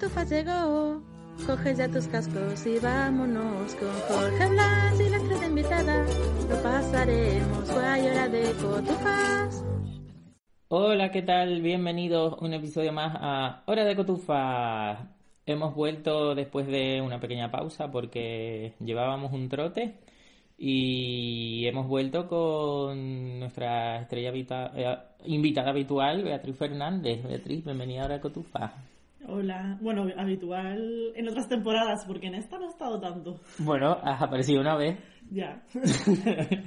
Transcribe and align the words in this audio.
Llegó. 0.00 1.02
Coge 1.46 1.74
ya 1.74 1.86
tus 1.86 2.08
cascos 2.08 2.66
y 2.66 2.78
vámonos 2.78 3.74
con 3.74 3.92
Jorge 4.08 4.48
Blas 4.48 4.98
y 4.98 5.10
la 5.10 5.16
estrella 5.18 5.46
invitada. 5.46 6.06
Lo 6.48 6.62
pasaremos, 6.62 7.70
guay, 7.70 8.08
hora 8.08 8.28
de 8.28 8.42
Cotufas. 8.52 9.64
Hola, 10.68 11.10
¿qué 11.10 11.20
tal? 11.20 11.60
Bienvenidos 11.60 12.32
a 12.32 12.44
un 12.44 12.54
episodio 12.54 12.94
más 12.94 13.14
a 13.20 13.62
Hora 13.66 13.84
de 13.84 13.94
Cotufa. 13.94 15.06
Hemos 15.44 15.74
vuelto 15.74 16.34
después 16.34 16.66
de 16.66 17.02
una 17.02 17.20
pequeña 17.20 17.50
pausa 17.50 17.90
porque 17.92 18.72
llevábamos 18.80 19.34
un 19.34 19.50
trote 19.50 19.98
y 20.56 21.66
hemos 21.66 21.86
vuelto 21.86 22.26
con 22.26 23.38
nuestra 23.38 24.00
estrella 24.00 24.32
eh, 24.32 24.98
invitada 25.26 25.70
habitual, 25.70 26.24
Beatriz 26.24 26.56
Fernández. 26.56 27.22
Beatriz, 27.22 27.62
bienvenida 27.66 28.00
a 28.00 28.04
Hora 28.06 28.14
de 28.14 28.20
Cotufa. 28.22 28.72
Hola, 29.32 29.78
bueno, 29.80 30.08
habitual 30.16 31.12
en 31.14 31.28
otras 31.28 31.48
temporadas, 31.48 32.04
porque 32.04 32.26
en 32.26 32.34
esta 32.34 32.58
no 32.58 32.64
he 32.64 32.68
estado 32.68 32.98
tanto. 32.98 33.38
Bueno, 33.58 33.96
has 34.02 34.20
aparecido 34.20 34.60
una 34.60 34.76
vez. 34.76 34.98
Ya. 35.30 35.62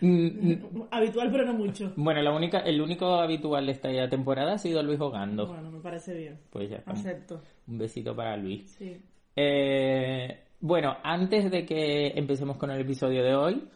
Mm, 0.00 0.84
habitual, 0.92 1.28
pero 1.32 1.44
no 1.44 1.54
mucho. 1.54 1.92
Bueno, 1.96 2.22
la 2.22 2.30
única, 2.30 2.60
el 2.60 2.80
único 2.80 3.14
habitual 3.14 3.66
de 3.66 3.72
esta 3.72 4.08
temporada 4.08 4.52
ha 4.52 4.58
sido 4.58 4.80
Luis 4.80 5.00
Hogando. 5.00 5.48
Bueno, 5.48 5.72
me 5.72 5.80
parece 5.80 6.16
bien. 6.16 6.38
Pues 6.50 6.70
ya 6.70 6.76
está. 6.76 6.92
Acepto. 6.92 7.40
Un 7.66 7.78
besito 7.78 8.14
para 8.14 8.36
Luis. 8.36 8.70
Sí. 8.78 8.96
Eh, 9.34 10.44
bueno, 10.60 10.96
antes 11.02 11.50
de 11.50 11.64
que 11.64 12.12
empecemos 12.14 12.56
con 12.58 12.70
el 12.70 12.80
episodio 12.80 13.24
de 13.24 13.34
hoy, 13.34 13.68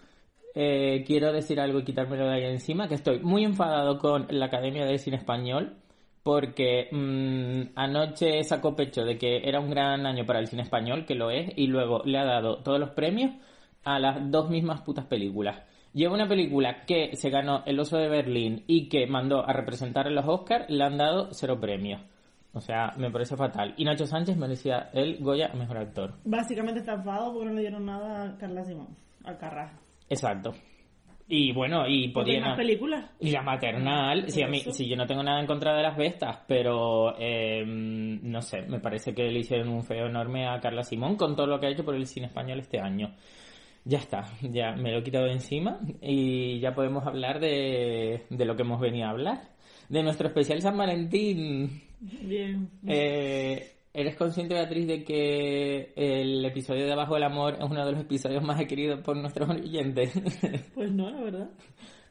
eh, 0.54 1.02
quiero 1.06 1.32
decir 1.32 1.58
algo 1.58 1.80
y 1.80 1.84
quitármelo 1.84 2.26
de 2.26 2.34
ahí 2.34 2.44
encima, 2.44 2.86
que 2.86 2.94
estoy 2.94 3.20
muy 3.20 3.44
enfadado 3.44 3.98
con 3.98 4.26
la 4.30 4.46
Academia 4.46 4.84
de 4.84 4.98
Cine 4.98 5.16
Español, 5.16 5.81
porque 6.22 6.88
mm, 6.92 7.78
anoche 7.78 8.42
sacó 8.44 8.76
pecho 8.76 9.04
de 9.04 9.18
que 9.18 9.48
era 9.48 9.60
un 9.60 9.70
gran 9.70 10.06
año 10.06 10.24
para 10.24 10.38
el 10.38 10.46
cine 10.46 10.62
español, 10.62 11.04
que 11.04 11.14
lo 11.14 11.30
es, 11.30 11.52
y 11.56 11.66
luego 11.66 12.02
le 12.04 12.18
ha 12.18 12.24
dado 12.24 12.58
todos 12.58 12.78
los 12.78 12.90
premios 12.90 13.32
a 13.84 13.98
las 13.98 14.30
dos 14.30 14.48
mismas 14.48 14.82
putas 14.82 15.06
películas. 15.06 15.62
Lleva 15.92 16.14
una 16.14 16.28
película 16.28 16.84
que 16.86 17.16
se 17.16 17.28
ganó 17.28 17.62
el 17.66 17.78
Oso 17.78 17.98
de 17.98 18.08
Berlín 18.08 18.64
y 18.66 18.88
que 18.88 19.06
mandó 19.06 19.46
a 19.46 19.52
representar 19.52 20.06
en 20.06 20.14
los 20.14 20.26
Oscars, 20.26 20.70
le 20.70 20.84
han 20.84 20.96
dado 20.96 21.28
cero 21.32 21.58
premios. 21.60 22.00
O 22.54 22.60
sea, 22.60 22.92
me 22.96 23.10
parece 23.10 23.36
fatal. 23.36 23.74
Y 23.76 23.84
Nacho 23.84 24.06
Sánchez 24.06 24.36
merecía 24.36 24.90
el 24.92 25.18
Goya 25.18 25.50
a 25.52 25.56
Mejor 25.56 25.78
Actor. 25.78 26.14
Básicamente 26.24 26.80
está 26.80 26.94
enfadado 26.94 27.32
porque 27.32 27.46
no 27.46 27.54
le 27.54 27.60
dieron 27.62 27.86
nada 27.86 28.28
a 28.28 28.38
Carla 28.38 28.64
Simón, 28.64 28.88
a 29.24 29.36
Carra. 29.36 29.72
Exacto. 30.08 30.52
Y 31.34 31.50
bueno, 31.50 31.88
y 31.88 32.08
podían... 32.08 32.42
más 32.42 32.58
películas. 32.58 33.10
Y 33.18 33.30
la 33.30 33.40
maternal, 33.40 34.30
si 34.30 34.42
a 34.42 34.48
mí, 34.48 34.60
si 34.70 34.86
yo 34.86 34.96
no 34.96 35.06
tengo 35.06 35.22
nada 35.22 35.40
en 35.40 35.46
contra 35.46 35.74
de 35.74 35.82
las 35.82 35.96
bestas, 35.96 36.40
pero 36.46 37.14
eh, 37.18 37.64
no 37.64 38.42
sé, 38.42 38.60
me 38.68 38.80
parece 38.80 39.14
que 39.14 39.30
le 39.30 39.38
hicieron 39.38 39.70
un 39.70 39.82
feo 39.82 40.08
enorme 40.08 40.46
a 40.46 40.60
Carla 40.60 40.82
Simón 40.82 41.16
con 41.16 41.34
todo 41.34 41.46
lo 41.46 41.58
que 41.58 41.68
ha 41.68 41.70
hecho 41.70 41.86
por 41.86 41.94
el 41.94 42.06
cine 42.06 42.26
español 42.26 42.58
este 42.58 42.80
año. 42.80 43.14
Ya 43.82 43.96
está, 43.96 44.26
ya 44.42 44.72
me 44.72 44.92
lo 44.92 44.98
he 44.98 45.02
quitado 45.02 45.24
de 45.24 45.32
encima 45.32 45.80
y 46.02 46.60
ya 46.60 46.74
podemos 46.74 47.06
hablar 47.06 47.40
de, 47.40 48.26
de 48.28 48.44
lo 48.44 48.54
que 48.54 48.62
hemos 48.64 48.78
venido 48.78 49.06
a 49.06 49.12
hablar. 49.12 49.40
De 49.88 50.02
nuestro 50.02 50.28
especial 50.28 50.60
San 50.60 50.76
Valentín. 50.76 51.80
Bien. 51.98 52.68
Eh, 52.86 53.72
¿Eres 53.94 54.16
consciente, 54.16 54.54
Beatriz, 54.54 54.86
de 54.86 55.04
que 55.04 55.92
el 55.96 56.42
episodio 56.46 56.86
de 56.86 56.92
Abajo 56.92 57.14
del 57.14 57.24
Amor 57.24 57.54
es 57.54 57.64
uno 57.64 57.84
de 57.84 57.92
los 57.92 58.00
episodios 58.00 58.42
más 58.42 58.64
queridos 58.64 59.00
por 59.00 59.16
nuestros 59.16 59.50
oyentes? 59.50 60.12
Pues 60.74 60.90
no, 60.90 61.10
la 61.10 61.20
verdad. 61.20 61.50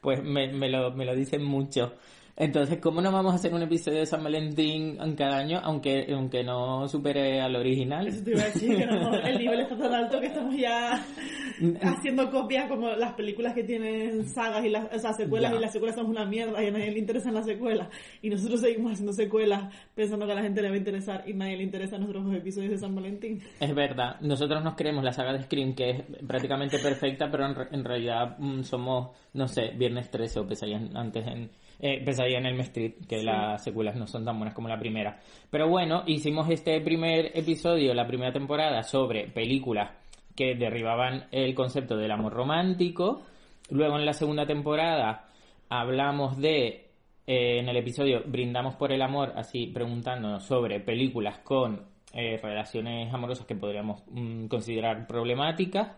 pues 0.00 0.22
me, 0.22 0.52
me 0.52 0.68
lo, 0.70 0.92
me 0.92 1.04
lo 1.04 1.16
dicen 1.16 1.42
mucho. 1.42 1.94
Entonces, 2.34 2.78
¿cómo 2.80 3.00
no 3.02 3.12
vamos 3.12 3.32
a 3.32 3.36
hacer 3.36 3.52
un 3.52 3.62
episodio 3.62 3.98
de 3.98 4.06
San 4.06 4.24
Valentín 4.24 4.98
en 5.00 5.14
cada 5.14 5.36
año, 5.36 5.60
aunque, 5.62 6.06
aunque 6.12 6.42
no 6.42 6.88
supere 6.88 7.40
al 7.42 7.54
original? 7.56 8.06
Eso 8.08 8.24
te 8.24 8.30
iba 8.30 8.40
a 8.42 8.46
decir 8.46 8.74
que 8.76 8.86
no, 8.86 9.14
el 9.14 9.38
nivel 9.38 9.60
está 9.60 9.76
tan 9.76 9.92
alto 9.92 10.18
que 10.18 10.26
estamos 10.28 10.56
ya 10.56 10.94
haciendo 11.82 12.30
copias 12.30 12.68
como 12.68 12.88
las 12.90 13.12
películas 13.14 13.52
que 13.54 13.64
tienen 13.64 14.24
sagas 14.26 14.64
y 14.64 14.70
las 14.70 14.92
o 14.94 14.98
sea, 14.98 15.12
secuelas 15.12 15.52
Ya. 15.52 15.58
y 15.58 15.60
las 15.60 15.72
secuelas 15.72 15.96
son 15.96 16.06
una 16.06 16.24
mierda 16.24 16.62
y 16.62 16.68
a 16.68 16.70
nadie 16.70 16.90
le 16.90 16.98
interesan 16.98 17.34
las 17.34 17.44
secuelas 17.46 17.88
y 18.22 18.30
nosotros 18.30 18.60
seguimos 18.60 18.92
haciendo 18.92 19.12
secuelas 19.12 19.72
pensando 19.94 20.24
que 20.26 20.32
a 20.32 20.36
la 20.36 20.42
gente 20.42 20.62
le 20.62 20.68
va 20.68 20.74
a 20.74 20.78
interesar 20.78 21.24
y 21.28 21.34
nadie 21.34 21.56
le 21.58 21.64
interesa 21.64 21.98
nuestros 21.98 22.34
episodios 22.34 22.70
de 22.72 22.78
San 22.78 22.94
Valentín. 22.94 23.40
Es 23.60 23.74
verdad, 23.74 24.16
nosotros 24.22 24.64
nos 24.64 24.74
creemos 24.74 25.04
la 25.04 25.12
saga 25.12 25.34
de 25.34 25.42
Scream 25.42 25.74
que 25.74 25.90
es 25.90 26.02
prácticamente 26.26 26.78
perfecta, 26.78 27.30
pero 27.30 27.46
en, 27.46 27.54
en 27.72 27.84
realidad 27.84 28.36
mm, 28.38 28.62
somos, 28.62 29.10
no 29.34 29.46
sé, 29.48 29.68
Viernes 29.76 30.10
13 30.10 30.40
o 30.40 30.46
Pesadilla 30.46 30.78
en- 30.78 30.96
antes 30.96 31.26
en, 31.26 31.50
eh, 31.84 32.00
Pesadilla 32.04 32.38
en 32.38 32.46
Elm 32.46 32.60
Street, 32.60 32.94
que 33.08 33.24
las 33.24 33.64
secuelas 33.64 33.96
no 33.96 34.06
son 34.06 34.24
tan 34.24 34.38
buenas 34.38 34.54
como 34.54 34.68
la 34.68 34.78
primera. 34.78 35.18
Pero 35.50 35.68
bueno, 35.68 36.04
hicimos 36.06 36.48
este 36.48 36.80
primer 36.80 37.36
episodio, 37.36 37.92
la 37.92 38.06
primera 38.06 38.32
temporada, 38.32 38.84
sobre 38.84 39.26
películas 39.26 39.90
que 40.36 40.54
derribaban 40.54 41.26
el 41.32 41.54
concepto 41.56 41.96
del 41.96 42.12
amor 42.12 42.34
romántico. 42.34 43.22
Luego 43.70 43.98
en 43.98 44.06
la 44.06 44.12
segunda 44.12 44.46
temporada 44.46 45.26
hablamos 45.68 46.38
de, 46.38 46.90
eh, 47.26 47.58
en 47.58 47.68
el 47.68 47.76
episodio 47.76 48.22
Brindamos 48.26 48.76
por 48.76 48.92
el 48.92 49.02
Amor, 49.02 49.32
así 49.34 49.66
preguntándonos 49.66 50.44
sobre 50.44 50.78
películas 50.78 51.38
con 51.38 51.84
eh, 52.12 52.38
relaciones 52.40 53.12
amorosas 53.12 53.44
que 53.44 53.56
podríamos 53.56 54.02
mm, 54.08 54.46
considerar 54.46 55.06
problemáticas. 55.08 55.96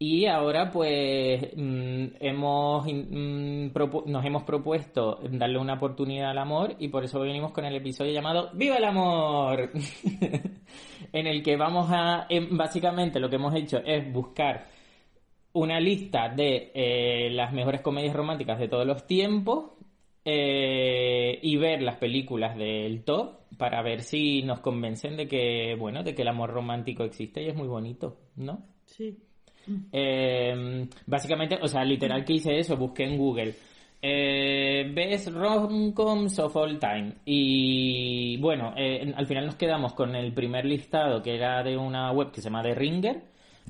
Y 0.00 0.26
ahora 0.26 0.70
pues 0.70 1.40
mm, 1.56 2.06
hemos 2.20 2.86
mm, 2.86 3.70
nos 4.06 4.24
hemos 4.24 4.44
propuesto 4.44 5.18
darle 5.28 5.58
una 5.58 5.74
oportunidad 5.74 6.30
al 6.30 6.38
amor 6.38 6.76
y 6.78 6.88
por 6.88 7.02
eso 7.02 7.18
venimos 7.18 7.50
con 7.50 7.64
el 7.64 7.74
episodio 7.74 8.12
llamado 8.12 8.50
¡Viva 8.54 8.76
el 8.76 8.84
amor! 8.84 9.72
en 11.12 11.26
el 11.26 11.42
que 11.42 11.56
vamos 11.56 11.88
a, 11.90 12.26
em, 12.28 12.56
básicamente 12.56 13.18
lo 13.18 13.28
que 13.28 13.36
hemos 13.36 13.54
hecho 13.56 13.78
es 13.78 14.12
buscar 14.12 14.68
una 15.54 15.80
lista 15.80 16.28
de 16.28 16.70
eh, 16.74 17.30
las 17.30 17.52
mejores 17.52 17.80
comedias 17.80 18.14
románticas 18.14 18.60
de 18.60 18.68
todos 18.68 18.86
los 18.86 19.04
tiempos 19.04 19.72
eh, 20.24 21.40
y 21.42 21.56
ver 21.56 21.82
las 21.82 21.96
películas 21.96 22.56
del 22.56 23.02
top 23.02 23.38
para 23.56 23.82
ver 23.82 24.02
si 24.02 24.42
nos 24.42 24.60
convencen 24.60 25.16
de 25.16 25.26
que, 25.26 25.74
bueno, 25.76 26.04
de 26.04 26.14
que 26.14 26.22
el 26.22 26.28
amor 26.28 26.50
romántico 26.50 27.02
existe 27.02 27.42
y 27.42 27.48
es 27.48 27.56
muy 27.56 27.66
bonito, 27.66 28.18
¿no? 28.36 28.62
Sí. 28.84 29.18
Eh, 29.92 30.86
básicamente, 31.06 31.58
o 31.60 31.68
sea, 31.68 31.84
literal 31.84 32.24
que 32.24 32.34
hice 32.34 32.58
eso, 32.58 32.76
busqué 32.76 33.04
en 33.04 33.16
Google. 33.18 33.54
Eh, 34.00 34.90
Best 34.94 35.28
Rom-Coms 35.28 36.38
of 36.38 36.54
All 36.56 36.78
Time. 36.78 37.14
Y 37.24 38.36
bueno, 38.38 38.72
eh, 38.76 39.12
al 39.16 39.26
final 39.26 39.46
nos 39.46 39.56
quedamos 39.56 39.92
con 39.94 40.14
el 40.14 40.32
primer 40.32 40.64
listado 40.64 41.20
que 41.22 41.34
era 41.34 41.62
de 41.62 41.76
una 41.76 42.12
web 42.12 42.30
que 42.30 42.40
se 42.40 42.48
llama 42.48 42.62
The 42.62 42.74
Ringer. 42.74 43.22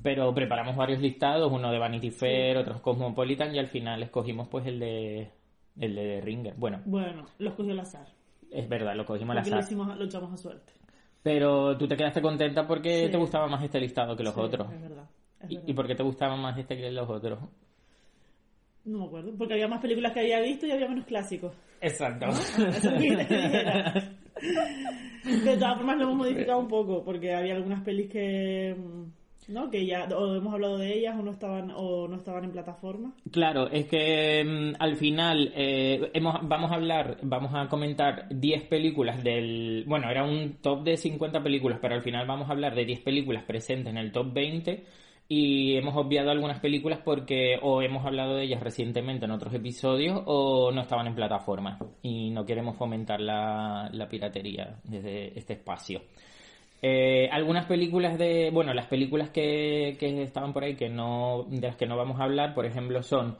Pero 0.02 0.32
preparamos 0.32 0.76
varios 0.76 1.00
listados, 1.00 1.50
uno 1.50 1.72
de 1.72 1.78
Vanity 1.78 2.10
Fair, 2.10 2.56
otros 2.58 2.80
Cosmopolitan 2.80 3.52
y 3.54 3.58
al 3.58 3.66
final 3.66 4.00
escogimos 4.02 4.46
pues 4.46 4.64
el 4.66 4.78
de 4.78 5.30
el 5.80 5.94
de 5.94 6.02
The 6.02 6.20
Ringer. 6.20 6.54
Bueno, 6.56 6.80
Bueno, 6.84 7.24
lo 7.38 7.48
escogió 7.50 7.72
al 7.72 7.80
azar. 7.80 8.06
es 8.50 8.68
verdad, 8.68 8.94
lo 8.94 9.04
cogimos 9.04 9.30
al 9.36 9.38
Porque 9.42 9.50
lo, 9.50 9.56
azar. 9.56 9.68
hicimos, 9.72 9.96
lo 9.98 10.04
echamos 10.04 10.32
a 10.32 10.36
suerte. 10.36 10.72
Pero 11.22 11.76
tú 11.76 11.88
te 11.88 11.96
quedaste 11.96 12.22
contenta 12.22 12.64
porque 12.66 13.06
Sí. 13.06 13.10
te 13.10 13.16
gustaba 13.18 13.48
más 13.48 13.62
este 13.64 13.80
listado 13.80 14.14
que 14.16 14.22
los 14.22 14.34
Sí, 14.34 14.40
otros. 14.40 14.70
Es 14.72 14.80
verdad. 14.82 15.04
¿Y, 15.48 15.54
verdad. 15.54 15.68
¿Y 15.68 15.72
por 15.74 15.86
qué 15.86 15.94
te 15.94 16.02
gustaba 16.02 16.36
más 16.36 16.58
este 16.58 16.76
que 16.76 16.90
los 16.90 17.08
otros? 17.08 17.38
No 18.84 18.98
me 18.98 19.04
acuerdo. 19.04 19.32
Porque 19.36 19.54
había 19.54 19.68
más 19.68 19.80
películas 19.80 20.12
que 20.12 20.20
había 20.20 20.40
visto 20.40 20.66
y 20.66 20.70
había 20.70 20.88
menos 20.88 21.04
clásicos. 21.04 21.52
Exacto. 21.80 22.26
Eso 22.28 22.66
es 22.66 22.84
lo 22.84 23.16
que 23.18 23.24
te 23.24 23.34
dijera. 23.34 24.12
De 25.24 25.56
todas 25.56 25.76
formas 25.76 25.96
lo 25.98 26.04
hemos 26.04 26.16
modificado 26.16 26.58
un 26.58 26.68
poco, 26.68 27.04
porque 27.04 27.34
había 27.34 27.54
algunas 27.54 27.82
pelis 27.82 28.08
que 28.08 28.74
mm, 28.74 29.52
no, 29.52 29.70
que 29.70 29.84
ya 29.86 30.04
o 30.04 30.36
hemos 30.36 30.52
hablado 30.52 30.78
de 30.78 30.94
ellas 30.94 31.16
o 31.18 31.22
no 31.22 31.32
estaban 31.32 31.72
o 31.74 32.06
no 32.06 32.16
estaban 32.16 32.44
en 32.44 32.52
plataforma. 32.52 33.14
Claro, 33.30 33.70
es 33.70 33.86
que 33.86 34.44
mm, 34.44 34.76
al 34.78 34.96
final 34.96 35.52
eh, 35.54 36.10
hemos, 36.14 36.36
vamos 36.46 36.70
a 36.70 36.74
hablar, 36.74 37.18
vamos 37.22 37.52
a 37.54 37.68
comentar 37.68 38.28
10 38.30 38.64
películas 38.64 39.22
del... 39.24 39.84
Bueno, 39.86 40.10
era 40.10 40.24
un 40.24 40.58
top 40.60 40.84
de 40.84 40.96
50 40.96 41.42
películas, 41.42 41.78
pero 41.80 41.94
al 41.94 42.02
final 42.02 42.26
vamos 42.26 42.48
a 42.48 42.52
hablar 42.52 42.74
de 42.74 42.84
10 42.84 43.00
películas 43.00 43.44
presentes 43.44 43.90
en 43.90 43.98
el 43.98 44.12
top 44.12 44.32
20 44.32 44.84
y 45.28 45.76
hemos 45.76 45.94
obviado 45.94 46.30
algunas 46.30 46.58
películas 46.58 47.00
porque 47.04 47.58
o 47.60 47.82
hemos 47.82 48.06
hablado 48.06 48.36
de 48.36 48.44
ellas 48.44 48.62
recientemente 48.62 49.26
en 49.26 49.30
otros 49.30 49.52
episodios 49.52 50.22
o 50.24 50.72
no 50.72 50.80
estaban 50.80 51.06
en 51.06 51.14
plataforma 51.14 51.78
y 52.02 52.30
no 52.30 52.46
queremos 52.46 52.76
fomentar 52.76 53.20
la, 53.20 53.90
la 53.92 54.08
piratería 54.08 54.78
desde 54.84 55.38
este 55.38 55.52
espacio. 55.52 56.00
Eh, 56.80 57.28
algunas 57.30 57.66
películas 57.66 58.16
de, 58.18 58.50
bueno, 58.50 58.72
las 58.72 58.86
películas 58.86 59.30
que, 59.30 59.96
que 59.98 60.22
estaban 60.22 60.52
por 60.52 60.64
ahí 60.64 60.76
que 60.76 60.88
no, 60.88 61.44
de 61.48 61.66
las 61.66 61.76
que 61.76 61.86
no 61.86 61.96
vamos 61.96 62.20
a 62.20 62.24
hablar, 62.24 62.54
por 62.54 62.64
ejemplo, 62.64 63.02
son 63.02 63.36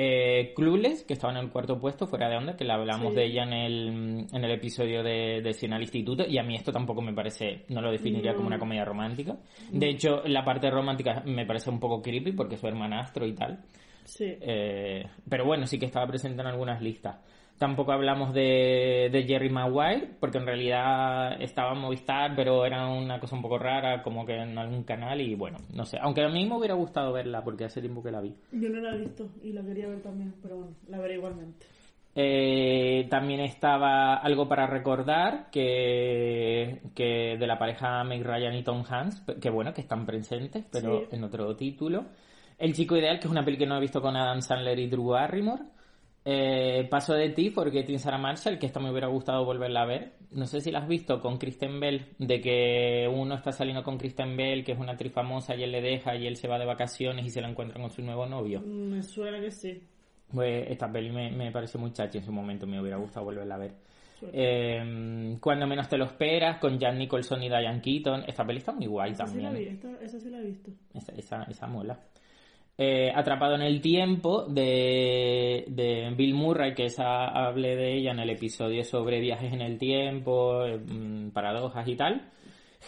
eh, 0.00 0.52
Clueless, 0.54 1.02
que 1.02 1.14
estaba 1.14 1.32
en 1.32 1.40
el 1.40 1.50
cuarto 1.50 1.80
puesto, 1.80 2.06
fuera 2.06 2.28
de 2.28 2.36
onda, 2.36 2.56
que 2.56 2.64
la 2.64 2.74
hablamos 2.74 3.08
Sí. 3.10 3.16
de 3.16 3.24
ella 3.26 3.42
en 3.42 3.52
el, 3.52 4.26
en 4.32 4.44
el 4.44 4.50
episodio 4.52 5.02
de, 5.02 5.42
de 5.42 5.74
al 5.74 5.82
Instituto, 5.82 6.24
y 6.24 6.38
a 6.38 6.44
mí 6.44 6.54
esto 6.54 6.70
tampoco 6.70 7.02
me 7.02 7.12
parece, 7.12 7.64
no 7.68 7.80
lo 7.80 7.90
definiría 7.90 8.32
como 8.32 8.46
una 8.46 8.60
comedia 8.60 8.84
romántica. 8.84 9.36
De 9.72 9.88
hecho, 9.88 10.22
la 10.26 10.44
parte 10.44 10.70
romántica 10.70 11.24
me 11.26 11.44
parece 11.44 11.68
un 11.68 11.80
poco 11.80 12.00
creepy 12.00 12.30
porque 12.30 12.54
es 12.54 12.60
su 12.60 12.68
hermanastro 12.68 13.26
y 13.26 13.32
tal. 13.34 13.58
Sí. 14.04 14.36
Eh, 14.40 15.04
pero 15.28 15.44
bueno, 15.44 15.66
sí 15.66 15.80
que 15.80 15.86
estaba 15.86 16.06
presente 16.06 16.42
en 16.42 16.46
algunas 16.46 16.80
listas. 16.80 17.16
Tampoco 17.58 17.90
hablamos 17.90 18.32
de, 18.32 19.08
de 19.10 19.24
Jerry 19.24 19.50
Maguire, 19.50 20.10
porque 20.20 20.38
en 20.38 20.46
realidad 20.46 21.42
estaba 21.42 21.72
en 21.72 21.80
Movistar, 21.80 22.36
pero 22.36 22.64
era 22.64 22.86
una 22.88 23.18
cosa 23.18 23.34
un 23.34 23.42
poco 23.42 23.58
rara, 23.58 24.02
como 24.04 24.24
que 24.24 24.36
en 24.36 24.56
algún 24.56 24.84
canal, 24.84 25.20
y 25.20 25.34
bueno, 25.34 25.58
no 25.74 25.84
sé. 25.84 25.98
Aunque 26.00 26.22
a 26.22 26.28
mí 26.28 26.46
me 26.46 26.56
hubiera 26.56 26.74
gustado 26.74 27.12
verla, 27.12 27.42
porque 27.42 27.64
hace 27.64 27.80
tiempo 27.80 28.00
que 28.02 28.12
la 28.12 28.20
vi. 28.20 28.32
Yo 28.52 28.68
no 28.68 28.80
la 28.80 28.94
he 28.94 28.98
visto 28.98 29.28
y 29.42 29.52
la 29.52 29.62
quería 29.62 29.88
ver 29.88 30.00
también, 30.02 30.34
pero 30.40 30.56
bueno, 30.56 30.72
la 30.88 30.98
veré 30.98 31.14
igualmente. 31.14 31.66
Eh, 32.14 33.06
también 33.10 33.40
estaba 33.40 34.14
algo 34.14 34.48
para 34.48 34.66
recordar 34.66 35.50
que, 35.52 36.80
que 36.94 37.36
de 37.38 37.46
la 37.46 37.58
pareja 37.58 38.02
Meg 38.04 38.24
Ryan 38.24 38.54
y 38.54 38.62
Tom 38.62 38.82
Hanks, 38.88 39.22
que 39.40 39.50
bueno, 39.50 39.72
que 39.72 39.82
están 39.82 40.04
presentes, 40.06 40.64
pero 40.70 41.00
Sí. 41.00 41.06
en 41.16 41.24
otro 41.24 41.54
título. 41.54 42.06
El 42.58 42.72
chico 42.74 42.96
ideal, 42.96 43.20
que 43.20 43.26
es 43.26 43.30
una 43.30 43.44
peli 43.44 43.56
que 43.56 43.66
no 43.66 43.76
he 43.76 43.80
visto 43.80 44.00
con 44.00 44.16
Adam 44.16 44.42
Sandler 44.42 44.78
y 44.80 44.88
Drew 44.88 45.06
Barrymore. 45.10 45.62
Eh, 46.30 46.86
Paso 46.90 47.14
de 47.14 47.30
ti, 47.30 47.48
porque 47.48 47.84
tiene 47.84 47.98
Sarah 47.98 48.18
Marshall, 48.18 48.58
que 48.58 48.66
esta 48.66 48.80
me 48.80 48.90
hubiera 48.90 49.06
gustado 49.06 49.46
volverla 49.46 49.82
a 49.82 49.86
ver. 49.86 50.12
No 50.30 50.44
sé 50.46 50.60
si 50.60 50.70
la 50.70 50.80
has 50.80 50.88
visto 50.88 51.20
con 51.20 51.38
Kristen 51.38 51.80
Bell, 51.80 52.04
de 52.18 52.40
que 52.42 53.08
uno 53.10 53.34
está 53.34 53.50
saliendo 53.50 53.82
con 53.82 53.96
Kristen 53.96 54.36
Bell, 54.36 54.62
que 54.62 54.72
es 54.72 54.78
una 54.78 54.92
actriz 54.92 55.12
famosa, 55.12 55.56
y 55.56 55.62
él 55.62 55.72
le 55.72 55.80
deja, 55.80 56.14
y 56.16 56.26
él 56.26 56.36
se 56.36 56.46
va 56.46 56.58
de 56.58 56.66
vacaciones 56.66 57.24
y 57.24 57.30
se 57.30 57.40
la 57.40 57.48
encuentra 57.48 57.80
con 57.80 57.90
su 57.90 58.02
nuevo 58.02 58.26
novio. 58.26 58.60
Me 58.60 59.02
suena 59.02 59.40
que 59.40 59.50
sí. 59.50 59.82
Pues 60.30 60.66
esta 60.70 60.92
peli 60.92 61.10
me, 61.10 61.30
me 61.30 61.50
pareció 61.50 61.80
muy 61.80 61.92
chachi 61.92 62.18
en 62.18 62.24
su 62.24 62.32
momento, 62.32 62.66
me 62.66 62.78
hubiera 62.78 62.98
gustado 62.98 63.24
volverla 63.24 63.54
a 63.54 63.58
ver. 63.58 63.72
Eh, 64.32 65.36
cuando 65.40 65.66
menos 65.66 65.88
te 65.88 65.96
lo 65.96 66.04
esperas, 66.04 66.58
con 66.58 66.78
Jan 66.78 66.98
Nicholson 66.98 67.42
y 67.42 67.48
Diane 67.48 67.80
Keaton. 67.80 68.24
Esta 68.26 68.44
peli 68.44 68.58
está 68.58 68.72
muy 68.72 68.86
guay 68.86 69.12
esa 69.12 69.26
sí 69.26 69.40
la 69.40 69.50
vi, 69.50 69.64
también. 69.66 69.74
esta, 69.74 70.04
esa 70.04 70.20
sí 70.20 70.28
la 70.28 70.38
he 70.38 70.44
visto. 70.44 70.70
Esa, 70.92 71.12
esa, 71.12 71.42
esa 71.44 71.66
mola. 71.66 71.98
Eh, 72.80 73.10
Atrapado 73.12 73.56
en 73.56 73.62
el 73.62 73.80
tiempo 73.80 74.44
de, 74.44 75.64
de 75.66 76.14
Bill 76.16 76.34
Murray, 76.34 76.74
que 76.74 76.84
esa 76.84 77.26
hablé 77.26 77.74
de 77.74 77.96
ella 77.96 78.12
en 78.12 78.20
el 78.20 78.30
episodio 78.30 78.84
sobre 78.84 79.18
viajes 79.18 79.52
en 79.52 79.62
el 79.62 79.78
tiempo, 79.78 80.64
eh, 80.64 80.78
mm, 80.78 81.30
paradojas 81.30 81.88
y 81.88 81.96
tal. 81.96 82.30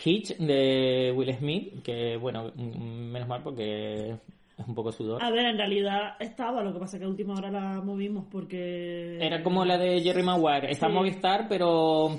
Hitch 0.05 0.37
de 0.37 1.13
Will 1.13 1.35
Smith, 1.35 1.83
que 1.83 2.17
bueno, 2.17 2.53
mm, 2.55 3.11
menos 3.11 3.29
mal 3.29 3.43
porque 3.43 4.11
es 4.57 4.69
un 4.69 4.77
poco 4.77 4.93
sudor. 4.93 5.21
A 5.25 5.31
ver, 5.33 5.47
en 5.47 5.59
realidad 5.59 6.15
estaba, 6.21 6.63
lo 6.63 6.73
que 6.73 6.79
pasa 6.79 6.97
que 6.97 7.07
a 7.07 7.09
última 7.09 7.35
hora 7.35 7.51
la 7.51 7.81
movimos 7.81 8.27
porque... 8.31 9.19
Era 9.21 9.43
como 9.43 9.65
la 9.65 9.77
de 9.77 10.01
Jerry 10.03 10.23
Maguire. 10.23 10.71
Está 10.71 10.87
Sí. 10.87 10.93
Movistar, 10.93 11.47
pero 11.49 12.17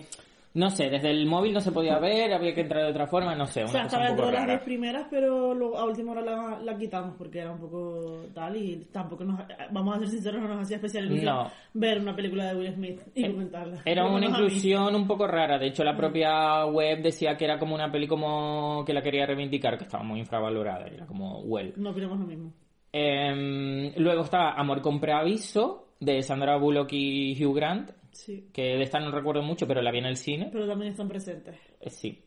no 0.54 0.70
sé, 0.70 0.90
desde 0.90 1.10
el 1.12 1.26
móvil 1.26 1.54
no 1.54 1.62
se 1.62 1.72
podía 1.72 1.98
ver, 2.00 2.34
había 2.34 2.54
que 2.54 2.62
entrar 2.62 2.84
de 2.84 2.90
otra 2.92 3.08
forma, 3.08 3.36
no 3.36 3.46
sé, 3.46 3.62
O 3.62 3.64
una 3.64 3.72
sea, 3.72 3.84
cosa 3.84 3.96
estaba 3.96 4.08
dentro 4.08 4.26
de 4.28 4.32
las. 4.34 4.48
10 4.48 4.60
primeras, 4.62 5.08
pero 5.10 5.54
luego 5.54 5.78
a 5.78 5.86
última 5.86 6.12
hora 6.12 6.22
la, 6.22 6.60
la 6.60 6.78
quitamos 6.78 7.16
porque 7.18 7.40
era 7.40 7.52
un 7.52 7.60
poco 7.60 8.26
tal 8.34 8.58
y 8.58 8.86
tampoco 8.92 9.24
nos... 9.24 9.40
Vamos 9.72 9.96
a 9.96 10.00
ser 10.00 10.10
sinceros, 10.10 10.42
no 10.42 10.48
nos 10.50 10.64
hacía 10.64 10.78
especial 10.78 11.24
No. 11.24 11.50
ver 11.74 12.00
una 12.00 12.16
película 12.16 12.48
de 12.48 12.56
Will 12.60 12.74
Smith 12.74 13.02
y 13.16 13.28
comentarla. 13.30 13.82
Era 13.86 14.04
lo 14.04 14.16
una 14.16 14.26
inclusión 14.28 14.94
un 14.96 15.08
poco 15.08 15.26
rara. 15.28 15.58
De 15.58 15.68
hecho, 15.68 15.84
la 15.84 15.96
propia 15.96 16.66
web 16.66 17.02
decía 17.02 17.38
que 17.38 17.46
era 17.46 17.58
como 17.58 17.76
una 17.76 17.92
peli 17.92 18.08
como 18.08 18.84
que 18.86 18.94
la 18.94 19.02
quería 19.02 19.26
reivindicar, 19.26 19.78
que 19.78 19.86
estaba 19.86 20.04
muy 20.04 20.20
infravalorada. 20.20 20.86
Era 20.88 21.06
como, 21.06 21.40
well. 21.42 21.74
No 21.78 21.92
opinamos 21.92 22.20
lo 22.20 22.26
mismo. 22.26 22.54
Em, 22.94 23.94
luego 23.96 24.24
estaba 24.24 24.52
Amor 24.52 24.82
con 24.82 25.00
preaviso, 25.00 25.88
de 26.00 26.22
Sandra 26.24 26.58
Bullock 26.58 26.90
y 26.92 27.42
Hugh 27.42 27.56
Grant, 27.56 27.92
Sí. 28.12 28.48
que 28.54 28.62
de 28.78 28.84
esta 28.84 29.00
no 29.00 29.12
recuerdo 29.12 29.42
mucho, 29.42 29.68
pero 29.68 29.82
la 29.82 29.92
vi 29.92 30.00
en 30.00 30.06
el 30.06 30.18
cine. 30.18 30.50
Pero 30.52 30.68
también 30.68 30.92
están 30.92 31.08
presentes. 31.08 31.56
Eh, 31.80 31.90
Sí. 31.90 32.20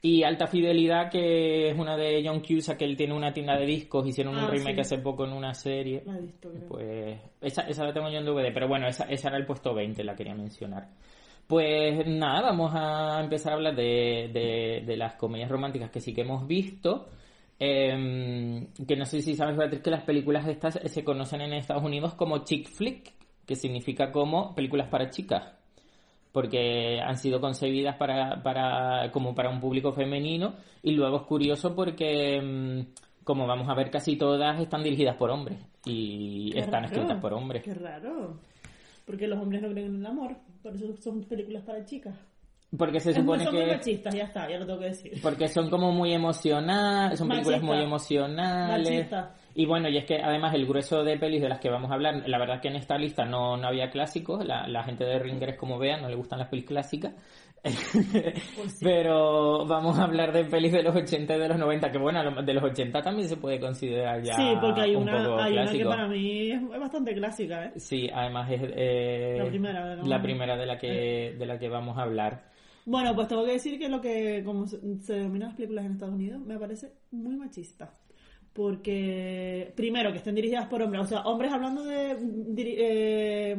Y 0.00 0.22
Alta 0.22 0.46
Fidelidad, 0.46 1.10
que 1.10 1.70
es 1.70 1.76
una 1.76 1.96
de 1.96 2.22
John 2.24 2.40
Cusack, 2.40 2.78
que 2.78 2.84
él 2.84 2.96
tiene 2.96 3.14
una 3.14 3.32
tienda 3.32 3.58
de 3.58 3.66
discos, 3.66 4.06
hicieron 4.06 4.34
un 4.36 4.44
Ah, 4.44 4.48
remake 4.48 4.76
sí. 4.76 4.80
hace 4.82 4.98
poco 4.98 5.24
en 5.24 5.32
una 5.32 5.52
serie. 5.54 6.04
La 6.06 6.16
he 6.16 6.20
visto. 6.20 6.48
Pues 6.68 7.18
esa, 7.40 7.62
esa 7.62 7.84
la 7.84 7.92
tengo 7.92 8.08
yo 8.08 8.18
en 8.18 8.24
DVD, 8.24 8.52
pero 8.54 8.68
bueno, 8.68 8.86
esa, 8.86 9.06
esa 9.06 9.26
era 9.28 9.38
el 9.38 9.44
puesto 9.44 9.74
20, 9.74 10.04
la 10.04 10.14
quería 10.14 10.36
mencionar. 10.36 10.86
Pues 11.48 12.06
nada, 12.06 12.42
vamos 12.42 12.70
a 12.76 13.20
empezar 13.20 13.52
a 13.52 13.56
hablar 13.56 13.74
de, 13.74 14.30
de, 14.32 14.84
de 14.86 14.96
las 14.96 15.14
comedias 15.14 15.50
románticas 15.50 15.90
que 15.90 16.00
sí 16.00 16.14
que 16.14 16.20
hemos 16.20 16.46
visto. 16.46 17.08
Em, 17.58 18.68
que 18.86 18.94
no 18.94 19.04
sé 19.04 19.20
si 19.20 19.34
sabes, 19.34 19.56
Beatriz, 19.56 19.82
que 19.82 19.90
las 19.90 20.04
películas 20.04 20.46
estas 20.46 20.78
se 20.84 21.02
conocen 21.02 21.40
en 21.40 21.54
Estados 21.54 21.82
Unidos 21.82 22.14
como 22.14 22.44
chick 22.44 22.68
flick, 22.68 23.12
que 23.48 23.56
significa 23.56 24.12
como 24.12 24.54
películas 24.54 24.86
para 24.88 25.10
chicas 25.10 25.54
porque 26.32 27.00
han 27.00 27.16
sido 27.16 27.40
concebidas 27.40 27.96
para, 27.96 28.42
para 28.42 29.10
como 29.10 29.34
para 29.34 29.48
un 29.50 29.58
público 29.60 29.92
femenino 29.92 30.54
y 30.82 30.92
luego 30.92 31.16
es 31.16 31.22
curioso 31.22 31.74
porque 31.74 32.40
mm, 32.40 33.24
como 33.24 33.46
vamos 33.46 33.68
a 33.68 33.74
ver 33.74 33.90
casi 33.90 34.16
todas 34.16 34.60
están 34.60 34.82
dirigidas 34.84 35.16
por 35.16 35.30
hombres 35.30 35.58
y 35.86 36.50
Qué 36.52 36.60
están 36.60 36.82
raro. 36.82 36.94
escritas 36.94 37.20
por 37.20 37.32
hombres 37.32 37.62
Qué 37.64 37.74
raro. 37.74 38.38
Porque 39.06 39.26
los 39.26 39.40
hombres 39.40 39.62
no 39.62 39.70
creen 39.70 39.86
en 39.94 40.00
el 40.00 40.06
amor. 40.06 40.36
Por 40.62 40.76
eso 40.76 40.94
son 41.00 41.24
películas 41.24 41.62
para 41.64 41.82
chicas. 41.86 42.14
porque 42.76 43.00
se 43.00 43.12
Es 43.12 43.16
muy- 43.16 43.24
supone 43.24 43.44
son 43.46 43.54
muy 43.54 43.64
que 43.64 43.72
machistas, 43.72 44.14
ya 44.14 44.24
está, 44.24 44.50
ya 44.50 44.58
lo 44.58 44.66
tengo 44.66 44.80
que 44.80 44.84
decir. 44.86 45.12
porque 45.22 45.48
son 45.48 45.70
como 45.70 45.90
muy 45.92 46.12
emocionales 46.12 47.18
son 47.18 47.28
películas 47.28 47.62
Machista. 47.62 47.74
muy 47.74 47.84
emocionales 47.86 48.90
Machista. 48.90 49.34
Y 49.58 49.66
bueno 49.66 49.88
y 49.88 49.96
es 49.96 50.04
que 50.04 50.22
además 50.22 50.54
el 50.54 50.66
grueso 50.66 51.02
de 51.02 51.18
pelis 51.18 51.42
de 51.42 51.48
las 51.48 51.58
que 51.58 51.68
vamos 51.68 51.90
a 51.90 51.94
hablar 51.94 52.22
la 52.28 52.38
verdad 52.38 52.60
que 52.60 52.68
en 52.68 52.76
esta 52.76 52.96
lista 52.96 53.24
no, 53.24 53.56
no 53.56 53.66
había 53.66 53.90
clásicos 53.90 54.46
la, 54.46 54.68
la 54.68 54.84
gente 54.84 55.04
de 55.04 55.18
Ringers 55.18 55.58
como 55.58 55.80
vean 55.80 56.00
no 56.00 56.08
le 56.08 56.14
gustan 56.14 56.38
las 56.38 56.48
pelis 56.48 56.66
clásicas 56.66 57.12
Pues 57.60 58.78
sí. 58.78 58.84
Pero 58.84 59.66
vamos 59.66 59.98
a 59.98 60.04
hablar 60.04 60.32
de 60.32 60.44
pelis 60.44 60.70
de 60.70 60.84
los 60.84 60.94
80 60.94 61.34
y 61.34 61.40
de 61.40 61.48
los 61.48 61.58
90, 61.58 61.90
que 61.90 61.98
bueno, 61.98 62.40
de 62.40 62.54
los 62.54 62.62
80 62.62 63.02
también 63.02 63.28
se 63.28 63.36
puede 63.36 63.58
considerar 63.58 64.22
ya 64.22 64.36
sí, 64.36 64.54
porque 64.60 64.82
hay 64.82 64.94
un 64.94 65.02
una, 65.02 65.44
hay 65.44 65.54
una 65.54 65.72
que 65.72 65.84
para 65.84 66.06
mí 66.06 66.52
es, 66.52 66.68
bastante 66.68 67.12
clásica, 67.14 67.64
¿eh? 67.64 67.72
Sí, 67.74 68.08
además 68.14 68.48
es 68.52 68.60
eh, 68.62 69.36
La 69.38 69.46
primera, 69.46 69.96
¿no? 69.96 70.04
la 70.04 70.22
primera 70.22 70.56
de 70.56 70.66
la 70.66 70.78
que 70.78 71.34
de 71.36 71.46
la 71.46 71.58
que 71.58 71.68
vamos 71.68 71.98
a 71.98 72.02
hablar. 72.02 72.44
Bueno, 72.86 73.12
pues 73.16 73.26
tengo 73.26 73.44
que 73.44 73.52
decir 73.54 73.76
que 73.76 73.88
lo 73.88 74.00
que, 74.00 74.44
como 74.44 74.68
se, 74.68 74.78
se 75.00 75.14
denominan 75.14 75.48
las 75.48 75.56
películas 75.56 75.84
en 75.84 75.92
Estados 75.92 76.14
Unidos, 76.14 76.40
me 76.40 76.56
parece 76.60 76.92
muy 77.10 77.36
machista. 77.36 77.92
Porque, 78.58 79.72
primero, 79.76 80.10
que 80.10 80.18
estén 80.18 80.34
dirigidas 80.34 80.66
por 80.66 80.82
hombres, 80.82 81.02
o 81.04 81.06
sea, 81.06 81.20
hombres 81.20 81.52
hablando 81.52 81.84
de. 81.84 82.16
eh, 82.56 83.56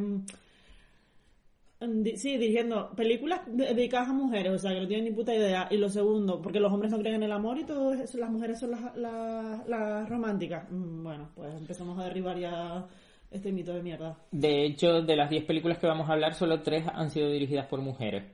di- 1.80 2.16
sí, 2.18 2.36
dirigiendo 2.36 2.90
películas 2.94 3.40
de- 3.46 3.72
dedicadas 3.74 4.10
a 4.10 4.12
mujeres, 4.12 4.52
o 4.52 4.58
sea, 4.58 4.74
que 4.74 4.80
no 4.80 4.86
tienen 4.86 5.06
ni 5.06 5.12
puta 5.12 5.34
idea. 5.34 5.68
Y 5.70 5.78
lo 5.78 5.88
segundo, 5.88 6.42
porque 6.42 6.60
los 6.60 6.70
hombres 6.70 6.92
no 6.92 6.98
creen 6.98 7.16
en 7.16 7.22
el 7.22 7.32
amor 7.32 7.58
y 7.58 7.64
todo 7.64 7.94
eso, 7.94 8.18
las 8.18 8.30
mujeres 8.30 8.58
son 8.60 8.72
las, 8.72 8.94
las, 8.96 9.66
las 9.66 10.06
románticas. 10.08 10.70
Mm, 10.70 11.02
Bueno, 11.02 11.30
pues 11.34 11.50
empezamos 11.54 11.98
a 11.98 12.04
derribar 12.04 12.38
ya 12.38 12.86
este 13.30 13.52
mito 13.52 13.72
de 13.72 13.82
mierda. 13.82 14.18
De 14.32 14.64
hecho, 14.66 15.00
de 15.00 15.16
las 15.16 15.30
10 15.30 15.44
películas 15.44 15.78
que 15.78 15.86
vamos 15.86 16.08
a 16.08 16.12
hablar, 16.12 16.34
solo 16.34 16.60
3 16.60 16.84
han 16.92 17.10
sido 17.10 17.30
dirigidas 17.30 17.66
por 17.68 17.80
mujeres. 17.80 18.24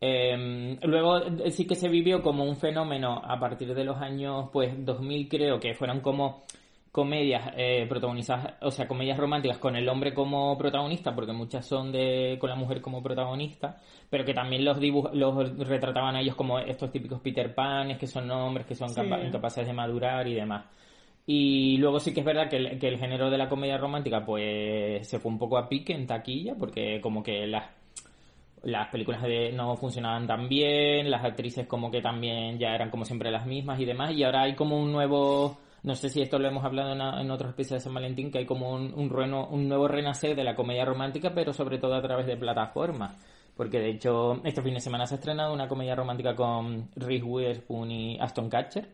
Eh, 0.00 0.76
luego 0.82 1.20
sí 1.50 1.66
que 1.66 1.74
se 1.74 1.88
vivió 1.88 2.22
como 2.22 2.44
un 2.44 2.56
fenómeno 2.56 3.20
a 3.24 3.38
partir 3.40 3.74
de 3.74 3.82
los 3.84 3.96
años 3.96 4.48
pues 4.52 4.72
2000 4.84 5.28
creo 5.28 5.58
que 5.58 5.74
fueron 5.74 6.00
como 6.00 6.44
comedias 6.92 7.52
eh, 7.56 7.84
protagonizadas, 7.88 8.54
o 8.62 8.70
sea, 8.70 8.88
comedias 8.88 9.18
románticas 9.18 9.58
con 9.58 9.76
el 9.76 9.88
hombre 9.88 10.14
como 10.14 10.56
protagonista, 10.56 11.14
porque 11.14 11.32
muchas 11.32 11.66
son 11.66 11.92
de 11.92 12.36
con 12.40 12.48
la 12.50 12.56
mujer 12.56 12.80
como 12.80 13.02
protagonista, 13.02 13.76
pero 14.08 14.24
que 14.24 14.34
también 14.34 14.64
los 14.64 14.80
dibujos 14.80 15.14
los 15.14 15.58
retrataban 15.68 16.16
a 16.16 16.20
ellos 16.20 16.34
como 16.34 16.58
estos 16.58 16.90
típicos 16.90 17.20
Peter 17.20 17.54
Panes, 17.54 17.98
que 17.98 18.06
son 18.06 18.28
hombres 18.30 18.66
que 18.66 18.74
son 18.74 18.88
Sí. 18.88 18.96
capa- 19.00 19.20
incapaces 19.22 19.66
de 19.66 19.72
madurar 19.72 20.26
y 20.28 20.34
demás. 20.34 20.64
Y 21.26 21.76
luego 21.76 22.00
sí 22.00 22.14
que 22.14 22.20
es 22.20 22.26
verdad 22.26 22.48
que 22.48 22.56
el, 22.56 22.78
que 22.78 22.88
el 22.88 22.98
género 22.98 23.30
de 23.30 23.36
la 23.38 23.48
comedia 23.48 23.76
romántica 23.76 24.24
pues 24.24 25.06
se 25.06 25.18
fue 25.20 25.30
un 25.30 25.38
poco 25.38 25.58
a 25.58 25.68
pique 25.68 25.92
en 25.92 26.06
taquilla, 26.06 26.54
porque 26.58 27.00
como 27.02 27.22
que 27.22 27.46
las 27.46 27.64
las 28.62 28.88
películas 28.88 29.22
de- 29.22 29.52
no 29.52 29.76
funcionaban 29.76 30.26
tan 30.26 30.48
bien, 30.48 31.10
las 31.10 31.24
actrices 31.24 31.66
como 31.66 31.90
que 31.90 32.00
también 32.00 32.58
ya 32.58 32.74
eran 32.74 32.90
como 32.90 33.04
siempre 33.04 33.30
las 33.30 33.46
mismas 33.46 33.80
y 33.80 33.84
demás, 33.84 34.12
y 34.12 34.24
ahora 34.24 34.42
hay 34.42 34.54
como 34.54 34.78
un 34.78 34.92
nuevo, 34.92 35.58
no 35.82 35.94
sé 35.94 36.08
si 36.08 36.20
esto 36.20 36.38
lo 36.38 36.48
hemos 36.48 36.64
hablado 36.64 36.92
en, 36.92 37.00
en 37.00 37.30
otros 37.30 37.50
especiales 37.50 37.82
de 37.82 37.86
San 37.86 37.94
Valentín, 37.94 38.30
que 38.30 38.38
hay 38.38 38.46
como 38.46 38.72
un, 38.72 38.92
un, 38.94 39.12
un 39.50 39.68
nuevo 39.68 39.88
renacer 39.88 40.34
de 40.36 40.44
la 40.44 40.54
comedia 40.54 40.84
romántica, 40.84 41.32
pero 41.34 41.52
sobre 41.52 41.78
todo 41.78 41.94
a 41.94 42.02
través 42.02 42.26
de 42.26 42.36
plataformas. 42.36 43.16
Porque 43.56 43.80
de 43.80 43.90
hecho, 43.90 44.40
este 44.44 44.62
fin 44.62 44.74
de 44.74 44.80
semana 44.80 45.04
se 45.04 45.14
ha 45.14 45.18
estrenado 45.18 45.52
una 45.52 45.66
comedia 45.66 45.96
romántica 45.96 46.36
con 46.36 46.90
Reese 46.94 47.24
Witherspoon 47.24 47.90
y 47.90 48.18
Aston 48.20 48.48
Catcher, 48.48 48.88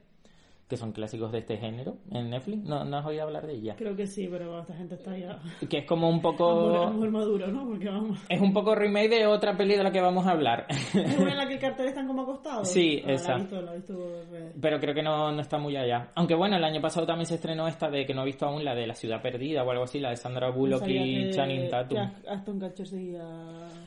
que 0.69 0.77
son 0.77 0.93
clásicos 0.93 1.31
de 1.31 1.39
este 1.39 1.57
género 1.59 1.99
en 2.11 2.31
Netflix. 2.31 2.65
¿No, 2.65 2.85
no 2.85 2.97
has 2.97 3.07
oído 3.07 3.25
hablar 3.25 3.47
de 3.47 3.55
ella? 3.55 3.75
Creo 3.77 3.95
que 3.95 4.07
sí, 4.07 4.27
pero 4.31 4.61
esta 4.61 4.75
gente 4.75 4.95
está 4.95 5.17
ya. 5.17 5.39
Que 5.69 5.79
es 5.79 5.87
como 5.87 6.09
un 6.09 6.21
poco... 6.23 6.85
A 6.85 6.91
mujer 6.91 7.11
maduro, 7.11 7.47
¿no? 7.49 7.67
Porque 7.67 7.89
vamos. 7.89 8.19
Es 8.29 8.41
un 8.41 8.53
poco 8.53 8.75
remake 8.75 9.11
de 9.11 9.27
otra 9.27 9.57
peli 9.57 9.77
de 9.77 9.83
la 9.83 9.93
que 9.93 10.01
vamos 10.01 10.27
a 10.27 10.31
hablar. 10.31 10.67
¿Es 10.69 11.19
una 11.19 11.33
en 11.33 11.37
la 11.39 11.47
que 11.47 11.55
el 11.55 11.61
cartel 11.61 11.89
están 11.89 12.07
como 12.07 12.23
acostados? 12.23 12.69
Sí, 12.69 13.03
Ah, 13.07 13.13
esa. 13.13 13.33
La 13.33 13.37
he 13.37 13.41
visto, 13.41 13.63
la 13.63 13.73
he 13.73 13.77
visto 13.77 13.95
por 13.95 14.31
redes. 14.31 14.55
Pero 14.61 14.81
creo 14.81 14.95
que 14.95 15.03
no, 15.03 15.33
no 15.33 15.41
está 15.41 15.59
muy 15.59 15.77
allá. 15.77 16.11
Aunque 16.15 16.35
bueno, 16.35 16.57
el 16.57 16.65
año 16.65 16.81
pasado 16.81 17.07
también 17.07 17.27
se 17.27 17.35
estrenó 17.35 17.69
esta 17.69 17.91
de 17.91 18.07
que 18.07 18.15
no 18.15 18.23
he 18.23 18.27
visto 18.27 18.47
aún, 18.47 18.65
la 18.65 18.75
de 18.75 18.87
La 18.87 18.95
Ciudad 18.95 19.21
Perdida 19.21 19.63
o 19.65 19.71
algo 19.71 19.85
así, 19.85 20.01
la 20.01 20.11
de 20.11 20.17
Sandra 20.17 20.51
Bullock 20.51 20.87
y 20.87 21.31
Channing 21.31 21.69
Tatum. 21.69 21.99
Aston 22.27 22.61
seguía. 22.85 23.23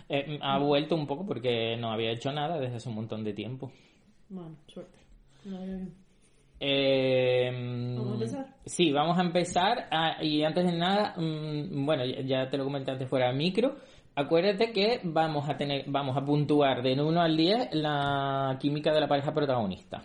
Eh, 0.09 0.39
ha 0.41 0.59
vuelto 0.59 0.95
un 0.95 1.07
poco 1.07 1.25
porque 1.25 1.75
no 1.77 1.91
había 1.91 2.11
hecho 2.11 2.31
nada 2.31 2.59
desde 2.59 2.77
hace 2.77 2.89
un 2.89 2.95
montón 2.95 3.23
de 3.23 3.33
tiempo. 3.33 3.71
Bueno, 4.29 4.55
suerte. 4.67 4.97
Eh, 6.59 7.51
¿Vamos 7.97 8.11
a 8.11 8.13
empezar? 8.15 8.45
Sí, 8.65 8.91
vamos 8.91 9.17
a 9.17 9.21
empezar. 9.21 9.87
Ah, 9.91 10.17
y 10.21 10.43
antes 10.43 10.65
de 10.65 10.77
nada, 10.77 11.13
mm, 11.17 11.85
bueno, 11.85 12.03
ya, 12.05 12.49
te 12.49 12.57
lo 12.57 12.63
comenté 12.63 12.91
antes 12.91 13.07
fuera 13.09 13.27
de 13.27 13.33
micro, 13.33 13.75
Acuérdate 14.19 14.71
que 14.71 14.99
vamos 15.03 15.47
a 15.47 15.57
tener, 15.57 15.83
vamos 15.85 16.17
a 16.17 16.25
puntuar 16.25 16.81
de 16.81 16.99
1 16.99 17.21
al 17.21 17.37
10 17.37 17.69
la 17.73 18.57
química 18.59 18.91
de 18.91 18.99
la 18.99 19.07
pareja 19.07 19.31
protagonista. 19.31 20.01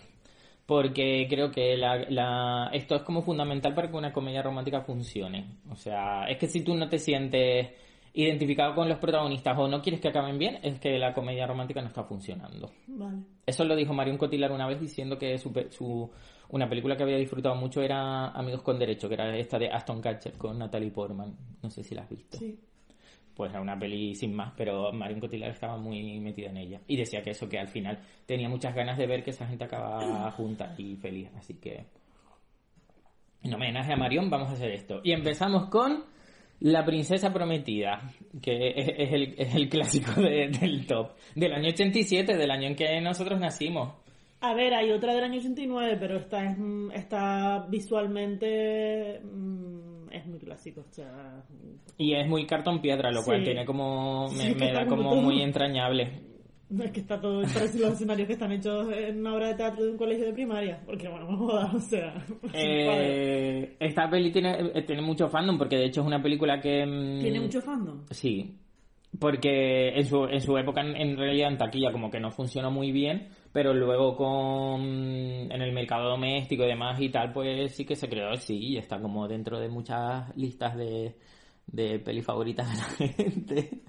Porque 0.67 1.27
creo 1.31 1.51
que 1.51 1.79
la, 1.79 1.97
la- 2.11 2.69
esto 2.75 2.95
es 2.95 3.03
como 3.05 3.23
fundamental 3.23 3.73
para 3.75 3.91
que 3.91 3.97
una 3.97 4.13
comedia 4.13 4.43
romántica 4.43 4.83
funcione. 4.83 5.47
O 5.71 5.77
sea, 5.77 6.27
es 6.27 6.37
que 6.37 6.47
si 6.47 6.63
tú 6.63 6.75
no 6.75 6.91
te 6.91 6.99
sientes 6.99 7.71
identificado 8.13 8.75
con 8.75 8.87
los 8.87 8.99
protagonistas 8.99 9.59
o 9.59 9.67
no 9.67 9.81
quieres 9.81 9.99
que 10.03 10.09
acaben 10.09 10.39
bien, 10.39 10.59
es 10.63 10.79
que 10.79 10.99
la 10.99 11.15
comedia 11.15 11.47
romántica 11.47 11.81
no 11.81 11.89
está 11.89 12.05
funcionando. 12.05 12.71
Vale. 12.89 13.17
Eso 13.47 13.65
lo 13.65 13.75
dijo 13.75 13.95
Marion 13.95 14.19
Cotillard 14.19 14.53
una 14.53 14.69
vez 14.69 14.79
diciendo 14.79 15.17
que 15.19 15.39
su, 15.39 15.51
su- 15.71 16.11
una 16.53 16.69
película 16.69 16.97
que 16.97 17.03
había 17.03 17.17
disfrutado 17.19 17.55
mucho 17.57 17.83
era 17.83 18.29
Amigos 18.29 18.63
con 18.63 18.79
Derecho, 18.79 19.09
que 19.09 19.15
era 19.15 19.37
esta 19.37 19.59
de 19.59 19.69
Aston 19.69 20.01
Catcher 20.01 20.35
con 20.35 20.59
Natalie 20.59 20.91
Portman. 20.91 21.35
No 21.63 21.69
sé 21.71 21.83
si 21.83 21.95
la 21.95 22.03
has 22.03 22.09
visto. 22.11 22.39
Sí. 22.39 22.59
Pues 23.35 23.51
era 23.51 23.61
una 23.63 23.79
peli 23.79 24.15
sin 24.15 24.35
más, 24.35 24.53
pero 24.57 24.93
Marion 24.93 25.19
Cotillard 25.21 25.53
estaba 25.53 25.77
muy 25.79 26.21
metida 26.21 26.51
en 26.51 26.59
ella. 26.59 26.81
Y 26.87 26.97
decía 26.97 27.23
que 27.23 27.31
eso, 27.31 27.49
que 27.49 27.59
al 27.59 27.69
final 27.69 27.99
tenía 28.27 28.49
muchas 28.49 28.75
ganas 28.75 28.99
de 28.99 29.07
ver 29.07 29.25
que 29.25 29.31
esa 29.31 29.47
gente 29.47 29.65
acaba 29.65 30.31
junta 30.37 30.75
y 30.79 30.97
feliz. 30.97 31.31
Así 31.39 31.55
que, 31.55 31.87
en 33.43 33.55
homenaje 33.55 33.93
a 33.93 33.97
Marion, 33.97 34.29
vamos 34.31 34.51
a 34.51 34.53
hacer 34.53 34.71
esto. 34.71 35.01
Y 35.03 35.13
empezamos 35.13 35.69
con 35.71 36.05
La 36.61 36.85
Princesa 36.85 37.33
Prometida, 37.33 38.03
que 38.43 38.75
es, 38.77 39.13
el, 39.13 39.35
es 39.39 39.55
el 39.55 39.69
clásico 39.71 40.21
de- 40.21 40.49
del 40.49 40.87
top. 40.87 41.13
Del 41.35 41.55
año 41.55 41.69
87, 41.71 42.37
del 42.37 42.51
año 42.51 42.69
en 42.69 42.77
que 42.77 43.01
nosotros 43.01 43.41
nacimos. 43.41 43.95
A 44.43 44.55
ver, 44.55 44.75
hay 44.75 44.91
otra 44.91 45.15
del 45.15 45.25
año 45.25 45.39
89, 45.39 45.97
pero 46.01 46.17
esta 46.17 46.45
es 46.45 46.59
mm, 46.59 46.91
está 46.93 47.65
visualmente 47.69 49.21
mm, 49.23 50.11
es 50.11 50.27
muy 50.27 50.39
clásico, 50.39 50.83
o 50.89 50.93
sea, 50.93 51.43
Y 51.97 52.15
es 52.15 52.29
muy 52.29 52.45
cartón 52.47 52.81
piedra, 52.81 53.11
lo 53.11 53.23
cual 53.23 53.43
tiene 53.45 53.65
como. 53.65 54.29
Me, 54.33 54.53
Sí, 54.53 54.55
da 54.73 54.87
como 54.87 55.15
muy 55.17 55.41
entrañable. 55.43 56.21
es 56.83 56.91
que 56.91 57.01
está 57.01 57.21
todo 57.21 57.43
parece 57.43 57.79
los 57.79 57.93
escenarios 57.93 58.27
que 58.27 58.33
están 58.35 58.53
hechos 58.53 58.89
en 58.93 59.21
una 59.21 59.35
obra 59.35 59.49
de 59.49 59.55
teatro 59.55 59.85
de 59.85 59.91
un 59.93 59.97
colegio 59.97 60.27
de 60.27 60.33
primaria, 60.33 60.83
porque 60.85 61.09
bueno, 61.09 61.31
no 61.31 61.37
jodas, 61.39 61.75
o 61.75 61.79
sea, 61.81 62.15
Eh, 62.55 63.77
esta 63.79 64.09
peli 64.11 64.31
tiene, 64.33 64.57
eh, 64.75 64.83
tiene 64.83 65.03
mucho 65.03 65.29
fandom 65.29 65.57
porque 65.59 65.77
de 65.77 65.87
hecho 65.87 66.01
es 66.01 66.07
una 66.07 66.23
película 66.23 66.61
que... 66.61 66.85
mm, 66.85 67.21
tiene 67.21 67.41
mucho 67.41 67.61
fandom. 67.63 68.03
Sí, 68.11 68.55
porque 69.21 69.91
en 69.91 70.05
su, 70.07 70.25
en 70.25 70.41
su 70.41 70.57
época 70.57 70.81
en, 70.81 70.97
en 70.97 71.17
realidad 71.17 71.51
en 71.53 71.59
taquilla 71.59 71.93
como 71.93 72.11
que 72.11 72.21
no 72.21 72.31
funcionó 72.31 72.71
muy 72.71 72.91
bien, 72.93 73.29
pero 73.53 73.75
luego 73.75 74.17
con 74.17 74.81
en 74.83 75.63
el 75.63 75.73
mercado 75.73 76.11
doméstico 76.11 76.65
y 76.65 76.69
demás 76.69 77.01
y 77.01 77.11
tal, 77.11 77.33
pues 77.33 77.75
sí 77.75 77.85
que 77.85 77.97
se 77.97 78.09
creó, 78.09 78.35
sí, 78.37 78.57
y 78.59 78.77
está 78.79 79.01
como 79.01 79.29
dentro 79.29 79.59
de 79.61 79.69
muchas 79.69 80.35
listas 80.37 80.77
de, 80.77 81.17
de 81.67 81.99
pelis 82.01 82.25
favoritas 82.25 82.69
de 82.71 82.77
la 83.07 83.13
gente. 83.15 83.83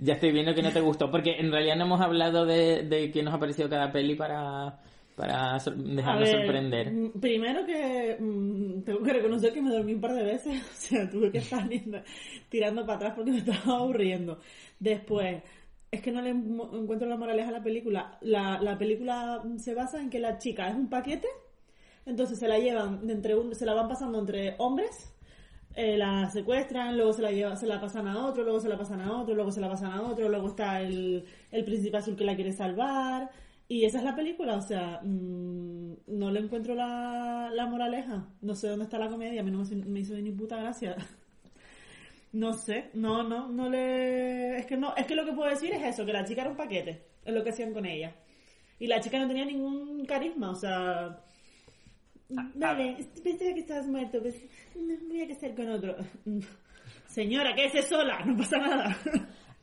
ya 0.00 0.14
estoy 0.14 0.32
viendo 0.32 0.54
que 0.54 0.62
no 0.62 0.72
te 0.72 0.80
gustó, 0.80 1.10
porque 1.10 1.36
en 1.38 1.50
realidad 1.52 1.76
no 1.76 1.84
hemos 1.84 2.00
hablado 2.00 2.44
de, 2.46 2.82
de 2.84 3.10
qué 3.10 3.22
nos 3.22 3.34
ha 3.34 3.38
parecido 3.38 3.68
cada 3.68 3.92
peli 3.92 4.14
para, 4.14 4.80
para 5.14 5.58
dejarnos 5.76 6.30
ver, 6.30 6.38
sorprender. 6.38 6.92
mm, 6.92 7.20
Primero 7.20 7.64
que 7.66 8.16
mm, 8.18 8.82
tengo 8.82 9.02
que 9.02 9.12
reconocer 9.12 9.52
que 9.52 9.62
me 9.62 9.70
dormí 9.70 9.94
un 9.94 10.00
par 10.00 10.14
de 10.14 10.24
veces, 10.24 10.62
o 10.72 10.74
sea, 10.74 11.08
tuve 11.10 11.30
que 11.30 11.38
estar 11.38 11.68
tirando 12.48 12.82
para 12.86 12.96
atrás 12.96 13.12
porque 13.16 13.30
me 13.32 13.38
estaba 13.38 13.76
aburriendo. 13.78 14.38
Después, 14.78 15.42
es 15.92 16.02
que 16.02 16.12
no 16.12 16.22
le 16.22 16.30
encuentro 16.30 17.08
la 17.08 17.16
moraleja 17.16 17.50
a 17.50 17.52
la 17.52 17.62
película. 17.62 18.18
La, 18.22 18.60
la 18.62 18.78
película 18.78 19.42
se 19.58 19.74
basa 19.74 20.00
en 20.00 20.10
que 20.10 20.20
la 20.20 20.38
chica 20.38 20.68
es 20.68 20.74
un 20.76 20.88
paquete, 20.88 21.28
entonces 22.06 22.38
se 22.38 22.48
la 22.48 22.58
llevan 22.58 23.08
entre 23.10 23.36
un, 23.36 23.54
se 23.54 23.66
la 23.66 23.74
van 23.74 23.88
pasando 23.88 24.18
entre 24.20 24.56
hombres. 24.58 25.14
eh, 25.76 25.98
la 25.98 26.30
secuestran, 26.30 26.96
luego 26.96 27.12
se 27.14 27.22
la 27.22 27.32
lleva, 27.32 27.56
se 27.56 27.66
la 27.66 27.80
pasan 27.80 28.08
a 28.08 28.26
otro, 28.26 28.44
luego 28.44 28.60
se 28.60 28.68
la 28.70 28.78
pasan 28.78 29.00
a 29.02 29.12
otro, 29.20 29.34
luego 29.34 29.52
se 29.52 29.60
la 29.60 29.68
pasan 29.70 29.92
a 29.92 30.02
otro, 30.02 30.28
luego 30.28 30.48
está 30.48 30.82
el, 30.82 31.24
el 31.52 31.64
príncipe 31.64 31.96
azul 31.98 32.16
que 32.16 32.24
la 32.24 32.36
quiere 32.36 32.52
salvar, 32.52 33.30
y 33.68 33.84
esa 33.86 33.98
es 33.98 34.04
la 34.04 34.16
película, 34.16 34.56
o 34.56 34.62
sea, 34.62 35.00
mm, 35.04 35.94
no 36.08 36.30
le 36.32 36.40
encuentro 36.40 36.74
la, 36.74 37.50
la 37.54 37.66
moraleja. 37.66 38.28
No 38.42 38.54
sé 38.56 38.68
dónde 38.68 38.84
está 38.84 38.98
la 38.98 39.08
comedia, 39.10 39.40
a 39.42 39.44
mí 39.44 39.50
no 39.52 39.64
me 39.86 40.00
hizo 40.00 40.14
ni 40.16 40.32
puta 40.32 40.56
gracia. 40.58 40.96
No 42.32 42.54
sé, 42.54 42.90
no, 42.94 43.22
no, 43.22 43.48
no 43.48 43.68
le... 43.68 44.58
Es 44.58 44.66
que 44.66 44.76
no, 44.76 44.94
es 44.96 45.06
que 45.06 45.14
lo 45.14 45.24
que 45.24 45.32
puedo 45.32 45.50
decir 45.50 45.70
es 45.72 45.82
eso, 45.82 46.06
que 46.06 46.12
la 46.12 46.24
chica 46.24 46.42
era 46.42 46.50
un 46.50 46.56
paquete, 46.56 47.02
es 47.24 47.34
lo 47.34 47.44
que 47.44 47.50
hacían 47.50 47.74
con 47.74 47.84
ella. 47.84 48.14
Y 48.78 48.86
la 48.86 49.00
chica 49.00 49.18
no 49.18 49.28
tenía 49.28 49.44
ningún 49.44 50.04
carisma, 50.06 50.50
o 50.50 50.54
sea... 50.54 51.20
Vale, 52.54 52.96
pensaba 53.22 53.52
que 53.52 53.60
estabas 53.60 53.86
muerto, 53.86 54.18
pues 54.22 54.42
me 54.74 54.96
voy 54.96 55.22
a 55.22 55.28
casar 55.28 55.54
con 55.54 55.68
otro. 55.68 55.96
Señora, 57.06 57.54
quédese 57.54 57.82
sola, 57.82 58.24
no 58.24 58.38
pasa 58.38 58.56
nada. 58.56 58.96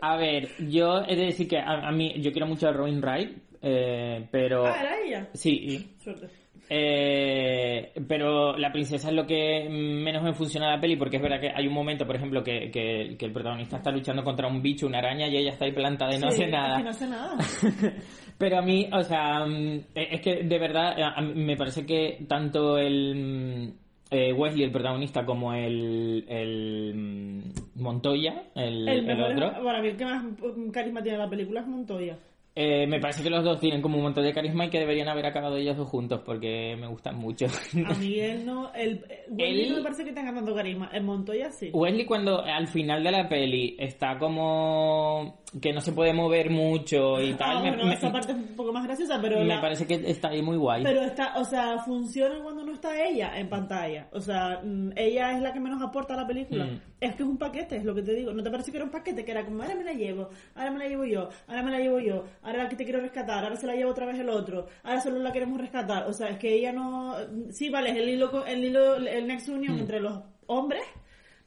A 0.01 0.15
ver, 0.17 0.49
yo 0.69 1.01
he 1.07 1.15
de 1.15 1.25
decir 1.25 1.47
que 1.47 1.57
a, 1.57 1.87
a 1.87 1.91
mí, 1.91 2.21
yo 2.21 2.31
quiero 2.31 2.45
mucho 2.45 2.67
a 2.67 2.71
Robin 2.71 3.01
Wright, 3.01 3.48
eh, 3.61 4.27
pero... 4.31 4.65
Ah, 4.65 4.77
era 4.81 4.99
ella. 5.05 5.27
Sí, 5.33 5.89
Suerte. 5.99 6.27
eh, 6.69 7.91
pero 8.07 8.55
la 8.57 8.71
princesa 8.71 9.09
es 9.09 9.13
lo 9.15 9.25
que 9.25 9.67
menos 9.69 10.23
me 10.23 10.33
funciona 10.33 10.69
la 10.75 10.79
peli, 10.81 10.95
porque 10.95 11.17
es 11.17 11.21
verdad 11.23 11.39
que 11.39 11.49
hay 11.53 11.67
un 11.67 11.73
momento, 11.73 12.05
por 12.05 12.15
ejemplo, 12.15 12.43
que, 12.43 12.69
que- 12.71 13.15
que 13.17 13.25
el 13.25 13.31
protagonista 13.33 13.77
está 13.77 13.91
luchando 13.91 14.23
contra 14.23 14.47
un 14.47 14.61
bicho, 14.61 14.85
una 14.87 14.99
araña, 14.99 15.27
y 15.27 15.37
ella 15.37 15.51
está 15.51 15.65
ahí 15.65 15.71
plantada 15.71 16.13
y 16.15 16.19
no 16.19 16.29
Sí, 16.31 16.43
hace 16.43 16.51
nada. 16.51 16.69
Es 16.71 16.77
que 16.77 16.83
no 16.83 16.89
hace 16.89 17.07
nada. 17.07 17.37
Pero 18.37 18.57
a 18.57 18.61
mí, 18.61 18.87
o 18.93 19.01
sea, 19.01 19.45
mm, 19.45 19.79
es 19.95 20.21
que 20.21 20.43
de 20.43 20.59
verdad 20.59 20.93
a- 21.01 21.13
a 21.17 21.21
mí 21.21 21.43
me 21.43 21.57
parece 21.57 21.85
que 21.85 22.23
tanto 22.27 22.77
el 22.77 23.15
mm, 23.15 23.73
eh, 24.11 24.31
Wesley, 24.33 24.63
el 24.63 24.71
protagonista, 24.71 25.25
como 25.25 25.53
el, 25.53 26.23
el 26.27 26.93
mm, 26.95 27.81
Montoya, 27.81 28.43
el, 28.55 28.87
otro, 29.21 29.63
para 29.63 29.81
mí 29.81 29.89
el 29.89 29.97
que 29.97 30.05
más 30.05 30.23
carisma 30.71 31.01
tiene 31.03 31.17
la 31.17 31.29
película 31.29 31.61
es 31.61 31.67
Montoya. 31.67 32.17
Eh, 32.61 32.85
me 32.87 32.99
parece 32.99 33.23
que 33.23 33.29
los 33.29 33.41
dos 33.41 33.57
tienen 33.57 33.81
como 33.81 33.95
un 33.97 34.03
montón 34.03 34.25
de 34.25 34.33
carisma 34.33 34.65
y 34.65 34.69
que 34.69 34.79
deberían 34.79 35.07
haber 35.07 35.25
acabado 35.25 35.55
ellos 35.55 35.77
dos 35.77 35.87
juntos 35.87 36.21
porque 36.25 36.75
me 36.77 36.87
gustan 36.87 37.15
mucho. 37.17 37.45
A 37.45 37.93
mí 37.99 38.19
él 38.19 38.45
no... 38.45 38.73
El, 38.73 39.05
Él- 39.37 39.69
no 39.69 39.77
me 39.77 39.83
parece 39.83 40.03
que 40.03 40.11
tenga 40.11 40.33
tanto 40.33 40.53
carisma. 40.53 40.89
El 40.91 41.03
Montoya 41.03 41.49
sí. 41.51 41.69
Wesley 41.73 42.05
cuando 42.05 42.41
al 42.43 42.67
final 42.67 43.01
de 43.03 43.11
la 43.11 43.29
peli 43.29 43.77
está 43.79 44.17
como 44.19 45.39
que 45.61 45.73
no 45.73 45.81
se 45.81 45.93
puede 45.93 46.13
mover 46.13 46.49
mucho 46.51 47.19
y 47.21 47.33
tal, 47.33 47.57
Ah, 47.57 47.61
me, 47.61 47.69
bueno, 47.69 47.85
me- 47.85 47.93
esa 47.95 48.11
parte 48.11 48.33
es 48.33 48.37
un 48.37 48.55
poco 48.55 48.71
más 48.73 48.83
graciosa, 48.85 49.19
pero 49.21 49.39
me 49.39 49.45
la- 49.45 49.61
parece 49.61 49.87
que 49.87 49.95
está 49.95 50.29
ahí 50.29 50.41
muy 50.41 50.57
guay. 50.57 50.83
Pero 50.83 51.01
está, 51.01 51.33
o 51.37 51.43
sea, 51.45 51.79
funciona 51.79 52.39
cuando 52.43 52.63
no 52.63 52.73
está 52.73 53.03
ella 53.03 53.37
en 53.39 53.49
pantalla. 53.49 54.07
O 54.11 54.19
sea, 54.21 54.59
mm, 54.63 54.91
ella 54.95 55.31
es 55.35 55.41
la 55.41 55.53
que 55.53 55.59
menos 55.59 55.81
aporta 55.81 56.13
a 56.13 56.17
la 56.17 56.27
película. 56.27 56.65
Mm. 56.65 56.81
Es 57.01 57.15
que 57.15 57.23
es 57.23 57.29
un 57.29 57.37
paquete, 57.37 57.77
es 57.77 57.85
lo 57.85 57.95
que 57.95 58.01
te 58.03 58.13
digo. 58.13 58.33
¿No 58.33 58.43
te 58.43 58.51
parece 58.51 58.71
que 58.71 58.77
era 58.77 58.85
un 58.85 58.91
paquete? 58.91 59.23
Que 59.23 59.31
era 59.31 59.45
como, 59.45 59.63
ahora 59.63 59.73
me 59.75 59.83
la 59.85 59.93
llevo, 59.93 60.29
ahora 60.55 60.71
me 60.71 60.79
la 60.79 60.87
llevo 60.87 61.05
yo, 61.05 61.29
ahora 61.47 61.63
me 61.63 61.71
la 61.71 61.79
llevo 61.79 61.99
yo, 61.99 62.25
ahora 62.43 62.48
la 62.57 62.67
que 62.69 62.75
te 62.75 62.83
quiero 62.83 62.99
rescatar, 63.01 63.43
ahora 63.43 63.55
se 63.55 63.67
la 63.67 63.75
lleva 63.75 63.91
otra 63.91 64.05
vez 64.07 64.17
el 64.19 64.29
otro, 64.29 64.67
ahora 64.83 64.99
solo 65.01 65.19
la 65.19 65.31
queremos 65.31 65.59
rescatar. 65.61 66.07
O 66.07 66.13
sea, 66.13 66.29
es 66.29 66.37
que 66.39 66.53
ella 66.53 66.71
no... 66.73 67.15
Sí, 67.51 67.69
vale, 67.69 67.91
es 67.91 67.97
el 67.97 68.09
hilo, 68.09 68.45
el 68.45 68.63
hilo, 68.65 68.95
el 68.95 69.27
nexo 69.27 69.53
unión 69.53 69.75
Mm. 69.75 69.79
entre 69.79 69.99
los 70.01 70.19
hombres, 70.47 70.83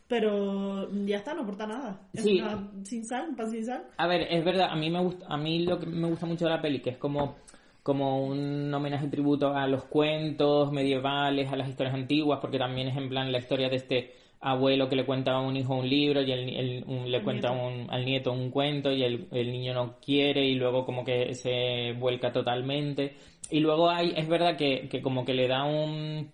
pero 0.08 0.88
ya 1.06 1.16
está, 1.18 1.34
no 1.34 1.42
aporta 1.42 1.66
nada. 1.66 2.00
Es 2.12 2.22
Sí. 2.22 2.40
una- 2.40 2.70
sin 2.84 3.04
sal, 3.04 3.30
un 3.30 3.36
pan 3.36 3.50
sin 3.50 3.64
sal. 3.64 3.84
A 3.96 4.06
ver, 4.06 4.26
es 4.30 4.44
verdad, 4.44 4.68
a 4.70 4.76
mí 4.76 4.90
me 4.90 5.00
gusta, 5.00 5.26
a 5.28 5.36
mí 5.36 5.60
lo 5.64 5.78
que 5.78 5.86
me 5.86 6.08
gusta 6.08 6.26
mucho 6.26 6.44
de 6.44 6.50
la 6.50 6.60
peli, 6.60 6.80
que 6.80 6.90
es 6.90 6.98
como, 6.98 7.36
como 7.82 8.24
un 8.26 8.72
homenaje 8.72 9.06
y 9.06 9.10
tributo 9.10 9.54
a 9.56 9.66
los 9.66 9.84
cuentos 9.84 10.70
medievales, 10.70 11.50
a 11.50 11.56
las 11.56 11.68
historias 11.68 11.94
antiguas, 11.94 12.38
porque 12.40 12.58
también 12.58 12.88
es 12.88 12.96
en 12.96 13.08
plan 13.08 13.32
la 13.32 13.38
historia 13.38 13.68
de 13.68 13.76
este 13.76 14.14
abuelo 14.42 14.88
que 14.88 14.96
le 14.96 15.04
cuenta 15.06 15.32
a 15.32 15.40
un 15.40 15.56
hijo 15.56 15.74
un 15.76 15.88
libro 15.88 16.20
y 16.20 16.32
el, 16.32 16.48
el- 16.50 16.84
un- 16.86 17.10
le 17.10 17.22
cuenta 17.22 17.50
nieto. 17.52 17.66
un- 17.66 17.90
al 17.90 18.04
nieto 18.04 18.32
un 18.32 18.50
cuento 18.50 18.92
y 18.92 19.02
el, 19.04 19.28
el 19.30 19.52
niño 19.52 19.72
no 19.72 19.94
quiere 20.04 20.44
y 20.44 20.54
luego 20.56 20.84
como 20.84 21.04
que 21.04 21.34
se 21.34 21.92
vuelca 21.98 22.32
totalmente. 22.32 23.14
Y 23.50 23.60
luego 23.60 23.88
hay, 23.88 24.12
es 24.16 24.28
verdad 24.28 24.56
que, 24.56 24.88
que 24.90 25.00
como 25.00 25.24
que 25.24 25.34
le 25.34 25.46
da 25.46 25.64
un, 25.64 26.30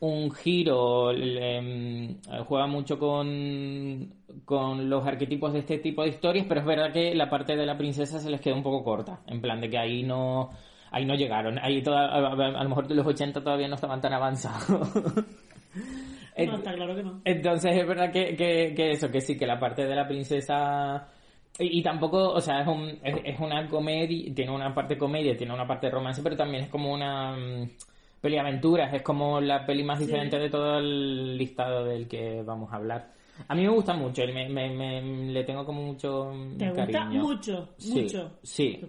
un 0.00 0.30
giro, 0.32 1.12
le- 1.12 1.56
em, 1.58 2.16
juega 2.46 2.66
mucho 2.66 2.98
con, 2.98 4.12
con 4.44 4.88
los 4.88 5.06
arquetipos 5.06 5.52
de 5.52 5.58
este 5.60 5.78
tipo 5.78 6.02
de 6.02 6.08
historias, 6.10 6.46
pero 6.48 6.60
es 6.60 6.66
verdad 6.66 6.92
que 6.92 7.14
la 7.14 7.28
parte 7.28 7.56
de 7.56 7.66
la 7.66 7.76
princesa 7.76 8.20
se 8.20 8.30
les 8.30 8.40
queda 8.40 8.54
un 8.54 8.62
poco 8.62 8.82
corta, 8.84 9.20
en 9.26 9.40
plan 9.40 9.60
de 9.60 9.68
que 9.70 9.78
ahí 9.78 10.02
no 10.02 10.50
ahí 10.90 11.04
no 11.04 11.14
llegaron, 11.16 11.58
ahí 11.58 11.82
toda, 11.82 12.06
a, 12.06 12.18
a- 12.28 12.60
a 12.60 12.62
lo 12.62 12.68
mejor 12.68 12.88
los 12.90 13.06
80 13.06 13.42
todavía 13.42 13.66
no 13.68 13.74
estaban 13.74 14.00
tan 14.00 14.12
avanzados. 14.12 14.88
No, 16.36 16.56
está 16.56 16.74
claro 16.74 16.96
que 16.96 17.02
no. 17.02 17.20
entonces 17.24 17.76
es 17.76 17.86
verdad 17.86 18.10
que, 18.12 18.34
que, 18.36 18.72
que 18.74 18.90
eso, 18.90 19.10
que 19.10 19.20
sí, 19.20 19.36
que 19.36 19.46
la 19.46 19.58
parte 19.58 19.84
de 19.86 19.94
la 19.94 20.06
princesa... 20.08 21.06
Y, 21.58 21.78
y 21.78 21.82
tampoco, 21.84 22.30
o 22.32 22.40
sea, 22.40 22.62
es, 22.62 22.66
un, 22.66 22.88
es, 23.04 23.16
es 23.24 23.38
una 23.40 23.68
comedia, 23.68 24.34
tiene 24.34 24.50
una 24.50 24.74
parte 24.74 24.98
comedia, 24.98 25.36
tiene 25.36 25.54
una 25.54 25.66
parte 25.66 25.88
romance, 25.88 26.20
pero 26.22 26.36
también 26.36 26.64
es 26.64 26.68
como 26.68 26.92
una 26.92 27.36
mm, 27.36 27.68
peli 28.20 28.34
de 28.34 28.40
aventuras, 28.40 28.92
es 28.92 29.02
como 29.02 29.40
la 29.40 29.64
peli 29.64 29.84
más 29.84 29.98
Sí. 30.00 30.06
diferente 30.06 30.36
de 30.36 30.50
todo 30.50 30.78
el 30.78 31.36
listado 31.38 31.84
del 31.84 32.08
que 32.08 32.42
vamos 32.42 32.72
a 32.72 32.76
hablar. 32.76 33.12
A 33.46 33.54
mí 33.54 33.62
me 33.62 33.68
gusta 33.68 33.94
mucho, 33.94 34.22
me, 34.26 34.48
me, 34.48 34.70
me- 34.74 35.32
le 35.32 35.44
tengo 35.44 35.64
como 35.64 35.82
mucho 35.82 36.32
mm, 36.34 36.56
Te 36.58 36.68
gusta 36.70 36.86
cariño. 36.86 37.22
mucho, 37.22 37.68
Sí, 37.78 38.02
mucho. 38.02 38.32
sí. 38.42 38.80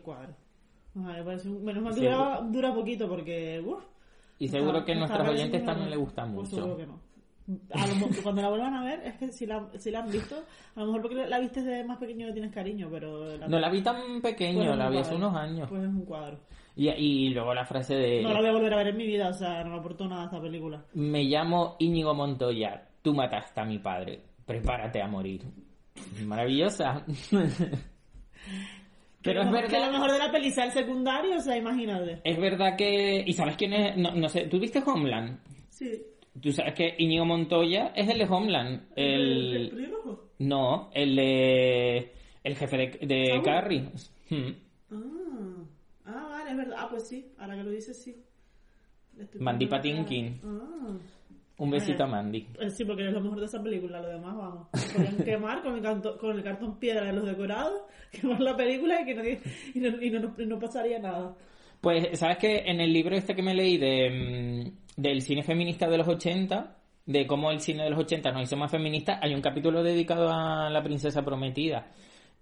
Vale, 0.96 1.24
menos 1.24 1.84
mal 1.84 1.94
que 1.94 2.00
Sí. 2.00 2.06
dura, 2.08 2.42
dura 2.50 2.74
poquito 2.74 3.08
porque... 3.08 3.62
uf, 3.64 3.84
Y 4.40 4.48
seguro 4.48 4.78
está- 4.80 4.86
que 4.86 4.92
a 4.94 4.96
nuestros 4.96 5.28
oyentes 5.28 5.64
también 5.66 5.90
le 5.92 5.98
gusta 5.98 6.24
pues 6.24 6.34
mucho. 6.34 6.56
seguro 6.56 6.78
que 6.78 6.86
no. 6.88 7.00
A 7.74 7.86
lo 7.88 7.94
cuando 8.24 8.42
la 8.42 8.50
vuelvan 8.50 8.74
a 8.74 8.84
ver, 8.84 9.02
es 9.06 9.14
que 9.18 9.32
si 9.32 9.46
la, 9.46 9.68
si 9.78 9.92
la 9.92 10.00
han 10.00 10.10
visto, 10.12 10.36
a 10.76 10.80
lo 10.80 10.88
mejor 10.88 11.02
porque 11.04 11.28
la 11.28 11.40
viste 11.40 11.62
de 11.62 11.84
más 11.84 11.98
pequeño 12.00 12.26
le 12.26 12.34
tienes 12.34 12.52
cariño, 12.52 12.88
pero... 12.92 13.38
La, 13.38 13.48
No 13.48 13.60
la 13.60 13.70
vi 13.70 13.82
tan 13.84 14.20
pequeño, 14.22 14.58
pues 14.62 14.70
es 14.72 14.78
la 14.78 14.90
vi 14.90 14.98
hace 14.98 15.14
unos 15.16 15.36
años. 15.36 15.70
Pues 15.70 15.84
es 15.84 15.90
un 15.90 16.06
cuadro. 16.06 16.40
Y, 16.76 16.90
y 16.90 17.30
luego 17.30 17.54
la 17.54 17.64
frase 17.66 17.94
de... 17.96 18.24
No 18.24 18.34
la 18.34 18.40
voy 18.40 18.50
a 18.50 18.54
volver 18.54 18.74
a 18.74 18.78
ver 18.78 18.88
en 18.88 18.98
mi 18.98 19.06
vida, 19.06 19.30
o 19.30 19.34
sea, 19.34 19.64
no 19.64 19.70
me 19.72 19.80
aportó 19.80 20.08
nada 20.08 20.26
esta 20.26 20.42
película. 20.42 20.84
Me 20.96 21.24
llamo 21.24 21.76
Íñigo 21.80 22.16
Montoya, 22.16 22.88
tú 23.04 23.14
mataste 23.14 23.62
a 23.62 23.66
mi 23.66 23.78
padre, 23.78 24.22
prepárate 24.46 25.02
a 25.02 25.08
morir. 25.08 25.44
Maravillosa. 26.26 27.06
Pero 29.24 29.42
es 29.42 29.48
Que 29.48 29.52
lo- 29.52 29.68
Que 29.68 29.74
lo 29.76 29.80
verdad, 29.82 29.92
mejor 29.92 30.12
de 30.12 30.20
la 30.20 30.32
peli 30.32 30.52
sea 30.52 30.66
el 30.66 30.72
secundario, 30.72 31.38
o 31.38 31.42
sea, 31.42 31.58
imagínate. 31.58 32.22
es 32.24 32.40
verdad 32.40 32.76
que... 32.76 33.24
¿Y 33.26 33.34
sabes 33.34 33.56
quién 33.56 33.74
es? 33.74 33.98
No, 33.98 34.12
no 34.14 34.30
sé, 34.30 34.48
¿tú 34.48 34.60
viste 34.60 34.82
Homeland? 34.86 35.40
Sí. 35.70 36.02
Tú 36.42 36.52
sabes 36.52 36.74
que 36.74 36.96
Íñigo 36.98 37.26
Montoya 37.26 37.88
es 37.96 38.08
el 38.10 38.18
de 38.20 38.26
Homeland. 38.26 38.88
El... 38.96 39.70
pelirrojo? 39.72 40.30
No, 40.40 40.90
el 40.94 41.16
de... 41.16 42.12
El 42.44 42.56
jefe 42.56 42.78
de, 42.78 42.88
de. 43.08 43.42
Carrie. 43.44 43.90
Hmm. 44.30 44.52
Ah. 44.92 45.64
ah, 46.06 46.28
vale, 46.30 46.52
es 46.52 46.58
verdad. 46.58 46.76
Ah, 46.80 46.88
pues 46.92 47.08
sí, 47.08 47.26
ahora 47.40 47.56
que 47.56 47.64
lo 47.64 47.72
dices, 47.72 48.00
sí. 48.04 48.16
Mandy 49.40 49.66
Patinkin. 49.66 50.42
Ah. 50.44 50.98
Un 51.58 51.72
besito 51.72 52.04
a. 52.04 52.08
Mandy. 52.08 52.48
Eh, 52.60 52.70
Sí, 52.70 52.86
porque 52.86 53.08
es 53.08 53.14
lo 53.14 53.22
mejor 53.22 53.40
de 53.40 53.46
esa 53.46 53.64
película, 53.64 54.00
lo 54.02 54.10
demás, 54.10 54.36
vamos. 54.38 54.68
Podrían 54.94 55.18
quemar 55.24 55.64
con 55.64 55.74
el, 55.76 55.82
canto- 55.82 56.18
con 56.20 56.36
el 56.38 56.44
cartón 56.44 56.78
piedra 56.78 57.06
de 57.08 57.14
los 57.14 57.26
decorados, 57.26 57.82
quemar 58.12 58.42
la 58.42 58.56
película 58.56 59.02
y 59.02 59.06
que 59.06 59.16
nadie, 59.16 59.40
y 59.74 59.80
no, 59.80 59.88
y 60.04 60.10
no, 60.12 60.36
y 60.38 60.46
no 60.46 60.60
pasaría 60.60 61.00
nada. 61.00 61.36
Pues, 61.82 62.20
¿sabes 62.20 62.38
que 62.38 62.64
En 62.66 62.80
el 62.80 62.92
libro 62.92 63.16
este 63.16 63.36
que 63.36 63.42
me 63.42 63.54
leí 63.54 63.78
de, 63.78 64.10
mm, 64.10 65.02
del 65.02 65.22
cine 65.22 65.44
feminista 65.44 65.88
de 65.88 65.98
los 65.98 66.08
80, 66.08 66.78
de 67.06 67.28
cómo 67.28 67.52
el 67.52 67.60
cine 67.60 67.84
de 67.84 67.90
los 67.90 68.00
80 68.00 68.32
nos 68.32 68.44
hizo 68.44 68.58
más 68.58 68.72
feministas, 68.72 69.20
hay 69.22 69.34
un 69.34 69.42
capítulo 69.42 69.84
dedicado 69.84 70.32
a 70.32 70.70
la 70.70 70.84
princesa 70.84 71.24
prometida. 71.24 71.88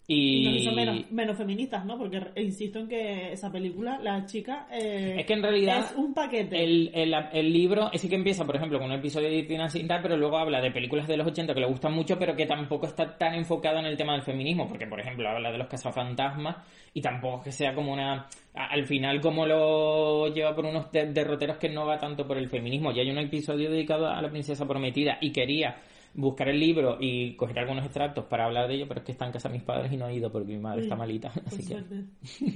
Y... 0.05 0.43
Nos 0.43 0.55
hizo 0.57 0.71
menos, 0.73 1.11
menos 1.11 1.37
feministas, 1.37 1.85
¿no? 1.85 1.97
Porque 1.97 2.19
insisto 2.35 2.79
en 2.79 2.89
que 2.89 3.31
esa 3.31 3.49
película, 3.49 3.99
la 4.03 4.25
chica, 4.25 4.67
eh, 4.69 5.15
Es 5.19 5.25
que 5.25 5.33
en 5.33 5.41
realidad 5.41 5.79
es 5.79 5.95
un 5.95 6.13
paquete. 6.13 6.61
El, 6.61 6.91
el, 6.93 7.15
el 7.31 7.53
libro 7.53 7.89
ese 7.93 8.09
que 8.09 8.15
empieza, 8.15 8.43
por 8.45 8.57
ejemplo, 8.57 8.79
con 8.79 8.89
un 8.89 8.97
episodio 8.97 9.29
de 9.29 9.43
Tina 9.43 9.69
sin 9.69 9.87
tal, 9.87 10.01
pero 10.01 10.17
luego 10.17 10.37
habla 10.37 10.59
de 10.59 10.71
películas 10.71 11.07
de 11.07 11.15
los 11.15 11.27
80 11.27 11.53
que 11.53 11.61
le 11.61 11.67
gustan 11.67 11.93
mucho, 11.93 12.19
pero 12.19 12.35
que 12.35 12.45
tampoco 12.45 12.85
está 12.87 13.17
tan 13.17 13.33
enfocado 13.33 13.79
en 13.79 13.85
el 13.85 13.95
tema 13.95 14.11
del 14.13 14.23
feminismo, 14.23 14.67
porque, 14.67 14.87
por 14.87 14.99
ejemplo, 14.99 15.29
habla 15.29 15.51
de 15.53 15.57
los 15.57 15.67
cazafantasmas 15.67 16.57
y 16.93 16.99
tampoco 17.01 17.37
es 17.37 17.43
que 17.45 17.51
sea 17.53 17.73
como 17.73 17.93
una... 17.93 18.27
Al 18.55 18.85
final, 18.85 19.21
como 19.21 19.45
lo 19.47 20.27
lleva 20.33 20.53
por 20.53 20.65
unos 20.65 20.91
de- 20.91 21.13
derroteros 21.13 21.57
que 21.57 21.69
no 21.69 21.85
va 21.85 21.97
tanto 21.97 22.27
por 22.27 22.37
el 22.37 22.49
feminismo. 22.49 22.91
Y 22.91 22.99
hay 22.99 23.09
un 23.09 23.17
episodio 23.19 23.69
dedicado 23.71 24.07
a 24.09 24.21
la 24.21 24.29
princesa 24.29 24.67
prometida 24.67 25.17
y 25.21 25.31
quería 25.31 25.77
buscar 26.15 26.47
el 26.49 26.59
libro 26.59 26.97
y 26.99 27.35
coger 27.35 27.59
algunos 27.59 27.83
extractos 27.85 28.25
para 28.25 28.45
hablar 28.45 28.67
de 28.67 28.75
ello, 28.75 28.85
pero 28.87 28.99
es 28.99 29.05
que 29.05 29.11
está 29.13 29.25
en 29.25 29.31
casa 29.31 29.49
de 29.49 29.53
mis 29.55 29.63
padres 29.63 29.91
y 29.91 29.97
no 29.97 30.07
he 30.07 30.15
ido 30.15 30.31
porque 30.31 30.53
mi 30.53 30.59
madre 30.59 30.81
está 30.81 30.95
malita. 30.95 31.31
Así 31.45 31.65
que... 31.67 31.75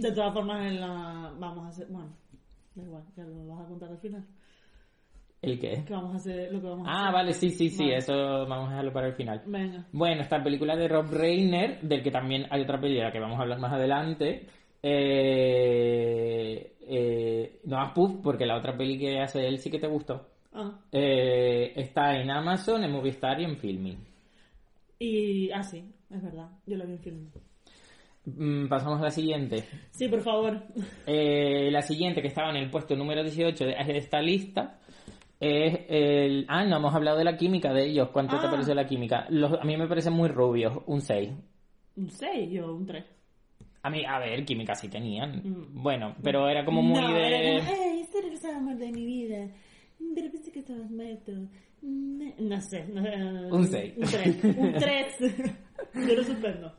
De 0.01 0.11
todas 0.11 0.33
formas, 0.33 0.65
en 0.71 0.79
la... 0.79 1.33
vamos 1.39 1.65
a 1.65 1.67
hacer. 1.69 1.87
Bueno, 1.89 2.09
da 2.75 2.83
igual, 2.83 3.03
ya 3.15 3.23
lo 3.23 3.47
vas 3.47 3.61
a 3.65 3.67
contar 3.67 3.89
al 3.89 3.97
final. 3.99 4.25
¿El 5.41 5.59
qué? 5.59 5.83
Que 5.85 5.93
vamos 5.93 6.13
a 6.13 6.17
hacer 6.17 6.51
lo 6.51 6.59
que 6.59 6.67
vamos 6.67 6.87
a 6.87 6.91
Ah, 6.91 7.01
hacer. 7.03 7.13
vale, 7.13 7.33
sí, 7.33 7.49
sí, 7.51 7.69
sí, 7.69 7.83
Vale. 7.83 7.97
eso 7.97 8.13
vamos 8.47 8.67
a 8.67 8.69
dejarlo 8.71 8.91
para 8.93 9.07
el 9.07 9.13
final. 9.13 9.43
Venga. 9.45 9.85
Bueno, 9.91 10.21
esta 10.23 10.43
película 10.43 10.75
de 10.75 10.87
Rob 10.87 11.11
Reiner, 11.11 11.79
del 11.81 12.01
que 12.01 12.09
también 12.11 12.47
hay 12.49 12.61
otra 12.63 12.81
película 12.81 13.11
que 13.11 13.19
vamos 13.19 13.37
a 13.39 13.43
hablar 13.43 13.59
más 13.59 13.71
adelante. 13.73 14.47
Eh, 14.81 16.75
eh, 16.89 17.59
no 17.65 17.77
más 17.77 17.91
Puff, 17.93 18.15
porque 18.23 18.45
la 18.45 18.57
otra 18.57 18.75
peli 18.77 18.97
que 18.97 19.19
hace 19.19 19.47
él 19.47 19.59
sí 19.59 19.69
que 19.69 19.79
te 19.79 19.87
gustó. 19.87 20.27
Ah, 20.59 20.79
Eh, 20.91 21.73
está 21.75 22.19
en 22.19 22.31
Amazon, 22.31 22.83
en 22.83 22.91
Movistar 22.91 23.39
y 23.39 23.43
en 23.45 23.57
Filming. 23.57 23.97
y. 24.99 25.51
Ah, 25.51 25.61
sí, 25.63 25.83
es 26.09 26.21
verdad. 26.23 26.49
Yo 26.65 26.75
lo 26.77 26.85
vi 26.85 26.93
en 26.93 26.99
film. 26.99 27.29
Mm, 28.25 28.67
pasamos 28.67 28.99
a 28.99 29.03
la 29.05 29.11
siguiente. 29.11 29.63
Sí, 29.91 30.07
por 30.09 30.21
favor. 30.21 30.61
Eh, 31.05 31.69
la 31.71 31.81
siguiente, 31.81 32.21
que 32.21 32.27
estaba 32.27 32.49
en 32.49 32.57
el 32.57 32.69
puesto 32.69 32.95
número 32.95 33.23
18 33.23 33.65
de 33.65 33.75
esta 33.97 34.19
lista, 34.21 34.79
es 35.39 35.79
el... 35.87 36.45
Ah, 36.49 36.65
no 36.65 36.77
hemos 36.77 36.93
hablado 36.93 37.17
de 37.19 37.23
la 37.23 37.37
química 37.37 37.71
de 37.71 37.85
ellos. 37.85 38.09
¿Cuánto 38.09 38.37
te 38.39 38.47
Ah. 38.47 38.51
pareció 38.51 38.73
la 38.75 38.85
química? 38.87 39.27
Los- 39.29 39.53
a 39.53 39.63
mí 39.63 39.77
me 39.77 39.87
parecen 39.87 40.13
muy 40.13 40.27
rubios, 40.29 40.73
un 40.87 40.99
6. 41.01 41.29
Un 41.95 42.09
6, 42.09 42.49
yo 42.51 42.73
un 42.75 42.85
3. 42.85 43.05
A 43.83 43.89
mí, 43.89 44.03
a 44.05 44.19
ver, 44.19 44.43
química 44.43 44.75
sí 44.75 44.89
tenían. 44.89 45.37
Mm. 45.45 45.81
Bueno, 45.81 46.15
pero 46.21 46.49
era 46.49 46.65
como 46.65 46.81
muy 46.81 46.99
no, 46.99 47.13
de... 47.13 47.27
Era 47.27 47.59
como, 47.65 47.71
"Ay, 47.81 47.99
este 48.01 48.17
eres 48.27 48.43
el 48.43 48.55
amor 48.55 48.75
de 48.75 48.91
mi 48.91 49.05
vida. 49.05 49.47
Que 50.65 50.73
muerto. 50.73 51.31
Mm, 51.81 52.29
No 52.39 52.61
sé. 52.61 52.85
no 52.87 53.03
sé. 53.03 53.15
Un 53.51 53.67
seis. 53.67 53.93
Un 53.97 54.03
3. 54.05 54.37
Un 54.57 54.73
3. 54.73 55.15
yo 56.07 56.15
lo 56.15 56.23
suspendo. 56.23 56.71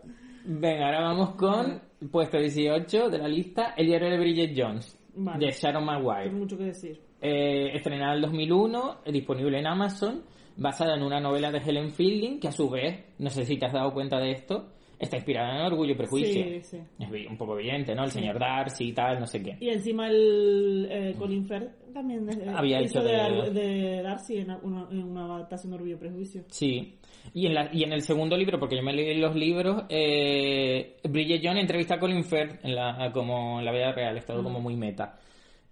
Venga, 0.45 0.87
ahora 0.87 1.01
vamos 1.03 1.35
con 1.35 1.81
puesto 2.11 2.39
18 2.39 3.11
de 3.11 3.19
la 3.19 3.29
lista, 3.29 3.75
El 3.77 3.87
diario 3.87 4.09
de 4.11 4.19
Bridget 4.19 4.53
Jones, 4.57 4.99
Vale. 5.15 5.47
de 5.47 5.53
Sharon 5.53 5.85
Maguire. 5.85 6.25
Tengo 6.25 6.39
mucho 6.39 6.57
que 6.57 6.65
decir. 6.65 7.01
Eh, 7.21 7.71
estrenada 7.75 8.13
en 8.13 8.17
el 8.17 8.23
2001, 8.23 8.99
eh, 9.05 9.13
disponible 9.13 9.59
en 9.59 9.67
Amazon, 9.67 10.23
basada 10.57 10.95
en 10.97 11.03
una 11.03 11.21
novela 11.21 11.51
de 11.51 11.59
Helen 11.59 11.91
Fielding, 11.93 12.41
que 12.41 12.49
a 12.49 12.53
su 12.53 12.71
vez, 12.71 13.05
no 13.19 13.29
sé 13.31 13.45
si 13.45 13.59
te 13.59 13.67
has 13.67 13.73
dado 13.73 13.93
cuenta 13.93 14.19
de 14.19 14.31
esto, 14.33 14.73
está 14.99 15.17
inspirada 15.17 15.61
en 15.61 15.67
Orgullo 15.73 15.93
y 15.93 15.97
Prejuicio. 15.97 16.45
Sí, 16.45 16.61
sí. 16.63 16.79
Es 16.99 17.31
un 17.31 17.37
poco 17.37 17.59
evidente, 17.59 17.95
¿no? 17.95 18.05
El 18.05 18.11
señor 18.11 18.39
Darcy 18.39 18.89
y 18.89 18.93
tal, 18.93 19.21
no 19.21 19.27
sé 19.27 19.43
qué. 19.43 19.57
Y 19.61 19.69
encima 19.71 20.09
el 20.09 20.89
eh, 20.91 21.15
Colin 21.19 21.47
Firth 21.47 21.93
también 21.93 22.29
eh, 22.29 22.47
Había 22.55 22.81
hizo 22.83 23.01
hecho 23.01 23.09
de, 23.09 23.51
de- 23.51 24.03
Darcy 24.03 24.39
en 24.39 24.51
una, 24.63 24.87
en 24.91 25.03
una 25.03 25.25
adaptación 25.37 25.71
de 25.71 25.77
Orgullo 25.77 25.95
y 25.95 25.99
Prejuicio. 25.99 26.45
Sí. 26.49 26.95
Y 27.35 27.47
en, 27.47 27.55
la, 27.55 27.71
y 27.73 27.83
en 27.85 27.93
el 27.93 28.03
segundo 28.03 28.37
libro, 28.37 28.59
porque 28.59 28.77
yo 28.77 28.83
me 28.83 28.93
leí 28.93 29.19
los 29.19 29.35
libros, 29.35 29.85
eh, 29.89 30.97
Bridget 31.09 31.41
Jones 31.45 31.61
entrevista 31.61 31.95
a 31.95 31.99
Colin 31.99 32.25
Firth 32.25 32.65
en 32.65 32.75
la, 32.75 33.11
como 33.13 33.59
en 33.59 33.65
la 33.65 33.73
vida 33.73 33.93
real, 33.93 34.17
es 34.17 34.25
todo 34.25 34.43
como 34.43 34.61
muy 34.61 34.77
meta. 34.77 35.19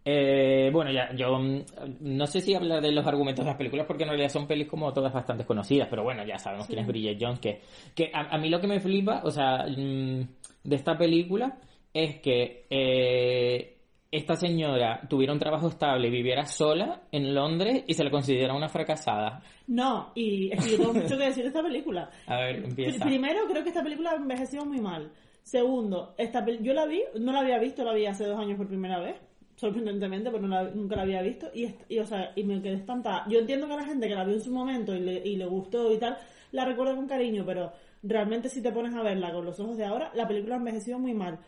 Eh, 0.08 0.70
bueno, 0.72 0.92
ya, 0.92 1.12
yo 1.16 1.36
mm, 1.36 1.64
no 2.00 2.26
sé 2.28 2.40
si 2.40 2.54
hablar 2.54 2.80
de 2.80 2.92
los 2.92 3.04
argumentos 3.04 3.44
de 3.44 3.50
las 3.50 3.58
películas 3.58 3.86
porque 3.88 4.04
en 4.04 4.10
realidad 4.10 4.28
son 4.28 4.46
pelis 4.46 4.68
como 4.68 4.92
todas 4.92 5.12
bastante 5.12 5.44
conocidas, 5.44 5.88
pero 5.90 6.04
bueno, 6.04 6.24
ya 6.24 6.38
sabemos 6.38 6.68
quién 6.68 6.78
es 6.78 6.86
Bridget 6.86 7.18
Jones, 7.20 7.40
que, 7.40 7.60
que 7.92 8.12
a, 8.14 8.20
a 8.34 8.38
mí 8.38 8.48
lo 8.48 8.60
que 8.60 8.68
me 8.68 8.78
flipa, 8.78 9.22
o 9.24 9.32
sea, 9.32 9.66
mm, 9.66 10.20
de 10.62 10.76
esta 10.76 10.96
película 10.96 11.58
es 11.92 12.20
que 12.20 12.66
eh, 12.70 13.72
esta 14.12 14.36
señora 14.36 15.00
tuviera 15.08 15.32
un 15.32 15.40
trabajo 15.40 15.66
estable, 15.66 16.08
viviera 16.08 16.44
sola 16.46 17.02
en 17.10 17.34
Londres 17.34 17.82
y 17.88 17.94
se 17.94 18.04
le 18.04 18.10
considera 18.12 18.54
una 18.54 18.68
fracasada. 18.68 19.42
No, 19.66 20.12
y 20.14 20.52
es 20.52 20.64
que 20.64 20.70
yo 20.70 20.76
tengo 20.78 20.94
mucho 20.94 21.18
que 21.18 21.24
decir 21.24 21.42
de 21.42 21.48
esta 21.48 21.62
película. 21.64 22.10
A 22.28 22.36
ver, 22.36 22.64
empieza. 22.64 23.04
Pri- 23.04 23.16
Primero, 23.18 23.40
creo 23.50 23.62
que 23.64 23.70
esta 23.70 23.82
película 23.82 24.14
envejeció 24.14 24.64
muy 24.64 24.80
mal. 24.80 25.10
Segundo, 25.42 26.14
esta 26.16 26.44
pel- 26.46 26.62
yo 26.62 26.72
la 26.74 26.86
vi, 26.86 27.02
no 27.18 27.32
la 27.32 27.40
había 27.40 27.58
visto, 27.58 27.82
la 27.84 27.92
vi 27.92 28.06
hace 28.06 28.24
dos 28.24 28.38
años 28.38 28.56
por 28.56 28.68
primera 28.68 28.98
vez, 29.00 29.16
sorprendentemente, 29.56 30.30
pero 30.30 30.42
no 30.46 30.48
la- 30.62 30.70
nunca 30.70 30.96
la 30.96 31.02
había 31.02 31.22
visto, 31.22 31.48
y, 31.54 31.74
y, 31.88 31.98
o 31.98 32.06
sea, 32.06 32.32
y 32.36 32.44
me 32.44 32.60
quedé 32.62 32.74
espantada. 32.74 33.24
Yo 33.28 33.38
entiendo 33.40 33.66
que 33.66 33.74
la 33.76 33.84
gente 33.84 34.08
que 34.08 34.14
la 34.14 34.24
vio 34.24 34.34
en 34.36 34.42
su 34.42 34.52
momento 34.52 34.94
y 34.94 35.00
le, 35.00 35.14
y 35.26 35.36
le 35.36 35.46
gustó 35.46 35.92
y 35.92 35.98
tal, 35.98 36.16
la 36.52 36.64
recuerda 36.64 36.94
con 36.94 37.06
cariño, 37.08 37.44
pero 37.44 37.72
realmente 38.02 38.48
si 38.48 38.62
te 38.62 38.70
pones 38.72 38.94
a 38.94 39.02
verla 39.02 39.32
con 39.32 39.44
los 39.44 39.58
ojos 39.58 39.76
de 39.76 39.84
ahora, 39.84 40.10
la 40.14 40.28
película 40.28 40.54
ha 40.54 40.58
envejecido 40.58 40.98
muy 40.98 41.14
mal. 41.14 41.38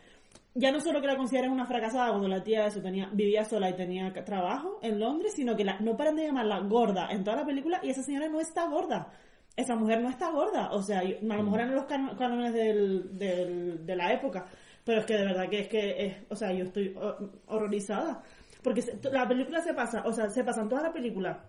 Ya 0.55 0.71
no 0.71 0.79
solo 0.81 0.99
que 0.99 1.07
la 1.07 1.15
consideren 1.15 1.51
una 1.51 1.65
fracasada 1.67 2.09
cuando 2.09 2.27
la 2.27 2.43
tía 2.43 2.65
eso 2.65 2.81
tenía, 2.81 3.09
vivía 3.13 3.45
sola 3.45 3.69
y 3.69 3.73
tenía 3.73 4.11
trabajo 4.25 4.79
en 4.81 4.99
Londres, 4.99 5.33
sino 5.35 5.55
que 5.55 5.63
la, 5.63 5.79
no 5.79 5.95
paran 5.95 6.15
de 6.15 6.25
llamarla 6.25 6.59
gorda 6.61 7.07
en 7.11 7.23
toda 7.23 7.37
la 7.37 7.45
película 7.45 7.79
y 7.83 7.89
esa 7.91 8.03
señora 8.03 8.27
no 8.29 8.39
está 8.41 8.67
gorda 8.67 9.11
esa 9.55 9.75
mujer 9.75 9.99
no 10.01 10.07
está 10.09 10.31
gorda. 10.31 10.71
O 10.71 10.81
sea, 10.81 11.03
yo- 11.03 11.17
a 11.17 11.35
lo 11.35 11.43
mejor 11.43 11.59
eran 11.59 11.75
los 11.75 11.83
cánones 11.85 12.53
del, 12.53 13.17
del- 13.17 13.85
de 13.85 13.95
la 13.95 14.13
época. 14.13 14.45
Pero 14.85 14.99
es 15.01 15.05
que 15.05 15.13
de 15.17 15.25
verdad 15.25 15.49
que 15.49 15.59
es 15.59 15.67
que, 15.67 16.05
es, 16.05 16.15
o 16.29 16.35
sea, 16.35 16.51
yo 16.53 16.65
estoy 16.65 16.93
hor- 16.95 17.31
horrorizada. 17.47 18.23
Porque 18.63 18.83
la 19.11 19.27
película 19.27 19.61
se 19.61 19.73
pasa, 19.73 20.03
o 20.05 20.11
sea, 20.11 20.29
se 20.29 20.43
pasan 20.43 20.67
toda 20.67 20.83
la 20.83 20.91
película. 20.93 21.45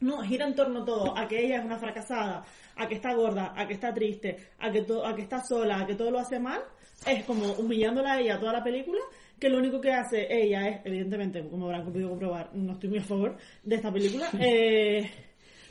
No, 0.00 0.22
gira 0.22 0.46
en 0.46 0.54
torno 0.54 0.84
todo 0.84 1.16
a 1.16 1.26
que 1.26 1.44
ella 1.44 1.58
es 1.58 1.64
una 1.64 1.78
fracasada, 1.78 2.44
a 2.76 2.86
que 2.88 2.96
está 2.96 3.14
gorda, 3.14 3.52
a 3.56 3.66
que 3.66 3.74
está 3.74 3.92
triste, 3.94 4.36
a 4.58 4.70
que, 4.70 4.82
to- 4.82 5.04
a 5.06 5.14
que 5.14 5.22
está 5.22 5.40
sola, 5.42 5.80
a 5.80 5.86
que 5.86 5.94
todo 5.94 6.10
lo 6.10 6.18
hace 6.18 6.38
mal. 6.38 6.60
Es 7.06 7.24
como 7.24 7.52
humillándola 7.54 8.14
a 8.14 8.20
ella 8.20 8.38
toda 8.38 8.52
la 8.52 8.62
película, 8.64 9.00
que 9.38 9.48
lo 9.48 9.58
único 9.58 9.80
que 9.80 9.92
hace 9.92 10.26
ella 10.30 10.68
es, 10.68 10.80
evidentemente, 10.84 11.46
como 11.48 11.66
habrán 11.66 11.84
podido 11.84 12.08
comprobar, 12.10 12.50
no 12.54 12.72
estoy 12.72 12.88
muy 12.90 12.98
a 12.98 13.02
favor 13.04 13.36
de 13.62 13.76
esta 13.76 13.92
película, 13.92 14.28
eh, 14.40 15.10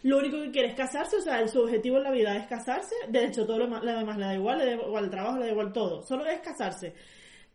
lo 0.03 0.17
único 0.19 0.37
que 0.41 0.51
quiere 0.51 0.67
es 0.69 0.75
casarse, 0.75 1.15
o 1.17 1.21
sea, 1.21 1.47
su 1.47 1.61
objetivo 1.61 1.97
en 1.97 2.03
la 2.03 2.11
vida 2.11 2.35
es 2.37 2.47
casarse. 2.47 2.93
De 3.09 3.25
hecho, 3.25 3.45
todo 3.45 3.57
lo, 3.59 3.65
demás 3.67 4.17
le 4.17 4.25
da 4.25 4.35
igual, 4.35 4.57
le 4.59 4.65
da 4.65 4.71
igual 4.83 5.03
el 5.05 5.09
trabajo, 5.09 5.37
le 5.39 5.45
da 5.45 5.51
igual 5.51 5.73
todo. 5.73 6.03
Solo 6.03 6.25
es 6.25 6.39
casarse. 6.41 6.93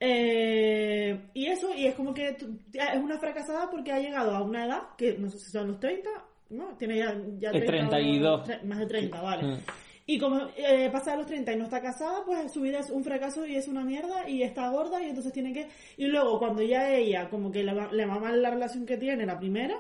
Eh, 0.01 1.19
y 1.35 1.47
eso, 1.47 1.75
y 1.75 1.87
es 1.87 1.95
como 1.95 2.15
que 2.15 2.29
es 2.29 2.97
una 3.03 3.19
fracasada 3.19 3.69
porque 3.71 3.93
ha 3.93 3.99
llegado 4.01 4.35
a 4.35 4.43
una 4.43 4.65
edad 4.65 4.83
que 4.97 5.15
no 5.19 5.29
sé 5.29 5.39
si 5.39 5.51
son 5.51 5.69
los 5.69 5.81
30, 5.81 6.09
¿no? 6.51 6.77
Tiene 6.79 6.99
ya, 6.99 7.15
ya 7.39 7.51
Es 7.51 7.67
32. 7.67 8.41
o- 8.41 8.45
tre- 8.45 8.63
más 8.63 8.79
de 8.79 8.87
30, 8.87 9.21
vale. 9.21 9.43
Mm. 9.43 9.59
Y 10.07 10.19
como 10.19 10.41
eh, 10.57 10.89
pasa 10.91 11.11
de 11.11 11.19
los 11.19 11.27
30 11.27 11.53
y 11.53 11.57
no 11.57 11.65
está 11.65 11.83
casada, 11.83 12.23
pues 12.25 12.51
su 12.53 12.63
vida 12.63 12.79
es 12.79 12.89
un 12.91 13.05
fracaso 13.05 13.45
y 13.47 13.57
es 13.57 13.69
una 13.69 13.85
mierda 13.85 14.27
y 14.29 14.43
está 14.43 14.71
gorda 14.71 15.03
y 15.03 15.09
entonces 15.11 15.33
tiene 15.35 15.53
que... 15.53 15.69
Y 15.99 16.07
luego 16.07 16.39
cuando 16.39 16.63
ya 16.63 16.95
ella, 16.95 17.29
como 17.29 17.51
que 17.53 17.63
le 17.63 17.75
va, 17.75 17.93
le 17.93 18.07
va 18.07 18.19
mal 18.19 18.41
la 18.41 18.49
relación 18.51 18.87
que 18.87 18.97
tiene, 18.97 19.27
la 19.27 19.39
primera, 19.39 19.75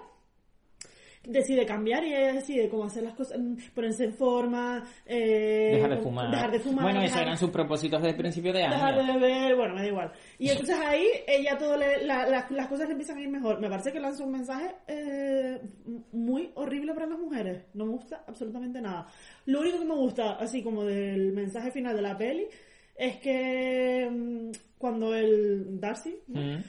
decide 1.30 1.66
cambiar 1.66 2.02
y 2.04 2.14
ella 2.14 2.32
decide 2.32 2.68
cómo 2.68 2.84
hacer 2.84 3.02
las 3.04 3.14
cosas, 3.14 3.38
mm, 3.38 3.54
ponerse 3.74 4.04
en 4.04 4.14
forma, 4.14 4.82
eh, 5.06 5.72
Dejar 5.74 5.90
de 5.90 5.96
fumar. 5.98 6.30
dejar 6.30 6.50
de 6.50 6.58
fumar, 6.60 6.84
Bueno, 6.84 7.02
esos 7.02 7.20
eran 7.20 7.36
sus 7.36 7.50
propósitos 7.50 8.00
desde 8.00 8.12
el 8.12 8.16
principio 8.16 8.52
de 8.52 8.62
año. 8.62 8.74
dejar 8.74 8.96
de 8.96 9.12
beber, 9.12 9.54
bueno, 9.56 9.74
me 9.74 9.82
da 9.82 9.86
igual. 9.88 10.12
Y 10.38 10.48
entonces 10.48 10.76
ahí 10.76 11.04
ella 11.26 11.56
todo 11.58 11.76
le- 11.76 12.04
la- 12.06 12.26
la- 12.26 12.46
las 12.50 12.66
cosas 12.68 12.86
le 12.86 12.92
empiezan 12.92 13.18
a 13.18 13.20
ir 13.22 13.28
mejor. 13.28 13.60
Me 13.60 13.68
parece 13.68 13.92
que 13.92 14.00
lanza 14.00 14.24
un 14.24 14.32
mensaje 14.32 14.74
eh, 14.88 15.60
muy 16.12 16.50
horrible 16.54 16.94
para 16.94 17.06
las 17.06 17.18
mujeres. 17.18 17.62
No 17.74 17.84
me 17.86 17.92
gusta 17.92 18.24
absolutamente 18.26 18.80
nada. 18.80 19.06
Lo 19.46 19.60
único 19.60 19.78
que 19.78 19.84
me 19.84 19.94
gusta, 19.94 20.32
así 20.36 20.62
como 20.62 20.84
del 20.84 21.32
mensaje 21.32 21.70
final 21.70 21.94
de 21.94 22.02
la 22.02 22.16
peli, 22.16 22.46
es 22.96 23.16
que 23.18 24.08
mm, 24.10 24.50
cuando 24.78 25.14
el 25.14 25.78
Darcy 25.78 26.16
¿no? 26.28 26.40
Mm. 26.40 26.62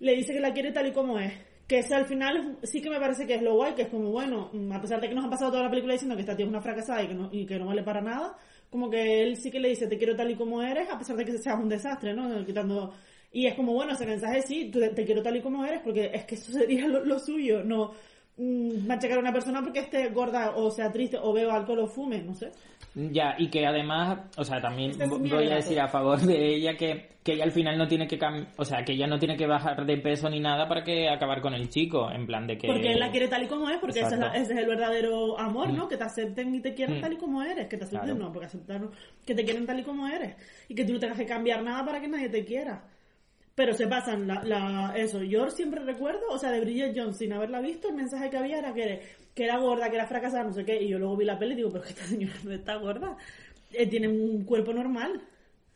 le 0.00 0.14
dice 0.14 0.32
que 0.32 0.40
la 0.40 0.52
quiere 0.52 0.72
tal 0.72 0.86
y 0.88 0.92
como 0.92 1.18
es. 1.18 1.32
Que 1.70 1.84
al 1.94 2.04
final 2.04 2.58
sí 2.64 2.82
que 2.82 2.90
me 2.90 2.98
parece 2.98 3.28
que 3.28 3.36
es 3.36 3.42
lo 3.42 3.54
guay, 3.54 3.74
que 3.74 3.82
es 3.82 3.88
como, 3.88 4.10
bueno, 4.10 4.50
a 4.72 4.80
pesar 4.80 5.00
de 5.00 5.08
que 5.08 5.14
nos 5.14 5.22
han 5.22 5.30
pasado 5.30 5.52
toda 5.52 5.62
la 5.62 5.70
película 5.70 5.92
diciendo 5.92 6.16
que 6.16 6.22
esta 6.22 6.34
tía 6.34 6.44
es 6.44 6.50
una 6.50 6.60
fracasada 6.60 7.00
y 7.04 7.06
que 7.06 7.14
no, 7.14 7.28
y 7.30 7.46
que 7.46 7.60
no 7.60 7.66
vale 7.66 7.84
para 7.84 8.00
nada, 8.00 8.36
como 8.68 8.90
que 8.90 9.22
él 9.22 9.36
sí 9.36 9.52
que 9.52 9.60
le 9.60 9.68
dice, 9.68 9.86
te 9.86 9.96
quiero 9.96 10.16
tal 10.16 10.32
y 10.32 10.34
como 10.34 10.60
eres, 10.60 10.90
a 10.90 10.98
pesar 10.98 11.14
de 11.14 11.24
que 11.24 11.38
seas 11.38 11.60
un 11.60 11.68
desastre, 11.68 12.12
¿no? 12.12 12.44
Quitando... 12.44 12.92
Y 13.30 13.46
es 13.46 13.54
como, 13.54 13.72
bueno, 13.72 13.92
ese 13.92 14.04
mensaje 14.04 14.42
sí, 14.42 14.72
te 14.72 15.04
quiero 15.04 15.22
tal 15.22 15.36
y 15.36 15.42
como 15.42 15.64
eres, 15.64 15.80
porque 15.84 16.10
es 16.12 16.24
que 16.24 16.34
eso 16.34 16.50
sería 16.50 16.88
lo, 16.88 17.18
suyo, 17.20 17.62
no 17.62 17.92
machacar 18.40 19.18
a 19.18 19.20
una 19.20 19.32
persona 19.32 19.60
porque 19.62 19.80
esté 19.80 20.08
gorda 20.08 20.52
o 20.56 20.70
sea 20.70 20.90
triste 20.90 21.18
o 21.20 21.32
beba 21.32 21.54
alcohol 21.56 21.80
o 21.80 21.86
fume, 21.86 22.22
no 22.22 22.34
sé. 22.34 22.50
Ya, 22.94 23.36
y 23.38 23.48
que 23.50 23.64
además, 23.66 24.18
o 24.36 24.42
sea, 24.44 24.60
también 24.60 24.90
es 25.00 25.08
voy 25.08 25.30
a 25.48 25.56
decir 25.56 25.78
a 25.78 25.86
favor 25.86 26.18
de 26.20 26.56
ella 26.56 26.76
que, 26.76 27.10
que 27.22 27.34
ella 27.34 27.44
al 27.44 27.52
final 27.52 27.78
no 27.78 27.86
tiene 27.86 28.08
que 28.08 28.18
cam- 28.18 28.48
o 28.56 28.64
sea, 28.64 28.82
que 28.84 28.92
ella 28.94 29.06
no 29.06 29.18
tiene 29.18 29.36
que 29.36 29.46
bajar 29.46 29.86
de 29.86 29.96
peso 29.98 30.28
ni 30.28 30.40
nada 30.40 30.66
para 30.66 30.82
que 30.82 31.08
acabar 31.08 31.40
con 31.40 31.54
el 31.54 31.68
chico, 31.68 32.10
en 32.10 32.26
plan 32.26 32.46
de 32.48 32.58
que... 32.58 32.66
Porque 32.66 32.90
él 32.92 32.98
la 32.98 33.10
quiere 33.12 33.28
tal 33.28 33.44
y 33.44 33.46
como 33.46 33.68
es, 33.70 33.78
porque 33.78 34.00
ese 34.00 34.14
es, 34.14 34.18
la- 34.20 34.34
ese 34.34 34.54
es 34.54 34.58
el 34.58 34.66
verdadero 34.66 35.38
amor, 35.38 35.70
¿no? 35.72 35.86
Que 35.86 35.96
te 35.96 36.04
acepten 36.04 36.52
y 36.54 36.60
te 36.60 36.74
quieran 36.74 36.98
Mm. 36.98 37.00
tal 37.02 37.12
y 37.12 37.16
como 37.16 37.42
eres. 37.42 37.68
Que 37.68 37.76
te 37.76 37.84
acepten, 37.84 38.08
Claro. 38.16 38.24
no, 38.24 38.32
porque 38.32 38.46
aceptar 38.46 38.80
no, 38.80 38.90
que 39.24 39.34
te 39.36 39.44
quieren 39.44 39.66
tal 39.66 39.78
y 39.78 39.82
como 39.84 40.08
eres. 40.08 40.34
Y 40.68 40.74
que 40.74 40.84
tú 40.84 40.92
no 40.94 40.98
tengas 40.98 41.18
que 41.18 41.26
cambiar 41.26 41.62
nada 41.62 41.84
para 41.84 42.00
que 42.00 42.08
nadie 42.08 42.28
te 42.28 42.44
quiera. 42.44 42.82
Pero 43.60 43.74
se 43.74 43.86
pasan 43.86 44.26
la, 44.26 44.42
la, 44.42 44.94
eso. 44.96 45.22
Yo 45.22 45.50
siempre 45.50 45.84
recuerdo, 45.84 46.22
o 46.30 46.38
sea, 46.38 46.50
de 46.50 46.62
Bridget 46.62 46.96
Jones, 46.96 47.18
sin 47.18 47.30
haberla 47.34 47.60
visto, 47.60 47.88
el 47.90 47.94
mensaje 47.94 48.30
que 48.30 48.38
había 48.38 48.58
era 48.58 48.72
que, 48.72 49.02
que 49.34 49.44
era 49.44 49.58
gorda, 49.58 49.90
que 49.90 49.96
era 49.96 50.06
fracasada, 50.06 50.44
no 50.44 50.52
sé 50.54 50.64
qué. 50.64 50.82
Y 50.82 50.88
yo 50.88 50.98
luego 50.98 51.14
vi 51.18 51.26
la 51.26 51.38
peli 51.38 51.52
y 51.52 51.56
digo, 51.56 51.68
pero 51.70 51.84
que 51.84 51.90
esta 51.90 52.04
señora 52.04 52.32
no 52.42 52.52
está 52.52 52.76
gorda. 52.76 53.18
Eh, 53.70 53.86
tiene 53.86 54.08
un 54.08 54.44
cuerpo 54.46 54.72
normal. 54.72 55.20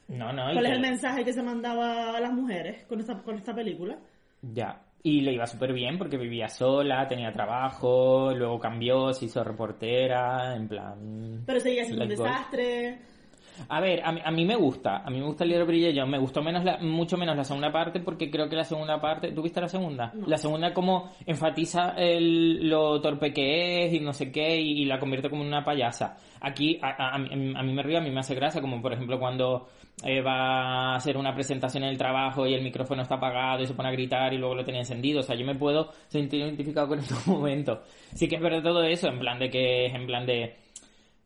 No, 0.08 0.32
no, 0.32 0.44
¿Cuál 0.44 0.64
es 0.64 0.70
que- 0.70 0.76
el 0.76 0.80
mensaje 0.80 1.24
que 1.26 1.34
se 1.34 1.42
mandaba 1.42 2.16
a 2.16 2.20
las 2.20 2.32
mujeres 2.32 2.84
con 2.86 3.00
esta, 3.00 3.22
con 3.22 3.36
esta 3.36 3.54
película? 3.54 3.98
Ya. 4.40 4.80
Y 5.02 5.20
le 5.20 5.34
iba 5.34 5.46
súper 5.46 5.74
bien 5.74 5.98
porque 5.98 6.16
vivía 6.16 6.48
sola, 6.48 7.06
tenía 7.06 7.32
trabajo, 7.32 8.32
luego 8.34 8.58
cambió, 8.58 9.12
se 9.12 9.26
hizo 9.26 9.44
reportera, 9.44 10.56
en 10.56 10.68
plan... 10.68 11.42
Pero 11.44 11.60
seguía 11.60 11.84
siendo 11.84 12.04
un 12.04 12.08
desastre. 12.08 12.98
A 13.68 13.80
ver, 13.80 14.02
a 14.04 14.12
mí, 14.12 14.20
a 14.24 14.30
mí 14.30 14.44
me 14.44 14.56
gusta, 14.56 14.98
a 14.98 15.10
mí 15.10 15.18
me 15.20 15.26
gusta 15.26 15.44
el 15.44 15.50
libro 15.50 15.66
Brillo 15.66 15.90
John, 15.94 16.10
me 16.10 16.18
gustó 16.18 16.42
menos 16.42 16.64
la- 16.64 16.78
mucho 16.78 17.16
menos 17.16 17.36
la 17.36 17.44
segunda 17.44 17.70
parte 17.72 18.00
porque 18.00 18.30
creo 18.30 18.48
que 18.48 18.56
la 18.56 18.64
segunda 18.64 19.00
parte, 19.00 19.32
¿tú 19.32 19.42
viste 19.42 19.60
la 19.60 19.68
segunda? 19.68 20.12
La 20.26 20.36
segunda 20.38 20.72
como 20.74 21.10
enfatiza 21.24 21.94
el, 21.96 22.68
lo 22.68 23.00
torpe 23.00 23.32
que 23.32 23.86
es 23.86 23.92
y 23.94 24.00
no 24.00 24.12
sé 24.12 24.30
qué 24.32 24.60
y, 24.60 24.82
y 24.82 24.84
la 24.84 24.98
convierte 24.98 25.30
como 25.30 25.42
en 25.42 25.48
una 25.48 25.64
payasa. 25.64 26.16
Aquí 26.40 26.78
a, 26.82 26.88
a- 26.90 27.14
a 27.14 27.18
mí- 27.18 27.72
me 27.72 27.82
ríe, 27.82 27.96
a 27.96 28.00
mí 28.00 28.10
me 28.10 28.20
hace 28.20 28.34
gracia, 28.34 28.60
como 28.60 28.80
por 28.82 28.92
ejemplo 28.92 29.18
cuando 29.18 29.68
eh, 30.04 30.20
va 30.20 30.92
a 30.92 30.96
hacer 30.96 31.16
una 31.16 31.34
presentación 31.34 31.84
en 31.84 31.90
el 31.90 31.98
trabajo 31.98 32.46
y 32.46 32.54
el 32.54 32.62
micrófono 32.62 33.02
está 33.02 33.14
apagado 33.14 33.62
y 33.62 33.66
se 33.66 33.74
pone 33.74 33.88
a 33.88 33.92
gritar 33.92 34.34
y 34.34 34.38
luego 34.38 34.54
lo 34.56 34.64
tenía 34.64 34.80
encendido, 34.80 35.20
o 35.20 35.22
sea, 35.22 35.36
yo 35.36 35.46
me 35.46 35.54
puedo 35.54 35.90
sentir 36.08 36.40
identificado 36.40 36.88
con 36.88 36.98
estos 36.98 37.26
momentos. 37.28 37.78
Sí 38.14 38.28
que 38.28 38.36
es 38.36 38.42
verdad 38.42 38.62
todo 38.62 38.82
eso, 38.82 39.08
en 39.08 39.18
plan 39.20 39.38
de 39.38 39.48
que 39.50 39.86
es 39.86 39.94
en 39.94 40.06
plan 40.06 40.26
de 40.26 40.56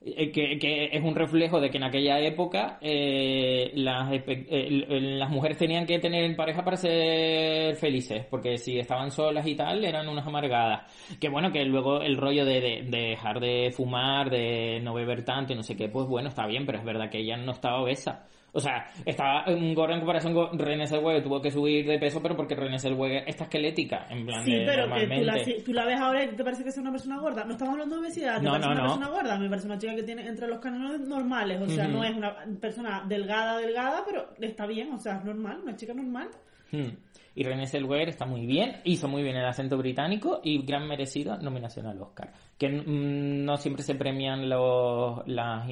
que, 0.04 0.58
que 0.58 0.90
es 0.92 1.02
un 1.02 1.14
reflejo 1.14 1.60
de 1.60 1.70
que 1.70 1.76
en 1.78 1.82
aquella 1.84 2.20
época 2.20 2.78
eh, 2.80 3.70
las, 3.74 4.12
eh, 4.12 4.24
l- 4.48 5.18
las 5.18 5.28
mujeres 5.30 5.58
tenían 5.58 5.86
que 5.86 5.98
tener 5.98 6.34
pareja 6.36 6.64
para 6.64 6.76
ser 6.76 7.74
felices, 7.76 8.24
porque 8.30 8.58
si 8.58 8.78
estaban 8.78 9.10
solas 9.10 9.46
y 9.46 9.54
tal, 9.54 9.84
eran 9.84 10.08
unas 10.08 10.26
amargadas. 10.26 10.82
Que 11.20 11.28
bueno, 11.28 11.50
que 11.52 11.64
luego 11.64 12.00
el 12.00 12.16
rollo 12.16 12.44
de, 12.44 12.60
de- 12.60 12.82
de 12.82 12.98
dejar 13.10 13.40
de 13.40 13.70
fumar, 13.72 14.30
de 14.30 14.80
no 14.82 14.94
beber 14.94 15.24
tanto 15.24 15.52
y 15.52 15.56
no 15.56 15.62
sé 15.62 15.76
qué, 15.76 15.88
pues 15.88 16.06
bueno, 16.06 16.28
está 16.28 16.46
bien, 16.46 16.64
pero 16.64 16.78
es 16.78 16.84
verdad 16.84 17.10
que 17.10 17.18
ella 17.18 17.36
no 17.36 17.52
estaba 17.52 17.80
obesa. 17.82 18.26
O 18.52 18.60
sea, 18.60 18.86
estaba 19.04 19.44
en 19.46 19.74
gorda 19.74 19.94
en 19.94 20.00
comparación 20.00 20.32
con 20.34 20.58
René 20.58 20.86
Zellweger, 20.86 21.22
tuvo 21.22 21.40
que 21.40 21.50
subir 21.50 21.86
de 21.86 21.98
peso, 21.98 22.20
pero 22.22 22.34
porque 22.34 22.54
René 22.54 22.78
Zellweger 22.78 23.24
está 23.26 23.44
esquelética, 23.44 24.06
en 24.08 24.24
plan 24.24 24.44
Sí, 24.44 24.52
de 24.54 24.64
pero 24.64 24.94
que 24.94 25.06
tú 25.06 25.24
la, 25.24 25.38
si- 25.44 25.62
tú 25.62 25.72
la 25.72 25.84
ves 25.84 26.00
ahora 26.00 26.24
y 26.24 26.28
te 26.28 26.42
parece 26.44 26.62
que 26.62 26.70
es 26.70 26.78
una 26.78 26.90
persona 26.90 27.18
gorda. 27.18 27.44
No 27.44 27.52
estamos 27.52 27.72
hablando 27.74 27.96
de 27.96 28.00
obesidad, 28.02 28.40
No, 28.40 28.58
no, 28.58 28.66
una 28.66 28.74
no. 28.74 28.80
persona 28.82 29.08
gorda. 29.08 29.38
Me 29.38 29.48
parece 29.48 29.66
una 29.66 29.78
chica 29.78 29.94
que 29.94 30.02
tiene 30.02 30.26
entre 30.26 30.48
los 30.48 30.58
cánones 30.60 31.00
normales. 31.06 31.60
O 31.60 31.68
sea, 31.68 31.86
no 31.86 32.02
es 32.02 32.16
una 32.16 32.34
persona 32.60 33.04
delgada, 33.06 33.58
delgada, 33.58 34.02
pero 34.06 34.30
está 34.40 34.66
bien. 34.66 34.92
O 34.92 34.98
sea, 34.98 35.16
es 35.18 35.24
normal, 35.24 35.60
una 35.62 35.76
chica 35.76 35.92
normal. 35.94 36.28
Hmm. 36.72 36.88
Y 37.34 37.44
René 37.44 37.66
Zellweger 37.66 38.08
está 38.08 38.26
muy 38.26 38.46
bien, 38.46 38.76
hizo 38.84 39.06
muy 39.08 39.22
bien 39.22 39.36
el 39.36 39.44
acento 39.46 39.76
británico 39.78 40.40
y 40.42 40.62
gran 40.64 40.88
merecido 40.88 41.36
nominación 41.38 41.86
al 41.86 42.00
Oscar. 42.02 42.32
Que 42.58 42.68
mm, 42.68 43.44
no 43.44 43.56
siempre 43.58 43.84
se 43.84 43.94
premian 43.94 44.48
los, 44.48 45.22
las 45.28 45.68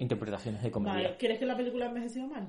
interpretaciones 0.00 0.62
de 0.62 0.70
comedia. 0.70 0.94
Vale. 0.94 1.16
¿Quieres 1.16 1.38
que 1.38 1.46
la 1.46 1.56
película 1.56 1.86
ha 1.86 1.88
envejecido 1.88 2.26
mal? 2.26 2.48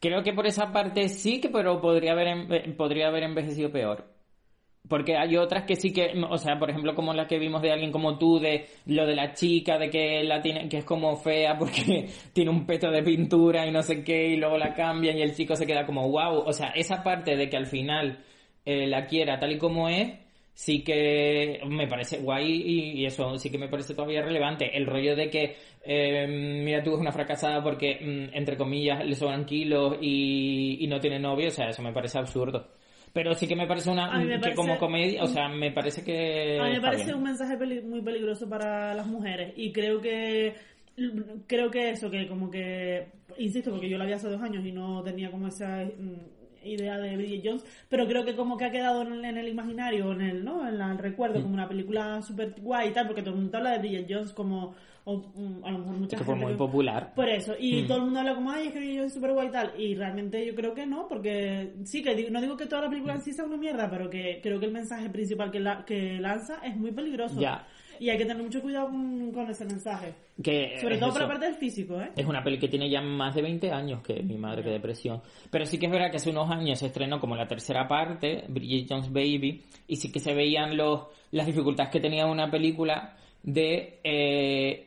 Creo 0.00 0.22
que 0.22 0.32
por 0.32 0.46
esa 0.46 0.70
parte 0.72 1.08
sí, 1.08 1.40
que 1.40 1.48
pero 1.48 1.80
podría 1.80 2.12
haber 2.12 2.28
eh, 2.52 2.74
podría 2.76 3.08
haber 3.08 3.24
envejecido 3.24 3.72
peor. 3.72 4.14
Porque 4.88 5.16
hay 5.16 5.36
otras 5.36 5.64
que 5.64 5.74
sí 5.74 5.92
que, 5.92 6.12
o 6.30 6.38
sea, 6.38 6.60
por 6.60 6.70
ejemplo, 6.70 6.94
como 6.94 7.12
la 7.12 7.26
que 7.26 7.40
vimos 7.40 7.60
de 7.60 7.72
alguien 7.72 7.90
como 7.90 8.18
tú, 8.18 8.38
de 8.38 8.66
lo 8.86 9.04
de 9.04 9.16
la 9.16 9.32
chica, 9.32 9.78
de 9.78 9.90
que 9.90 10.22
la 10.22 10.40
tiene, 10.40 10.68
que 10.68 10.78
es 10.78 10.84
como 10.84 11.16
fea 11.16 11.58
porque 11.58 12.08
tiene 12.32 12.50
un 12.50 12.64
peto 12.66 12.88
de 12.90 13.02
pintura 13.02 13.66
y 13.66 13.72
no 13.72 13.82
sé 13.82 14.04
qué, 14.04 14.28
y 14.28 14.36
luego 14.36 14.56
la 14.56 14.74
cambian 14.74 15.18
y 15.18 15.22
el 15.22 15.34
chico 15.34 15.56
se 15.56 15.66
queda 15.66 15.84
como 15.86 16.08
wow. 16.08 16.44
O 16.46 16.52
sea, 16.52 16.68
esa 16.68 17.02
parte 17.02 17.34
de 17.36 17.48
que 17.48 17.56
al 17.56 17.66
final 17.66 18.22
eh, 18.64 18.86
la 18.86 19.06
quiera 19.06 19.40
tal 19.40 19.52
y 19.52 19.58
como 19.58 19.88
es, 19.88 20.12
sí 20.58 20.82
que 20.82 21.60
me 21.68 21.86
parece 21.86 22.16
guay 22.16 22.50
y, 22.50 22.90
y 23.02 23.04
eso 23.06 23.36
sí 23.38 23.50
que 23.50 23.58
me 23.58 23.68
parece 23.68 23.94
todavía 23.94 24.22
relevante. 24.22 24.74
El 24.74 24.86
rollo 24.86 25.14
de 25.14 25.28
que, 25.28 25.54
eh, 25.84 26.26
mira, 26.64 26.82
tú 26.82 26.94
es 26.94 26.98
una 27.00 27.12
fracasada 27.12 27.62
porque, 27.62 27.98
mm, 28.00 28.34
entre 28.34 28.56
comillas, 28.56 29.04
le 29.04 29.14
sobran 29.14 29.44
kilos 29.44 29.98
y, 30.00 30.78
y 30.80 30.86
no 30.86 30.98
tiene 30.98 31.18
novio, 31.18 31.48
o 31.48 31.50
sea, 31.50 31.68
eso 31.68 31.82
me 31.82 31.92
parece 31.92 32.18
absurdo. 32.18 32.68
Pero 33.12 33.34
sí 33.34 33.46
que 33.46 33.54
me 33.54 33.66
parece 33.66 33.90
una 33.90 34.18
me 34.18 34.26
que 34.34 34.38
parece- 34.40 34.56
como 34.56 34.78
comedia, 34.78 35.22
o 35.22 35.26
sea, 35.26 35.48
me 35.50 35.70
parece 35.72 36.02
que 36.02 36.58
A 36.58 36.64
mí 36.64 36.72
me 36.72 36.80
parece 36.80 37.04
bien. 37.04 37.16
un 37.16 37.22
mensaje 37.24 37.56
peli- 37.58 37.82
muy 37.82 38.00
peligroso 38.00 38.48
para 38.48 38.94
las 38.94 39.06
mujeres 39.06 39.52
y 39.56 39.72
creo 39.72 40.00
que 40.00 40.54
creo 41.46 41.70
que 41.70 41.90
eso 41.90 42.10
que 42.10 42.26
como 42.26 42.50
que 42.50 43.06
insisto 43.38 43.70
porque 43.70 43.88
yo 43.90 43.98
la 43.98 44.06
vi 44.06 44.14
hace 44.14 44.28
dos 44.30 44.40
años 44.40 44.64
y 44.64 44.72
no 44.72 45.02
tenía 45.02 45.30
como 45.30 45.48
esa 45.48 45.84
mm, 45.84 46.45
idea 46.66 46.98
de 46.98 47.16
Bridget 47.16 47.42
Jones 47.44 47.64
pero 47.88 48.06
creo 48.06 48.24
que 48.24 48.34
como 48.36 48.56
que 48.56 48.64
ha 48.64 48.70
quedado 48.70 49.02
en 49.02 49.12
el, 49.14 49.24
en 49.24 49.38
el 49.38 49.48
imaginario 49.48 50.12
en 50.12 50.20
el 50.20 50.44
no 50.44 50.66
en 50.68 50.78
la- 50.78 50.90
el 50.90 50.94
Mm. 50.96 50.98
recuerdo 50.98 51.40
como 51.42 51.54
una 51.54 51.68
película 51.68 52.20
súper 52.22 52.54
guay 52.60 52.88
y 52.88 52.92
tal 52.92 53.06
porque 53.06 53.22
todo 53.22 53.34
el 53.34 53.40
mundo 53.42 53.56
habla 53.58 53.70
de 53.72 53.78
Bridget 53.78 54.06
Jones 54.08 54.32
como 54.32 54.74
o, 55.08 55.18
mm, 55.36 55.64
a 55.64 55.70
lo 55.70 55.78
mejor 55.78 55.94
mucha 55.98 56.16
que 56.16 56.24
fue 56.24 56.34
muy 56.34 56.50
que- 56.52 56.58
popular. 56.58 57.14
por 57.14 57.28
eso, 57.28 57.54
y 57.56 57.82
Mm. 57.82 57.86
todo 57.86 57.98
el 57.98 58.02
mundo 58.06 58.18
habla 58.18 58.34
como, 58.34 58.50
ay, 58.50 58.66
es 58.66 58.72
que 58.72 58.80
Bridget 58.80 58.96
Jones 58.96 59.06
es 59.06 59.14
súper 59.14 59.32
guay 59.34 59.46
y 59.46 59.50
tal, 59.52 59.72
y 59.78 59.94
realmente 59.94 60.44
yo 60.44 60.52
creo 60.56 60.74
que 60.74 60.84
no, 60.84 61.06
porque 61.06 61.74
sí, 61.84 62.02
que 62.02 62.16
digo- 62.16 62.30
no 62.30 62.40
digo 62.40 62.56
que 62.56 62.66
toda 62.66 62.82
la 62.82 62.88
película 62.90 63.14
en 63.14 63.20
sí 63.20 63.32
sea 63.32 63.44
una 63.44 63.56
mierda, 63.56 63.88
pero 63.88 64.10
que 64.10 64.40
creo 64.42 64.58
que 64.58 64.66
el 64.66 64.72
mensaje 64.72 65.08
principal 65.08 65.52
que, 65.52 65.60
la, 65.60 65.84
que 65.84 66.18
lanza 66.18 66.56
es 66.64 66.76
muy 66.76 66.90
peligroso. 66.90 67.40
Ya. 67.40 67.64
Y 68.00 68.10
hay 68.10 68.18
que 68.18 68.24
tener 68.24 68.42
mucho 68.42 68.60
cuidado 68.60 68.88
con, 68.88 69.32
con 69.32 69.50
ese 69.50 69.64
mensaje. 69.64 70.14
Que 70.42 70.78
Sobre 70.80 70.94
es 70.94 71.00
todo 71.00 71.12
por 71.12 71.22
la 71.22 71.28
parte 71.28 71.46
del 71.46 71.54
físico, 71.54 72.00
¿eh? 72.00 72.10
Es 72.16 72.26
una 72.26 72.42
peli 72.42 72.58
que 72.58 72.68
tiene 72.68 72.90
ya 72.90 73.00
más 73.00 73.34
de 73.34 73.42
20 73.42 73.70
años 73.70 74.02
que 74.02 74.22
Mi 74.22 74.36
madre 74.36 74.62
que 74.62 74.70
depresión. 74.70 75.22
Pero 75.50 75.66
sí 75.66 75.78
que 75.78 75.86
es 75.86 75.92
verdad 75.92 76.10
que 76.10 76.16
hace 76.16 76.30
unos 76.30 76.50
años 76.50 76.78
se 76.78 76.86
estrenó 76.86 77.20
como 77.20 77.36
la 77.36 77.46
tercera 77.46 77.86
parte, 77.88 78.44
Bridget 78.48 78.86
Jones 78.88 79.12
Baby, 79.12 79.62
y 79.86 79.96
sí 79.96 80.12
que 80.12 80.20
se 80.20 80.34
veían 80.34 80.76
los, 80.76 81.06
las 81.30 81.46
dificultades 81.46 81.90
que 81.90 82.00
tenía 82.00 82.26
una 82.26 82.50
película 82.50 83.16
de 83.42 84.00
eh, 84.02 84.86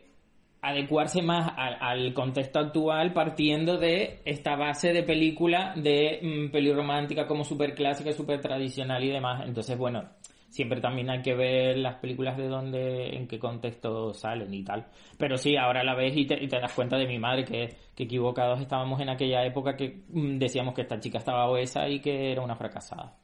adecuarse 0.61 1.21
más 1.21 1.53
al, 1.55 1.77
al 1.79 2.13
contexto 2.13 2.59
actual 2.59 3.13
partiendo 3.13 3.77
de 3.77 4.19
esta 4.25 4.55
base 4.55 4.91
de 4.91 5.03
película 5.03 5.73
de 5.75 6.19
mm, 6.21 6.51
peli 6.51 6.73
romántica 6.73 7.25
como 7.25 7.43
súper 7.43 7.73
clásica, 7.73 8.11
súper 8.11 8.41
tradicional 8.41 9.03
y 9.03 9.09
demás. 9.09 9.43
Entonces, 9.45 9.77
bueno, 9.77 10.03
siempre 10.49 10.81
también 10.81 11.09
hay 11.09 11.21
que 11.21 11.35
ver 11.35 11.77
las 11.77 11.95
películas 11.95 12.37
de 12.37 12.47
dónde, 12.47 13.15
en 13.15 13.27
qué 13.27 13.39
contexto 13.39 14.13
salen 14.13 14.53
y 14.53 14.63
tal. 14.63 14.87
Pero 15.17 15.37
sí, 15.37 15.55
ahora 15.55 15.83
la 15.83 15.95
ves 15.95 16.15
y 16.15 16.25
te, 16.25 16.47
das 16.47 16.73
cuenta 16.73 16.97
de 16.97 17.07
mi 17.07 17.19
madre 17.19 17.45
que, 17.45 17.75
que 17.95 18.03
equivocados 18.03 18.59
estábamos 18.59 18.99
en 19.01 19.09
aquella 19.09 19.45
época 19.45 19.75
que 19.75 20.03
mm, 20.09 20.37
decíamos 20.37 20.73
que 20.73 20.81
esta 20.81 20.99
chica 20.99 21.19
estaba 21.19 21.49
obesa 21.49 21.87
y 21.87 21.99
que 21.99 22.31
era 22.31 22.41
una 22.41 22.55
fracasada. 22.55 23.15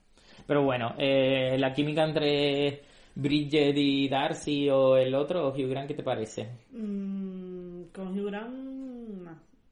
Pero 0.48 0.64
bueno, 0.64 0.94
eh, 0.98 1.58
la 1.58 1.74
química 1.74 2.04
entre 2.04 2.82
Bridget 3.16 3.76
y 3.78 4.08
Darcy 4.08 4.70
o 4.70 4.98
el 4.98 5.16
otro, 5.16 5.50
Hugh 5.50 5.70
Grant, 5.70 5.88
¿qué 5.88 5.96
te 5.96 6.04
parece? 6.04 6.50
Mm, 6.72 7.86
con 7.94 8.18
Hugh 8.18 8.28
Grant. 8.28 8.85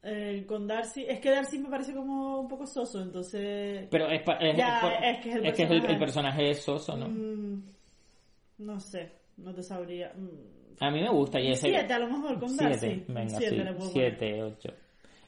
Eh, 0.06 0.44
con 0.46 0.68
Darcy, 0.68 1.06
es 1.08 1.20
que 1.22 1.30
Darcy 1.32 1.60
me 1.60 1.70
parece 1.70 1.94
como 1.94 2.42
un 2.42 2.48
poco 2.50 2.68
soso, 2.68 3.02
entonces... 3.02 3.88
Pero 3.90 4.10
es, 4.10 4.22
pa- 4.22 4.34
es, 4.34 4.58
Ya, 4.58 4.82
es 5.02 5.18
es 5.18 5.24
que 5.24 5.30
es 5.30 5.36
el 5.38 5.46
es 5.46 5.54
que 5.56 5.64
es 5.64 5.70
el- 5.72 5.76
el 5.78 5.82
personaje. 5.82 6.00
personaje 6.00 6.50
es 6.50 6.62
soso, 6.62 6.98
¿no? 6.98 7.08
Mm, 7.08 7.64
No 8.58 8.80
sé, 8.82 9.12
no 9.38 9.54
te 9.54 9.64
sabría. 9.64 10.12
Mm, 10.14 10.84
A 10.84 10.92
mí 10.92 11.00
me 11.02 11.10
gusta 11.10 11.40
y 11.40 11.52
ese... 11.52 11.70
Siete, 11.70 11.94
a 11.94 12.00
lo 12.00 12.08
mejor, 12.08 12.38
con 12.40 12.56
Darcy. 12.58 12.80
Siete, 12.88 13.06
venga, 13.08 13.38
Siete 13.38 13.56
sí, 13.56 13.64
le 13.64 13.74
puedo 13.74 13.90
siete, 13.92 14.44
ocho. 14.44 14.70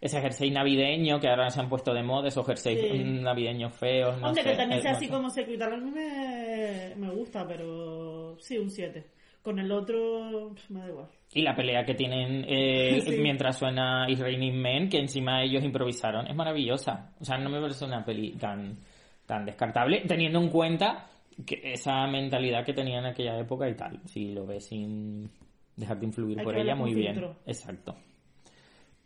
Ese 0.01 0.19
jersey 0.21 0.51
navideño 0.51 1.19
que 1.21 1.29
ahora 1.29 1.49
se 1.49 1.61
han 1.61 1.69
puesto 1.69 1.93
de 1.93 2.03
moda, 2.03 2.27
esos 2.27 2.45
jerseys 2.45 2.81
Sí. 2.81 3.03
navideños 3.03 3.73
feos, 3.73 4.19
no 4.19 4.27
Hombre, 4.27 4.43
sé. 4.43 4.49
que 4.51 4.55
también 4.57 4.79
eh, 4.79 4.81
sea 4.83 4.91
así 4.91 5.07
como 5.07 5.29
y 5.29 5.57
tal, 5.57 5.73
a 5.73 5.77
mí 5.77 5.89
me, 5.89 6.93
me 6.97 7.09
gusta, 7.11 7.47
pero 7.47 8.37
sí, 8.39 8.57
un 8.57 8.69
7. 8.69 9.05
Con 9.45 9.59
el 9.59 9.71
otro, 9.71 10.51
pf, 10.55 10.73
me 10.73 10.79
da 10.81 10.87
igual. 10.89 11.07
Y 11.33 11.41
la 11.43 11.55
pelea 11.55 11.85
que 11.85 11.93
tienen 11.93 12.43
eh, 12.47 12.99
Sí. 13.05 13.17
mientras 13.21 13.57
suena 13.59 14.09
Is 14.09 14.19
Raining 14.19 14.59
Men, 14.59 14.89
que 14.89 14.97
encima 14.99 15.41
ellos 15.43 15.63
improvisaron, 15.63 16.27
es 16.27 16.35
maravillosa. 16.35 17.13
O 17.21 17.23
sea, 17.23 17.37
no 17.37 17.49
me 17.49 17.61
parece 17.61 17.85
una 17.85 18.03
peli 18.03 18.31
tan, 18.33 18.77
tan 19.25 19.45
descartable, 19.45 20.01
teniendo 20.07 20.39
en 20.41 20.49
cuenta 20.49 21.05
que 21.45 21.61
esa 21.73 22.07
mentalidad 22.07 22.65
que 22.65 22.73
tenía 22.73 22.97
en 22.99 23.05
aquella 23.05 23.37
época 23.39 23.69
y 23.69 23.75
tal. 23.75 23.99
Si 24.05 24.33
lo 24.33 24.45
ves 24.47 24.65
sin 24.65 25.29
dejarte 25.75 26.05
influir 26.05 26.39
Hay 26.39 26.45
por 26.45 26.57
ella, 26.57 26.73
muy 26.75 26.93
bien. 26.95 27.13
filtro. 27.13 27.35
Exacto. 27.45 27.95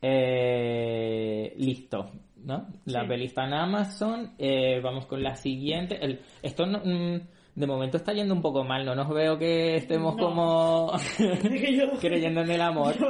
Eh, 0.01 1.53
listo, 1.57 2.11
¿no? 2.45 2.67
La 2.85 3.01
Sí. 3.01 3.07
peli 3.07 3.25
está 3.25 3.45
en 3.45 3.53
Amazon. 3.53 4.33
eh, 4.37 4.79
vamos 4.81 5.05
con 5.05 5.21
la 5.21 5.35
siguiente. 5.35 5.97
El, 6.01 6.21
esto 6.41 6.65
no- 6.65 6.79
mm, 6.83 7.19
de 7.59 7.67
momento 7.67 7.97
está 7.97 8.13
yendo 8.13 8.33
un 8.33 8.41
poco 8.41 8.63
mal. 8.63 8.85
No 8.85 8.95
nos 8.95 9.09
veo 9.09 9.37
que 9.37 9.75
estemos 9.75 10.15
No. 10.15 10.23
como 10.23 10.91
creyendo 12.01 12.41
en 12.41 12.51
el 12.51 12.61
amor. 12.61 12.95
yo 12.97 13.07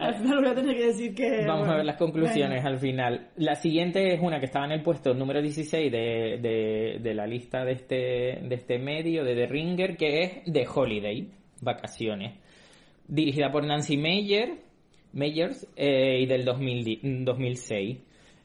al 0.00 0.14
final 0.16 0.38
voy 0.42 0.48
a 0.50 0.54
tener 0.54 0.76
que 0.76 0.86
decir 0.86 1.14
que... 1.14 1.44
Vamos 1.46 1.60
bueno, 1.60 1.72
a 1.72 1.76
ver 1.76 1.86
las 1.86 1.96
conclusiones 1.96 2.64
al 2.64 2.78
final. 2.78 3.28
La 3.36 3.54
siguiente 3.56 4.14
es 4.14 4.20
una 4.20 4.38
que 4.40 4.46
estaba 4.46 4.64
en 4.66 4.72
el 4.72 4.82
puesto 4.82 5.14
número 5.14 5.40
16 5.42 5.90
de, 5.92 6.38
de, 6.40 6.98
de 7.00 7.14
la 7.14 7.26
lista 7.26 7.64
de 7.64 7.72
este, 7.72 7.94
de 8.42 8.54
este 8.54 8.78
medio, 8.78 9.24
de 9.24 9.34
The 9.34 9.46
Ringer, 9.46 9.96
que 9.96 10.22
es 10.22 10.52
The 10.52 10.66
Holiday, 10.72 11.28
Vacaciones. 11.60 12.38
Dirigida 13.08 13.50
por 13.52 13.64
Nancy 13.64 13.96
Meyer, 13.96 14.54
Meyers 15.12 15.66
eh, 15.76 16.18
y 16.20 16.26
del 16.26 16.44
2000 16.44 16.84
di- 16.84 17.00
2006. 17.24 17.98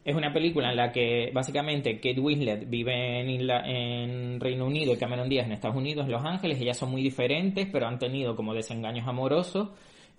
Es 0.04 0.16
una 0.16 0.32
película 0.32 0.70
en 0.70 0.76
la 0.76 0.90
que 0.90 1.30
básicamente 1.32 1.96
Kate 2.00 2.18
Winslet 2.18 2.68
vive 2.68 3.20
en, 3.20 3.30
Isla- 3.30 3.62
en 3.66 4.40
Reino 4.40 4.66
Unido 4.66 4.92
y 4.92 4.96
Cameron 4.96 5.28
Díaz 5.28 5.46
en 5.46 5.52
Estados 5.52 5.76
Unidos, 5.76 6.08
Los 6.08 6.24
Ángeles. 6.24 6.60
Ellas 6.60 6.76
son 6.76 6.90
muy 6.90 7.02
diferentes, 7.02 7.68
pero 7.70 7.86
han 7.86 7.98
tenido 8.00 8.34
como 8.34 8.52
desengaños 8.52 9.06
amorosos 9.06 9.68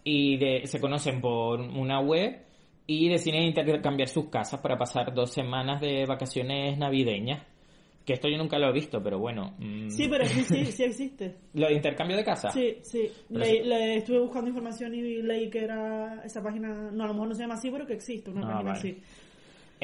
y 0.05 0.37
de- 0.37 0.65
se 0.67 0.79
conocen 0.79 1.19
por 1.19 1.59
una 1.59 1.99
web 1.99 2.37
y 2.87 3.09
deciden 3.09 3.43
intercambiar 3.43 4.07
sus 4.07 4.29
casas 4.29 4.61
para 4.61 4.77
pasar 4.77 5.13
dos 5.13 5.31
semanas 5.31 5.81
de 5.81 6.05
vacaciones 6.05 6.77
navideñas. 6.77 7.43
Que 8.05 8.13
esto 8.13 8.27
yo 8.27 8.37
nunca 8.37 8.57
lo 8.59 8.67
he 8.69 8.73
visto, 8.73 9.01
pero 9.01 9.17
bueno. 9.19 9.53
mm, 9.59 9.89
Sí, 9.89 10.07
pero 10.09 10.25
sí, 10.25 10.43
sí, 10.43 10.65
sí 10.65 10.83
existe. 10.83 11.35
Lo 11.53 11.67
de 11.67 11.73
intercambio 11.73 12.17
de 12.17 12.23
casa. 12.25 12.49
Sí, 12.51 12.77
sí. 12.81 13.09
Le 13.29 13.95
estuve 13.95 14.19
buscando 14.19 14.49
información 14.49 14.93
y 14.93 15.21
leí 15.21 15.49
que 15.49 15.59
era 15.63 16.21
esa 16.25 16.41
página, 16.43 16.89
no, 16.91 17.03
a 17.03 17.07
lo 17.07 17.13
mejor 17.13 17.29
no 17.29 17.35
se 17.35 17.41
llama 17.43 17.53
así, 17.55 17.69
pero 17.71 17.85
que 17.85 17.93
existe 17.93 18.29
una 18.29 18.41
Ah, 18.41 18.47
página 18.51 18.71
vale. 18.73 18.79
así. 18.79 19.01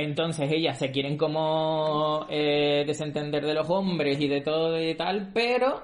Entonces 0.01 0.49
ellas 0.49 0.79
se 0.79 0.91
quieren 0.91 1.17
como 1.17 2.25
eh, 2.29 2.85
desentender 2.87 3.45
de 3.45 3.53
los 3.53 3.69
hombres 3.69 4.17
y 4.21 4.29
de 4.29 4.39
todo 4.39 4.81
y 4.81 4.95
tal, 4.95 5.31
pero 5.33 5.83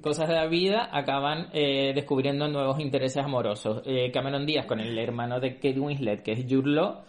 cosas 0.00 0.28
de 0.28 0.34
la 0.34 0.46
vida 0.46 0.88
acaban 0.92 1.48
eh, 1.52 1.90
descubriendo 1.92 2.46
nuevos 2.46 2.78
intereses 2.78 3.20
amorosos. 3.20 3.82
Eh, 3.84 4.12
Cameron 4.12 4.46
Díaz 4.46 4.64
con 4.64 4.78
el 4.78 4.96
hermano 4.96 5.40
de 5.40 5.56
Kate 5.56 5.80
Winslet, 5.80 6.22
que 6.22 6.32
es 6.34 6.48
Law, 6.48 7.02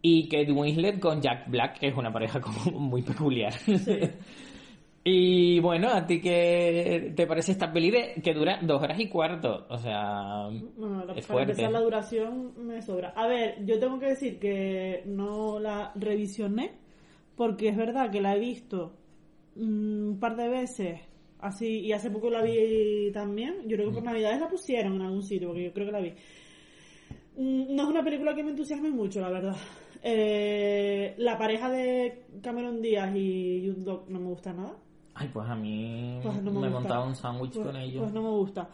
y 0.00 0.30
Kate 0.30 0.50
Winslet 0.50 0.98
con 0.98 1.20
Jack 1.20 1.50
Black, 1.50 1.80
que 1.80 1.88
es 1.88 1.94
una 1.94 2.10
pareja 2.10 2.40
como 2.40 2.78
muy 2.78 3.02
peculiar. 3.02 3.52
Y 5.04 5.58
bueno, 5.60 5.88
¿a 5.88 6.06
ti 6.06 6.20
qué 6.20 7.12
te 7.16 7.26
parece 7.26 7.52
esta 7.52 7.72
peli 7.72 7.90
de, 7.90 8.14
que 8.22 8.34
dura 8.34 8.58
dos 8.62 8.80
horas 8.82 9.00
y 9.00 9.08
cuarto? 9.08 9.66
O 9.68 9.78
sea, 9.78 10.48
Bueno, 10.76 11.04
la- 11.04 11.12
es 11.14 11.26
para 11.26 11.38
fuerte. 11.40 11.52
empezar 11.52 11.72
la 11.72 11.80
duración 11.80 12.52
me 12.66 12.80
sobra. 12.82 13.08
A 13.16 13.26
ver, 13.26 13.64
yo 13.64 13.78
tengo 13.80 13.98
que 13.98 14.06
decir 14.06 14.38
que 14.38 15.02
no 15.06 15.58
la 15.58 15.92
revisioné 15.96 16.72
porque 17.36 17.68
es 17.68 17.76
verdad 17.76 18.10
que 18.10 18.20
la 18.20 18.36
he 18.36 18.38
visto 18.40 18.92
mm, 19.56 20.08
un 20.10 20.18
par 20.20 20.36
de 20.36 20.48
veces 20.48 21.00
así 21.40 21.80
y 21.80 21.92
hace 21.92 22.10
poco 22.10 22.30
la 22.30 22.42
vi 22.42 23.10
también. 23.12 23.56
Yo 23.66 23.76
creo 23.76 23.88
que 23.88 23.94
por 23.94 24.04
Navidades 24.04 24.38
la 24.40 24.48
pusieron 24.48 24.94
en 24.94 25.02
algún 25.02 25.22
sitio 25.24 25.48
porque 25.48 25.64
yo 25.64 25.72
creo 25.72 25.86
que 25.86 25.92
la 25.92 26.00
vi. 26.00 26.12
Mm, 27.36 27.74
No 27.74 27.82
es 27.84 27.88
una 27.88 28.04
película 28.04 28.34
que 28.34 28.44
me 28.44 28.50
entusiasme 28.50 28.90
mucho, 28.90 29.20
la 29.20 29.30
verdad. 29.30 29.56
Eh, 30.04 31.14
la 31.18 31.36
pareja 31.38 31.70
de 31.70 32.22
Cameron 32.42 32.80
Díaz 32.82 33.14
y 33.16 33.66
Jude 33.66 33.84
Law 33.86 34.04
no 34.08 34.20
me 34.20 34.26
gusta 34.28 34.52
nada. 34.52 34.76
Ay, 35.14 35.28
pues 35.32 35.48
a 35.48 35.54
mí 35.54 36.18
Pues 36.22 36.42
no 36.42 36.50
me, 36.52 36.60
me 36.60 36.70
montado 36.70 37.06
un 37.06 37.14
sándwich 37.14 37.54
Pues- 37.54 37.66
con 37.66 37.76
ellos. 37.76 38.02
Pues 38.02 38.12
no 38.12 38.22
me 38.22 38.30
gusta. 38.30 38.68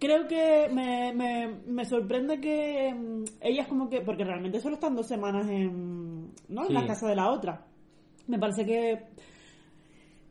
Creo 0.00 0.26
que 0.26 0.68
me, 0.72 1.12
me, 1.14 1.48
me 1.66 1.84
sorprende 1.84 2.40
que 2.40 2.92
mm, 2.92 3.24
ellas 3.40 3.68
como 3.68 3.88
que, 3.88 4.00
porque 4.00 4.24
realmente 4.24 4.60
solo 4.60 4.74
están 4.74 4.96
dos 4.96 5.06
semanas 5.06 5.48
en, 5.48 6.32
¿no? 6.48 6.66
en 6.66 6.74
la 6.74 6.86
casa 6.86 7.06
de 7.08 7.14
la 7.16 7.30
otra. 7.30 7.64
Me 8.26 8.38
parece 8.38 8.66
que 8.66 9.04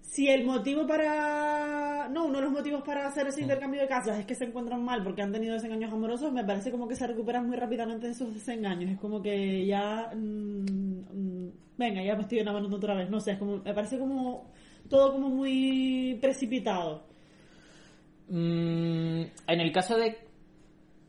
si 0.01 0.27
el 0.29 0.45
motivo 0.45 0.85
para, 0.85 2.07
no, 2.11 2.25
uno 2.25 2.35
de 2.37 2.43
los 2.43 2.51
motivos 2.51 2.83
para 2.83 3.07
hacer 3.07 3.25
ese 3.27 3.41
intercambio 3.41 3.81
de 3.81 3.87
casas 3.87 4.19
es 4.19 4.25
que 4.25 4.35
se 4.35 4.45
encuentran 4.45 4.83
mal 4.83 5.01
porque 5.03 5.21
han 5.23 5.31
tenido 5.31 5.53
desengaños 5.53 5.91
amorosos, 5.91 6.31
me 6.31 6.43
parece 6.43 6.69
como 6.69 6.87
que 6.87 6.95
se 6.95 7.07
recuperan 7.07 7.47
muy 7.47 7.55
rápidamente 7.55 8.05
de 8.07 8.11
esos 8.13 8.31
desengaños. 8.33 8.91
Es 8.91 8.99
como 8.99 9.21
que 9.23 9.65
ya, 9.65 10.11
mm, 10.13 10.19
mm, 10.19 11.51
venga, 11.77 12.03
ya 12.03 12.15
me 12.15 12.23
estoy 12.23 12.39
enamorando 12.39 12.75
otra 12.77 12.93
vez. 12.95 13.09
No 13.09 13.19
sé, 13.21 13.31
es 13.31 13.37
como, 13.39 13.57
me 13.63 13.73
parece 13.73 13.97
como 13.97 14.51
todo 14.89 15.13
como 15.13 15.29
muy 15.29 16.17
precipitado. 16.21 17.03
Mm, 18.29 19.21
en 19.47 19.59
el 19.59 19.71
caso 19.71 19.97
de 19.97 20.17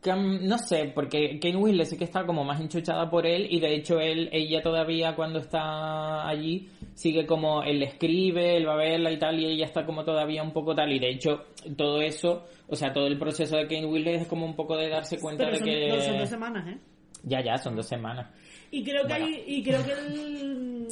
Cam- 0.02 0.40
no 0.42 0.58
sé, 0.58 0.92
porque 0.94 1.38
Kane 1.40 1.56
Winslet 1.56 1.87
sí 1.87 1.96
que 1.96 2.04
está 2.04 2.26
como 2.26 2.44
más 2.44 2.60
enchuchada 2.60 3.08
por 3.08 3.24
él 3.26 3.46
y 3.48 3.58
de 3.60 3.74
hecho 3.74 3.98
él, 4.00 4.28
ella 4.32 4.60
todavía 4.62 5.14
cuando 5.16 5.38
está 5.38 6.28
allí 6.28 6.68
sigue 6.94 7.24
como 7.24 7.62
él 7.62 7.78
le 7.78 7.87
escribe, 7.87 8.56
él 8.58 8.68
va 8.68 8.74
a 8.74 8.76
verla 8.76 9.10
y 9.12 9.18
tal 9.18 9.38
y 9.40 9.46
ella 9.46 9.64
está 9.64 9.87
como 9.87 10.04
todavía 10.04 10.42
un 10.42 10.52
poco 10.52 10.74
tal 10.74 10.92
y 10.92 10.98
de 10.98 11.08
hecho 11.10 11.44
todo 11.78 12.02
eso, 12.02 12.44
o 12.68 12.76
sea, 12.76 12.92
todo 12.92 13.06
el 13.06 13.16
proceso 13.18 13.56
de 13.56 13.66
Kane 13.66 13.87
Winslet 13.87 14.20
es 14.22 14.26
como 14.28 14.44
un 14.44 14.54
poco 14.54 14.76
de 14.76 14.90
darse 14.90 15.18
cuenta 15.18 15.44
Pero 15.44 15.52
de 15.52 15.58
son, 15.60 15.68
que 15.68 15.88
no, 15.88 16.00
son 16.02 16.18
dos 16.18 16.28
semanas, 16.28 16.68
¿eh? 16.68 16.78
ya 17.22 17.42
ya 17.42 17.56
son 17.56 17.74
dos 17.76 17.87
semanas. 17.88 18.28
Y 18.76 18.82
creo 18.82 19.02
que 19.02 19.08
Bueno. 19.12 19.24
hay, 19.26 19.44
y 19.46 19.62
creo 19.62 19.84
que 19.84 19.92
el- 19.92 20.88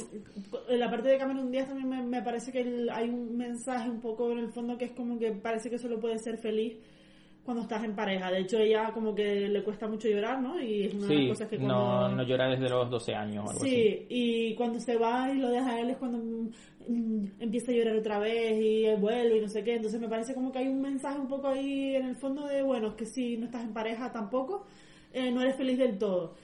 en 0.69 0.79
la 0.79 0.89
parte 0.89 1.09
de 1.09 1.17
Cameron 1.17 1.51
Díaz 1.51 1.67
también 1.67 1.89
me, 1.89 2.01
me 2.01 2.21
parece 2.21 2.49
que 2.51 2.61
el- 2.61 2.89
hay 2.89 3.09
un 3.09 3.35
mensaje 3.35 3.89
un 3.89 3.99
poco 3.99 4.31
en 4.31 4.39
el 4.39 4.49
fondo 4.53 4.77
que 4.77 4.85
es 4.85 4.91
como 4.91 5.19
que 5.19 5.31
parece 5.33 5.69
que 5.69 5.77
solo 5.77 5.99
puedes 5.99 6.23
ser 6.23 6.37
feliz 6.37 6.77
cuando 7.43 7.63
estás 7.63 7.83
en 7.83 7.93
pareja. 7.93 8.31
De 8.31 8.39
hecho, 8.39 8.57
ella 8.57 8.91
como 8.93 9.13
que 9.13 9.49
le 9.49 9.63
cuesta 9.63 9.85
mucho 9.87 10.07
llorar, 10.07 10.41
¿no? 10.41 10.61
Y 10.61 10.83
es 10.85 10.93
una 10.93 11.07
de 11.07 11.13
Sí, 11.13 11.19
las 11.27 11.27
cosas 11.37 11.49
que 11.49 11.57
cuando... 11.57 11.75
no, 11.75 12.09
no 12.15 12.23
llora 12.23 12.47
desde 12.47 12.69
los 12.69 12.89
12 12.89 13.13
años 13.13 13.45
o 13.45 13.49
algo 13.49 13.63
así. 13.63 13.69
Sí, 13.69 14.05
y 14.07 14.55
cuando 14.55 14.79
se 14.79 14.95
va 14.95 15.29
y 15.29 15.37
lo 15.39 15.49
deja 15.49 15.71
a 15.71 15.79
él 15.81 15.89
es 15.89 15.97
cuando 15.97 16.19
mm, 16.87 17.25
empieza 17.41 17.73
a 17.73 17.75
llorar 17.75 17.97
otra 17.97 18.19
vez 18.19 18.61
y 18.61 18.85
él 18.85 18.95
vuelve 18.97 19.39
y 19.39 19.41
no 19.41 19.49
sé 19.49 19.61
qué. 19.61 19.75
Entonces 19.75 19.99
me 19.99 20.07
parece 20.07 20.33
como 20.33 20.53
que 20.53 20.59
hay 20.59 20.69
un 20.69 20.81
mensaje 20.81 21.19
un 21.19 21.27
poco 21.27 21.49
ahí 21.49 21.97
en 21.97 22.05
el 22.05 22.15
fondo 22.15 22.47
de, 22.47 22.61
bueno, 22.61 22.87
es 22.87 22.93
que 22.93 23.05
si 23.05 23.35
no 23.35 23.47
estás 23.47 23.63
en 23.65 23.73
pareja 23.73 24.09
tampoco, 24.13 24.65
eh, 25.11 25.29
no 25.29 25.41
eres 25.41 25.57
feliz 25.57 25.77
del 25.77 25.97
todo. 25.97 26.35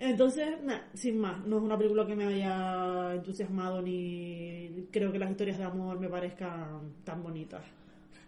Entonces, 0.00 0.48
nah, 0.64 0.80
sin 0.94 1.18
más, 1.18 1.44
no 1.46 1.58
es 1.58 1.62
una 1.62 1.76
película 1.76 2.06
que 2.06 2.16
me 2.16 2.24
haya 2.24 3.14
entusiasmado 3.14 3.82
ni 3.82 4.86
creo 4.90 5.12
que 5.12 5.18
las 5.18 5.30
historias 5.30 5.58
de 5.58 5.64
amor 5.64 6.00
me 6.00 6.08
parezcan 6.08 6.94
tan 7.04 7.22
bonitas. 7.22 7.62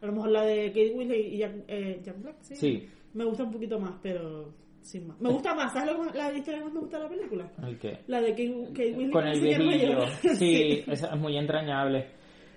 A 0.02 0.06
lo 0.06 0.12
mejor 0.12 0.30
la 0.30 0.42
de 0.42 0.66
Kate 0.68 0.92
Winslet 0.94 1.32
y 1.32 1.38
Jack, 1.38 1.52
eh, 1.68 2.00
Jack 2.02 2.20
Black, 2.20 2.37
¿sí? 2.42 2.56
Sí. 2.56 2.88
Me 3.14 3.24
gusta 3.24 3.44
un 3.44 3.52
poquito 3.52 3.80
más, 3.80 3.94
pero 4.02 4.52
sin 4.82 5.06
más. 5.06 5.18
Me 5.18 5.30
gusta 5.30 5.54
más, 5.54 5.72
¿sabes 5.72 5.96
lo 5.96 6.12
que 6.12 6.18
la 6.18 6.37
historia 6.37 6.58
que 6.58 6.64
más 6.66 6.74
me 6.74 6.80
gusta 6.80 6.98
de 6.98 7.04
la 7.04 7.08
película? 7.08 7.52
¿El 7.66 7.78
qué? 7.78 7.98
La 8.06 8.20
de 8.20 8.30
Kate, 8.30 8.64
Kate 8.74 8.92
Winslet 8.92 9.12
con 9.12 9.26
el 9.26 9.40
viejillo. 9.40 9.98
Sí, 10.35 10.85
esa 10.87 11.14
es 11.14 11.20
muy 11.20 11.38
entrañable. 11.38 12.06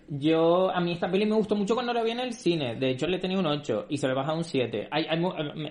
Yo, 0.08 0.70
a 0.70 0.80
mí 0.82 0.92
esta 0.92 1.10
peli 1.10 1.26
me 1.26 1.36
gustó 1.36 1.56
mucho 1.56 1.74
cuando 1.74 1.92
la 1.92 2.04
vi 2.04 2.12
en 2.12 2.20
el 2.20 2.34
cine. 2.34 2.76
De 2.76 2.92
hecho, 2.92 3.08
le 3.08 3.18
tenía 3.18 3.40
un 3.40 3.48
8 3.48 3.88
y 3.90 3.98
se 3.98 4.08
le 4.08 4.14
baja 4.14 4.34
un 4.34 4.44
7. 4.44 4.88
Hay, 4.92 5.06
hay 5.10 5.20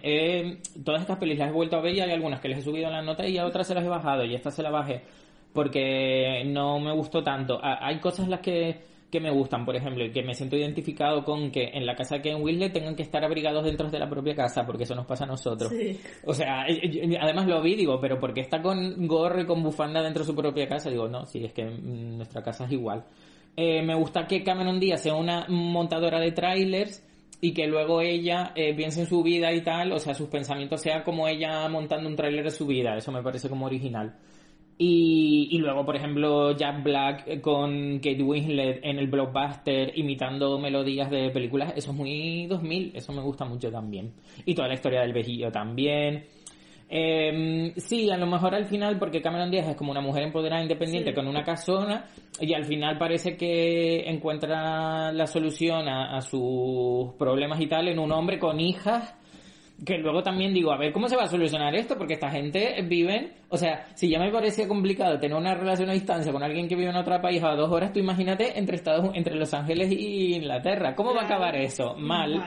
eh, 0.03 0.59
todas 0.85 1.03
estas 1.03 1.19
pelis 1.19 1.39
las 1.39 1.51
he 1.51 1.53
vuelto 1.53 1.77
a 1.77 1.81
ver 1.81 1.95
y 1.95 2.01
hay 2.01 2.11
algunas 2.11 2.41
que 2.41 2.49
les 2.49 2.59
he 2.59 2.63
subido 2.63 2.91
la 2.91 3.03
nota 3.03 3.27
y 3.27 3.39
a 3.39 3.47
otras 3.47 3.67
se 3.67 3.75
las 3.75 3.85
he 3.85 3.89
bajado 3.89 4.25
y 4.25 4.35
esta 4.35 4.51
se 4.51 4.63
la 4.63 4.71
bajé 4.71 5.03
porque 5.55 6.43
no 6.47 6.81
me 6.81 6.93
gustó 6.93 7.23
tanto. 7.23 7.61
Hay 7.63 8.01
cosas 8.01 8.25
en 8.25 8.33
las 8.33 8.41
que, 8.41 8.77
que 9.11 9.21
me 9.21 9.31
gustan, 9.31 9.65
por 9.65 9.77
ejemplo, 9.77 10.05
y 10.05 10.11
que 10.11 10.25
me 10.25 10.35
siento 10.35 10.57
identificado 10.57 11.25
con 11.25 11.53
que 11.53 11.71
en 11.73 11.87
la 11.87 11.95
casa 11.95 12.17
de 12.17 12.23
Ken 12.23 12.43
Winslet 12.43 12.73
tengan 12.73 12.97
que 12.97 13.05
estar 13.05 13.25
abrigados 13.25 13.65
dentro 13.65 13.89
de 13.89 14.01
la 14.01 14.11
propia 14.11 14.35
casa 14.35 14.67
porque 14.67 14.83
eso 14.83 14.97
nos 14.97 15.07
pasa 15.07 15.23
a 15.23 15.29
nosotros. 15.29 15.71
Sí. 15.71 15.99
O 16.27 16.35
sea, 16.35 16.67
eh, 16.67 17.17
además 17.21 17.47
lo 17.47 17.63
vi, 17.63 17.77
digo, 17.77 18.01
pero 18.01 18.19
porque 18.19 18.41
está 18.41 18.61
con 18.61 19.07
gorro 19.07 19.41
y 19.41 19.47
con 19.47 19.63
bufanda 19.63 20.03
dentro 20.03 20.25
de 20.25 20.27
su 20.27 20.35
propia 20.35 20.67
casa, 20.67 20.91
digo, 20.91 21.09
no, 21.09 21.25
sí, 21.25 21.45
es 21.45 21.53
que 21.53 21.65
mm, 21.65 22.17
nuestra 22.17 22.43
casa 22.43 22.65
es 22.65 22.73
igual. 22.73 23.05
Eh, 23.57 23.83
me 23.83 23.95
gusta 23.95 24.27
que 24.27 24.43
Cameron 24.43 24.81
Díaz 24.81 25.03
sea 25.03 25.15
una 25.15 25.47
montadora 25.49 26.19
de 26.19 26.33
trailers 26.33 27.03
y 27.41 27.53
que 27.53 27.67
luego 27.67 28.01
ella 28.01 28.53
eh, 28.55 28.75
piense 28.75 29.01
en 29.01 29.07
su 29.07 29.23
vida 29.23 29.53
y 29.53 29.61
tal, 29.61 29.93
o 29.93 29.99
sea, 29.99 30.15
sus 30.15 30.29
pensamientos 30.29 30.81
sea 30.81 31.05
como 31.05 31.29
ella 31.29 31.69
montando 31.69 32.09
un 32.09 32.17
trailer 32.17 32.45
de 32.45 32.51
su 32.51 32.67
vida, 32.67 32.97
eso 32.97 33.13
me 33.13 33.23
parece 33.23 33.49
como 33.49 33.67
original. 33.67 34.15
Y, 34.77 35.49
y 35.53 35.59
luego, 35.59 35.85
por 35.85 35.95
ejemplo, 35.95 36.57
Jack 36.57 36.83
Black 36.83 37.25
eh, 37.27 37.41
con 37.41 37.99
Kate 37.99 38.23
Winslet 38.23 38.81
en 38.83 38.99
el 38.99 39.07
blockbuster 39.07 39.97
imitando 39.97 40.59
melodías 40.59 41.11
de 41.11 41.31
películas, 41.31 41.75
eso 41.77 41.93
es 41.93 41.97
muy 41.97 42.47
2000, 42.47 42.93
eso 42.95 43.13
me 43.13 43.23
gusta 43.23 43.45
mucho 43.45 43.71
también. 43.71 44.15
Y 44.45 44.55
toda 44.55 44.67
la 44.67 44.75
historia 44.75 45.03
del 45.03 45.13
vejillo 45.13 45.53
también. 45.53 46.25
Eh, 46.89 47.73
sí, 47.77 48.11
a 48.11 48.17
lo 48.17 48.27
mejor 48.27 48.55
al 48.55 48.67
final, 48.67 48.99
porque 48.99 49.23
Cameron 49.23 49.51
Díaz 49.51 49.69
es 49.69 49.77
como 49.77 49.91
una 49.91 50.01
mujer 50.01 50.23
empoderada 50.23 50.63
independiente 50.63 51.11
Sí. 51.11 51.15
con 51.15 51.27
una 51.27 51.43
casona, 51.43 52.05
y 52.41 52.53
al 52.55 52.65
final 52.65 52.99
parece 52.99 53.37
que 53.37 54.09
encuentra 54.09 55.11
la 55.13 55.27
solución 55.27 55.89
a, 55.89 56.17
a 56.17 56.21
sus 56.21 57.13
problemas 57.19 57.61
y 57.61 57.67
tal 57.67 57.89
en 57.89 57.99
un 57.99 58.13
hombre 58.13 58.39
con 58.39 58.61
hijas, 58.61 59.15
que 59.85 59.99
luego 59.99 60.23
también 60.23 60.55
digo, 60.55 60.73
a 60.73 60.79
ver, 60.79 60.93
¿cómo 60.93 61.09
se 61.09 61.17
va 61.17 61.25
a 61.25 61.29
solucionar 61.29 61.75
esto? 61.75 61.97
Porque 61.99 62.15
esta 62.15 62.31
gente 62.31 62.81
vive, 62.89 63.33
o 63.49 63.57
sea, 63.57 63.87
si 63.95 64.09
ya 64.09 64.19
me 64.19 64.31
parecía 64.31 64.69
complicado 64.69 65.19
tener 65.19 65.37
una 65.37 65.55
relación 65.55 65.91
a 65.91 65.93
distancia 65.93 66.33
con 66.33 66.43
alguien 66.43 66.69
que 66.69 66.77
vive 66.77 66.91
en 66.91 66.97
otro 66.97 67.21
país 67.21 67.43
a 67.43 67.55
dos 67.55 67.71
horas, 67.71 67.93
tú 67.93 67.99
imagínate 67.99 68.59
entre 68.59 68.77
Estados 68.77 69.11
entre 69.15 69.35
Los 69.35 69.53
Ángeles 69.53 69.91
y 69.91 70.37
Inglaterra. 70.37 70.95
¿Cómo 70.95 71.15
va 71.15 71.23
a 71.23 71.25
acabar 71.25 71.57
eso? 71.57 71.95
Mal. 71.97 72.43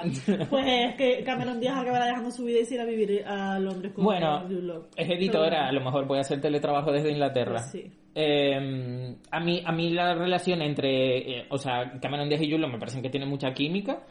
Pues 0.50 0.66
es 0.68 0.96
que 0.96 1.24
Cameron 1.24 1.60
Díaz 1.60 1.78
acabará 1.78 2.06
dejando 2.06 2.32
su 2.32 2.46
vida 2.46 2.60
y 2.60 2.66
se 2.66 2.76
irá 2.76 2.84
a 2.84 2.88
vivir 2.88 3.24
a 3.26 3.60
Londres 3.60 3.94
con 3.94 4.06
Bueno, 4.06 4.48
es 4.96 5.10
editora, 5.10 5.50
Pero 5.50 5.64
a 5.64 5.72
lo 5.72 5.82
mejor 5.82 6.08
voy 6.08 6.18
a 6.18 6.22
hacer 6.22 6.40
teletrabajo 6.40 6.92
desde 6.92 7.12
Inglaterra. 7.12 7.60
Sí. 7.60 7.92
Eh, 8.16 9.16
a 9.30 9.40
mí 9.40 9.62
a 9.64 9.72
mí 9.72 9.92
la 9.92 10.16
relación 10.16 10.62
entre, 10.62 11.40
eh, 11.40 11.46
o 11.50 11.58
sea, 11.58 12.00
Cameron 12.02 12.30
Díaz 12.30 12.42
y 12.42 12.52
Julo 12.52 12.68
me 12.68 12.80
parecen 12.80 13.02
que 13.02 13.10
tienen 13.10 13.30
mucha 13.30 13.54
química. 13.54 14.02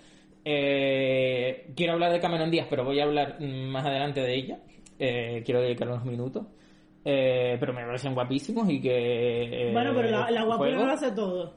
Eh, 0.48 1.66
quiero 1.74 1.94
hablar 1.94 2.12
de 2.12 2.20
Cameron 2.20 2.52
Díaz, 2.52 2.68
pero 2.70 2.84
voy 2.84 3.00
a 3.00 3.02
hablar 3.04 3.36
mm, 3.40 3.66
más 3.68 3.84
adelante 3.84 4.20
de 4.20 4.34
ella. 4.36 4.58
Eh, 4.96 5.42
quiero 5.44 5.60
dedicarle 5.60 5.94
unos 5.94 6.06
minutos. 6.06 6.46
Eh, 7.04 7.56
pero 7.58 7.72
me 7.72 7.84
parecen 7.84 8.14
guapísimos 8.14 8.68
y 8.70 8.80
que... 8.80 9.68
eh, 9.70 9.72
Bueno, 9.72 9.92
pero 9.94 10.08
la, 10.10 10.30
la 10.30 10.44
guapura 10.44 10.70
juego- 10.70 10.80
no 10.82 10.86
lo 10.86 10.92
hace 10.92 11.10
todo. 11.12 11.54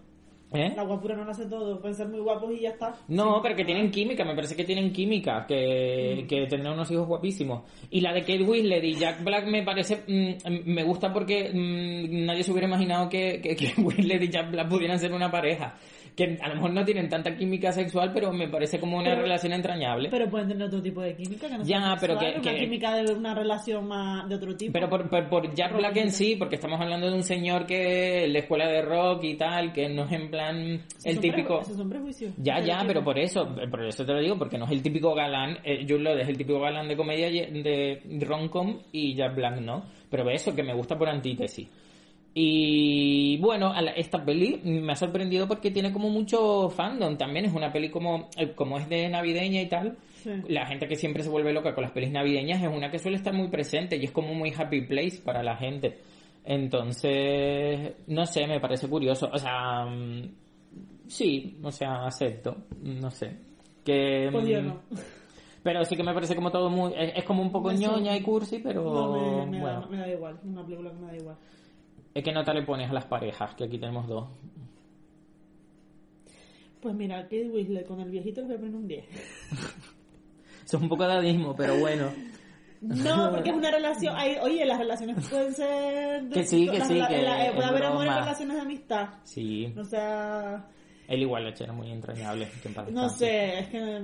¿Eh? 0.52 0.74
La 0.76 0.82
guapura 0.84 1.16
no 1.16 1.24
lo 1.26 1.30
hace 1.32 1.46
todo. 1.46 1.80
Pueden 1.80 1.96
ser 1.96 2.08
muy 2.08 2.20
guapos 2.22 2.52
y 2.52 2.62
ya 2.62 2.70
está. 2.70 2.96
No, 3.08 3.40
pero 3.44 3.56
que 3.56 3.64
tienen 3.66 3.92
química, 3.92 4.26
me 4.26 4.34
parece 4.34 4.56
que 4.56 4.64
tienen 4.64 4.92
química, 4.92 5.46
que, 5.48 6.26
que 6.28 6.48
tendrán 6.48 6.74
unos 6.74 6.90
hijos 6.90 7.08
guapísimos. 7.08 7.64
Y 7.92 8.02
la 8.02 8.12
de 8.14 8.22
Kate 8.22 8.42
Winslet 8.42 8.84
y 8.84 8.96
Jack 8.96 9.24
Black 9.24 9.46
me 9.46 9.62
parece, 9.62 9.98
mm, 10.08 10.72
me 10.74 10.84
gusta 10.84 11.14
porque 11.14 11.52
mm, 11.54 12.26
nadie 12.26 12.44
se 12.44 12.52
hubiera 12.52 12.68
imaginado 12.68 13.08
que, 13.10 13.40
que, 13.42 13.56
que 13.56 13.74
Winslet 13.80 14.24
y 14.24 14.30
Jack 14.30 14.50
Black 14.50 14.68
pudieran 14.68 14.98
ser 14.98 15.14
una 15.14 15.30
pareja. 15.30 15.76
Que 16.16 16.38
a 16.42 16.48
lo 16.50 16.56
mejor 16.56 16.74
no 16.74 16.84
tienen 16.86 17.08
tanta 17.10 17.36
química 17.36 17.72
sexual, 17.72 18.12
pero 18.14 18.32
me 18.34 18.48
parece 18.50 18.80
como 18.80 18.98
una 18.98 19.12
Pero- 19.12 19.22
relación 19.24 19.54
entrañable. 19.54 20.10
Pero 20.10 20.30
pueden 20.30 20.48
tener 20.50 20.68
otro 20.68 20.82
tipo 20.82 21.02
de 21.02 21.16
química. 21.16 21.48
Que 21.48 21.58
no 21.58 21.64
Ya, 21.64 21.80
sea 21.80 21.96
pero 22.00 22.14
sexual, 22.20 22.34
que- 22.34 22.40
Una 22.50 22.52
que- 22.52 22.60
química 22.60 22.96
de 22.96 23.14
una 23.14 23.34
relación 23.36 23.88
más 23.88 24.28
de 24.30 24.36
otro 24.36 24.56
tipo. 24.56 24.74
Pero 24.74 24.90
por, 24.90 25.10
por, 25.10 25.30
por 25.30 25.54
Jack 25.54 25.76
Black 25.78 25.96
en 25.98 26.12
sí, 26.12 26.36
porque 26.38 26.56
estamos 26.56 26.80
hablando 26.82 27.08
de 27.10 27.14
un 27.16 27.24
señor 27.24 27.66
que 27.66 28.28
la 28.28 28.40
escuela 28.40 28.68
de 28.68 28.82
rock 28.82 29.24
y 29.24 29.36
tal, 29.36 29.72
que 29.74 29.88
no 29.90 30.06
es 30.06 30.12
en 30.12 30.30
plan 30.30 30.82
el 31.04 31.20
típico... 31.20 31.60
preju- 31.60 31.62
esos 31.62 31.78
son 31.78 31.90
prejuicios. 31.90 32.34
Ya, 32.38 32.60
ya, 32.60 32.84
pero 32.86 33.04
por 33.04 33.18
eso, 33.18 33.48
por 33.70 33.86
eso 33.86 34.06
te 34.06 34.14
lo 34.14 34.20
digo, 34.20 34.38
porque 34.38 34.58
no 34.58 34.66
es 34.66 34.72
el 34.72 34.82
típico 34.82 35.14
galán, 35.16 35.58
eh, 35.64 35.86
Jude 35.88 36.00
Law 36.04 36.18
es 36.18 36.28
el 36.28 36.38
típico 36.38 36.60
galán 36.60 36.88
de 36.88 36.98
comedia 36.98 37.30
de 37.30 38.02
rom-com 38.22 38.80
y 38.92 39.16
Jack 39.16 39.36
Black 39.36 39.60
no, 39.62 39.86
pero 40.10 40.30
eso 40.30 40.56
que 40.56 40.64
me 40.64 40.74
gusta 40.74 40.98
por 40.98 41.10
antítesis. 41.10 41.68
Y 42.34 43.38
bueno, 43.40 43.74
esta 43.96 44.24
peli 44.24 44.62
me 44.64 44.92
ha 44.94 44.96
sorprendido 44.96 45.48
porque 45.48 45.72
tiene 45.72 45.92
como 45.92 46.10
mucho 46.10 46.70
fandom 46.70 47.18
también, 47.18 47.46
es 47.46 47.54
una 47.54 47.72
peli 47.72 47.90
como, 47.90 48.30
eh, 48.38 48.52
como 48.56 48.78
es 48.78 48.88
de 48.88 49.10
navideña 49.10 49.62
y 49.62 49.68
tal, 49.68 49.98
Sí. 50.24 50.32
la 50.50 50.66
gente 50.68 50.88
que 50.88 50.96
siempre 50.98 51.24
se 51.24 51.30
vuelve 51.30 51.54
loca 51.54 51.74
con 51.74 51.82
las 51.84 51.92
pelis 51.92 52.12
navideñas 52.12 52.62
es 52.62 52.68
una 52.68 52.92
que 52.92 53.00
suele 53.00 53.16
estar 53.18 53.34
muy 53.34 53.48
presente 53.48 53.96
y 53.96 54.04
es 54.06 54.12
como 54.12 54.34
muy 54.34 54.52
happy 54.56 54.82
place 54.82 55.22
para 55.24 55.42
la 55.42 55.56
gente. 55.56 55.98
Entonces, 56.46 57.94
no 58.08 58.26
sé, 58.26 58.46
me 58.48 58.60
parece 58.60 58.88
curioso. 58.88 59.30
O 59.32 59.38
sea, 59.38 59.86
mm, 59.86 60.30
sí, 61.08 61.58
o 61.64 61.72
sea, 61.72 62.06
acepto, 62.06 62.56
no 62.84 63.10
sé. 63.12 63.32
Que, 63.84 64.30
Pues 64.32 64.48
yo 64.48 64.62
mm, 64.62 64.66
no. 64.68 64.82
Pero 65.64 65.84
sí 65.86 65.96
que 65.96 66.04
me 66.04 66.14
parece 66.14 66.36
como 66.36 66.52
todo 66.52 66.70
muy... 66.70 66.94
Es, 66.98 67.14
es 67.18 67.24
como 67.24 67.42
un 67.42 67.52
poco 67.52 67.72
ñoña 67.72 68.16
y 68.16 68.22
cursi, 68.22 68.60
pero 68.60 68.84
No, 68.84 69.46
me, 69.46 69.52
me 69.52 69.60
bueno. 69.62 69.82
da, 69.82 69.88
me 69.88 69.98
da 69.98 70.08
igual. 70.10 70.40
Una 70.44 70.64
película 70.64 70.90
que 70.92 71.00
me 71.00 71.08
da 71.08 71.16
igual. 71.18 71.36
Es 72.14 72.24
que 72.24 72.32
nota 72.32 72.54
le 72.54 72.64
pones 72.64 72.90
a 72.90 72.94
las 72.94 73.06
parejas, 73.06 73.54
que 73.56 73.66
aquí 73.66 73.78
tenemos 73.78 74.08
dos. 74.08 74.28
Pues 76.82 76.96
mira, 76.96 77.24
Kate 77.24 77.50
Winslet 77.50 77.86
con 77.88 78.00
el 78.00 78.10
viejito 78.10 78.42
le 78.42 78.48
voy 78.48 78.56
a 78.56 78.60
poner 78.60 78.76
un 78.76 78.88
10. 78.88 79.06
Eso 80.66 80.78
es 80.78 80.84
un 80.84 80.90
poco 80.90 81.04
de 81.04 81.10
dadismo, 81.16 81.56
pero 81.56 81.78
bueno. 81.80 82.12
No, 82.82 83.30
porque 83.32 83.50
es 83.50 83.56
una 83.56 83.72
relación. 83.72 84.16
hay- 84.16 84.38
oye, 84.42 84.66
las 84.66 84.78
relaciones 84.80 85.28
pueden 85.30 85.54
ser. 85.54 86.30
Que 86.30 86.44
sí, 86.46 86.68
que 86.70 86.80
sí, 86.82 86.94
que 86.94 87.22
la- 87.22 87.48
eh, 87.48 87.52
puede 87.54 87.68
haber 87.68 87.84
amor 87.86 88.06
en 88.08 88.14
relaciones 88.14 88.56
de 88.56 88.62
amistad. 88.62 89.10
Sí, 89.24 89.74
O 89.78 89.84
sea. 89.84 90.66
él 91.08 91.22
igual 91.22 91.44
lo 91.44 91.50
era 91.50 91.74
muy 91.74 91.92
entrañable. 91.92 92.48
que 92.64 92.70
en 92.70 92.94
No 92.94 93.10
sé, 93.10 93.60
es 93.60 93.68
que, 93.68 93.98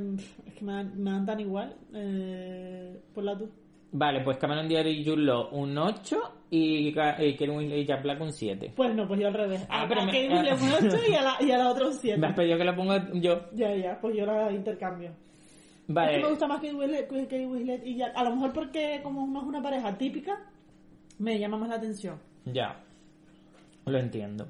es 0.48 0.54
que 0.56 0.66
me, 0.66 0.74
dan, 0.74 1.02
me 1.02 1.12
dan 1.12 1.26
tan 1.26 1.40
igual. 1.40 1.76
Eh, 1.94 3.00
por 3.14 3.24
la 3.24 3.38
tú. 3.38 3.50
Vale, 3.94 4.22
pues 4.26 4.38
Cameron 4.38 4.68
Diaz 4.68 4.86
y 4.88 5.06
Law 5.06 5.50
un 5.54 5.78
8 5.78 6.18
y, 6.56 6.90
y 6.90 7.50
Winslet 7.50 7.80
y 7.80 7.86
Jack 7.86 8.04
Black 8.04 8.22
un 8.22 8.32
7. 8.32 8.74
Pues 8.76 8.96
no, 8.96 9.08
pues 9.08 9.20
yo 9.20 9.28
al 9.28 9.34
revés. 9.34 9.66
Ah, 9.70 9.84
a, 9.84 9.88
pero 9.88 10.02
a 10.02 10.06
me- 10.06 10.12
Winslet 10.28 10.62
un 10.62 10.72
8 10.88 10.98
y 11.10 11.14
a 11.16 11.22
la, 11.22 11.38
y 11.40 11.52
a 11.52 11.58
la 11.58 11.70
otra 11.70 11.88
un 11.88 11.94
7. 11.94 12.18
Me 12.20 12.28
has 12.28 12.36
pedido 12.36 12.58
que 12.58 12.64
la 12.64 12.76
ponga 12.76 13.10
yo. 13.14 13.42
Ya, 13.54 13.76
ya, 13.76 14.00
pues 14.00 14.16
yo 14.16 14.26
la 14.26 14.52
intercambio. 14.52 15.10
Es 15.10 15.94
Vale. 15.94 16.14
que 16.18 16.24
me 16.24 16.30
gusta 16.30 16.48
más 16.48 16.58
Kate 16.62 16.74
Winslet, 16.74 17.08
Kate 17.08 17.46
Winslet 17.46 17.86
y 17.86 17.96
Jack. 17.98 18.14
A 18.16 18.24
lo 18.24 18.36
mejor 18.36 18.54
porque 18.54 19.00
como 19.04 19.28
no 19.28 19.42
es 19.42 19.46
una 19.48 19.62
pareja 19.62 19.98
típica, 19.98 20.40
me 21.20 21.38
llama 21.40 21.58
más 21.58 21.70
la 21.70 21.76
atención. 21.76 22.20
Ya. 22.46 22.82
Lo 23.86 23.98
entiendo. 24.00 24.48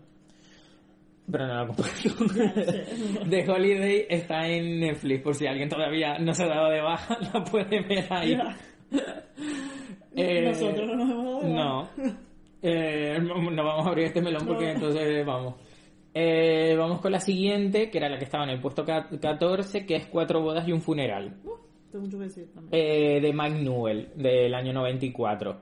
Pero 1.30 1.48
no 1.48 1.54
la 1.56 1.68
comparto. 1.68 1.92
The 3.30 3.50
Holiday 3.52 4.06
está 4.10 4.48
en 4.48 4.80
Netflix, 4.80 5.24
por 5.24 5.36
si 5.36 5.48
alguien 5.48 5.68
todavía 5.70 6.18
no 6.20 6.34
se 6.34 6.44
ha 6.44 6.48
dado 6.48 6.70
de 6.70 6.82
baja, 6.82 7.18
la 7.34 7.44
puede 7.44 7.82
ver 7.82 8.06
ahí. 8.14 8.38
Ya. 8.38 8.56
Eh, 10.16 10.42
Nosotros 10.48 10.88
no 10.88 10.96
nos 10.96 11.10
hemos 11.10 11.26
dado 11.26 11.42
de 11.42 11.54
No. 11.54 11.90
Eh, 12.68 13.20
no 13.20 13.64
vamos 13.64 13.86
a 13.86 13.90
abrir 13.90 14.06
este 14.06 14.22
melón 14.24 14.46
porque 14.48 14.66
No. 14.66 14.72
entonces 14.72 15.24
vamos. 15.26 15.54
Eh, 16.16 16.76
vamos 16.78 17.00
con 17.02 17.12
la 17.12 17.20
siguiente, 17.20 17.92
que 17.92 17.98
era 18.00 18.10
la 18.10 18.18
que 18.18 18.24
estaba 18.24 18.44
en 18.46 18.52
el 18.52 18.60
puesto 18.60 18.84
ca- 18.84 19.08
14, 19.22 19.86
que 19.86 19.96
es 19.98 20.08
Cuatro 20.08 20.42
bodas 20.42 20.68
y 20.68 20.72
un 20.72 20.82
funeral. 20.82 21.36
Uh, 21.44 21.52
tengo 21.92 22.06
mucho 22.06 22.18
que 22.18 22.24
decir 22.24 22.48
también. 22.54 22.70
eh, 22.72 23.20
de 23.22 23.34
Mike 23.34 23.62
Newell, 23.62 24.10
del 24.16 24.54
año 24.56 24.74
94. 24.74 25.58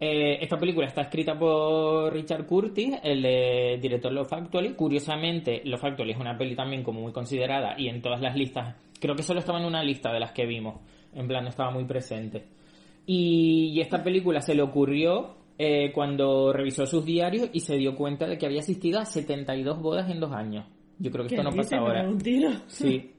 Eh, 0.00 0.38
esta 0.40 0.56
película 0.56 0.86
está 0.86 1.02
escrita 1.02 1.36
por 1.38 2.12
Richard 2.14 2.46
Curtis, 2.46 2.94
el 3.02 3.20
de 3.20 3.78
director 3.82 4.12
Love 4.12 4.32
Actually. 4.32 4.72
Curiosamente, 4.74 5.60
Love 5.64 5.84
Actually 5.84 6.12
es 6.12 6.18
una 6.18 6.38
peli 6.38 6.54
también 6.54 6.82
como 6.82 7.00
muy 7.02 7.12
considerada 7.12 7.74
y 7.78 7.88
en 7.88 8.00
todas 8.00 8.20
las 8.22 8.34
listas, 8.36 8.74
creo 9.00 9.14
que 9.16 9.22
solo 9.24 9.40
estaba 9.40 9.58
en 9.58 9.66
una 9.66 9.82
lista 9.82 10.12
de 10.12 10.20
las 10.20 10.30
que 10.32 10.46
vimos, 10.46 10.76
en 11.14 11.26
plan 11.28 11.42
no 11.42 11.50
estaba 11.50 11.70
muy 11.72 11.84
presente. 11.84 12.44
Y, 13.10 13.70
y 13.72 13.80
esta 13.80 14.04
película 14.04 14.42
se 14.42 14.54
le 14.54 14.60
ocurrió 14.60 15.38
eh, 15.56 15.92
cuando 15.94 16.52
revisó 16.52 16.86
sus 16.86 17.06
diarios 17.06 17.48
y 17.54 17.60
se 17.60 17.78
dio 17.78 17.96
cuenta 17.96 18.26
de 18.26 18.36
que 18.36 18.44
había 18.44 18.60
asistido 18.60 19.00
a 19.00 19.06
72 19.06 19.80
bodas 19.80 20.10
en 20.10 20.20
dos 20.20 20.30
años. 20.30 20.66
Yo 20.98 21.10
creo 21.10 21.26
que 21.26 21.34
esto 21.34 21.42
no 21.42 21.56
pasa 21.56 21.78
ahora. 21.78 22.06
un 22.06 22.18
tiro. 22.18 22.50
Sí. 22.66 23.12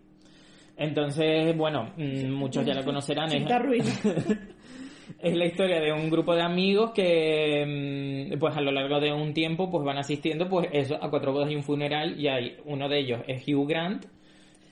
Entonces, 0.78 1.58
bueno, 1.58 1.92
mm, 1.98 2.30
muchos 2.30 2.64
ya 2.64 2.76
la 2.76 2.86
conocerán. 2.86 3.32
Es, 3.34 3.44
es 5.20 5.36
la 5.36 5.46
historia 5.46 5.82
de 5.82 5.92
un 5.92 6.12
grupo 6.12 6.36
de 6.36 6.44
amigos 6.44 6.92
que, 6.92 8.30
mm, 8.32 8.38
pues 8.38 8.56
a 8.56 8.62
lo 8.62 8.72
largo 8.72 9.00
de 9.00 9.12
un 9.12 9.34
tiempo, 9.34 9.72
pues 9.72 9.84
van 9.84 9.98
asistiendo, 9.98 10.48
pues 10.48 10.70
eso, 10.72 11.04
a 11.04 11.10
cuatro 11.10 11.34
bodas 11.34 11.50
y 11.50 11.56
un 11.56 11.64
funeral. 11.64 12.20
Y 12.20 12.28
hay 12.28 12.58
uno 12.66 12.88
de 12.88 13.00
ellos 13.00 13.22
es 13.28 13.44
Hugh 13.48 13.68
Grant 13.68 14.06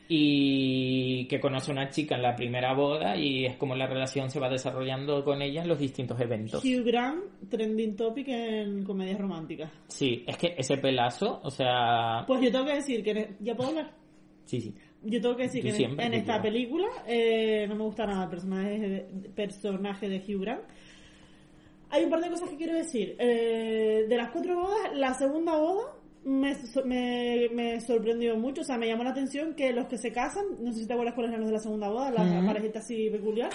y 0.10 1.26
que 1.28 1.40
conoce 1.40 1.72
a 1.72 1.74
una 1.74 1.90
chica 1.90 2.16
en 2.16 2.22
la 2.22 2.36
primera 2.36 2.74
boda 2.74 3.18
y 3.18 3.46
es 3.46 3.58
como 3.58 3.76
la 3.76 3.88
relación 3.88 4.30
se 4.30 4.40
va 4.40 4.50
desarrollando 4.50 5.24
con 5.24 5.42
ella 5.42 5.62
en 5.64 5.68
los 5.68 5.80
distintos 5.80 6.20
eventos. 6.22 6.64
Hugh 6.64 6.84
Grant, 6.86 7.24
trending 7.50 7.96
topic 7.96 8.28
en 8.30 8.84
comedias 8.84 9.20
románticas. 9.20 9.70
Sí, 9.88 10.24
es 10.26 10.38
que 10.38 10.56
ese 10.58 10.78
pelazo, 10.78 11.40
o 11.44 11.52
sea, 11.52 12.24
Pues 12.26 12.42
yo 12.42 12.52
tengo 12.52 12.66
que 12.66 12.76
decir 12.76 13.04
que... 13.04 13.12
en- 13.12 13.38
¿Ya 13.42 13.56
puedo 13.56 13.70
hablar? 13.70 13.92
sí, 14.46 14.62
sí. 14.62 14.74
Yo 15.04 15.22
tengo 15.22 15.36
que 15.36 15.44
decir 15.44 15.62
Tú 15.62 15.78
que 15.78 15.84
en, 15.84 16.14
esta 16.16 16.42
película 16.42 16.88
eh, 17.08 17.66
no 17.70 17.76
me 17.76 17.84
gusta 17.84 18.06
nada 18.08 18.24
el 18.24 18.30
personaje 18.30 18.80
de, 18.80 19.30
personaje 19.30 20.10
de 20.10 20.18
Hugh 20.18 20.42
Grant. 20.42 20.64
Hay 21.90 22.04
un 22.04 22.10
par 22.10 22.20
de 22.22 22.30
cosas 22.30 22.50
que 22.50 22.58
quiero 22.58 22.74
decir. 22.74 23.16
Eh, 23.20 24.06
de 24.10 24.18
las 24.18 24.32
cuatro 24.32 24.56
bodas, 24.60 24.96
la 24.96 25.14
segunda 25.14 25.56
boda 25.58 25.94
me, 26.28 26.58
me, 26.86 27.50
me 27.54 27.82
sorprendió 27.82 28.36
mucho. 28.36 28.62
O 28.62 28.64
sea, 28.66 28.78
me 28.78 28.88
llamó 28.88 29.04
la 29.04 29.12
atención 29.12 29.54
que 29.54 29.72
los 29.72 29.88
que 29.88 29.98
se 29.98 30.12
casan, 30.12 30.44
no 30.60 30.74
sé 30.74 30.82
si 30.82 30.88
te 30.88 30.94
acuerdas 30.94 31.16
cuáles 31.16 31.32
eran 31.32 31.42
los 31.42 31.50
de 31.50 31.56
la 31.56 31.62
segunda 31.62 31.90
boda, 31.90 32.12
la 32.12 32.46
parejita 32.46 32.80
así 32.80 33.10
peculiar, 33.10 33.50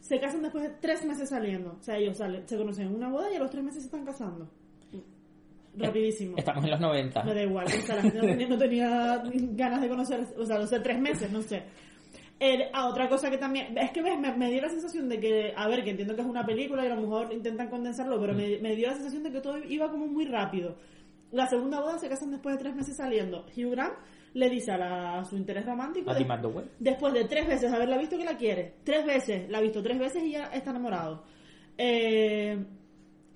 se 0.00 0.18
casan 0.18 0.42
después 0.42 0.64
de 0.64 0.70
tres 0.80 1.04
meses 1.04 1.28
saliendo. 1.28 1.76
O 1.78 1.82
sea, 1.82 1.96
ellos 1.96 2.16
salen, 2.16 2.46
se 2.48 2.56
conocen 2.56 2.88
en 2.88 2.94
una 2.94 3.08
boda 3.08 3.32
y 3.32 3.36
a 3.36 3.38
los 3.38 3.50
tres 3.50 3.62
meses 3.62 3.82
se 3.82 3.86
están 3.86 4.04
casando. 4.04 4.50
Rapidísimo. 5.76 6.36
Estamos 6.36 6.64
en 6.64 6.70
los 6.70 6.80
90. 6.80 7.22
Me 7.22 7.34
da 7.34 7.42
igual, 7.42 7.66
o 7.66 7.86
sea, 7.86 7.94
la 7.94 8.02
gente 8.02 8.18
no 8.18 8.26
tenía, 8.26 8.48
no 8.48 8.58
tenía 8.58 9.22
ganas 9.52 9.80
de 9.80 9.88
conocer, 9.88 10.26
o 10.36 10.44
sea, 10.44 10.58
no 10.58 10.66
sé, 10.66 10.80
tres 10.80 10.98
meses, 10.98 11.30
no 11.30 11.42
sé. 11.42 11.62
Eh, 12.40 12.70
ah, 12.72 12.88
otra 12.88 13.08
cosa 13.08 13.30
que 13.30 13.38
también, 13.38 13.78
es 13.78 13.92
que 13.92 14.02
ves, 14.02 14.18
me, 14.18 14.34
me 14.34 14.50
dio 14.50 14.62
la 14.62 14.68
sensación 14.68 15.08
de 15.08 15.20
que, 15.20 15.52
a 15.54 15.68
ver, 15.68 15.84
que 15.84 15.90
entiendo 15.90 16.16
que 16.16 16.22
es 16.22 16.26
una 16.26 16.44
película 16.44 16.82
y 16.84 16.88
a 16.88 16.94
lo 16.96 17.02
mejor 17.02 17.32
intentan 17.32 17.68
condensarlo, 17.68 18.18
pero 18.18 18.34
me, 18.34 18.58
me 18.58 18.74
dio 18.74 18.88
la 18.88 18.94
sensación 18.94 19.22
de 19.22 19.30
que 19.30 19.40
todo 19.40 19.58
iba 19.58 19.88
como 19.90 20.08
muy 20.08 20.24
rápido. 20.24 20.76
La 21.32 21.46
segunda 21.46 21.80
boda 21.80 21.98
se 21.98 22.08
casan 22.08 22.30
después 22.30 22.56
de 22.56 22.62
tres 22.64 22.74
meses 22.74 22.96
saliendo. 22.96 23.46
Hugh 23.56 23.70
Grant 23.70 23.94
le 24.34 24.48
dice 24.50 24.72
a, 24.72 24.78
la- 24.78 25.18
a 25.20 25.24
su 25.24 25.36
interés 25.36 25.64
romántico, 25.66 26.10
de- 26.12 26.24
después 26.78 27.12
de 27.14 27.24
tres 27.24 27.46
veces 27.46 27.72
haberla 27.72 27.96
visto 27.98 28.16
que 28.18 28.24
la 28.24 28.36
quiere, 28.36 28.74
tres 28.84 29.04
veces, 29.04 29.48
la 29.50 29.58
ha 29.58 29.60
visto 29.60 29.82
tres 29.82 29.98
veces 29.98 30.22
y 30.24 30.32
ya 30.32 30.44
está 30.46 30.70
enamorado. 30.70 31.24
Eh, 31.78 32.58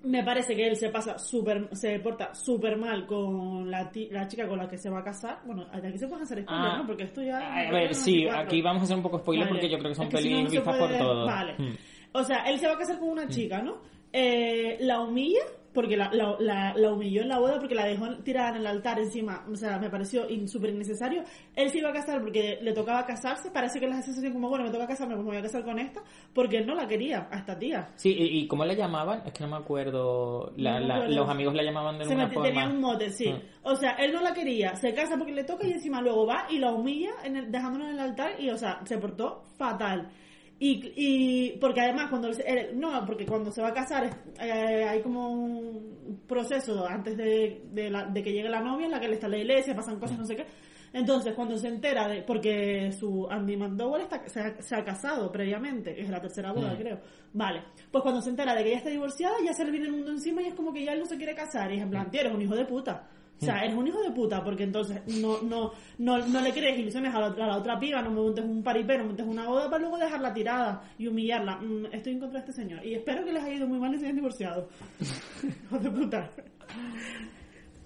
me 0.04 0.22
parece 0.22 0.54
que 0.54 0.66
él 0.66 0.76
se 0.76 0.90
pasa 0.90 1.18
súper, 1.18 1.68
se 1.72 1.98
porta 2.00 2.34
súper 2.34 2.76
mal 2.76 3.06
con 3.06 3.70
la, 3.70 3.90
ti- 3.90 4.08
la 4.10 4.28
chica 4.28 4.46
con 4.46 4.58
la 4.58 4.68
que 4.68 4.76
se 4.76 4.90
va 4.90 4.98
a 5.00 5.04
casar. 5.04 5.40
Bueno, 5.46 5.66
aquí 5.72 5.96
se 5.98 6.06
pueden 6.06 6.24
hacer 6.24 6.42
spoilers, 6.42 6.72
Ah. 6.74 6.78
¿no? 6.78 6.86
Porque 6.86 7.04
esto 7.04 7.22
ya... 7.22 7.38
A 7.38 7.70
ver, 7.72 7.94
sí, 7.94 8.28
aquí 8.28 8.60
vamos 8.60 8.82
a 8.82 8.84
hacer 8.84 8.96
un 8.96 9.02
poco 9.02 9.18
spoiler 9.20 9.46
Vale. 9.46 9.58
porque 9.60 9.70
yo 9.72 9.78
creo 9.78 9.90
que 9.90 9.94
son 9.94 10.06
Es 10.08 10.14
que 10.14 10.18
si 10.22 10.28
no, 10.28 10.36
pelis 10.36 10.44
no 10.44 10.50
vistas 10.60 10.76
por 10.78 10.86
puede- 10.88 10.98
todos. 10.98 11.26
Vale. 11.26 11.54
Mm. 11.58 11.76
O 12.12 12.22
sea, 12.22 12.36
él 12.50 12.58
se 12.58 12.66
va 12.66 12.74
a 12.74 12.78
casar 12.78 12.98
con 12.98 13.08
una 13.08 13.26
chica, 13.28 13.62
¿no? 13.62 13.78
Eh, 14.12 14.76
la 14.80 15.00
humilla, 15.00 15.40
porque 15.74 15.96
la, 15.96 16.10
la, 16.12 16.36
la, 16.38 16.72
la 16.74 16.92
humilló 16.92 17.22
en 17.22 17.28
la 17.28 17.38
boda 17.40 17.58
porque 17.58 17.74
la 17.74 17.84
dejó 17.84 18.08
tirada 18.22 18.50
en 18.50 18.56
el 18.56 18.66
altar 18.66 18.98
encima. 19.00 19.44
O 19.50 19.56
sea, 19.56 19.78
me 19.78 19.90
pareció 19.90 20.28
in- 20.30 20.48
súper 20.48 20.70
innecesario. 20.70 21.24
Él 21.56 21.70
se 21.70 21.78
iba 21.78 21.90
a 21.90 21.92
casar 21.92 22.20
porque 22.22 22.58
le 22.62 22.72
tocaba 22.72 23.04
casarse. 23.04 23.50
Parece 23.50 23.80
que 23.80 23.86
la 23.88 24.00
sensación 24.00 24.32
como, 24.32 24.48
bueno, 24.48 24.64
me 24.64 24.70
toca 24.70 24.86
casarme, 24.86 25.14
pues 25.14 25.24
me 25.24 25.30
voy 25.32 25.38
a 25.40 25.42
casar 25.42 25.64
con 25.64 25.78
esta. 25.78 26.00
Porque 26.32 26.58
él 26.58 26.66
no 26.66 26.74
la 26.74 26.86
quería, 26.86 27.28
a 27.30 27.38
esta 27.38 27.58
tía. 27.58 27.88
Sí, 27.96 28.10
y, 28.16 28.38
y 28.40 28.46
¿cómo 28.46 28.64
la 28.64 28.74
llamaban? 28.74 29.22
Es 29.26 29.32
que 29.32 29.42
no 29.44 29.50
me 29.50 29.56
acuerdo. 29.56 30.52
La- 30.56 30.74
No 30.74 30.80
me 30.80 30.86
la- 30.86 30.94
acuerdo. 30.96 31.14
los 31.16 31.28
amigos 31.28 31.54
la 31.54 31.62
llamaban 31.64 31.98
de 31.98 32.04
Se 32.04 32.14
me 32.14 32.28
forma. 32.28 32.42
tenía 32.48 32.66
un 32.68 32.80
mote, 32.80 33.10
sí. 33.10 33.28
Mm. 33.30 33.40
O 33.64 33.74
sea, 33.76 33.92
él 33.92 34.12
no 34.12 34.20
la 34.20 34.32
quería, 34.32 34.74
se 34.76 34.94
casa 34.94 35.16
porque 35.16 35.32
le 35.32 35.44
toca 35.44 35.66
y 35.66 35.72
encima 35.72 36.00
luego 36.00 36.26
va 36.26 36.46
y 36.50 36.58
la 36.58 36.72
humilla 36.72 37.10
en 37.24 37.36
el, 37.36 37.50
dejándola 37.50 37.86
en 37.86 37.94
el 37.94 38.00
altar 38.00 38.32
y, 38.40 38.50
o 38.50 38.56
sea, 38.56 38.80
se 38.84 38.98
portó 38.98 39.42
fatal. 39.56 40.10
Y, 40.58 40.92
y 40.96 41.58
porque 41.58 41.80
además 41.80 42.08
cuando 42.10 42.30
no 42.74 43.04
porque 43.04 43.26
cuando 43.26 43.50
se 43.50 43.60
va 43.60 43.68
a 43.68 43.74
casar 43.74 44.08
eh, 44.40 44.84
hay 44.88 45.02
como 45.02 45.28
un 45.30 46.20
proceso 46.28 46.86
antes 46.86 47.16
de, 47.16 47.62
de, 47.72 47.90
la- 47.90 48.04
de 48.06 48.22
que 48.22 48.32
llegue 48.32 48.48
la 48.48 48.60
novia 48.60 48.86
en 48.86 48.92
la 48.92 49.00
que 49.00 49.06
él 49.06 49.14
está 49.14 49.26
la 49.28 49.38
iglesia 49.38 49.74
pasan 49.74 49.98
cosas 49.98 50.16
no 50.18 50.24
sé 50.24 50.36
qué. 50.36 50.46
Entonces 50.92 51.34
cuando 51.34 51.58
se 51.58 51.66
entera 51.66 52.06
de 52.06 52.22
porque 52.22 52.92
su 52.92 53.26
Andy 53.28 53.56
McDowell 53.56 54.02
está, 54.02 54.28
se, 54.28 54.40
ha, 54.40 54.62
se 54.62 54.76
ha 54.76 54.84
casado 54.84 55.30
previamente 55.32 55.92
que 55.92 56.02
es 56.02 56.08
la 56.08 56.20
tercera 56.20 56.52
boda 56.52 56.76
creo. 56.78 57.00
Vale. 57.32 57.64
Pues 57.90 58.02
cuando 58.02 58.22
se 58.22 58.30
entera 58.30 58.54
de 58.54 58.62
que 58.62 58.68
ella 58.68 58.78
está 58.78 58.90
divorciada 58.90 59.34
ya 59.44 59.52
se 59.52 59.64
le 59.64 59.72
viene 59.72 59.86
el 59.86 59.92
mundo 59.92 60.12
encima 60.12 60.40
y 60.40 60.46
es 60.46 60.54
como 60.54 60.72
que 60.72 60.84
ya 60.84 60.92
él 60.92 61.00
no 61.00 61.06
se 61.06 61.16
quiere 61.16 61.34
casar. 61.34 61.72
Y 61.72 61.76
es 61.78 61.82
en 61.82 61.90
plan 61.90 62.08
eres 62.12 62.32
un 62.32 62.40
hijo 62.40 62.54
de 62.54 62.64
puta 62.64 63.08
o 63.40 63.44
sea, 63.44 63.62
eres 63.64 63.74
un 63.76 63.86
hijo 63.86 64.00
de 64.02 64.10
puta 64.12 64.42
porque 64.42 64.62
entonces 64.62 65.02
no 65.20 65.42
no 65.42 65.72
no, 65.98 66.18
no 66.26 66.40
le 66.40 66.52
crees 66.52 66.78
ilusiones 66.78 67.14
a 67.14 67.20
la, 67.20 67.26
a 67.26 67.46
la 67.46 67.56
otra 67.58 67.78
piba, 67.78 68.00
no 68.00 68.10
me 68.10 68.20
montes 68.22 68.44
un 68.44 68.62
paripé, 68.62 68.96
no 68.96 69.04
montes 69.04 69.26
una 69.26 69.46
boda 69.48 69.66
para 69.68 69.80
luego 69.80 69.98
dejarla 69.98 70.32
tirada 70.32 70.82
y 70.98 71.06
humillarla. 71.08 71.56
Mm, 71.56 71.86
estoy 71.92 72.12
en 72.14 72.20
contra 72.20 72.40
de 72.40 72.46
este 72.50 72.62
señor 72.62 72.84
y 72.86 72.94
espero 72.94 73.24
que 73.24 73.32
les 73.32 73.42
haya 73.42 73.54
ido 73.56 73.66
muy 73.66 73.78
mal 73.78 73.94
y 73.94 73.98
se 73.98 74.04
hayan 74.06 74.16
divorciado. 74.16 74.68
Hijo 75.42 75.78
de 75.78 75.90
puta. 75.90 76.30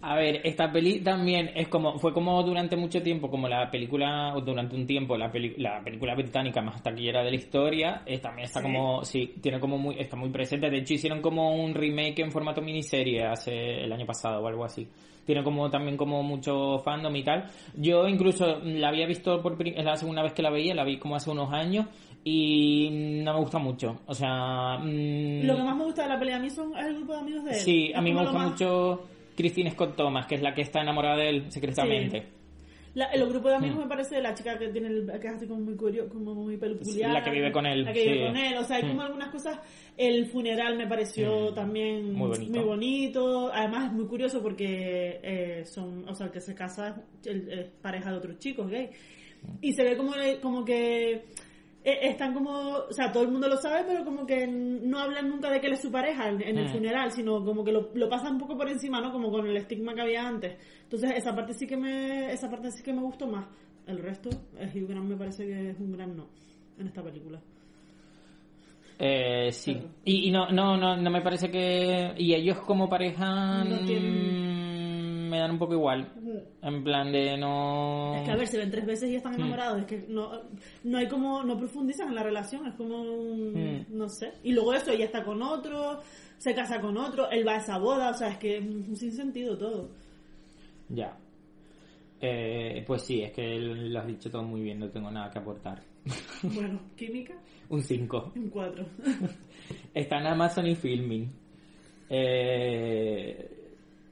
A 0.00 0.14
ver, 0.14 0.40
esta 0.44 0.70
peli 0.70 1.00
también 1.00 1.50
es 1.56 1.66
como, 1.66 1.98
fue 1.98 2.12
como 2.12 2.40
durante 2.44 2.76
mucho 2.76 3.02
tiempo, 3.02 3.28
como 3.28 3.48
la 3.48 3.68
película, 3.68 4.32
o 4.36 4.40
durante 4.40 4.76
un 4.76 4.86
tiempo, 4.86 5.16
la, 5.16 5.28
peli- 5.28 5.56
la 5.56 5.82
película 5.82 6.14
británica 6.14 6.62
más 6.62 6.80
taquillera 6.80 7.24
de 7.24 7.30
la 7.30 7.36
historia, 7.36 8.02
eh, 8.06 8.18
también 8.20 8.44
está 8.46 8.60
Sí. 8.60 8.66
como, 8.66 9.04
sí, 9.04 9.34
tiene 9.40 9.58
como 9.58 9.76
muy, 9.76 9.98
está 9.98 10.14
muy 10.14 10.28
presente, 10.30 10.70
de 10.70 10.78
hecho 10.78 10.94
hicieron 10.94 11.20
como 11.20 11.52
un 11.52 11.74
remake 11.74 12.20
en 12.20 12.30
formato 12.30 12.62
miniserie 12.62 13.24
hace 13.24 13.82
el 13.82 13.92
año 13.92 14.06
pasado 14.06 14.40
o 14.40 14.46
algo 14.46 14.64
así. 14.64 14.86
Tiene 15.28 15.44
como 15.44 15.68
también 15.68 15.98
como 15.98 16.22
mucho 16.22 16.78
fandom 16.78 17.14
y 17.14 17.22
tal. 17.22 17.44
Yo 17.76 18.08
incluso 18.08 18.60
la 18.64 18.88
había 18.88 19.06
visto 19.06 19.42
por 19.42 19.58
es 19.62 19.84
la 19.84 19.94
segunda 19.94 20.22
vez 20.22 20.32
que 20.32 20.40
la 20.40 20.48
veía, 20.48 20.74
la 20.74 20.84
vi 20.84 20.96
como 20.98 21.16
hace 21.16 21.28
unos 21.28 21.52
años 21.52 21.84
y 22.24 22.88
no 23.22 23.34
me 23.34 23.40
gusta 23.40 23.58
mucho. 23.58 24.00
O 24.06 24.14
sea, 24.14 24.78
mm, 24.78 25.42
Lo 25.44 25.54
que 25.54 25.62
más 25.64 25.76
me 25.76 25.84
gusta 25.84 26.04
de 26.04 26.08
la 26.08 26.18
pelea 26.18 26.36
a 26.36 26.40
mí 26.40 26.48
son 26.48 26.74
el 26.78 26.94
grupo 26.96 27.12
de 27.12 27.18
amigos 27.18 27.44
de 27.44 27.50
él. 27.50 27.56
Sí, 27.56 27.92
a 27.94 28.00
mí 28.00 28.10
me 28.10 28.22
gusta 28.22 28.38
más- 28.38 28.50
mucho 28.52 29.02
Christine 29.36 29.70
Scott 29.72 29.96
Thomas, 29.96 30.24
que 30.26 30.36
es 30.36 30.40
la 30.40 30.54
que 30.54 30.62
está 30.62 30.80
enamorada 30.80 31.16
de 31.18 31.28
él 31.28 31.52
secretamente. 31.52 32.26
La- 32.98 33.06
el 33.12 33.28
grupo 33.28 33.48
de 33.48 33.54
amigos 33.54 33.76
Mm. 33.76 33.80
me 33.82 33.86
parece 33.88 34.20
la 34.20 34.34
chica 34.34 34.58
que 34.58 34.68
tiene 34.68 34.88
el, 34.88 35.06
que 35.20 35.26
es 35.28 35.34
así 35.34 35.46
como 35.46 35.60
muy 35.60 35.76
curioso, 35.76 36.08
como 36.08 36.34
muy 36.34 36.56
peculiar. 36.56 37.12
La 37.12 37.22
que 37.22 37.30
vive 37.30 37.52
con 37.52 37.64
él, 37.64 37.84
La 37.84 37.92
que 37.92 38.02
vive 38.02 38.26
con 38.26 38.36
él. 38.36 38.56
O 38.58 38.64
sea, 38.64 38.76
hay 38.76 38.82
como 38.82 38.94
Mm. 38.94 39.00
algunas 39.00 39.28
cosas. 39.30 39.58
El 39.96 40.26
funeral 40.26 40.76
me 40.76 40.86
pareció 40.88 41.50
Mm. 41.50 41.54
también 41.54 42.12
Muy 42.12 42.28
bonito. 42.28 42.52
muy 42.52 42.64
bonito. 42.64 43.52
Además 43.52 43.86
es 43.86 43.92
muy 43.92 44.06
curioso 44.06 44.42
porque 44.42 45.20
eh, 45.22 45.64
son, 45.64 46.08
o 46.08 46.14
sea, 46.14 46.26
el 46.26 46.32
que 46.32 46.40
se 46.40 46.54
casa 46.54 47.00
es 47.20 47.26
el- 47.28 47.48
es 47.52 47.66
pareja 47.80 48.10
de 48.10 48.16
otros 48.18 48.38
chicos 48.38 48.68
gay. 48.68 48.90
Y 49.60 49.72
se 49.74 49.84
ve 49.84 49.96
como, 49.96 50.12
como 50.42 50.64
que 50.64 51.22
están 52.02 52.34
como, 52.34 52.50
o 52.50 52.92
sea, 52.92 53.10
todo 53.12 53.22
el 53.22 53.30
mundo 53.30 53.48
lo 53.48 53.56
sabe, 53.56 53.84
pero 53.86 54.04
como 54.04 54.26
que 54.26 54.46
no 54.46 54.98
hablan 54.98 55.28
nunca 55.28 55.50
de 55.50 55.60
que 55.60 55.66
él 55.68 55.74
es 55.74 55.80
su 55.82 55.90
pareja 55.90 56.28
en, 56.28 56.42
en 56.42 56.58
el 56.58 56.66
Mm. 56.66 56.72
funeral, 56.72 57.12
sino 57.12 57.44
como 57.44 57.64
que 57.64 57.72
lo, 57.72 57.90
lo 57.94 58.08
pasan 58.08 58.34
un 58.34 58.38
poco 58.40 58.56
por 58.56 58.68
encima, 58.68 59.00
¿no? 59.00 59.12
Como 59.12 59.30
con 59.30 59.46
el 59.46 59.56
estigma 59.56 59.94
que 59.94 60.00
había 60.02 60.26
antes. 60.26 60.56
Entonces, 60.84 61.12
esa 61.16 61.34
parte 61.34 61.54
sí 61.54 61.66
que 61.66 61.76
me, 61.76 62.32
esa 62.32 62.50
parte 62.50 62.70
sí 62.70 62.82
que 62.82 62.92
me 62.92 63.02
gustó 63.02 63.26
más. 63.26 63.46
El 63.86 63.98
resto, 63.98 64.28
el 64.58 64.68
Hugh 64.68 64.88
Grant 64.88 65.08
me 65.08 65.16
parece 65.16 65.46
que 65.46 65.70
es 65.70 65.78
un 65.78 65.92
gran 65.92 66.16
no 66.16 66.26
en 66.78 66.86
esta 66.88 67.02
película. 67.02 67.40
Eh, 68.98 69.50
sí. 69.52 69.74
Claro. 69.74 69.88
Y, 70.04 70.28
y 70.28 70.30
no, 70.30 70.50
no, 70.50 70.76
no, 70.76 70.96
no 70.96 71.10
me 71.10 71.22
parece 71.22 71.50
que... 71.50 72.14
Y 72.18 72.34
ellos 72.34 72.58
como 72.60 72.88
pareja 72.88 73.62
No 73.64 73.76
mm, 73.76 73.86
me 75.28 75.38
dan 75.38 75.52
un 75.52 75.58
poco 75.58 75.74
igual. 75.74 76.12
En 76.62 76.82
plan 76.84 77.12
de 77.12 77.36
no... 77.36 78.14
Es 78.16 78.22
que 78.24 78.30
a 78.32 78.36
ver, 78.36 78.46
se 78.46 78.58
ven 78.58 78.70
tres 78.70 78.86
veces 78.86 79.10
y 79.10 79.16
están 79.16 79.32
Mm. 79.32 79.36
enamorados. 79.36 79.80
Es 79.80 79.86
que 79.86 80.04
no, 80.08 80.30
no 80.84 80.98
hay 80.98 81.06
como, 81.08 81.42
no 81.44 81.56
profundizan 81.58 82.08
en 82.08 82.14
la 82.14 82.22
relación, 82.22 82.66
es 82.66 82.74
como 82.74 83.00
un, 83.02 83.52
Mm. 83.52 83.86
no 83.90 84.08
sé. 84.08 84.32
Y 84.42 84.52
luego 84.52 84.74
eso, 84.74 84.90
ella 84.90 85.04
está 85.04 85.22
con 85.24 85.42
otro, 85.42 86.00
se 86.38 86.54
casa 86.54 86.80
con 86.80 86.96
otro, 86.96 87.30
él 87.30 87.46
va 87.46 87.52
a 87.54 87.58
esa 87.58 87.78
boda, 87.78 88.10
o 88.10 88.14
sea, 88.14 88.28
es 88.28 88.38
que 88.38 88.60
sin 88.94 89.12
sentido 89.12 89.56
todo. 89.58 89.88
Ya. 90.88 91.16
Eh, 92.20 92.82
pues 92.86 93.02
sí, 93.02 93.22
es 93.22 93.30
que 93.32 93.56
lo 93.58 94.00
has 94.00 94.06
dicho 94.06 94.28
todo 94.30 94.42
muy 94.42 94.60
bien, 94.62 94.80
no 94.80 94.88
tengo 94.90 95.10
nada 95.10 95.30
que 95.30 95.38
aportar. 95.38 95.82
Bueno, 96.42 96.80
química, 96.96 97.34
Un 97.68 97.82
5. 97.82 98.32
un 98.34 98.48
cuatro. 98.50 98.86
Está 99.94 100.18
en 100.18 100.26
Amazon 100.26 100.66
y 100.66 100.74
Filming. 100.74 101.30
Eh, 102.10 103.57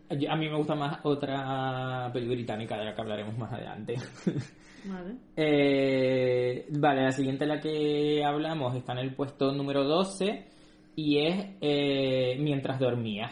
a 0.08 0.36
mí 0.36 0.48
me 0.48 0.56
gusta 0.56 0.74
más 0.74 0.98
otra 1.04 2.10
peli 2.12 2.28
británica 2.28 2.76
de 2.76 2.84
la 2.84 2.94
que 2.94 3.00
hablaremos 3.00 3.36
más 3.36 3.52
adelante. 3.52 3.96
Vale. 4.84 5.16
Eh, 5.34 6.66
vale, 6.78 7.02
la 7.02 7.10
siguiente 7.10 7.44
de 7.44 7.54
la 7.54 7.60
que 7.60 8.24
hablamos 8.24 8.76
está 8.76 8.92
en 8.92 8.98
el 8.98 9.14
puesto 9.16 9.50
número 9.50 9.82
12 9.82 10.46
y 10.94 11.18
es 11.18 11.56
eh, 11.60 12.36
Mientras 12.38 12.78
dormía, 12.78 13.28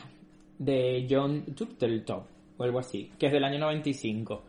de 0.59 1.07
John 1.09 1.45
Turteltaub 1.55 2.25
o 2.57 2.63
algo 2.65 2.81
así, 2.81 3.13
que 3.19 3.27
es 3.27 3.33
del 3.33 3.45
año 3.45 3.61
95. 3.61 4.43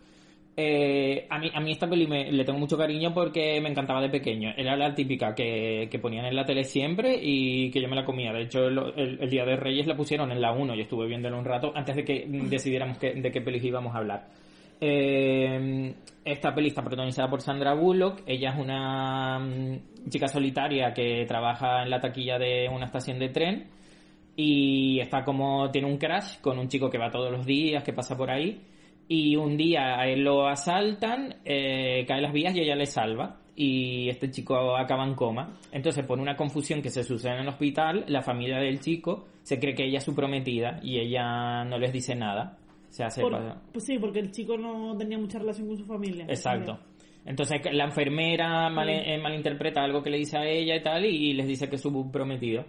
Eh, 0.58 1.28
a, 1.30 1.38
mí, 1.38 1.52
a 1.54 1.60
mí 1.60 1.72
esta 1.74 1.86
peli 1.90 2.08
me- 2.08 2.32
le 2.32 2.46
tengo 2.46 2.58
mucho 2.60 2.78
cariño 2.78 3.14
porque 3.14 3.60
me 3.60 3.70
encantaba 3.70 4.02
de 4.02 4.10
pequeño. 4.10 4.54
Era 4.56 4.78
la 4.78 4.96
típica 4.96 5.36
que, 5.36 5.90
que 5.92 6.00
ponían 6.00 6.26
en 6.26 6.36
la 6.36 6.46
tele 6.46 6.64
siempre 6.64 7.20
y 7.22 7.70
que 7.72 7.82
yo 7.82 7.90
me 7.90 7.96
la 7.96 8.06
comía. 8.06 8.32
De 8.32 8.44
hecho, 8.44 8.68
el, 8.68 8.78
el- 8.96 9.18
el 9.22 9.30
Día 9.30 9.44
de 9.46 9.58
Reyes 9.58 9.86
la 9.86 9.98
pusieron 9.98 10.32
en 10.32 10.40
la 10.42 10.54
1 10.54 10.74
y 10.76 10.82
estuve 10.82 11.08
viéndola 11.08 11.38
un 11.38 11.44
rato 11.46 11.74
antes 11.76 11.96
de 11.98 12.06
que 12.06 12.26
decidiéramos 12.28 12.98
que- 12.98 13.14
de 13.16 13.32
qué 13.32 13.42
pelis 13.42 13.64
íbamos 13.66 13.94
a 13.94 13.98
hablar. 13.98 14.28
Eh, 14.80 15.94
esta 16.24 16.54
peli 16.56 16.68
está 16.70 16.82
protagonizada 16.82 17.30
por 17.30 17.42
Sandra 17.42 17.74
Bullock. 17.74 18.22
Ella 18.26 18.52
es 18.52 18.60
una 18.60 19.40
mm, 19.40 20.10
chica 20.10 20.28
solitaria 20.30 20.94
que 20.94 21.26
trabaja 21.28 21.84
en 21.84 21.90
la 21.90 22.00
taquilla 22.00 22.38
de 22.40 22.70
una 22.70 22.86
estación 22.86 23.20
de 23.20 23.30
tren 23.30 23.68
y 24.38 25.00
está 25.02 25.24
como 25.26 25.70
tiene 25.72 25.88
un 25.88 25.98
crash 25.98 26.40
con 26.42 26.60
un 26.60 26.68
chico 26.70 26.90
que 26.90 26.98
va 26.98 27.10
todos 27.12 27.32
los 27.32 27.46
días, 27.46 27.84
que 27.84 27.92
pasa 27.94 28.16
por 28.18 28.30
ahí 28.32 28.62
y 29.08 29.36
un 29.36 29.56
día 29.58 30.00
a 30.00 30.08
él 30.08 30.24
lo 30.24 30.48
asaltan, 30.48 31.36
eh, 31.46 32.06
cae 32.08 32.22
las 32.22 32.34
vías 32.34 32.56
y 32.56 32.62
ella 32.62 32.76
le 32.76 32.86
salva 32.86 33.38
y 33.56 34.10
este 34.10 34.30
chico 34.32 34.76
acaba 34.76 35.06
en 35.06 35.14
coma. 35.16 35.54
Entonces, 35.72 36.06
por 36.06 36.20
una 36.20 36.36
confusión 36.36 36.82
que 36.82 36.90
se 36.90 37.04
sucede 37.04 37.34
en 37.34 37.40
el 37.42 37.48
hospital, 37.48 38.04
la 38.08 38.22
familia 38.22 38.58
del 38.58 38.80
chico 38.80 39.28
se 39.44 39.60
cree 39.60 39.76
que 39.76 39.86
ella 39.86 40.00
es 40.00 40.04
su 40.04 40.14
prometida 40.16 40.80
y 40.84 41.00
ella 41.00 41.64
no 41.64 41.78
les 41.78 41.94
dice 41.94 42.16
nada. 42.16 42.58
Se 42.90 43.04
hace 43.04 43.22
Por- 43.22 43.40
pues 43.72 43.86
sí, 43.86 43.98
porque 44.00 44.20
el 44.20 44.32
chico 44.32 44.58
no 44.58 44.96
tenía 44.98 45.18
mucha 45.18 45.38
relación 45.40 45.68
con 45.68 45.78
su 45.78 45.86
familia. 45.86 46.26
Exacto. 46.28 46.80
Entonces 47.26 47.60
la 47.74 47.86
enfermera 47.86 48.70
mal- 48.70 48.88
Sí. 48.88 48.94
eh, 49.06 49.18
malinterpreta 49.18 49.84
algo 49.84 50.02
que 50.04 50.10
le 50.12 50.18
dice 50.18 50.38
a 50.38 50.46
ella 50.48 50.76
y 50.76 50.82
tal 50.84 51.06
y 51.06 51.34
les 51.34 51.48
dice 51.48 51.68
que 51.70 51.76
es 51.76 51.82
su 51.82 52.12
prometido. 52.12 52.66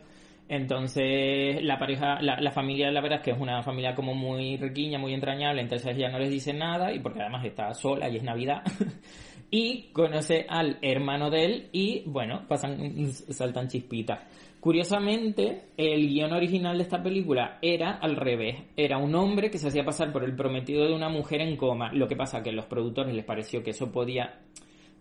Entonces 0.48 1.62
la 1.62 1.78
pareja, 1.78 2.20
la, 2.22 2.50
familia 2.52 2.90
la 2.90 3.00
verdad 3.00 3.18
es 3.18 3.24
que 3.24 3.30
es 3.32 3.40
una 3.40 3.62
familia 3.62 3.94
como 3.94 4.14
muy 4.14 4.56
riquiña, 4.56 4.98
muy 4.98 5.12
entrañable, 5.12 5.60
entonces 5.60 5.96
ella 5.96 6.08
no 6.08 6.18
les 6.18 6.30
dice 6.30 6.52
nada 6.52 6.92
y 6.92 7.00
porque 7.00 7.20
además 7.20 7.44
está 7.44 7.74
sola 7.74 8.08
y 8.08 8.16
es 8.16 8.22
Navidad. 8.22 8.62
y 9.50 9.90
conoce 9.92 10.46
al 10.48 10.78
hermano 10.82 11.30
de 11.30 11.44
él 11.44 11.68
y 11.72 12.02
bueno, 12.06 12.46
pasan, 12.46 13.10
saltan 13.10 13.68
chispitas. 13.68 14.20
Curiosamente, 14.60 15.68
el 15.76 16.08
guion 16.08 16.32
original 16.32 16.76
de 16.76 16.82
esta 16.82 17.00
película 17.00 17.58
era 17.62 17.92
al 17.92 18.16
revés. 18.16 18.56
Era 18.76 18.98
un 18.98 19.14
hombre 19.14 19.48
que 19.48 19.58
se 19.58 19.68
hacía 19.68 19.84
pasar 19.84 20.12
por 20.12 20.24
el 20.24 20.34
prometido 20.34 20.84
de 20.86 20.92
una 20.92 21.08
mujer 21.08 21.40
en 21.40 21.56
coma. 21.56 21.92
Lo 21.92 22.08
que 22.08 22.16
pasa 22.16 22.42
que 22.42 22.50
a 22.50 22.52
los 22.52 22.66
productores 22.66 23.14
les 23.14 23.24
pareció 23.24 23.62
que 23.62 23.70
eso 23.70 23.92
podía 23.92 24.40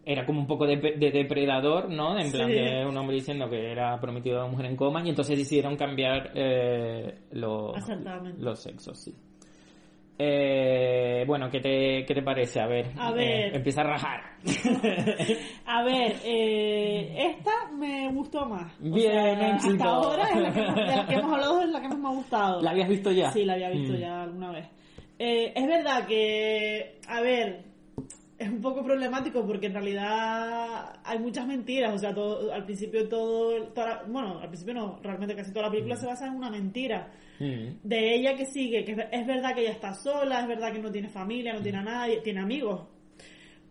era 0.06 0.26
como 0.26 0.39
un 0.39 0.47
poco 0.47 0.66
de, 0.68 0.78
de 0.78 1.12
depredador, 1.12 1.89
¿no? 1.89 2.18
En 2.20 2.32
plan 2.32 2.47
Sí. 2.49 2.53
de 2.53 2.86
un 2.86 2.95
hombre 2.95 3.16
diciendo 3.16 3.49
que 3.49 3.72
era 3.72 3.99
prometido 3.99 4.39
a 4.39 4.43
una 4.43 4.51
mujer 4.51 4.66
en 4.68 4.76
coma 4.76 5.01
y 5.03 5.10
entonces 5.10 5.38
decidieron 5.38 5.76
cambiar 5.76 6.32
eh, 6.36 7.22
los, 7.32 7.76
los 8.38 8.60
sexos, 8.60 8.97
sí. 8.99 9.14
Eh, 10.18 11.26
bueno, 11.28 11.49
¿qué 11.49 11.60
te, 11.60 12.06
¿qué 12.06 12.14
te 12.14 12.22
parece? 12.22 12.62
A 12.62 12.68
ver, 12.68 12.86
A 12.97 13.10
eh, 13.12 13.16
ver. 13.16 13.56
empieza 13.58 13.82
a 13.82 13.84
rajar. 13.84 14.22
A 15.66 15.84
ver, 15.84 16.16
eh, 16.24 17.32
esta 17.36 17.51
me 17.78 18.10
gustó 18.14 18.45
más. 18.45 18.72
O 18.80 18.93
Bien, 18.93 19.12
sea, 19.12 19.49
éxito. 19.56 19.74
Hasta 19.74 19.89
ahora 19.89 20.24
es 20.30 20.38
la 20.41 20.53
que, 20.53 20.62
de 20.62 20.95
la 20.95 21.06
que 21.08 21.16
hemos 21.16 21.32
hablado 21.34 21.62
es 21.64 21.70
la 21.70 21.82
que 21.82 21.88
más 21.89 21.97
me 21.99 22.08
ha 22.08 22.12
gustado. 22.12 22.62
¿La 22.62 22.72
habías 22.72 22.88
visto 22.88 23.12
ya? 23.12 23.32
Sí, 23.32 23.43
la 23.43 23.53
había 23.53 23.70
visto 23.72 23.93
Mm. 23.93 23.97
ya 23.97 24.22
alguna 24.24 24.51
vez. 24.51 24.70
Eh, 25.20 25.51
es 25.53 25.68
verdad 25.68 26.08
que, 26.08 26.99
a 27.10 27.22
ver, 27.22 27.64
es 28.38 28.50
un 28.50 28.62
poco 28.62 28.84
problemático 28.84 29.46
porque 29.46 29.68
en 29.68 29.74
realidad 29.74 31.00
hay 31.04 31.20
muchas 31.20 31.48
mentiras. 31.48 31.94
O 31.94 31.98
sea, 31.98 32.14
todo, 32.14 32.52
al 32.54 32.66
principio 32.66 33.08
todo, 33.08 33.68
toda 33.70 34.04
bueno, 34.08 34.40
al 34.40 34.48
principio 34.48 34.74
no, 34.74 35.00
realmente 35.02 35.36
casi 35.36 35.52
toda 35.52 35.68
la 35.68 35.72
película 35.72 35.96
se 35.96 36.06
basa 36.06 36.28
en 36.28 36.36
una 36.36 36.50
mentira. 36.50 37.12
Mm. 37.40 37.80
De 37.84 38.16
ella 38.16 38.36
que 38.36 38.46
sigue, 38.46 38.84
que 38.84 38.92
es, 38.92 38.98
es 39.12 39.28
verdad 39.28 39.54
que 39.54 39.62
ella 39.62 39.72
está 39.72 39.94
sola, 39.94 40.42
es 40.42 40.48
verdad 40.48 40.74
que 40.74 40.80
no 40.80 40.92
tiene 40.92 41.10
familia, 41.10 41.54
no 41.54 41.62
tiene 41.62 41.78
a 41.80 41.84
nadie, 41.84 42.22
tiene 42.22 42.42
amigos. 42.42 42.88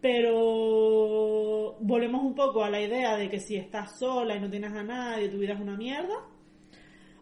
Pero 0.01 1.77
volvemos 1.81 2.23
un 2.23 2.35
poco 2.35 2.63
a 2.63 2.71
la 2.71 2.81
idea 2.81 3.17
de 3.17 3.29
que 3.31 3.41
si 3.41 3.57
estás 3.57 3.99
sola 3.99 4.37
y 4.37 4.41
no 4.41 4.51
tienes 4.51 4.73
a 4.73 4.83
nadie, 4.83 5.29
tu 5.29 5.39
vida 5.39 5.55
es 5.55 5.61
una 5.61 5.77
mierda. 5.77 6.15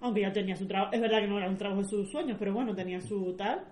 Aunque 0.01 0.22
ya 0.22 0.32
tenía 0.32 0.57
su 0.57 0.66
trabajo, 0.66 0.93
es 0.93 1.01
verdad 1.01 1.20
que 1.20 1.28
no 1.28 1.38
era 1.38 1.49
un 1.49 1.57
trabajo 1.57 1.82
de 1.82 1.88
sus 1.88 2.11
sueños, 2.11 2.36
pero 2.38 2.53
bueno, 2.53 2.74
tenía 2.74 3.01
su 3.01 3.34
tal. 3.36 3.64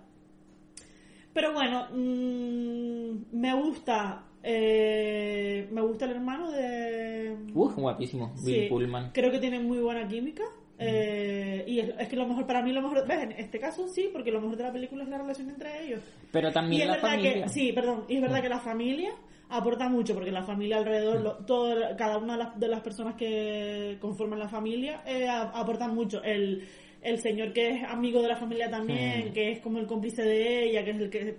Pero 1.33 1.53
bueno, 1.53 1.87
mm, 1.91 3.37
me 3.39 3.53
gusta, 3.55 4.23
eh, 4.43 5.67
me 5.71 5.81
gusta 5.81 6.05
el 6.05 6.11
hermano 6.11 6.51
de... 6.51 7.37
Uf, 7.53 7.75
guapísimo, 7.77 8.33
Bill 8.43 8.63
Sí, 8.63 8.67
Pullman. 8.69 9.11
Creo 9.13 9.31
que 9.31 9.39
tienen 9.39 9.65
muy 9.65 9.79
buena 9.79 10.07
química. 10.07 10.43
eh, 10.77 11.63
y 11.67 11.79
es, 11.79 11.89
es 11.99 12.07
que 12.09 12.15
lo 12.15 12.27
mejor, 12.27 12.45
para 12.47 12.61
mí 12.63 12.71
lo 12.73 12.81
mejor, 12.81 13.07
¿ves? 13.07 13.23
En 13.23 13.31
este 13.33 13.59
caso 13.59 13.87
sí, 13.87 14.09
porque 14.11 14.31
lo 14.31 14.41
mejor 14.41 14.57
de 14.57 14.63
la 14.63 14.71
película 14.73 15.03
es 15.03 15.09
la 15.09 15.17
relación 15.19 15.49
entre 15.49 15.85
ellos. 15.85 16.01
Pero 16.31 16.49
Y 16.49 16.53
también 16.53 16.81
es 16.81 16.87
la 16.87 16.95
familia. 16.97 17.43
que, 17.43 17.49
sí, 17.49 17.71
perdón, 17.71 18.05
y 18.09 18.15
es 18.15 18.21
verdad 18.21 18.41
que 18.41 18.49
la 18.49 18.59
familia 18.59 19.11
aporta 19.49 19.89
mucho, 19.89 20.13
porque 20.13 20.31
la 20.31 20.43
familia 20.43 20.77
alrededor, 20.77 21.21
lo- 21.21 21.37
todo, 21.45 21.75
cada 21.97 22.17
una 22.17 22.33
de 22.37 22.39
las, 22.43 22.59
de 22.59 22.67
las 22.67 22.81
personas 22.81 23.15
que 23.15 23.97
conforman 24.01 24.39
la 24.39 24.47
familia 24.49 25.01
eh, 25.05 25.27
aportan 25.29 25.93
mucho. 25.93 26.23
El, 26.23 26.63
el 27.01 27.19
señor 27.19 27.51
que 27.51 27.69
es 27.69 27.83
amigo 27.83 28.21
de 28.21 28.27
la 28.27 28.35
familia 28.35 28.69
también, 28.69 29.33
que 29.33 29.51
es 29.51 29.59
como 29.59 29.79
el 29.79 29.87
cómplice 29.87 30.21
de 30.23 30.65
ella, 30.65 30.83
que 30.83 30.91
es 30.91 30.97
el 30.97 31.09
que 31.09 31.37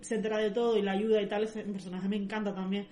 se 0.00 0.14
entera 0.16 0.38
de 0.38 0.50
todo 0.50 0.76
y 0.76 0.82
la 0.82 0.92
ayuda 0.92 1.22
y 1.22 1.26
tal, 1.26 1.44
ese 1.44 1.62
personaje 1.62 2.08
me 2.08 2.16
encanta 2.16 2.54
también. 2.54 2.86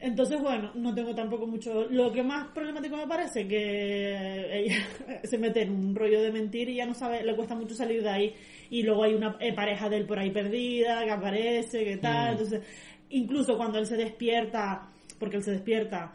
Entonces, 0.00 0.40
bueno, 0.40 0.70
no 0.74 0.94
tengo 0.94 1.12
tampoco 1.12 1.46
mucho... 1.46 1.86
Lo 1.90 2.12
que 2.12 2.22
más 2.22 2.48
problemático 2.52 2.96
me 2.96 3.08
parece 3.08 3.48
que 3.48 4.60
ella 4.60 4.76
se 5.24 5.38
mete 5.38 5.62
en 5.62 5.72
un 5.72 5.94
rollo 5.94 6.22
de 6.22 6.30
mentir 6.30 6.68
y 6.68 6.76
ya 6.76 6.86
no 6.86 6.94
sabe, 6.94 7.24
le 7.24 7.34
cuesta 7.34 7.56
mucho 7.56 7.74
salir 7.74 8.02
de 8.02 8.08
ahí. 8.08 8.34
Y 8.70 8.82
luego 8.84 9.02
hay 9.02 9.14
una 9.14 9.36
eh, 9.40 9.52
pareja 9.52 9.88
de 9.88 9.96
él 9.96 10.06
por 10.06 10.20
ahí 10.20 10.30
perdida, 10.30 11.04
que 11.04 11.10
aparece, 11.10 11.84
que 11.84 11.96
tal. 11.96 12.28
Mm. 12.28 12.32
Entonces, 12.32 12.62
incluso 13.10 13.56
cuando 13.56 13.78
él 13.78 13.86
se 13.86 13.96
despierta, 13.96 14.88
porque 15.18 15.38
él 15.38 15.42
se 15.42 15.50
despierta, 15.50 16.14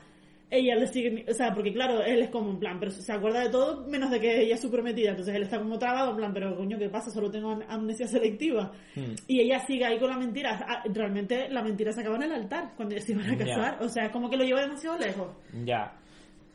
ella 0.58 0.76
le 0.76 0.88
sigue... 0.88 1.26
O 1.30 1.34
sea, 1.34 1.54
porque 1.54 1.74
claro, 1.74 2.04
él 2.04 2.22
es 2.22 2.30
como 2.30 2.52
en 2.52 2.60
plan, 2.60 2.80
pero 2.80 2.92
se 2.92 3.12
acuerda 3.12 3.42
de 3.42 3.50
todo 3.50 3.86
menos 3.88 4.12
de 4.12 4.20
que 4.20 4.42
ella 4.42 4.56
es 4.56 4.62
su 4.62 4.70
prometida. 4.72 5.10
Entonces 5.12 5.34
él 5.36 5.44
está 5.44 5.58
como 5.60 5.78
trabado, 5.80 6.12
en 6.12 6.18
plan, 6.18 6.34
pero 6.34 6.56
coño, 6.56 6.78
¿qué 6.78 6.90
pasa? 6.90 7.10
Solo 7.12 7.30
tengo 7.32 7.52
am- 7.52 7.64
amnesia 7.68 8.08
selectiva. 8.08 8.72
Mm. 8.96 9.14
Y 9.28 9.40
ella 9.42 9.60
sigue 9.66 9.86
ahí 9.86 10.00
con 10.00 10.10
la 10.10 10.18
mentira. 10.18 10.60
Ah, 10.68 10.84
Realmente 10.94 11.50
la 11.50 11.64
mentira 11.64 11.92
se 11.92 12.02
acaba 12.02 12.16
en 12.18 12.24
el 12.24 12.32
altar 12.34 12.74
cuando 12.76 12.94
ellos 12.96 13.06
se 13.06 13.14
iban 13.14 13.30
a 13.30 13.38
casar. 13.38 13.78
O 13.82 13.90
sea, 13.90 14.06
es 14.06 14.12
como 14.12 14.30
que 14.30 14.38
lo 14.38 14.44
lleva 14.44 14.62
demasiado 14.62 14.98
lejos. 14.98 15.28
Ya. 15.66 15.94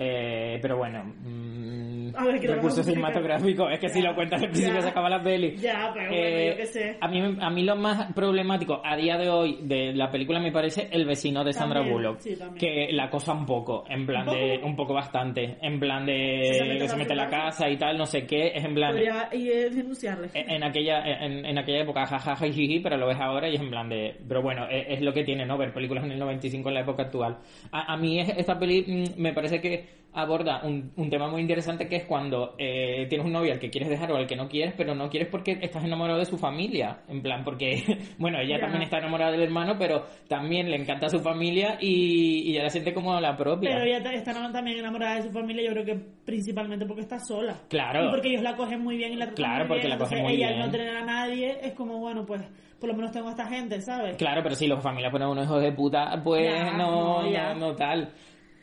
Eh, 0.00 0.58
pero 0.62 0.76
bueno, 0.76 1.02
mm, 1.04 2.14
A 2.16 2.24
ver, 2.24 2.40
¿qué 2.40 2.46
le 2.46 2.54
recurso 2.54 2.76
vamos 2.76 2.78
a 2.78 2.80
explicar? 2.80 2.84
cinematográfico. 2.84 3.68
Es 3.68 3.80
que 3.80 3.88
si 3.88 4.00
lo 4.00 4.14
cuentas 4.14 4.40
al 4.42 4.48
principio 4.50 4.76
ya. 4.76 4.82
se 4.82 4.88
acaba 4.90 5.08
la 5.10 5.22
peli. 5.22 5.56
Ya, 5.56 5.90
pero 5.92 6.08
bueno, 6.08 6.24
Eh, 6.24 6.48
yo 6.50 6.56
qué 6.56 6.66
sé. 6.66 6.96
A 7.00 7.08
mí, 7.08 7.36
a 7.40 7.50
mí 7.50 7.62
lo 7.64 7.76
más 7.76 8.12
problemático 8.12 8.80
a 8.84 8.96
día 8.96 9.16
de 9.18 9.28
hoy 9.28 9.58
de 9.62 9.92
la 9.94 10.10
película 10.10 10.38
me 10.40 10.52
parece 10.52 10.88
el 10.92 11.04
vecino 11.04 11.42
de 11.44 11.52
Sandra 11.52 11.80
Bullock. 11.82 12.18
sí, 12.20 12.36
que 12.58 12.88
la 12.92 13.10
cosa 13.10 13.32
un 13.32 13.44
poco, 13.44 13.84
en 13.88 14.06
plan 14.06 14.28
¿Un 14.28 14.34
de. 14.36 14.54
poco? 14.56 14.66
Un 14.68 14.76
poco 14.76 14.94
bastante. 14.94 15.56
En 15.62 15.80
plan 15.80 16.06
Se 16.06 16.12
de. 16.12 16.60
mete 16.68 16.78
que 16.78 16.88
se 16.88 16.96
mete 16.96 17.14
la 17.16 17.28
casa 17.28 17.68
y 17.68 17.76
tal, 17.76 17.98
no 17.98 18.06
sé 18.06 18.24
qué. 18.26 18.52
Es 18.54 18.64
en 18.64 18.74
plan. 18.74 18.92
Podría 18.92 19.28
y, 19.32 19.48
eh, 19.50 19.70
denunciarle. 19.70 20.28
En 20.34 20.48
en 20.50 20.64
aquella, 20.64 21.02
en, 21.24 21.44
en 21.44 21.58
aquella 21.58 21.80
época, 21.82 22.06
jajaja, 22.06 22.46
jiji, 22.46 22.80
pero 22.80 22.96
lo 22.96 23.06
ves 23.08 23.18
ahora 23.20 23.48
y 23.48 23.56
es 23.56 23.60
en 23.60 23.70
plan 23.70 23.88
de. 23.88 24.16
Pero 24.28 24.42
bueno, 24.42 24.66
es, 24.68 24.86
es 24.88 25.00
lo 25.02 25.12
que 25.12 25.24
tiene, 25.24 25.44
¿no? 25.44 25.58
Ver 25.58 25.72
películas 25.72 26.04
en 26.04 26.12
el 26.12 26.18
95 26.18 26.68
en 26.68 26.74
la 26.74 26.80
época 26.82 27.02
actual. 27.04 27.38
A, 27.72 27.92
a 27.92 27.96
mí 27.96 28.20
es- 28.20 28.28
esta 28.36 28.58
peli 28.58 28.84
mm, 28.86 29.20
me 29.20 29.32
parece 29.32 29.60
que 29.60 29.87
aborda 30.14 30.62
un, 30.64 30.90
un 30.96 31.10
tema 31.10 31.28
muy 31.28 31.40
interesante 31.42 31.86
que 31.86 31.96
es 31.96 32.04
cuando 32.04 32.54
eh, 32.58 33.06
tienes 33.08 33.26
un 33.26 33.32
novio 33.32 33.52
al 33.52 33.58
que 33.60 33.70
quieres 33.70 33.88
dejar 33.90 34.10
o 34.10 34.16
al 34.16 34.26
que 34.26 34.36
no 34.36 34.48
quieres, 34.48 34.74
pero 34.76 34.94
no 34.94 35.08
quieres 35.10 35.28
porque 35.28 35.58
estás 35.60 35.84
enamorado 35.84 36.18
de 36.18 36.24
su 36.24 36.38
familia. 36.38 37.00
En 37.08 37.22
plan, 37.22 37.44
porque, 37.44 37.82
bueno, 38.18 38.38
ella 38.40 38.56
Ya. 38.56 38.60
también 38.62 38.82
está 38.82 38.98
enamorada 38.98 39.30
del 39.32 39.42
hermano, 39.42 39.76
pero 39.78 40.06
también 40.28 40.70
le 40.70 40.76
encanta 40.76 41.08
su 41.08 41.20
familia 41.20 41.76
y, 41.80 42.48
y 42.48 42.52
ella 42.52 42.64
la 42.64 42.70
siente 42.70 42.92
como 42.94 43.20
la 43.20 43.36
propia. 43.36 43.70
Pero 43.70 43.84
ella 43.84 43.98
está 44.12 44.32
también 44.52 44.78
enamorada 44.78 45.16
de 45.16 45.22
su 45.22 45.30
familia, 45.30 45.62
yo 45.64 45.72
creo 45.72 45.84
que 45.84 46.00
principalmente 46.24 46.86
porque 46.86 47.02
está 47.02 47.18
sola. 47.18 47.54
Claro. 47.68 48.06
Y 48.06 48.10
porque 48.10 48.28
ellos 48.28 48.42
la 48.42 48.56
cogen 48.56 48.80
muy 48.82 48.96
bien 48.96 49.12
y 49.12 49.16
la 49.16 49.26
tratan 49.26 49.44
Claro, 49.44 49.58
muy 49.60 49.68
porque 49.68 49.86
bien. 49.86 49.90
la 49.90 50.04
cogen 50.04 50.22
muy 50.22 50.32
ella 50.34 50.48
al 50.48 50.54
bien. 50.54 50.66
no 50.66 50.72
tener 50.72 50.96
a 50.96 51.04
nadie 51.04 51.58
es 51.62 51.72
como, 51.74 51.98
bueno, 51.98 52.24
pues 52.26 52.42
por 52.80 52.88
lo 52.88 52.94
menos 52.94 53.10
tengo 53.12 53.28
a 53.28 53.32
esta 53.32 53.46
gente, 53.46 53.80
¿sabes? 53.82 54.16
Claro, 54.16 54.40
pero 54.42 54.54
si 54.54 54.66
los 54.66 54.82
familias 54.82 55.10
ponen 55.12 55.28
unos 55.28 55.44
hijos 55.44 55.62
de 55.62 55.72
puta, 55.72 56.20
pues 56.24 56.44
Ya, 56.52 56.76
no, 56.76 57.22
no, 57.22 57.30
ya. 57.30 57.54
no, 57.54 57.68
no 57.70 57.74
tal. 57.76 58.10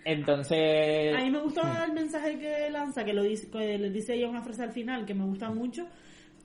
Entonces... 0.05 1.15
A 1.15 1.21
mí 1.23 1.29
me 1.31 1.39
gusta 1.39 1.83
el 1.85 1.93
mensaje 1.93 2.37
que 2.37 2.69
lanza, 2.69 3.03
que 3.03 3.13
lo 3.13 3.23
dice, 3.23 3.49
que 3.49 3.77
le 3.77 3.89
dice 3.89 4.13
ella 4.13 4.29
una 4.29 4.43
frase 4.43 4.63
al 4.63 4.71
final 4.71 5.05
que 5.05 5.13
me 5.15 5.25
gusta 5.25 5.49
mucho, 5.49 5.87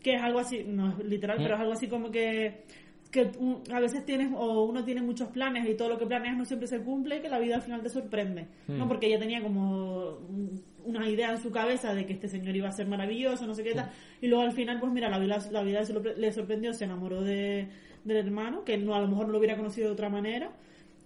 que 0.03 0.15
es 0.15 0.23
algo 0.23 0.39
así, 0.41 0.65
no 0.67 0.89
es 0.89 0.99
literal, 1.05 1.39
Mm. 1.39 1.43
pero 1.43 1.55
es 1.55 1.61
algo 1.61 1.73
así 1.75 1.87
como 1.89 2.11
que 2.11 2.65
que 3.13 3.29
a 3.73 3.81
veces 3.81 4.07
tienes 4.07 4.31
o 4.33 4.63
uno 4.67 4.85
tiene 4.85 5.03
muchos 5.03 5.31
planes 5.31 5.69
y 5.69 5.75
todo 5.77 5.89
lo 5.89 5.99
que 5.99 6.07
planeas 6.07 6.37
no 6.37 6.45
siempre 6.45 6.69
se 6.69 6.79
cumple 6.81 7.17
y 7.17 7.21
que 7.21 7.29
la 7.29 7.41
vida 7.41 7.57
al 7.57 7.63
final 7.63 7.83
te 7.83 7.89
sorprende 7.89 8.47
no 8.69 8.85
Mm. 8.85 8.89
porque 8.89 9.09
ella 9.09 9.19
tenía 9.19 9.43
como 9.43 10.11
un- 10.29 10.63
una 10.85 11.09
idea 11.11 11.33
en 11.33 11.39
su 11.43 11.51
cabeza 11.51 11.93
de 11.93 12.07
que 12.07 12.13
este 12.13 12.29
señor 12.29 12.55
iba 12.55 12.69
a 12.69 12.73
ser 12.73 12.87
maravilloso 12.87 13.49
no 13.49 13.55
sé 13.57 13.65
qué 13.65 13.75
tal 13.75 13.87
Mm. 13.87 14.25
y 14.25 14.29
luego 14.29 14.45
al 14.45 14.53
final 14.53 14.79
pues 14.79 14.93
mira 14.93 15.11
la 15.11 15.19
vida 15.19 15.39
la 15.51 15.63
vida 15.65 15.81
le 16.17 16.33
sorprendió 16.33 16.73
se 16.73 16.85
enamoró 16.85 17.21
de, 17.23 17.67
del 18.05 18.17
hermano 18.17 18.63
que 18.65 18.79
no 18.79 18.95
a 18.95 19.01
lo 19.01 19.09
mejor 19.09 19.27
no 19.27 19.33
lo 19.33 19.39
hubiera 19.39 19.57
conocido 19.57 19.89
de 19.89 19.93
otra 19.95 20.09
manera 20.09 20.53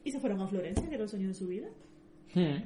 y 0.05 0.11
se 0.13 0.21
fueron 0.21 0.43
a 0.43 0.47
Florencia 0.47 0.87
que 0.87 0.95
era 0.97 1.05
el 1.05 1.09
sueño 1.09 1.29
de 1.29 1.35
su 1.35 1.47
vida 1.49 1.69
Hmm. 2.35 2.63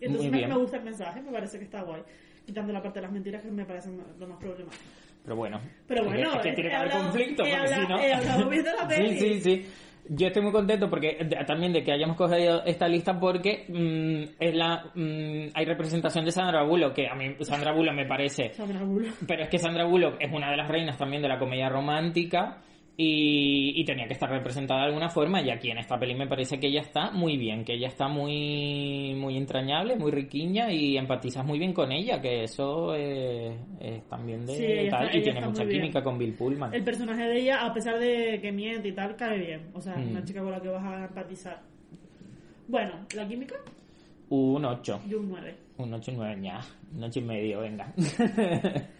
entonces 0.00 0.30
me, 0.30 0.46
me 0.46 0.56
gusta 0.56 0.76
el 0.78 0.84
mensaje, 0.84 1.22
me 1.22 1.32
parece 1.32 1.58
que 1.58 1.64
está 1.64 1.82
guay. 1.82 2.02
Quitando 2.44 2.72
la 2.72 2.82
parte 2.82 2.98
de 2.98 3.02
las 3.02 3.12
mentiras 3.12 3.42
que 3.42 3.50
me 3.50 3.64
parecen 3.64 4.00
lo 4.18 4.26
más 4.26 4.38
problemático. 4.38 4.82
Pero 5.22 5.36
bueno. 5.36 5.60
Pero 5.86 6.04
bueno, 6.04 6.32
es 6.36 6.42
que 6.42 6.52
tiene 6.52 6.70
que 6.70 6.76
haber 6.76 6.90
conflicto, 6.90 7.44
he 7.44 7.50
porque 7.50 7.68
si 7.68 7.86
no. 7.86 7.98
he 8.00 8.12
hablado 8.14 8.50
la 8.50 8.88
peli. 8.88 9.18
Sí, 9.18 9.34
sí, 9.34 9.40
sí. 9.40 9.66
Yo 10.10 10.28
estoy 10.28 10.42
muy 10.42 10.52
contento 10.52 10.88
porque 10.88 11.18
también 11.46 11.74
de 11.74 11.82
que 11.82 11.92
hayamos 11.92 12.16
cogido 12.16 12.64
esta 12.64 12.88
lista 12.88 13.20
porque 13.20 13.66
mm, 13.68 14.36
es 14.40 14.54
la 14.54 14.90
mm, 14.94 15.50
hay 15.52 15.64
representación 15.66 16.24
de 16.24 16.32
Sandra 16.32 16.62
Bullock 16.62 16.94
que 16.94 17.08
a 17.08 17.14
mí 17.14 17.36
Sandra 17.40 17.72
Bullock 17.74 17.94
me 17.94 18.06
parece 18.06 18.54
Sandra 18.54 18.82
Bullock. 18.84 19.14
pero 19.26 19.42
es 19.42 19.50
que 19.50 19.58
Sandra 19.58 19.84
Bullock 19.84 20.16
es 20.18 20.32
una 20.32 20.50
de 20.50 20.56
las 20.56 20.68
reinas 20.68 20.96
también 20.96 21.20
de 21.20 21.28
la 21.28 21.38
comedia 21.38 21.68
romántica 21.68 22.62
y, 23.00 23.80
y 23.80 23.84
tenía 23.84 24.08
que 24.08 24.14
estar 24.14 24.28
representada 24.28 24.80
de 24.80 24.86
alguna 24.88 25.08
forma 25.08 25.40
y 25.40 25.50
aquí 25.50 25.70
en 25.70 25.78
esta 25.78 25.96
peli 25.96 26.16
me 26.16 26.26
parece 26.26 26.58
que 26.58 26.66
ella 26.66 26.80
está 26.80 27.12
muy 27.12 27.36
bien, 27.36 27.64
que 27.64 27.74
ella 27.74 27.86
está 27.86 28.08
muy 28.08 29.14
muy 29.14 29.36
entrañable, 29.36 29.94
muy 29.94 30.10
riquiña 30.10 30.72
y 30.72 30.96
empatizas 30.98 31.46
muy 31.46 31.60
bien 31.60 31.72
con 31.72 31.92
ella, 31.92 32.20
que 32.20 32.42
eso 32.42 32.94
es, 32.96 33.54
es 33.80 34.02
también 34.08 34.44
de 34.44 34.52
Sí, 34.56 34.64
ella 34.64 34.90
tal 34.90 35.04
está- 35.04 35.16
y 35.16 35.20
ella 35.20 35.32
tiene 35.32 35.46
mucha 35.46 35.62
bien. 35.64 35.80
química 35.80 36.02
con 36.02 36.18
Bill 36.18 36.34
Pullman. 36.34 36.74
El 36.74 36.82
personaje 36.82 37.22
de 37.22 37.38
ella, 37.40 37.64
a 37.64 37.72
pesar 37.72 38.00
de 38.00 38.40
que 38.42 38.50
miente 38.50 38.88
y 38.88 38.92
tal, 38.92 39.14
cae 39.14 39.38
bien. 39.38 39.70
O 39.74 39.80
sea, 39.80 39.94
es 39.94 40.04
Mm. 40.04 40.10
una 40.10 40.24
chica 40.24 40.40
con 40.42 40.50
la 40.50 40.60
que 40.60 40.68
vas 40.68 40.84
a 40.84 41.04
empatizar. 41.04 41.62
Bueno, 42.66 43.06
la 43.14 43.28
química, 43.28 43.54
Un 44.30 44.64
8, 44.64 45.00
yo 45.08 45.20
un 45.20 45.28
9. 45.30 45.54
un 45.78 45.94
8 45.94 46.12
9 46.16 46.36
ya, 46.42 46.60
un 46.96 47.04
8 47.04 47.20
y 47.20 47.22
medio, 47.22 47.60
venga. 47.60 47.94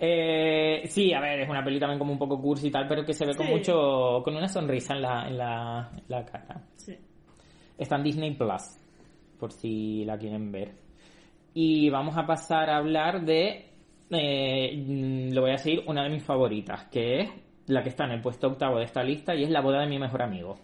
Eh, 0.00 0.82
sí, 0.86 1.12
a 1.12 1.20
ver, 1.20 1.40
es 1.40 1.48
una 1.48 1.64
peli 1.64 1.80
también 1.80 1.98
como 1.98 2.12
un 2.12 2.18
poco 2.18 2.40
cursi 2.40 2.68
y 2.68 2.70
tal, 2.70 2.86
pero 2.86 3.04
que 3.04 3.12
se 3.12 3.26
ve 3.26 3.34
con 3.34 3.48
mucho, 3.48 4.22
con 4.22 4.36
una 4.36 4.48
sonrisa 4.48 4.94
en 4.94 5.02
la, 5.02 5.28
en 5.28 5.38
la, 5.38 5.90
en 5.92 6.04
la 6.06 6.24
cara. 6.24 6.62
Sí. 6.76 6.96
Está 7.76 7.96
en 7.96 8.04
Disney 8.04 8.34
Plus, 8.34 8.62
por 9.38 9.52
si 9.52 10.04
la 10.04 10.16
quieren 10.16 10.52
ver. 10.52 10.72
Y 11.54 11.90
vamos 11.90 12.16
a 12.16 12.26
pasar 12.26 12.70
a 12.70 12.76
hablar 12.76 13.24
de, 13.24 13.70
eh, 14.10 15.28
lo 15.32 15.40
voy 15.40 15.50
a 15.50 15.54
decir, 15.54 15.82
una 15.86 16.04
de 16.04 16.10
mis 16.10 16.22
favoritas, 16.22 16.84
que 16.86 17.20
es 17.20 17.30
la 17.66 17.82
que 17.82 17.88
está 17.88 18.04
en 18.04 18.12
el 18.12 18.20
puesto 18.20 18.46
octavo 18.46 18.78
de 18.78 18.84
esta 18.84 19.02
lista 19.02 19.34
y 19.34 19.42
es 19.42 19.50
La 19.50 19.60
boda 19.60 19.80
de 19.80 19.88
mi 19.88 19.98
mejor 19.98 20.22
amigo, 20.22 20.58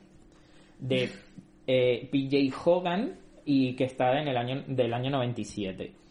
de 0.79 1.11
eh, 1.67 2.09
PJ 2.11 2.57
Hogan 2.65 3.19
y 3.45 3.75
que 3.75 3.85
está 3.85 4.21
en 4.21 4.29
el 4.29 4.37
año 4.37 4.65
del 4.69 4.95
año 4.95 5.11
97. 5.11 6.04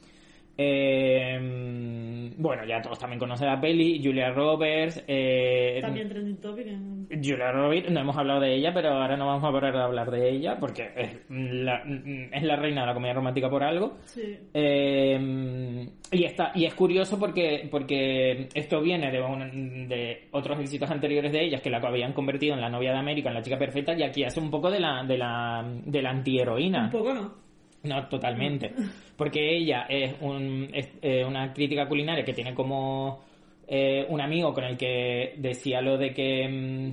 Eh, 0.57 2.31
bueno, 2.37 2.65
ya 2.65 2.81
todos 2.81 2.99
también 2.99 3.19
conocen 3.19 3.47
la 3.47 3.59
peli. 3.59 4.01
Julia 4.03 4.31
Roberts. 4.31 5.03
eh, 5.07 5.79
También 5.81 6.09
trending 6.09 6.37
topic. 6.37 6.67
en- 6.67 7.07
Julia 7.23 7.51
Roberts, 7.51 7.91
no 7.91 7.99
hemos 7.99 8.17
hablado 8.17 8.39
de 8.41 8.55
ella, 8.55 8.71
pero 8.73 8.89
ahora 8.89 9.15
no 9.17 9.27
vamos 9.27 9.43
a 9.43 9.51
parar 9.51 9.73
de 9.73 9.81
hablar 9.81 10.11
de 10.11 10.29
ella 10.31 10.57
porque 10.59 10.89
es 10.95 11.19
la, 11.29 11.83
es 12.31 12.43
la 12.43 12.55
reina 12.55 12.81
de 12.81 12.87
la 12.87 12.93
comedia 12.93 13.13
romántica 13.13 13.49
por 13.49 13.63
algo. 13.63 13.97
Sí. 14.05 14.37
Eh, 14.53 15.87
y 16.11 16.23
está 16.25 16.51
y 16.55 16.65
es 16.65 16.73
curioso 16.73 17.19
porque 17.19 17.67
porque 17.71 18.47
esto 18.53 18.81
viene 18.81 19.11
de, 19.11 19.21
un- 19.21 19.87
de 19.87 20.27
otros 20.31 20.59
éxitos 20.59 20.89
anteriores 20.91 21.31
de 21.31 21.43
ellas 21.45 21.61
que 21.61 21.69
la 21.69 21.77
habían 21.77 22.13
convertido 22.13 22.55
en 22.55 22.61
la 22.61 22.69
novia 22.69 22.91
de 22.93 22.97
América, 22.99 23.29
en 23.29 23.35
la 23.35 23.41
chica 23.41 23.57
perfecta, 23.57 23.93
y 23.93 24.03
aquí 24.03 24.23
hace 24.23 24.39
un 24.39 24.49
poco 24.51 24.69
de 24.71 24.79
la 24.79 25.03
de 25.03 25.17
la, 25.17 25.63
de 25.85 26.01
la 26.01 26.09
antiheroína. 26.11 26.85
Un 26.85 26.91
poco, 26.91 27.13
¿no? 27.13 27.42
No, 27.83 28.07
totalmente. 28.07 28.73
Porque 29.17 29.57
ella 29.57 29.85
es, 29.89 30.15
un, 30.21 30.69
es, 30.73 30.89
eh, 31.01 31.23
una 31.25 31.53
crítica 31.53 31.87
culinaria 31.87 32.23
que 32.23 32.33
tiene 32.33 32.53
como 32.53 33.21
eh, 33.67 34.05
un 34.09 34.21
amigo 34.21 34.53
con 34.53 34.63
el 34.63 34.77
que 34.77 35.35
decía 35.37 35.81
lo 35.81 35.97
de 35.97 36.13
que 36.13 36.47
mm, 36.47 36.91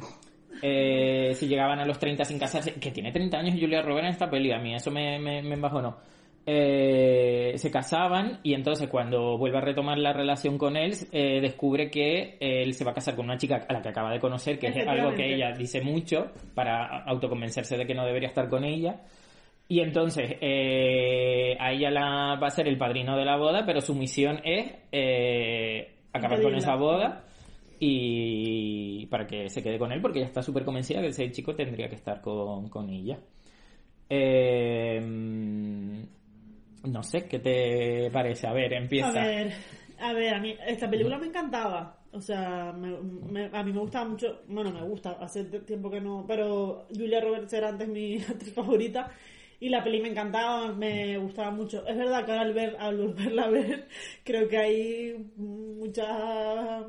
eh, 0.62 1.30
si 1.34 1.46
llegaban 1.46 1.78
a 1.78 1.84
los 1.84 1.98
30 1.98 2.24
sin 2.24 2.38
casarse, 2.38 2.74
que 2.74 2.90
tiene 2.90 3.12
30 3.12 3.38
años 3.38 3.54
Julia 3.58 3.82
Roberts 3.82 4.06
en 4.06 4.12
esta 4.12 4.30
peli, 4.30 4.52
a 4.52 4.58
mí 4.58 4.74
eso 4.74 4.90
me, 4.90 5.18
me, 5.18 5.42
me 5.42 5.54
embajonó. 5.54 5.96
Eh, 6.46 7.52
se 7.56 7.70
casaban 7.70 8.40
y 8.42 8.54
entonces 8.54 8.88
cuando 8.88 9.36
vuelve 9.36 9.58
a 9.58 9.60
retomar 9.60 9.98
la 9.98 10.12
relación 10.12 10.56
con 10.56 10.74
él 10.74 10.94
eh, 11.12 11.38
descubre 11.40 11.90
que 11.90 12.38
él 12.40 12.72
se 12.72 12.82
va 12.82 12.92
a 12.92 12.94
casar 12.94 13.14
con 13.14 13.26
una 13.26 13.36
chica 13.36 13.66
a 13.68 13.72
la 13.74 13.82
que 13.82 13.90
acaba 13.90 14.10
de 14.10 14.18
conocer 14.18 14.58
que 14.58 14.68
es 14.68 14.86
algo 14.88 15.14
que 15.14 15.34
ella 15.34 15.52
dice 15.52 15.82
mucho 15.82 16.32
para 16.54 17.04
autoconvencerse 17.04 17.76
de 17.76 17.86
que 17.86 17.94
no 17.94 18.06
debería 18.06 18.28
estar 18.28 18.48
con 18.48 18.64
ella 18.64 19.02
y 19.70 19.78
entonces, 19.80 20.36
eh, 20.40 21.56
a 21.60 21.70
ella 21.72 21.90
la, 21.92 22.34
va 22.42 22.48
a 22.48 22.50
ser 22.50 22.66
el 22.66 22.76
padrino 22.76 23.16
de 23.16 23.24
la 23.24 23.36
boda, 23.36 23.64
pero 23.64 23.80
su 23.80 23.94
misión 23.94 24.40
es 24.44 24.66
eh, 24.90 25.94
acabar 26.12 26.42
con 26.42 26.54
esa 26.56 26.74
boda 26.74 27.24
y 27.78 29.06
para 29.06 29.28
que 29.28 29.48
se 29.48 29.62
quede 29.62 29.78
con 29.78 29.92
él, 29.92 30.00
porque 30.02 30.18
ella 30.18 30.26
está 30.26 30.42
súper 30.42 30.64
convencida 30.64 31.00
que 31.00 31.06
ese 31.08 31.30
chico 31.30 31.54
tendría 31.54 31.88
que 31.88 31.94
estar 31.94 32.20
con, 32.20 32.68
con 32.68 32.90
ella. 32.90 33.20
Eh, 34.08 35.00
no 36.84 37.02
sé, 37.02 37.26
¿qué 37.28 37.38
te 37.38 38.10
parece? 38.10 38.46
A 38.46 38.52
ver, 38.52 38.72
empieza. 38.72 39.08
A 39.22 39.26
ver, 39.26 39.52
a 40.00 40.12
ver, 40.12 40.34
a 40.34 40.40
mí 40.40 40.54
esta 40.66 40.90
película 40.90 41.16
me 41.18 41.26
encantaba. 41.26 41.96
O 42.12 42.20
sea, 42.20 42.72
me- 42.72 42.98
me- 43.30 43.50
a 43.56 43.62
mí 43.62 43.72
me 43.72 43.78
gustaba 43.78 44.08
mucho, 44.08 44.40
bueno, 44.48 44.72
me 44.72 44.82
gusta, 44.82 45.12
hace 45.20 45.44
tiempo 45.44 45.88
que 45.88 46.00
no, 46.00 46.24
pero 46.26 46.86
Julia 46.92 47.20
Roberts 47.20 47.52
era 47.52 47.68
antes 47.68 47.86
mi 47.88 48.16
actriz 48.28 48.52
favorita 48.52 49.10
y 49.60 49.68
la 49.68 49.84
peli 49.84 50.00
me 50.00 50.08
encantaba, 50.08 50.72
me 50.72 51.18
gustaba 51.18 51.50
mucho. 51.50 51.86
Es 51.86 51.96
verdad 51.96 52.24
que 52.24 52.32
ahora 52.32 52.44
al, 52.44 52.54
ver, 52.54 52.76
al 52.78 52.96
volverla 52.96 53.42
a 53.44 53.50
ver, 53.50 53.88
creo 54.24 54.48
que 54.48 54.56
hay 54.56 55.32
muchas, 55.36 56.86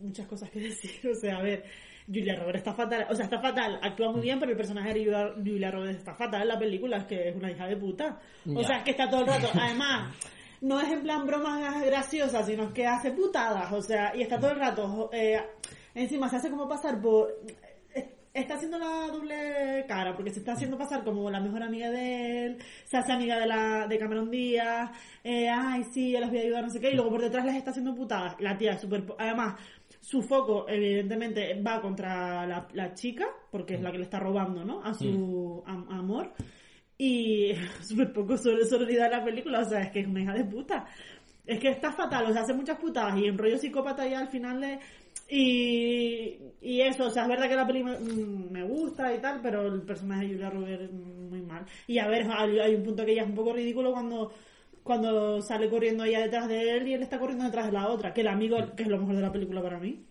muchas 0.00 0.26
cosas 0.26 0.50
que 0.50 0.60
decir. 0.68 1.08
O 1.08 1.14
sea, 1.14 1.36
a 1.36 1.42
ver, 1.42 1.64
Julia 2.06 2.34
Roberts 2.34 2.58
está 2.58 2.74
fatal, 2.74 3.06
o 3.08 3.14
sea, 3.14 3.24
está 3.24 3.40
fatal, 3.40 3.78
actúa 3.80 4.10
muy 4.10 4.22
bien, 4.22 4.40
pero 4.40 4.50
el 4.50 4.56
personaje 4.56 4.92
de 4.92 5.04
Julia, 5.04 5.32
Julia 5.36 5.70
Roberts 5.70 5.98
está 5.98 6.14
fatal 6.14 6.42
en 6.42 6.48
la 6.48 6.58
película, 6.58 6.96
es 6.98 7.04
que 7.04 7.28
es 7.28 7.36
una 7.36 7.50
hija 7.52 7.66
de 7.66 7.76
puta. 7.76 8.20
O 8.52 8.64
sea, 8.64 8.78
es 8.78 8.84
que 8.84 8.90
está 8.90 9.08
todo 9.08 9.20
el 9.20 9.28
rato, 9.28 9.48
además 9.54 10.12
no 10.62 10.78
es 10.78 10.90
en 10.90 11.02
plan 11.02 11.26
bromas 11.26 11.82
graciosas, 11.84 12.46
sino 12.46 12.72
que 12.74 12.86
hace 12.86 13.12
putadas, 13.12 13.72
o 13.72 13.80
sea, 13.80 14.14
y 14.14 14.22
está 14.22 14.38
todo 14.38 14.50
el 14.50 14.58
rato, 14.58 15.08
eh, 15.12 15.40
encima 15.94 16.28
se 16.28 16.36
hace 16.36 16.50
como 16.50 16.68
pasar 16.68 17.00
por... 17.00 17.34
Está 18.32 18.54
haciendo 18.54 18.78
la 18.78 19.08
doble 19.08 19.84
cara, 19.88 20.14
porque 20.14 20.30
se 20.30 20.38
está 20.38 20.52
haciendo 20.52 20.78
pasar 20.78 21.02
como 21.02 21.28
la 21.30 21.40
mejor 21.40 21.64
amiga 21.64 21.90
de 21.90 22.46
él, 22.46 22.58
se 22.84 22.96
hace 22.96 23.10
amiga 23.12 23.36
de 23.40 23.46
la 23.46 23.88
de 23.88 23.98
Cameron 23.98 24.30
Díaz, 24.30 24.88
eh, 25.24 25.48
ay 25.48 25.82
sí, 25.92 26.12
yo 26.12 26.20
les 26.20 26.28
voy 26.30 26.38
a 26.38 26.42
ayudar, 26.42 26.62
no 26.62 26.70
sé 26.70 26.78
qué, 26.78 26.90
y 26.90 26.94
luego 26.94 27.10
por 27.10 27.22
detrás 27.22 27.44
les 27.44 27.56
está 27.56 27.70
haciendo 27.70 27.92
putadas. 27.92 28.36
La 28.38 28.56
tía 28.56 28.78
po- 29.04 29.16
Además, 29.18 29.56
su 30.00 30.22
foco 30.22 30.64
evidentemente 30.68 31.60
va 31.60 31.80
contra 31.82 32.46
la, 32.46 32.68
la 32.72 32.94
chica, 32.94 33.26
porque 33.50 33.74
es 33.74 33.80
la 33.82 33.90
que 33.90 33.98
le 33.98 34.04
está 34.04 34.20
robando, 34.20 34.64
¿no? 34.64 34.80
A 34.84 34.94
su 34.94 35.60
am- 35.66 35.88
amor 35.90 36.32
y 36.96 37.52
súper 37.82 38.12
poco 38.12 38.36
sol- 38.38 38.64
sororidad 38.64 39.06
en 39.06 39.12
la 39.18 39.24
película, 39.24 39.58
o 39.60 39.64
sea, 39.64 39.80
es 39.82 39.90
que 39.90 40.00
es 40.00 40.06
una 40.06 40.20
hija 40.22 40.34
de 40.34 40.44
puta. 40.44 40.86
Es 41.46 41.58
que 41.58 41.70
está 41.70 41.90
fatal, 41.90 42.26
o 42.26 42.32
sea, 42.32 42.42
hace 42.42 42.52
muchas 42.54 42.78
putadas 42.78 43.18
y 43.18 43.24
en 43.26 43.36
rollo 43.36 43.58
psicópata 43.58 44.06
ya 44.06 44.20
al 44.20 44.28
final 44.28 44.60
de... 44.60 44.78
Y, 45.30 46.38
y 46.60 46.80
eso, 46.80 47.06
o 47.06 47.10
sea, 47.10 47.22
es 47.22 47.28
verdad 47.28 47.48
que 47.48 47.54
la 47.54 47.66
peli 47.66 47.84
me, 47.84 47.98
mm, 47.98 48.50
me 48.50 48.64
gusta 48.64 49.14
y 49.14 49.18
tal, 49.20 49.40
pero 49.40 49.66
el 49.66 49.82
personaje 49.82 50.26
de 50.26 50.32
Julia 50.32 50.50
Roberts 50.50 50.92
mm, 50.92 51.28
muy 51.28 51.40
mal. 51.42 51.64
Y 51.86 51.98
a 51.98 52.08
ver, 52.08 52.26
hay, 52.30 52.74
un 52.74 52.82
punto 52.82 53.04
que 53.04 53.14
ya 53.14 53.22
es 53.22 53.28
un 53.28 53.34
poco 53.34 53.52
ridículo 53.52 53.92
cuando 53.92 54.32
cuando 54.82 55.40
sale 55.42 55.68
corriendo 55.68 56.04
ella 56.04 56.20
detrás 56.20 56.48
de 56.48 56.76
él 56.76 56.88
y 56.88 56.94
él 56.94 57.02
está 57.02 57.18
corriendo 57.18 57.44
detrás 57.44 57.66
de 57.66 57.72
la 57.72 57.88
otra, 57.88 58.12
que 58.12 58.22
el 58.22 58.28
amigo, 58.28 58.56
que 58.74 58.82
es 58.82 58.88
lo 58.88 58.98
mejor 58.98 59.14
de 59.14 59.22
la 59.22 59.30
película 59.30 59.62
para 59.62 59.78
mí, 59.78 60.04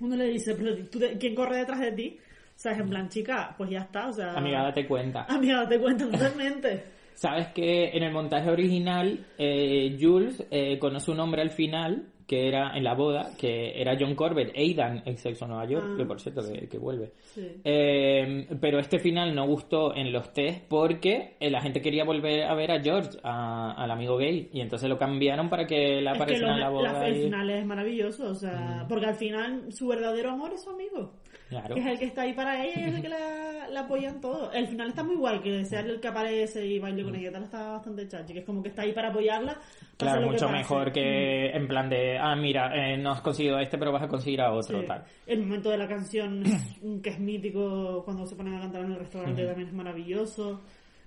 uno 0.00 0.16
le 0.16 0.24
dice, 0.24 0.54
pero 0.54 0.74
¿tú 0.90 0.98
de- 0.98 1.18
¿quién 1.18 1.34
corre 1.34 1.58
detrás 1.58 1.80
de 1.80 1.92
ti? 1.92 2.18
O 2.18 2.58
sea, 2.58 2.72
es 2.72 2.80
en 2.80 2.88
plan, 2.88 3.08
chica, 3.08 3.54
pues 3.56 3.70
ya 3.70 3.80
está, 3.80 4.08
o 4.08 4.12
sea... 4.12 4.32
Amiga, 4.32 4.62
date 4.64 4.88
cuenta. 4.88 5.24
Amiga, 5.28 5.62
date 5.62 5.78
cuenta 5.78 6.10
totalmente. 6.10 6.84
Sabes 7.14 7.48
que 7.48 7.90
en 7.90 8.02
el 8.02 8.12
montaje 8.12 8.50
original, 8.50 9.26
eh, 9.38 9.96
Jules 10.00 10.44
eh, 10.50 10.78
conoce 10.78 11.10
un 11.10 11.20
hombre 11.20 11.42
al 11.42 11.50
final, 11.50 12.06
que 12.28 12.46
era 12.46 12.76
en 12.76 12.84
la 12.84 12.92
boda, 12.94 13.30
que 13.40 13.80
era 13.80 13.96
John 13.98 14.14
Corbett, 14.14 14.54
Aidan, 14.54 15.02
ex 15.06 15.20
sexo 15.22 15.46
Nueva 15.48 15.64
York, 15.64 15.86
Ah. 15.88 15.94
que 15.96 16.04
por 16.04 16.20
cierto 16.20 16.42
que, 16.46 16.68
que 16.68 16.76
vuelve. 16.78 17.12
Sí. 17.22 17.48
Eh, 17.64 18.46
pero 18.60 18.78
este 18.78 18.98
final 18.98 19.34
no 19.34 19.46
gustó 19.46 19.94
en 19.96 20.12
los 20.12 20.30
test 20.34 20.62
porque 20.68 21.36
eh, 21.40 21.50
la 21.50 21.62
gente 21.62 21.80
quería 21.80 22.04
volver 22.04 22.42
a 22.44 22.54
ver 22.54 22.70
a 22.70 22.80
George, 22.82 23.18
a- 23.22 23.72
al 23.82 23.90
amigo 23.90 24.18
gay, 24.18 24.50
y 24.52 24.60
entonces 24.60 24.90
lo 24.90 24.98
cambiaron 24.98 25.48
para 25.48 25.66
que 25.66 26.02
la 26.02 26.12
apareciera 26.12 26.52
en 26.52 26.60
la 26.60 26.66
la- 26.66 26.70
boda. 26.70 27.06
el 27.08 27.14
final 27.22 27.48
es 27.50 27.64
maravilloso, 27.64 28.30
o 28.30 28.34
sea, 28.34 28.84
porque 28.88 29.06
al 29.06 29.14
final 29.14 29.72
su 29.72 29.88
verdadero 29.88 30.30
amor 30.30 30.52
es 30.52 30.62
su 30.62 30.68
amigo, 30.70 31.14
Claro. 31.48 31.74
que 31.74 31.80
es 31.80 31.86
el 31.86 31.98
que 31.98 32.04
está 32.04 32.22
ahí 32.22 32.32
para 32.34 32.62
ella 32.62 32.74
y 32.76 32.88
es 32.90 32.94
el 32.96 33.02
que 33.02 33.08
la, 33.08 33.68
la 33.70 33.80
apoya 33.80 34.10
en 34.10 34.20
todo. 34.20 34.52
El 34.52 34.66
final 34.68 34.88
está 34.88 35.02
muy 35.02 35.16
guay, 35.16 35.40
que 35.40 35.64
sea 35.64 35.80
el 35.80 35.98
que 36.00 36.08
aparece 36.08 36.66
y 36.66 36.78
baile 36.78 37.02
con 37.02 37.14
ella, 37.14 37.32
tal, 37.32 37.44
está 37.44 37.72
bastante 37.72 38.06
chachi, 38.06 38.32
que 38.34 38.40
es 38.40 38.44
como 38.44 38.62
que 38.62 38.68
está 38.68 38.82
ahí 38.82 38.92
para 38.92 39.08
apoyarla. 39.08 39.56
Claro, 39.96 40.20
que 40.20 40.26
mucho 40.26 40.48
mejor 40.50 40.92
que 40.92 41.46
en 41.50 41.66
plan 41.66 41.88
de, 41.88 42.18
ah, 42.18 42.36
mira, 42.36 42.70
eh, 42.74 42.98
no 42.98 43.12
has 43.12 43.22
conseguido 43.22 43.56
a 43.56 43.62
este, 43.62 43.78
pero 43.78 43.92
vas 43.92 44.02
a 44.02 44.08
conseguir 44.08 44.40
a 44.42 44.52
otro, 44.52 44.80
Sí. 44.80 44.86
tal. 44.86 45.04
El 45.26 45.40
momento 45.40 45.70
de 45.70 45.78
la 45.78 45.88
canción, 45.88 46.42
que 47.02 47.10
es 47.10 47.18
mítico, 47.18 48.02
cuando 48.04 48.26
se 48.26 48.36
ponen 48.36 48.54
a 48.54 48.60
cantar 48.60 48.82
en 48.84 48.92
el 48.92 48.98
restaurante, 48.98 49.44
también 49.46 49.68
es 49.68 49.74
maravilloso. 49.74 50.60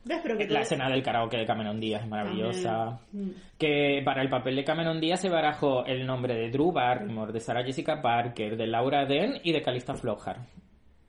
La 0.06 0.62
escena 0.62 0.90
del 0.90 1.04
karaoke 1.04 1.38
de 1.38 1.46
Cameron 1.46 1.80
Díaz 1.80 2.04
es 2.04 2.10
maravillosa. 2.10 3.00
También. 3.12 3.30
Mm. 3.30 3.36
Que 3.58 4.02
para 4.04 4.22
el 4.22 4.30
papel 4.30 4.56
de 4.56 4.64
Cameron 4.64 5.00
Díaz 5.00 5.22
se 5.22 5.30
barajó 5.30 5.86
el 5.86 6.06
nombre 6.06 6.36
de 6.36 6.50
Drew 6.50 6.72
Barrymore, 6.72 7.32
de 7.32 7.40
Sarah 7.40 7.64
Jessica 7.64 8.02
Parker, 8.02 8.58
de 8.58 8.68
Laura 8.68 9.06
Dern 9.06 9.40
y 9.44 9.52
de 9.52 9.62
Calista 9.62 9.94
Flockhart. 9.94 10.42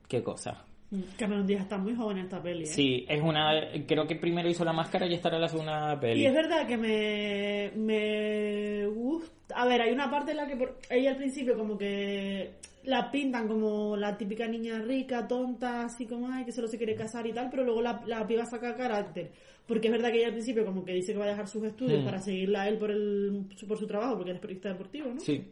Qué 0.09 0.22
cosa. 0.22 0.66
Mm. 0.93 1.01
Cameron 1.18 1.47
Díaz 1.47 1.62
está 1.62 1.78
muy 1.78 1.95
joven 1.95 2.18
en 2.18 2.24
esta 2.24 2.43
peli, 2.43 2.64
¿eh? 2.64 2.66
Sí, 2.66 3.05
es 3.09 3.20
una. 3.22 3.51
Creo 3.86 4.07
que 4.07 4.16
primero 4.16 4.49
hizo 4.49 4.64
la 4.64 4.72
máscara 4.74 5.07
y 5.07 5.14
estará 5.14 5.36
en 5.36 5.43
la 5.43 5.49
segunda 5.49 5.99
peli. 5.99 6.20
Y 6.22 6.26
es 6.26 6.34
verdad 6.34 6.66
que 6.66 6.76
me, 6.76 7.70
me 7.76 8.86
gusta. 8.86 9.55
A 9.55 9.66
ver, 9.66 9.80
hay 9.82 9.93
una 9.93 10.11
parte 10.11 10.32
en 10.32 10.36
la 10.36 10.47
que 10.47 10.57
por- 10.57 10.78
ella 10.90 11.11
al 11.12 11.16
principio 11.16 11.57
como 11.57 11.76
que 11.78 12.51
la 12.84 13.11
pintan 13.11 13.49
como 13.49 13.97
la 13.97 14.16
típica 14.18 14.47
niña 14.47 14.80
rica, 14.80 15.26
tonta, 15.26 15.84
así 15.84 16.05
como 16.07 16.28
ay, 16.30 16.45
que 16.45 16.53
solo 16.53 16.68
se 16.68 16.76
quiere 16.78 16.95
casar 16.95 17.26
y 17.26 17.32
tal, 17.32 17.49
pero 17.51 17.64
luego 17.64 17.80
la, 17.80 18.03
la 18.07 18.26
piba 18.26 18.45
saca 18.45 18.74
carácter. 18.76 19.30
Porque 19.66 19.88
es 19.88 19.93
verdad 19.93 20.11
que 20.11 20.18
ella 20.18 20.26
al 20.28 20.32
principio 20.34 20.64
como 20.64 20.84
que 20.84 20.93
dice 20.93 21.12
que 21.12 21.18
va 21.18 21.24
a 21.24 21.28
dejar 21.28 21.47
sus 21.49 21.62
estudios 21.64 22.03
Hmm. 22.03 22.05
para 22.05 22.18
seguirla 22.18 22.62
a 22.62 22.68
él 22.68 22.78
por, 22.78 22.90
el, 22.90 23.47
por 23.66 23.78
su 23.78 23.86
trabajo, 23.86 24.16
porque 24.16 24.30
él 24.30 24.36
es 24.36 24.40
periodista 24.43 24.68
deportivo, 24.70 25.09
¿no? 25.14 25.20
Sí. 25.20 25.43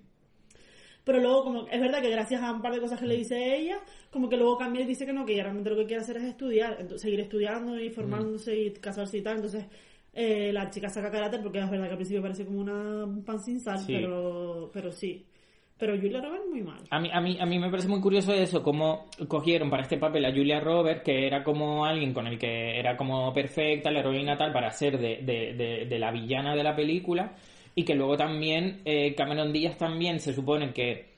Pero 1.04 1.18
luego, 1.18 1.44
como 1.44 1.66
es 1.68 1.80
verdad 1.80 2.00
que 2.02 2.10
gracias 2.10 2.42
a 2.42 2.52
un 2.52 2.60
par 2.62 2.72
de 2.74 2.80
cosas 2.80 3.00
que 3.00 3.06
le 3.06 3.16
dice 3.16 3.56
ella, 3.56 3.78
como 4.10 4.28
que 4.28 4.36
luego 4.36 4.58
cambia 4.58 4.82
y 4.82 4.86
dice 4.86 5.06
que 5.06 5.12
no, 5.12 5.24
que 5.24 5.32
ella 5.32 5.44
realmente 5.44 5.70
lo 5.70 5.76
que 5.76 5.86
quiere 5.86 6.02
hacer 6.02 6.16
es 6.18 6.24
estudiar, 6.24 6.72
entonces, 6.72 7.00
seguir 7.02 7.20
estudiando 7.20 7.78
y 7.80 7.90
formándose 7.90 8.56
y 8.56 8.70
casarse 8.72 9.18
y 9.18 9.22
tal. 9.22 9.36
Entonces, 9.36 9.64
eh, 10.12 10.52
la 10.52 10.68
chica 10.70 10.88
saca 10.88 11.10
carácter 11.10 11.40
porque 11.42 11.60
es 11.60 11.70
verdad 11.70 11.86
que 11.86 11.90
al 11.92 11.96
principio 11.96 12.20
parece 12.22 12.44
como 12.44 12.60
una 12.60 13.04
un 13.04 13.24
pan 13.24 13.38
sin 13.40 13.60
sal, 13.60 13.78
Sí. 13.78 13.94
pero, 13.94 14.70
pero 14.72 14.92
sí. 14.92 15.24
Pero 15.78 15.96
Julia 15.96 16.20
Roberts 16.20 16.44
muy 16.50 16.60
mal. 16.62 16.82
A 16.90 17.00
mí, 17.00 17.08
a, 17.10 17.20
mí, 17.22 17.38
a 17.40 17.46
mí 17.46 17.58
me 17.58 17.70
parece 17.70 17.88
muy 17.88 18.02
curioso 18.02 18.34
eso, 18.34 18.62
cómo 18.62 19.06
cogieron 19.28 19.70
para 19.70 19.84
este 19.84 19.96
papel 19.96 20.26
a 20.26 20.30
Julia 20.30 20.60
Roberts, 20.60 21.02
que 21.02 21.26
era 21.26 21.42
como 21.42 21.86
alguien 21.86 22.12
con 22.12 22.26
el 22.26 22.38
que 22.38 22.78
era 22.78 22.98
como 22.98 23.32
perfecta, 23.32 23.90
la 23.90 24.00
heroína 24.00 24.36
tal, 24.36 24.52
para 24.52 24.70
ser 24.72 24.98
de, 24.98 25.20
de, 25.22 25.54
de, 25.54 25.86
de 25.86 25.98
la 25.98 26.10
villana 26.12 26.54
de 26.54 26.62
la 26.64 26.76
película, 26.76 27.34
y 27.80 27.84
que 27.84 27.94
luego 27.94 28.16
también 28.16 28.80
eh, 28.84 29.14
Cameron 29.14 29.52
Díaz 29.52 29.76
también 29.78 30.20
se 30.20 30.32
supone 30.34 30.72
que 30.72 31.10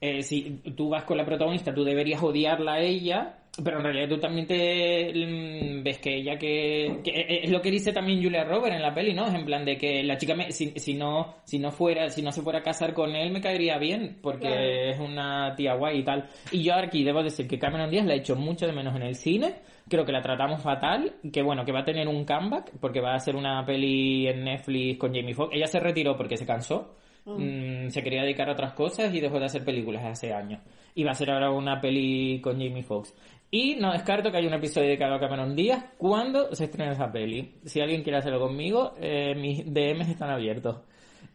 eh, 0.00 0.22
si 0.22 0.60
tú 0.76 0.90
vas 0.90 1.04
con 1.04 1.16
la 1.16 1.24
protagonista, 1.24 1.74
tú 1.74 1.82
deberías 1.82 2.22
odiarla 2.22 2.74
a 2.74 2.80
ella, 2.80 3.38
pero 3.64 3.78
en 3.78 3.84
realidad 3.84 4.08
tú 4.10 4.18
también 4.20 4.46
te 4.46 5.10
mm, 5.14 5.82
ves 5.82 5.98
que 5.98 6.16
ella 6.16 6.36
que, 6.38 6.98
que 7.02 7.10
e, 7.10 7.44
es 7.44 7.50
lo 7.50 7.62
que 7.62 7.70
dice 7.70 7.92
también 7.94 8.22
Julia 8.22 8.44
Roberts 8.44 8.76
en 8.76 8.82
la 8.82 8.92
peli, 8.94 9.14
¿no? 9.14 9.26
Es 9.26 9.32
en 9.34 9.46
plan 9.46 9.64
de 9.64 9.78
que 9.78 10.02
la 10.04 10.18
chica 10.18 10.34
me- 10.34 10.52
si, 10.52 10.72
si 10.76 10.92
no 10.92 11.36
si 11.44 11.58
no 11.58 11.70
fuera 11.72 12.10
si 12.10 12.20
no 12.20 12.30
se 12.30 12.42
fuera 12.42 12.58
a 12.58 12.62
casar 12.62 12.92
con 12.92 13.16
él 13.16 13.30
me 13.30 13.40
caería 13.40 13.78
bien 13.78 14.18
porque 14.20 14.48
Claro. 14.48 14.62
es 14.62 14.98
una 15.00 15.54
tía 15.56 15.72
guay 15.74 16.00
y 16.00 16.02
tal. 16.04 16.28
Y 16.52 16.62
yo 16.62 16.74
aquí 16.74 17.02
debo 17.02 17.22
decir 17.22 17.48
que 17.48 17.58
Cameron 17.58 17.90
Díaz 17.90 18.04
la 18.04 18.14
he 18.14 18.18
hecho 18.18 18.36
mucho 18.36 18.66
de 18.66 18.72
menos 18.74 18.94
en 18.94 19.02
el 19.02 19.14
cine. 19.14 19.54
Creo 19.88 20.04
que 20.04 20.12
la 20.12 20.20
tratamos 20.20 20.62
fatal, 20.62 21.14
que 21.32 21.42
bueno, 21.42 21.64
que 21.64 21.72
va 21.72 21.80
a 21.80 21.84
tener 21.84 22.08
un 22.08 22.24
comeback 22.24 22.72
porque 22.80 23.00
va 23.00 23.12
a 23.12 23.16
hacer 23.16 23.36
una 23.36 23.64
peli 23.64 24.26
en 24.26 24.44
Netflix 24.44 24.98
con 24.98 25.14
Jamie 25.14 25.34
Foxx. 25.34 25.54
Ella 25.54 25.66
se 25.66 25.78
retiró 25.78 26.16
porque 26.16 26.36
se 26.36 26.44
cansó. 26.44 26.96
Mm, 27.24 27.88
se 27.88 28.02
quería 28.04 28.22
dedicar 28.22 28.48
a 28.48 28.52
otras 28.52 28.72
cosas 28.74 29.12
y 29.12 29.20
dejó 29.20 29.40
de 29.40 29.46
hacer 29.46 29.64
películas 29.64 30.04
hace 30.04 30.32
años. 30.32 30.60
Y 30.94 31.02
va 31.02 31.10
a 31.10 31.12
hacer 31.12 31.30
ahora 31.30 31.50
una 31.50 31.80
peli 31.80 32.40
con 32.40 32.54
Jamie 32.54 32.82
Foxx. 32.82 33.14
Y 33.50 33.76
no 33.76 33.92
descarto 33.92 34.30
que 34.30 34.38
haya 34.38 34.48
un 34.48 34.54
episodio 34.54 34.88
dedicado 34.88 35.14
a 35.14 35.20
Cameron 35.20 35.54
Díaz 35.54 35.84
cuando 35.98 36.54
se 36.54 36.64
estrene 36.64 36.92
esa 36.92 37.10
peli. 37.10 37.58
Si 37.64 37.80
alguien 37.80 38.02
quiere 38.02 38.18
hacerlo 38.18 38.40
conmigo, 38.40 38.94
eh, 39.00 39.34
mis 39.36 39.64
DMs 39.72 40.08
están 40.08 40.30
abiertos. 40.30 40.80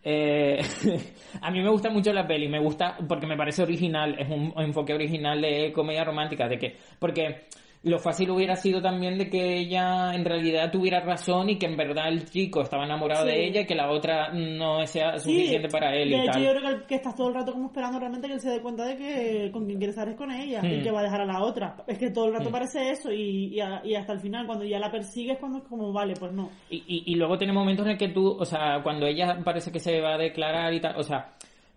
Eh, 0.03 0.59
a 1.41 1.51
mí 1.51 1.61
me 1.61 1.69
gusta 1.69 1.89
mucho 1.89 2.11
la 2.11 2.27
peli, 2.27 2.47
me 2.47 2.59
gusta 2.59 2.97
porque 3.07 3.27
me 3.27 3.37
parece 3.37 3.63
original, 3.63 4.15
es 4.17 4.29
un 4.29 4.53
enfoque 4.57 4.93
original 4.93 5.41
de 5.41 5.71
comedia 5.71 6.03
romántica, 6.03 6.47
de 6.47 6.57
que, 6.57 6.77
porque 6.99 7.47
lo 7.83 7.97
fácil 7.97 8.29
hubiera 8.29 8.55
sido 8.55 8.79
también 8.79 9.17
de 9.17 9.27
que 9.27 9.57
ella 9.57 10.13
en 10.13 10.23
realidad 10.23 10.71
tuviera 10.71 10.99
razón 10.99 11.49
y 11.49 11.57
que 11.57 11.65
en 11.65 11.75
verdad 11.75 12.09
el 12.09 12.25
chico 12.29 12.61
estaba 12.61 12.85
enamorado 12.85 13.25
Sí. 13.25 13.31
de 13.31 13.47
ella 13.47 13.61
y 13.61 13.65
que 13.65 13.73
la 13.73 13.89
otra 13.89 14.31
no 14.31 14.85
sea 14.85 15.17
suficiente 15.17 15.67
para 15.67 15.95
él 15.95 16.11
de 16.11 16.17
y 16.17 16.19
hecho, 16.19 16.31
tal. 16.33 16.43
yo 16.43 16.51
creo 16.51 16.79
que, 16.81 16.85
que 16.85 16.95
estás 16.95 17.15
todo 17.15 17.29
el 17.29 17.33
rato 17.33 17.51
como 17.53 17.67
esperando 17.67 17.97
realmente 17.97 18.27
que 18.27 18.35
él 18.35 18.39
se 18.39 18.51
dé 18.51 18.61
cuenta 18.61 18.85
de 18.85 18.97
que 18.97 19.49
con 19.51 19.65
quien 19.65 19.79
quiere 19.79 19.89
estar 19.89 20.07
es 20.07 20.15
con 20.15 20.29
ella 20.29 20.61
y 20.63 20.77
Hmm. 20.79 20.83
que 20.83 20.91
va 20.91 20.99
a 20.99 21.03
dejar 21.03 21.21
a 21.21 21.25
la 21.25 21.41
otra. 21.43 21.75
Es 21.87 21.97
que 21.97 22.11
todo 22.11 22.25
el 22.27 22.33
rato 22.33 22.51
parece 22.51 22.91
eso 22.91 23.11
y, 23.11 23.47
y, 23.55 23.59
a- 23.59 23.81
y 23.83 23.95
hasta 23.95 24.13
el 24.13 24.19
final, 24.19 24.45
cuando 24.45 24.63
ya 24.63 24.77
la 24.77 24.91
persigues, 24.91 25.39
cuando 25.39 25.57
es 25.57 25.63
como, 25.63 25.91
vale, 25.91 26.13
pues 26.19 26.31
no. 26.33 26.51
Y, 26.69 26.83
y, 26.87 27.03
y 27.11 27.15
luego 27.15 27.35
tiene 27.39 27.51
momentos 27.51 27.83
en 27.87 27.93
el 27.93 27.97
que 27.97 28.09
tú, 28.09 28.37
o 28.39 28.45
sea, 28.45 28.81
cuando 28.83 29.07
ella 29.07 29.39
parece 29.43 29.71
que 29.71 29.79
se 29.79 29.99
va 30.01 30.13
a 30.13 30.17
declarar 30.19 30.71
y 30.71 30.79
tal, 30.81 30.95
o 30.97 31.03
sea, 31.03 31.31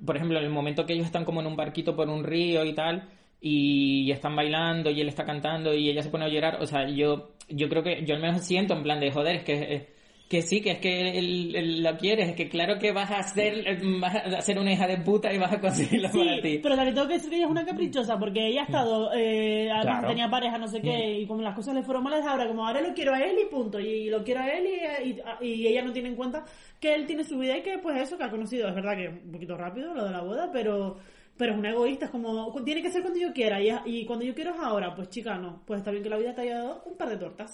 por 0.05 0.17
ejemplo, 0.17 0.37
en 0.39 0.45
el 0.45 0.51
momento 0.51 0.85
que 0.85 0.93
ellos 0.93 1.07
están 1.07 1.25
como 1.25 1.41
en 1.41 1.47
un 1.47 1.57
barquito 1.57 1.97
por 1.97 2.11
un 2.11 2.25
río 2.25 2.63
y 2.67 2.75
tal, 2.75 3.09
y 3.47 4.11
están 4.11 4.35
bailando 4.35 4.91
y 4.91 5.03
él 5.03 5.09
está 5.09 5.25
cantando 5.27 5.75
y 5.75 5.91
ella 5.91 6.03
se 6.03 6.09
pone 6.09 6.25
a 6.25 6.29
llorar, 6.29 6.63
o 6.63 6.67
sea, 6.67 6.89
yo, 6.89 7.33
yo 7.51 7.69
creo 7.69 7.83
que, 7.83 8.03
yo 8.07 8.15
al 8.15 8.23
menos 8.23 8.43
siento 8.43 8.73
en 8.73 8.83
plan 8.83 8.99
de, 9.01 9.11
joder, 9.11 9.37
es 9.37 9.45
que, 9.45 9.87
que 10.31 10.41
sí, 10.41 10.63
que 10.63 10.71
es 10.71 10.79
que 10.79 11.19
él, 11.19 11.55
él 11.55 11.83
la 11.83 11.99
quieres, 11.99 12.31
es 12.31 12.37
que 12.37 12.49
claro 12.49 12.79
que 12.79 12.93
vas 12.93 13.11
a 13.11 13.23
ser, 13.23 13.79
vas 14.01 14.15
a 14.15 14.41
ser 14.41 14.59
una 14.59 14.73
hija 14.73 14.87
de 14.87 14.97
puta 14.97 15.31
y 15.31 15.37
vas 15.37 15.53
a 15.53 15.61
conseguirlo 15.61 16.09
para 16.11 16.41
ti. 16.41 16.59
pero 16.63 16.75
también 16.75 16.95
tengo 16.95 17.07
que 17.07 17.13
decir 17.15 17.29
que 17.29 17.37
ella 17.37 17.45
es 17.45 17.51
una 17.51 17.67
caprichosa 17.67 18.19
porque 18.19 18.47
ella 18.47 18.63
ha 18.63 18.65
estado, 18.65 19.13
eh, 19.15 19.69
además 19.71 19.83
Claro. 19.99 20.09
tenía 20.09 20.31
pareja, 20.31 20.57
no 20.57 20.67
sé 20.67 20.81
qué, 20.81 21.19
y 21.21 21.27
como 21.27 21.43
las 21.43 21.55
cosas 21.55 21.75
le 21.75 21.83
fueron 21.83 22.03
malas, 22.03 22.27
ahora 22.27 22.49
como 22.49 22.67
ahora 22.67 22.81
lo 22.81 22.95
quiero 22.95 23.13
a 23.13 23.23
él 23.23 23.37
y 23.47 23.51
punto, 23.51 23.79
y 23.79 24.09
lo 24.09 24.25
quiero 24.25 24.41
a 24.41 24.49
él 24.49 24.65
y, 24.67 25.45
y- 25.47 25.53
y 25.53 25.67
ella 25.67 25.83
no 25.83 25.93
tiene 25.93 26.09
en 26.09 26.17
cuenta 26.17 26.47
que 26.81 26.95
él 26.95 27.05
tiene 27.05 27.25
su 27.25 27.37
vida 27.39 27.59
y 27.59 27.63
que 27.63 27.77
pues 27.77 28.01
eso 28.01 28.17
que 28.17 28.25
ha 28.25 28.31
conocido, 28.31 28.69
es 28.69 28.75
verdad 28.75 28.97
que 28.97 29.09
un 29.09 29.33
poquito 29.33 29.55
rápido 29.59 29.93
lo 29.93 30.07
de 30.07 30.13
la 30.13 30.23
boda, 30.23 30.49
pero 30.51 30.97
pero 31.37 31.53
es 31.53 31.59
una 31.59 31.71
egoísta, 31.71 32.07
es 32.07 32.11
como, 32.11 32.53
tiene 32.65 32.83
que 32.83 32.91
ser 32.91 33.03
cuando 33.03 33.19
yo 33.21 33.33
quiera, 33.33 33.61
y, 33.61 33.71
y 33.87 34.07
cuando 34.07 34.25
yo 34.25 34.35
quiero 34.35 34.53
es 34.55 34.61
ahora, 34.61 34.95
pues 34.95 35.09
chica, 35.11 35.37
no, 35.37 35.63
pues 35.67 35.79
está 35.79 35.91
bien 35.91 36.03
que 36.03 36.11
la 36.11 36.17
vida 36.19 36.35
te 36.35 36.43
haya 36.43 36.59
dado 36.59 36.83
un 36.87 36.97
par 36.97 37.09
de 37.09 37.17
tortas. 37.17 37.51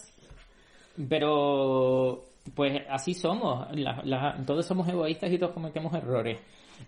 Pero, 1.08 2.24
pues 2.54 2.82
así 2.88 3.14
somos. 3.14 3.66
La- 3.76 4.02
la- 4.04 4.36
todos 4.46 4.66
somos 4.66 4.88
egoístas 4.88 5.30
y 5.32 5.38
todos 5.38 5.52
cometemos 5.52 5.94
errores. 5.94 6.38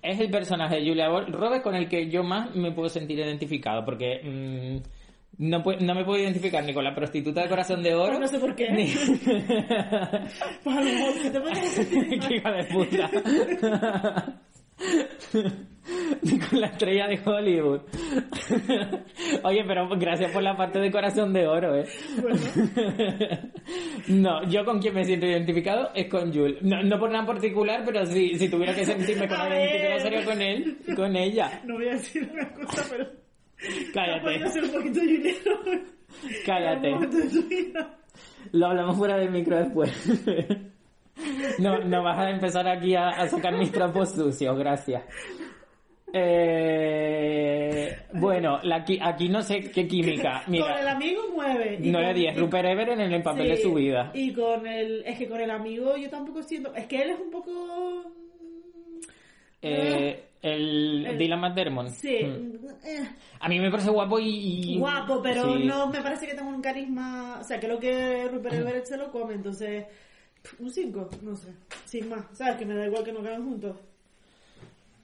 Es 0.03 0.19
el 0.21 0.31
personaje 0.31 0.77
de 0.77 0.89
Julia 0.89 1.09
Roberts 1.09 1.63
con 1.63 1.75
el 1.75 1.89
que 1.89 2.09
yo 2.11 2.23
más 2.23 2.55
me 2.55 2.73
puedo 2.73 2.89
sentir 2.89 3.19
identificado, 3.19 3.85
porque 3.85 4.21
mm, 4.23 5.45
no, 5.49 5.63
no 5.81 5.95
me 5.95 6.05
puedo 6.05 6.19
identificar 6.23 6.65
ni 6.65 6.73
con 6.75 6.85
la 6.85 6.95
prostituta 6.95 7.43
de 7.43 7.49
corazón 7.49 7.83
de 7.83 7.95
oro. 7.95 8.19
Pues 8.19 8.21
no 8.21 8.29
sé 8.29 8.39
por 8.39 8.55
qué. 8.55 8.71
Ni... 8.71 8.91
A 10.71 10.75
lo 10.75 10.83
mejor 10.83 11.23
que 11.23 11.31
te 11.31 11.41
puedes 11.41 11.59
sentir 11.59 12.21
Qué 12.29 12.37
hija 12.37 12.51
de 12.53 12.65
puta. 12.65 13.11
Ni 16.23 16.39
con 16.49 16.61
la 16.61 16.69
estrella 16.69 17.09
de 17.09 17.21
Hollywood. 17.25 17.81
Oye, 19.45 19.65
pero 19.67 19.89
gracias 19.99 20.31
por 20.31 20.43
la 20.43 20.57
parte 20.57 20.79
de 20.79 20.91
corazón 20.91 21.33
de 21.33 21.47
oro, 21.47 21.77
eh. 21.77 21.87
No, 24.09 24.45
yo 24.49 24.65
con 24.65 24.81
quien 24.81 24.95
me 24.95 25.05
siento 25.05 25.27
identificado 25.27 25.91
es 25.95 26.09
con 26.09 26.33
Jules. 26.33 26.63
No, 26.63 26.83
no 26.83 26.99
por 26.99 27.11
nada 27.11 27.21
en 27.23 27.27
particular, 27.27 27.83
pero 27.85 28.07
si, 28.07 28.39
si 28.39 28.49
tuviera 28.49 28.75
que 28.75 28.85
sentirme 28.85 29.27
con 29.29 29.41
alguien 29.41 29.61
identificado 29.61 30.01
sería 30.01 30.25
con 30.25 30.43
él 30.43 30.79
y 30.87 30.95
con 30.95 31.17
ella. 31.17 31.63
No 31.65 31.75
voy 31.75 31.89
a 31.89 31.93
decir 31.93 32.31
una 32.33 32.49
cosa, 32.53 32.87
pero... 32.91 33.07
Cállate. 33.95 34.23
Puede 34.23 34.49
ser 34.49 34.65
un 34.65 34.73
poquito 34.73 35.01
dinero. 35.01 35.61
Cállate. 36.45 36.91
Lo 38.53 38.67
hablamos 38.67 38.97
fuera 38.97 39.17
del 39.17 39.31
micro 39.31 39.57
después. 39.57 39.91
No, 41.59 41.79
no 41.79 42.03
vas 42.03 42.19
a 42.19 42.31
empezar 42.31 42.67
aquí 42.67 42.95
a, 42.97 43.11
a 43.11 43.29
sacar 43.29 43.57
mis 43.57 43.71
trapos 43.71 44.13
sucios, 44.13 44.59
gracias. 44.59 45.05
Eh, 46.15 47.97
bueno, 48.15 48.61
la 48.63 48.85
aquí 49.03 49.29
no 49.29 49.43
sé 49.43 49.71
qué 49.71 49.87
química. 49.87 50.43
Con 50.47 50.57
el 50.57 50.89
amigo 50.89 51.23
mueve. 51.35 51.79
y 51.83 51.91
9 51.91 52.07
con- 52.09 52.15
10, 52.17 52.37
Rupert 52.39 52.69
Everett 52.69 52.99
en 53.01 53.13
el 53.13 53.23
papel 53.23 53.49
de 53.49 53.57
su 53.57 53.75
vida. 53.75 54.11
Y 54.15 54.33
con 54.33 54.67
el... 54.67 55.03
Es 55.07 55.19
que 55.19 55.29
con 55.29 55.41
el 55.41 55.51
amigo 55.51 55.97
yo 55.97 56.09
tampoco 56.11 56.43
siento... 56.43 56.75
Es 56.75 56.87
que 56.87 57.03
él 57.03 57.11
es 57.11 57.19
un 57.21 57.31
poco... 57.31 58.13
Eh, 59.63 60.25
el 60.43 61.07
El- 61.07 61.19
Dylan 61.19 61.41
McDermott. 61.41 61.89
Sí. 61.91 62.19
Mm. 62.25 62.67
eh, 62.85 63.09
A 63.41 63.49
mí 63.49 63.59
me 63.61 63.71
parece 63.71 63.91
guapo 63.91 64.19
y... 64.19 64.75
y- 64.75 64.79
guapo, 64.79 65.21
pero 65.23 65.57
sí. 65.57 65.65
no 65.65 65.87
me 65.89 66.01
parece 66.03 66.27
que 66.27 66.35
tenga 66.35 66.49
un 66.51 66.61
carisma... 66.63 67.39
O 67.41 67.45
sea, 67.45 67.59
que 67.61 67.69
lo 67.69 67.79
que 67.79 68.29
Rupert 68.29 68.55
Everett 68.57 68.85
se 68.87 68.97
lo 68.97 69.11
come, 69.11 69.35
entonces... 69.35 69.87
Un 70.59 70.71
5, 70.71 71.09
no 71.23 71.37
sé. 71.37 71.53
Sin 71.85 72.09
más. 72.09 72.25
¿Sabes? 72.33 72.57
Que 72.57 72.67
me 72.67 72.75
da 72.75 72.87
igual 72.87 73.05
que 73.05 73.13
no 73.13 73.23
quedan 73.23 73.45
juntos. 73.45 73.77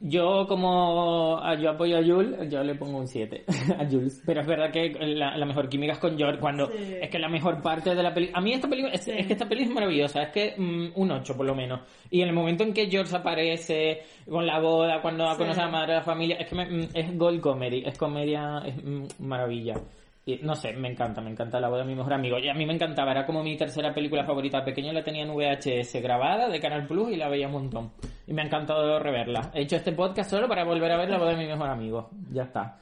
Yo 0.00 0.46
como 0.46 1.38
a- 1.42 1.56
yo 1.56 1.70
apoyo 1.70 1.98
a 1.98 2.02
Jules, 2.04 2.48
yo 2.48 2.62
le 2.62 2.76
pongo 2.76 2.98
un 2.98 3.08
7 3.08 3.44
a 3.78 3.84
Jules. 3.84 4.22
Pero 4.24 4.42
es 4.42 4.46
verdad 4.46 4.70
que 4.70 4.90
la, 4.90 5.36
la 5.36 5.44
mejor 5.44 5.68
química 5.68 5.94
es 5.94 5.98
con 5.98 6.16
George 6.16 6.38
cuando 6.38 6.68
Sí. 6.68 6.94
es 7.02 7.10
que 7.10 7.18
la 7.18 7.28
mejor 7.28 7.60
parte 7.60 7.94
de 7.94 8.02
la 8.02 8.14
película... 8.14 8.38
A 8.38 8.40
mí 8.40 8.52
esta 8.52 8.68
película 8.68 8.94
es, 8.94 9.02
Sí. 9.02 9.10
es 9.16 9.26
que 9.26 9.32
esta 9.32 9.48
peli 9.48 9.64
es 9.64 9.70
maravillosa, 9.70 10.22
es 10.22 10.28
que 10.30 10.54
mm, 10.56 10.92
un 10.94 11.10
8 11.10 11.36
por 11.36 11.46
lo 11.46 11.54
menos. 11.56 11.80
Y 12.10 12.20
en 12.22 12.28
el 12.28 12.34
momento 12.34 12.62
en 12.62 12.72
que 12.72 12.86
George 12.88 13.16
aparece 13.16 14.02
con 14.30 14.46
la 14.46 14.60
boda, 14.60 15.02
cuando 15.02 15.28
Sí. 15.32 15.38
conoce 15.38 15.60
a 15.60 15.64
la 15.64 15.70
madre 15.72 15.92
de 15.94 15.98
la 15.98 16.04
familia, 16.04 16.36
es 16.36 16.48
que 16.48 16.54
me- 16.54 16.66
mm, 16.70 16.88
es 16.94 17.18
gold 17.18 17.40
comedy, 17.40 17.82
es 17.84 17.98
comedia, 17.98 18.62
es 18.64 18.76
mm, 18.84 19.04
maravilla. 19.18 19.74
Y, 20.28 20.40
no 20.42 20.54
sé, 20.54 20.74
me 20.74 20.90
encanta, 20.90 21.22
me 21.22 21.30
encanta 21.30 21.58
la 21.58 21.70
boda 21.70 21.80
de 21.80 21.86
mi 21.86 21.94
mejor 21.94 22.12
amigo. 22.12 22.38
Y 22.38 22.50
a 22.50 22.52
mí 22.52 22.66
me 22.66 22.74
encantaba, 22.74 23.12
era 23.12 23.24
como 23.24 23.42
mi 23.42 23.56
tercera 23.56 23.94
película 23.94 24.26
favorita. 24.26 24.62
Pequeño 24.62 24.92
la 24.92 25.02
tenía 25.02 25.22
en 25.22 25.34
VHS 25.34 26.02
grabada 26.02 26.50
de 26.50 26.60
Canal 26.60 26.86
Plus 26.86 27.12
y 27.12 27.16
la 27.16 27.30
veía 27.30 27.46
un 27.46 27.54
montón. 27.54 27.92
Y 28.26 28.34
me 28.34 28.42
ha 28.42 28.44
encantado 28.44 28.98
reverla. 28.98 29.50
He 29.54 29.62
hecho 29.62 29.76
este 29.76 29.92
podcast 29.92 30.28
solo 30.30 30.46
para 30.46 30.64
volver 30.64 30.92
a 30.92 30.98
ver 30.98 31.08
la 31.08 31.16
boda 31.16 31.30
de 31.30 31.38
mi 31.38 31.46
mejor 31.46 31.70
amigo. 31.70 32.10
Ya 32.30 32.42
está. 32.42 32.78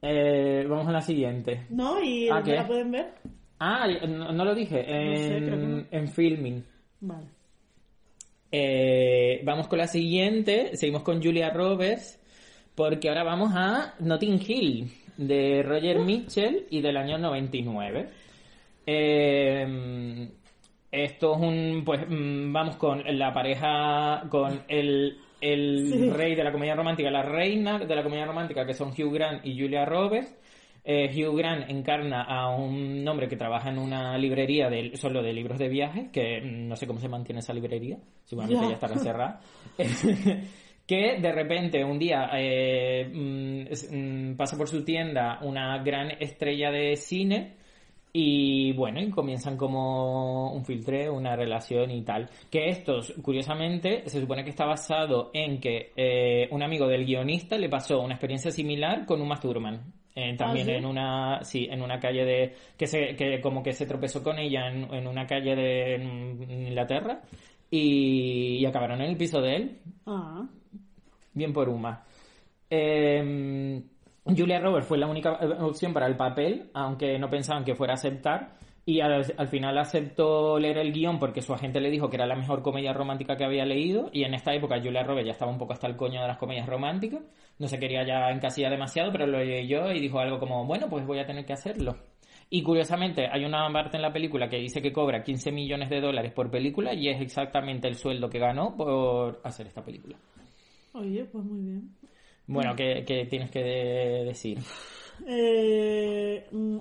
Eh, 0.00 0.64
vamos 0.66 0.88
a 0.88 0.92
la 0.92 1.02
siguiente. 1.02 1.66
¿No? 1.68 2.02
¿Y 2.02 2.30
¿Ah, 2.30 2.40
la 2.40 2.66
pueden 2.66 2.90
ver? 2.90 3.12
Ah, 3.58 3.86
no, 4.08 4.32
no 4.32 4.44
lo 4.46 4.54
dije. 4.54 4.80
En, 4.88 5.16
sé, 5.18 5.46
creo 5.46 5.60
que 5.60 5.66
no. 5.66 5.84
en 5.90 6.08
filming. 6.08 6.64
Vale. 7.00 7.26
Eh, 8.50 9.42
vamos 9.44 9.68
con 9.68 9.78
la 9.80 9.86
siguiente. 9.86 10.74
Seguimos 10.78 11.02
con 11.02 11.22
Julia 11.22 11.50
Roberts. 11.50 12.18
Porque 12.74 13.10
ahora 13.10 13.22
vamos 13.22 13.52
a 13.54 13.96
Notting 14.00 14.40
Hill 14.46 14.90
de 15.16 15.62
Roger 15.62 15.98
Mitchell 16.00 16.66
y 16.70 16.80
del 16.80 16.96
año 16.96 17.18
99. 17.18 18.08
Eh, 18.86 20.28
esto 20.90 21.34
es 21.34 21.40
un. 21.40 21.82
Pues 21.84 22.02
mm, 22.08 22.52
vamos 22.52 22.76
con 22.76 23.02
la 23.18 23.32
pareja. 23.32 24.22
Con 24.30 24.62
el, 24.68 25.18
el 25.40 25.88
Sí. 25.92 26.10
rey 26.10 26.34
de 26.34 26.44
la 26.44 26.52
comedia 26.52 26.74
romántica, 26.74 27.10
la 27.10 27.22
reina 27.22 27.78
de 27.78 27.94
la 27.94 28.02
comedia 28.02 28.24
romántica, 28.26 28.64
que 28.64 28.74
son 28.74 28.90
Hugh 28.90 29.12
Grant 29.12 29.44
y 29.44 29.58
Julia 29.58 29.84
Roberts. 29.84 30.34
Eh, 30.88 31.10
Hugh 31.12 31.36
Grant 31.36 31.68
encarna 31.68 32.22
a 32.22 32.48
un 32.54 33.06
hombre 33.08 33.26
que 33.28 33.36
trabaja 33.36 33.70
en 33.70 33.78
una 33.78 34.16
librería 34.16 34.70
de, 34.70 34.96
solo 34.96 35.20
de 35.20 35.32
libros 35.32 35.58
de 35.58 35.68
viajes, 35.68 36.10
que 36.12 36.40
no 36.40 36.76
sé 36.76 36.86
cómo 36.86 37.00
se 37.00 37.08
mantiene 37.08 37.40
esa 37.40 37.52
librería, 37.52 37.98
seguramente 38.24 38.62
Ya. 38.62 38.68
ya 38.68 38.74
estará 38.74 38.96
cerrada. 38.98 39.40
que 40.86 41.18
de 41.20 41.32
repente 41.32 41.84
un 41.84 41.98
día 41.98 42.30
eh, 42.34 43.10
mm, 43.12 44.30
mm, 44.30 44.36
pasa 44.36 44.56
por 44.56 44.68
su 44.68 44.84
tienda 44.84 45.40
una 45.42 45.78
gran 45.82 46.12
estrella 46.20 46.70
de 46.70 46.96
cine 46.96 47.56
y 48.12 48.72
bueno, 48.72 48.98
y 49.00 49.10
comienzan 49.10 49.58
como 49.58 50.50
un 50.52 50.64
filtreo, 50.64 51.12
una 51.12 51.36
relación 51.36 51.90
y 51.90 52.00
tal. 52.02 52.30
Que 52.50 52.70
esto, 52.70 53.00
curiosamente, 53.20 54.08
se 54.08 54.20
supone 54.20 54.42
que 54.42 54.48
está 54.50 54.64
basado 54.64 55.30
en 55.34 55.60
que 55.60 55.92
eh, 55.94 56.48
un 56.50 56.62
amigo 56.62 56.86
del 56.86 57.04
guionista 57.04 57.58
le 57.58 57.68
pasó 57.68 58.00
una 58.00 58.14
experiencia 58.14 58.50
similar 58.50 59.04
con 59.04 59.20
Uma 59.20 59.38
Thurman. 59.38 59.92
Eh, 60.14 60.34
también 60.34 60.66
¿Ah, 60.66 60.72
sí? 60.72 60.76
en 60.78 60.86
una 60.86 61.44
sí 61.44 61.68
en 61.70 61.82
una 61.82 62.00
calle 62.00 62.24
de 62.24 62.54
que 62.78 62.86
se 62.86 63.14
que 63.16 63.38
como 63.42 63.62
que 63.62 63.74
se 63.74 63.84
tropezó 63.84 64.22
con 64.22 64.38
ella 64.38 64.66
en, 64.70 64.84
en 64.94 65.06
una 65.06 65.26
calle 65.26 65.54
de 65.54 65.94
en 65.96 66.68
Inglaterra 66.68 67.20
y, 67.70 68.56
y 68.56 68.64
acabaron 68.64 69.02
en 69.02 69.10
el 69.10 69.16
piso 69.18 69.42
de 69.42 69.56
él 69.56 69.78
Ah. 70.06 70.48
Bien 71.36 71.52
por 71.52 71.68
Uma. 71.68 72.02
Eh, 72.70 73.82
Julia 74.24 74.58
Roberts 74.58 74.88
fue 74.88 74.96
la 74.96 75.06
única 75.06 75.38
eh, 75.40 75.48
opción 75.60 75.92
para 75.92 76.06
el 76.06 76.16
papel, 76.16 76.70
aunque 76.72 77.18
no 77.18 77.28
pensaban 77.28 77.62
que 77.62 77.74
fuera 77.74 77.92
a 77.92 77.96
aceptar. 77.96 78.56
Y 78.86 79.00
al, 79.00 79.22
al 79.36 79.48
final 79.48 79.76
aceptó 79.76 80.58
leer 80.58 80.78
el 80.78 80.92
guion 80.92 81.18
porque 81.18 81.42
su 81.42 81.52
agente 81.52 81.80
le 81.80 81.90
dijo 81.90 82.08
que 82.08 82.16
era 82.16 82.26
la 82.26 82.36
mejor 82.36 82.62
comedia 82.62 82.94
romántica 82.94 83.36
que 83.36 83.44
había 83.44 83.66
leído. 83.66 84.08
Y 84.12 84.24
en 84.24 84.32
esta 84.32 84.54
época 84.54 84.80
Julia 84.80 85.02
Roberts 85.02 85.26
ya 85.26 85.32
estaba 85.32 85.50
un 85.50 85.58
poco 85.58 85.74
hasta 85.74 85.88
el 85.88 85.96
coño 85.96 86.22
de 86.22 86.28
las 86.28 86.38
comedias 86.38 86.66
románticas. 86.66 87.20
No 87.58 87.68
se 87.68 87.78
quería 87.78 88.06
ya 88.06 88.30
encasillar 88.30 88.70
demasiado, 88.70 89.12
pero 89.12 89.26
lo 89.26 89.38
leyó 89.38 89.92
y 89.92 90.00
dijo 90.00 90.20
algo 90.20 90.38
como, 90.38 90.64
bueno, 90.64 90.88
pues 90.88 91.04
voy 91.04 91.18
a 91.18 91.26
tener 91.26 91.44
que 91.44 91.52
hacerlo. 91.52 91.96
Y 92.48 92.62
curiosamente, 92.62 93.28
hay 93.30 93.44
una 93.44 93.70
parte 93.72 93.96
en 93.96 94.02
la 94.02 94.12
película 94.12 94.48
que 94.48 94.58
dice 94.58 94.80
que 94.80 94.92
cobra 94.92 95.22
15 95.22 95.50
millones 95.52 95.90
de 95.90 96.00
dólares 96.00 96.32
por 96.32 96.50
película 96.50 96.94
y 96.94 97.08
es 97.08 97.20
exactamente 97.20 97.88
el 97.88 97.96
sueldo 97.96 98.30
que 98.30 98.38
ganó 98.38 98.76
por 98.76 99.40
hacer 99.42 99.66
esta 99.66 99.84
película. 99.84 100.16
Oye, 100.96 101.24
pues 101.26 101.44
muy 101.44 101.60
bien. 101.60 101.90
Bueno, 102.46 102.74
¿qué, 102.76 103.04
qué 103.06 103.26
tienes 103.26 103.50
que 103.50 103.62
de- 103.62 104.24
decir? 104.24 104.58
Eh, 105.26 106.46
mm, 106.52 106.78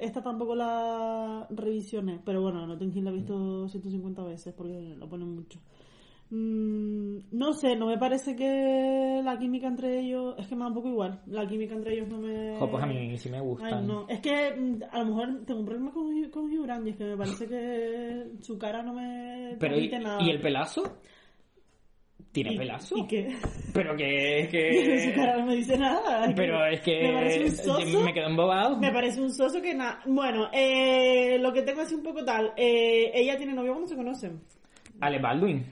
esta 0.00 0.22
tampoco 0.22 0.54
la 0.54 1.46
revisioné, 1.50 2.20
pero 2.24 2.42
bueno, 2.42 2.66
no 2.66 2.78
tengo 2.78 3.00
la 3.02 3.10
he 3.10 3.14
visto 3.14 3.68
150 3.68 4.22
veces 4.22 4.54
porque 4.54 4.94
lo 4.96 5.08
ponen 5.08 5.34
mucho. 5.34 5.58
Mm, 6.30 7.18
no 7.32 7.52
sé, 7.54 7.74
no 7.74 7.86
me 7.86 7.98
parece 7.98 8.36
que 8.36 9.20
la 9.24 9.36
química 9.38 9.66
entre 9.66 9.98
ellos. 10.00 10.36
Es 10.38 10.46
que 10.46 10.54
me 10.54 10.60
da 10.62 10.68
un 10.68 10.74
poco 10.74 10.88
igual. 10.88 11.20
La 11.26 11.46
química 11.46 11.74
entre 11.74 11.94
ellos 11.94 12.08
no 12.08 12.18
me. 12.18 12.56
Jo, 12.58 12.70
pues 12.70 12.82
a 12.82 12.86
mí 12.86 13.18
sí 13.18 13.28
me 13.28 13.38
Ay, 13.38 13.44
gustan. 13.44 13.86
no. 13.86 14.08
Es 14.08 14.20
que 14.20 14.52
mm, 14.56 14.82
a 14.92 14.98
lo 15.00 15.04
mejor 15.06 15.44
tengo 15.44 15.60
un 15.60 15.66
problema 15.66 15.90
con, 15.92 16.30
con 16.30 16.44
Hugh 16.44 16.62
Grant 16.64 16.86
y 16.86 16.90
es 16.90 16.96
que 16.96 17.04
me 17.04 17.16
parece 17.16 17.46
que 17.48 18.26
su 18.42 18.58
cara 18.58 18.82
no 18.82 18.94
me 18.94 19.56
Pero 19.58 19.74
¿y, 19.76 19.88
transmite 19.88 19.98
nada. 19.98 20.22
¿y 20.24 20.30
el 20.30 20.40
pelazo? 20.40 20.82
¿Tiene 22.32 22.52
¿Y- 22.54 22.58
pelazo? 22.58 22.96
¿Y 22.96 23.06
qué? 23.08 23.36
Pero 23.74 23.96
que 23.96 24.38
es 24.40 24.46
su 24.46 24.50
que... 24.50 25.12
cara 25.16 25.36
no 25.38 25.46
me 25.46 25.56
dice 25.56 25.76
nada. 25.76 26.32
Pero 26.36 26.64
es 26.66 26.80
que 26.80 27.02
Me 27.02 27.12
parece 27.12 27.44
un 27.44 27.50
soso. 27.56 28.00
me 28.04 28.14
quedo 28.14 28.26
embobado. 28.28 28.78
Me 28.78 28.92
parece 28.92 29.20
un 29.20 29.32
soso 29.32 29.60
que 29.60 29.74
nada. 29.74 30.00
Bueno, 30.06 30.48
eh, 30.52 31.38
lo 31.40 31.52
que 31.52 31.62
tengo 31.62 31.80
así 31.82 31.94
un 31.94 32.02
poco 32.04 32.24
tal. 32.24 32.52
Eh, 32.56 33.10
ella 33.14 33.36
tiene 33.36 33.52
novio 33.52 33.72
cuando 33.72 33.88
se 33.88 33.96
conocen. 33.96 34.40
Ale 35.00 35.18
Baldwin. 35.18 35.66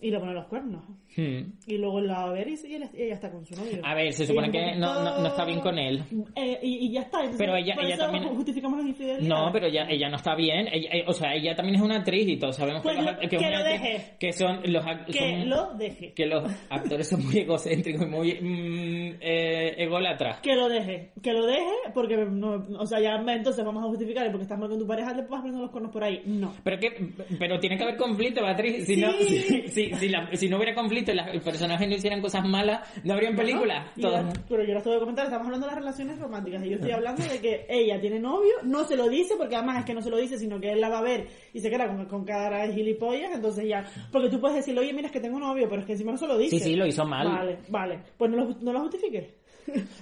Y 0.00 0.10
le 0.10 0.18
pone 0.18 0.32
los 0.32 0.46
cuernos. 0.46 0.82
Hmm. 1.16 1.52
Y 1.66 1.76
luego 1.78 2.00
la 2.00 2.14
va 2.20 2.24
a 2.30 2.32
ver 2.32 2.48
y, 2.48 2.56
ella 2.96 3.14
está 3.14 3.30
con 3.30 3.44
su 3.44 3.54
novio. 3.56 3.80
A 3.84 3.94
ver, 3.94 4.12
se 4.12 4.26
supone 4.26 4.50
que 4.50 4.76
no, 4.76 5.02
no, 5.02 5.18
no 5.20 5.26
está 5.26 5.44
bien 5.44 5.60
con 5.60 5.76
él. 5.78 6.02
Eh, 6.36 6.58
y, 6.62 6.86
y 6.86 6.92
ya 6.92 7.00
está. 7.02 7.18
Entonces, 7.18 7.38
Pero 7.38 7.56
ella- 7.56 7.74
ella 7.80 7.96
también- 7.96 8.24
justificamos 8.28 8.78
las. 8.80 9.26
No, 9.28 9.50
pero 9.52 9.66
ella, 9.66 9.86
ella 9.90 10.08
no 10.08 10.16
está 10.16 10.34
bien. 10.36 10.68
Ella- 10.72 10.90
eh, 10.92 11.04
o 11.06 11.12
sea, 11.12 11.34
ella 11.34 11.54
también 11.56 11.76
es 11.76 11.82
una 11.82 11.96
actriz 11.96 12.28
y 12.28 12.36
todos 12.38 12.54
sabemos 12.56 12.82
Pues 12.82 12.96
que, 12.96 13.02
lo- 13.02 13.18
que 13.28 13.38
una 13.38 13.62
deje. 13.64 14.04
que 14.20 14.32
son 14.32 14.60
los 14.64 14.84
Que 15.06 15.18
son- 15.18 15.48
lo 15.50 15.74
deje. 15.74 16.12
que 16.14 16.26
los 16.26 16.44
actores 16.70 17.08
son 17.08 17.24
muy 17.26 17.38
egocéntricos 17.38 18.02
y 18.06 18.10
muy 18.10 18.32
mm, 18.40 19.16
eh, 19.20 19.74
ególatras. 19.78 20.40
Que 20.40 20.54
lo 20.54 20.68
deje, 20.68 21.10
que 21.22 21.32
lo 21.32 21.44
deje, 21.46 21.66
porque 21.92 22.16
no, 22.16 22.62
o 22.78 22.86
sea, 22.86 23.00
ya 23.00 23.16
entonces 23.16 23.64
vamos 23.64 23.82
a 23.84 23.88
justificar 23.88 24.26
porque 24.30 24.42
estás 24.44 24.58
mal 24.58 24.68
con 24.68 24.78
tu 24.78 24.86
pareja, 24.86 25.12
le 25.12 25.22
vas 25.22 25.40
poniendo 25.40 25.60
los 25.62 25.70
cuernos 25.70 25.92
por 25.92 26.04
ahí. 26.04 26.22
No. 26.24 26.54
Pero 26.62 26.78
que, 26.78 26.90
pero 27.38 27.58
tiene 27.58 27.76
que 27.76 27.82
haber 27.82 27.96
conflicto, 27.96 28.42
Beatriz. 28.42 28.86
Si, 28.86 28.96
no, 28.96 29.10
Sí. 29.12 29.38
si, 29.40 29.68
si, 29.68 29.94
si 29.94 30.08
la- 30.08 30.30
si 30.36 30.48
no 30.48 30.56
hubiera 30.56 30.74
conflicto 30.74 30.99
y 31.00 31.14
las- 31.14 31.34
los 31.34 31.42
personajes 31.42 31.88
no 31.88 31.94
hicieran 31.94 32.20
cosas 32.20 32.44
malas, 32.46 32.80
no 33.04 33.14
habrían 33.14 33.36
películas. 33.36 33.86
Todas- 34.00 34.24
la- 34.24 34.42
pero 34.48 34.64
yo 34.64 34.74
las 34.74 34.82
tengo 34.82 34.96
que 34.96 35.00
comentar, 35.00 35.24
estamos 35.26 35.46
hablando 35.46 35.66
de 35.66 35.72
las 35.72 35.80
relaciones 35.80 36.18
románticas 36.18 36.64
y 36.64 36.68
yo 36.70 36.74
estoy 36.76 36.90
hablando 36.92 37.22
de 37.22 37.40
que 37.40 37.66
ella 37.68 38.00
tiene 38.00 38.18
novio, 38.20 38.52
no 38.64 38.84
se 38.84 38.96
lo 38.96 39.08
dice, 39.08 39.34
porque 39.36 39.56
además 39.56 39.78
es 39.80 39.84
que 39.84 39.94
no 39.94 40.02
se 40.02 40.10
lo 40.10 40.16
dice, 40.16 40.38
sino 40.38 40.60
que 40.60 40.72
él 40.72 40.80
la 40.80 40.88
va 40.88 40.98
a 40.98 41.02
ver 41.02 41.26
y 41.52 41.60
se 41.60 41.70
queda 41.70 41.86
con, 41.86 42.04
con 42.06 42.24
cara 42.24 42.66
de 42.66 42.72
gilipollas, 42.74 43.32
entonces 43.34 43.66
ya, 43.68 43.84
porque 44.12 44.28
tú 44.28 44.40
puedes 44.40 44.56
decirle, 44.56 44.80
oye, 44.80 44.92
mira, 44.92 45.06
es 45.06 45.12
que 45.12 45.20
tengo 45.20 45.38
novio, 45.38 45.68
pero 45.68 45.80
es 45.80 45.86
que 45.86 45.92
encima 45.92 46.12
no 46.12 46.18
se 46.18 46.26
lo 46.26 46.36
dice. 46.38 46.58
Sí, 46.58 46.64
sí, 46.64 46.76
lo 46.76 46.86
hizo 46.86 47.04
mal. 47.04 47.26
Vale, 47.28 47.58
vale, 47.68 47.98
pues 48.16 48.30
no 48.30 48.36
lo, 48.38 48.54
no 48.60 48.72
lo 48.72 48.80
justifique. 48.80 49.38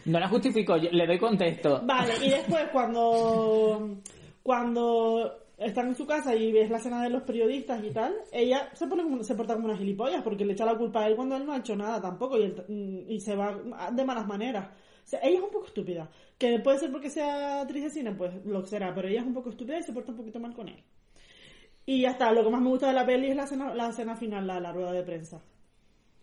No 0.07 0.19
la 0.19 0.29
justifico, 0.29 0.77
yo 0.79 0.89
le 0.91 1.07
doy 1.07 1.19
contexto. 1.19 1.83
Vale, 1.85 2.15
y 2.25 2.31
después 2.31 2.65
cuando 2.73 3.97
cuando 4.43 5.39
están 5.59 5.89
en 5.89 5.95
su 5.97 6.07
casa 6.07 6.35
y 6.35 6.53
ves 6.53 6.71
la 6.71 6.79
escena 6.79 7.03
de 7.03 7.11
los 7.11 7.23
periodistas 7.23 7.83
y 7.85 7.91
tal, 7.91 8.15
ella 8.33 8.71
se 8.75 8.87
pone 8.87 9.03
como, 9.03 9.23
se 9.25 9.35
porta 9.35 9.55
como 9.55 9.67
una 9.67 9.77
gilipollas 9.77 10.23
porque 10.23 10.45
le 10.45 10.53
echa 10.55 10.65
la 10.65 10.77
culpa 10.79 11.03
a 11.03 11.09
él 11.09 11.17
cuando 11.17 11.37
él 11.37 11.45
no 11.47 11.53
ha 11.53 11.59
hecho 11.59 11.77
nada 11.77 12.01
tampoco 12.01 12.39
y, 12.39 12.43
él- 12.45 12.65
mm, 12.69 13.11
y 13.11 13.21
se 13.21 13.37
va 13.37 13.59
de 13.93 14.05
malas 14.05 14.27
maneras. 14.27 14.69
O 15.13 15.17
ella 15.23 15.39
es 15.39 15.45
un 15.45 15.51
poco 15.51 15.67
estúpida. 15.67 16.11
Que 16.39 16.59
puede 16.61 16.79
ser 16.79 16.93
porque 16.93 17.11
sea 17.11 17.63
actriz 17.63 17.83
de 17.85 17.91
cine, 17.91 18.13
pues 18.13 18.33
lo 18.45 18.65
será, 18.67 18.95
pero 18.95 19.09
ella 19.09 19.21
es 19.21 19.27
un 19.27 19.35
poco 19.35 19.51
estúpida 19.51 19.79
y 19.79 19.83
se 19.83 19.93
porta 19.93 20.13
un 20.13 20.19
poquito 20.19 20.39
mal 20.41 20.55
con 20.55 20.69
él. 20.69 20.83
Y 21.87 22.03
ya 22.03 22.11
está, 22.11 22.31
lo 22.33 22.45
que 22.45 22.51
más 22.51 22.61
me 22.61 22.69
gusta 22.69 22.89
de 22.89 22.93
la 22.95 23.07
peli 23.07 23.29
es 23.31 23.37
la 23.37 23.45
escena, 23.45 23.75
la 23.75 23.89
escena 23.89 24.15
final, 24.17 24.47
la, 24.47 24.61
la 24.61 24.73
rueda 24.73 24.93
de 24.93 25.03
prensa. 25.03 25.43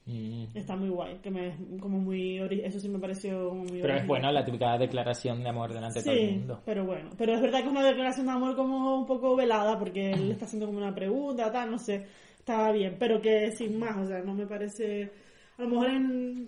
Mm. 0.08 0.45
Está 0.56 0.76
muy 0.76 0.89
guay, 0.89 1.18
que 1.24 1.32
me 1.32 1.56
como 1.80 1.97
muy 1.97 2.38
eso 2.64 2.80
sí 2.80 2.88
me 2.89 2.99
pareció 2.99 3.51
muy 3.56 3.82
Pero 3.82 3.95
es 3.95 4.06
bueno 4.06 4.32
la 4.32 4.45
típica 4.45 4.78
declaración 4.78 5.41
de 5.41 5.49
amor 5.49 5.74
delante 5.74 5.99
de 5.99 6.06
todo 6.06 6.14
el 6.14 6.20
Sí, 6.30 6.36
mundo. 6.36 6.62
pero 6.64 6.86
bueno. 6.86 7.10
Pero 7.18 7.34
es 7.34 7.41
verdad 7.41 7.60
que 7.62 7.66
es 7.66 7.72
una 7.72 7.84
declaración 7.84 8.28
de 8.28 8.32
amor 8.34 8.56
como 8.56 8.99
un 8.99 9.08
poco 9.08 9.36
velada, 9.36 9.80
porque 9.80 10.12
él 10.12 10.28
le 10.28 10.34
está 10.34 10.45
haciendo 10.45 10.68
como 10.68 10.78
una 10.78 10.93
pregunta, 10.93 11.51
tal, 11.51 11.72
no 11.72 11.80
sé. 11.80 12.06
Estaba 12.38 12.72
bien, 12.72 12.97
pero 12.99 13.20
que 13.20 13.51
sin 13.53 13.80
más, 13.80 13.97
o 13.97 14.06
sea, 14.06 14.20
no 14.20 14.36
me 14.36 14.45
parece... 14.45 15.12
A 15.58 15.64
lo 15.64 15.70
mejor 15.70 15.89
en... 15.89 16.47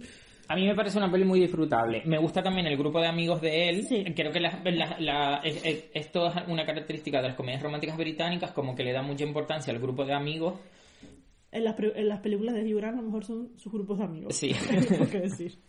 A 0.49 0.55
mí 0.55 0.65
me 0.67 0.75
parece 0.75 0.97
una 0.99 1.11
peli 1.11 1.25
muy 1.25 1.39
disfrutable. 1.41 2.03
Me 2.05 2.19
gusta 2.19 2.43
también 2.43 2.67
el 2.67 2.77
grupo 2.77 3.01
de 3.01 3.07
amigos 3.07 3.41
de 3.41 3.69
él. 3.69 3.83
Sí. 3.83 4.05
Creo 4.15 4.31
que 4.31 4.39
la- 4.39 4.61
la- 4.63 4.97
la- 4.99 5.41
es- 5.43 5.65
es- 5.65 5.85
esto 5.93 6.27
es 6.27 6.47
una 6.47 6.63
característica 6.65 7.21
de 7.21 7.29
las 7.29 7.35
comedias 7.35 7.63
románticas 7.63 7.97
británicas, 7.97 8.51
como 8.51 8.75
que 8.75 8.83
le 8.83 8.93
da 8.93 9.01
mucha 9.01 9.25
importancia 9.25 9.73
al 9.73 9.79
grupo 9.79 10.05
de 10.05 10.13
amigos. 10.13 10.53
En 11.51 11.63
las, 11.63 11.75
pre- 11.75 11.93
en 11.99 12.07
las 12.09 12.19
películas 12.19 12.55
de 12.55 12.61
Hugh 12.63 12.77
Grant 12.77 12.97
a 12.97 13.01
lo 13.01 13.07
mejor 13.07 13.23
son 13.25 13.51
sus 13.57 13.71
grupos 13.71 13.97
de 13.99 14.03
amigos. 14.03 14.35
Sí. 14.35 14.53
Decir. 15.11 15.57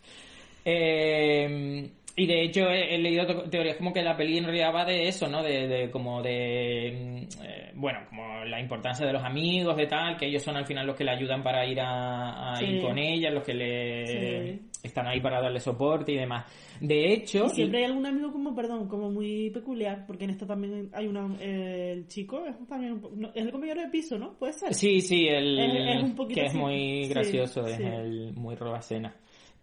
Eh, 0.65 1.89
y 2.21 2.25
de 2.27 2.43
hecho 2.43 2.69
he, 2.69 2.95
he 2.95 2.97
leído 2.97 3.25
te- 3.25 3.49
teorías 3.49 3.77
como 3.77 3.93
que 3.93 4.01
la 4.01 4.15
peli 4.17 4.37
en 4.37 4.45
realidad 4.45 4.73
va 4.73 4.85
de 4.85 5.07
eso, 5.07 5.27
¿no? 5.27 5.41
De, 5.43 5.67
de 5.67 5.89
como 5.91 6.21
de, 6.21 7.27
mm, 7.31 7.43
eh, 7.43 7.71
bueno, 7.75 7.99
como 8.09 8.43
la 8.45 8.59
importancia 8.59 9.05
de 9.05 9.13
los 9.13 9.23
amigos, 9.23 9.75
de 9.77 9.87
tal, 9.87 10.17
que 10.17 10.27
ellos 10.27 10.43
son 10.43 10.55
al 10.57 10.65
final 10.65 10.85
los 10.87 10.95
que 10.95 11.03
le 11.03 11.11
ayudan 11.11 11.41
para 11.43 11.65
ir 11.65 11.79
a, 11.79 12.53
a 12.53 12.55
Sí. 12.57 12.65
ir 12.65 12.81
con 12.81 12.97
ella, 12.97 13.31
los 13.31 13.43
que 13.43 13.53
le 13.53 14.05
Sí. 14.07 14.61
están 14.83 15.07
ahí 15.07 15.19
para 15.21 15.41
darle 15.41 15.59
soporte 15.59 16.11
y 16.13 16.15
demás. 16.17 16.45
De 16.79 17.11
hecho, 17.13 17.45
Y 17.47 17.49
siempre 17.49 17.79
hay 17.79 17.85
algún 17.85 18.05
amigo 18.05 18.31
como, 18.31 18.55
perdón, 18.55 18.87
como 18.87 19.09
muy 19.11 19.49
peculiar, 19.49 20.05
porque 20.07 20.23
en 20.23 20.29
esto 20.29 20.45
también 20.45 20.89
hay 20.93 21.07
una... 21.07 21.27
eh, 21.41 21.91
el 21.97 22.07
chico 22.07 22.45
es 22.45 22.55
también 22.67 23.01
no, 23.15 23.29
es 23.29 23.43
el 23.43 23.51
compañero 23.51 23.81
de 23.81 23.87
piso, 23.89 24.17
¿no? 24.17 24.33
¿Puede 24.37 24.53
ser? 24.53 24.73
Sí, 24.73 25.01
sí, 25.01 25.27
el 25.27 25.59
Es- 25.59 25.97
es 25.97 26.03
un 26.03 26.15
poquito 26.15 26.39
que 26.39 26.47
es 26.47 26.53
muy 26.53 27.03
Sí, 27.03 27.09
gracioso, 27.09 27.65
es 27.67 27.79
el 27.79 28.33
muy 28.35 28.55
robacena. 28.55 29.13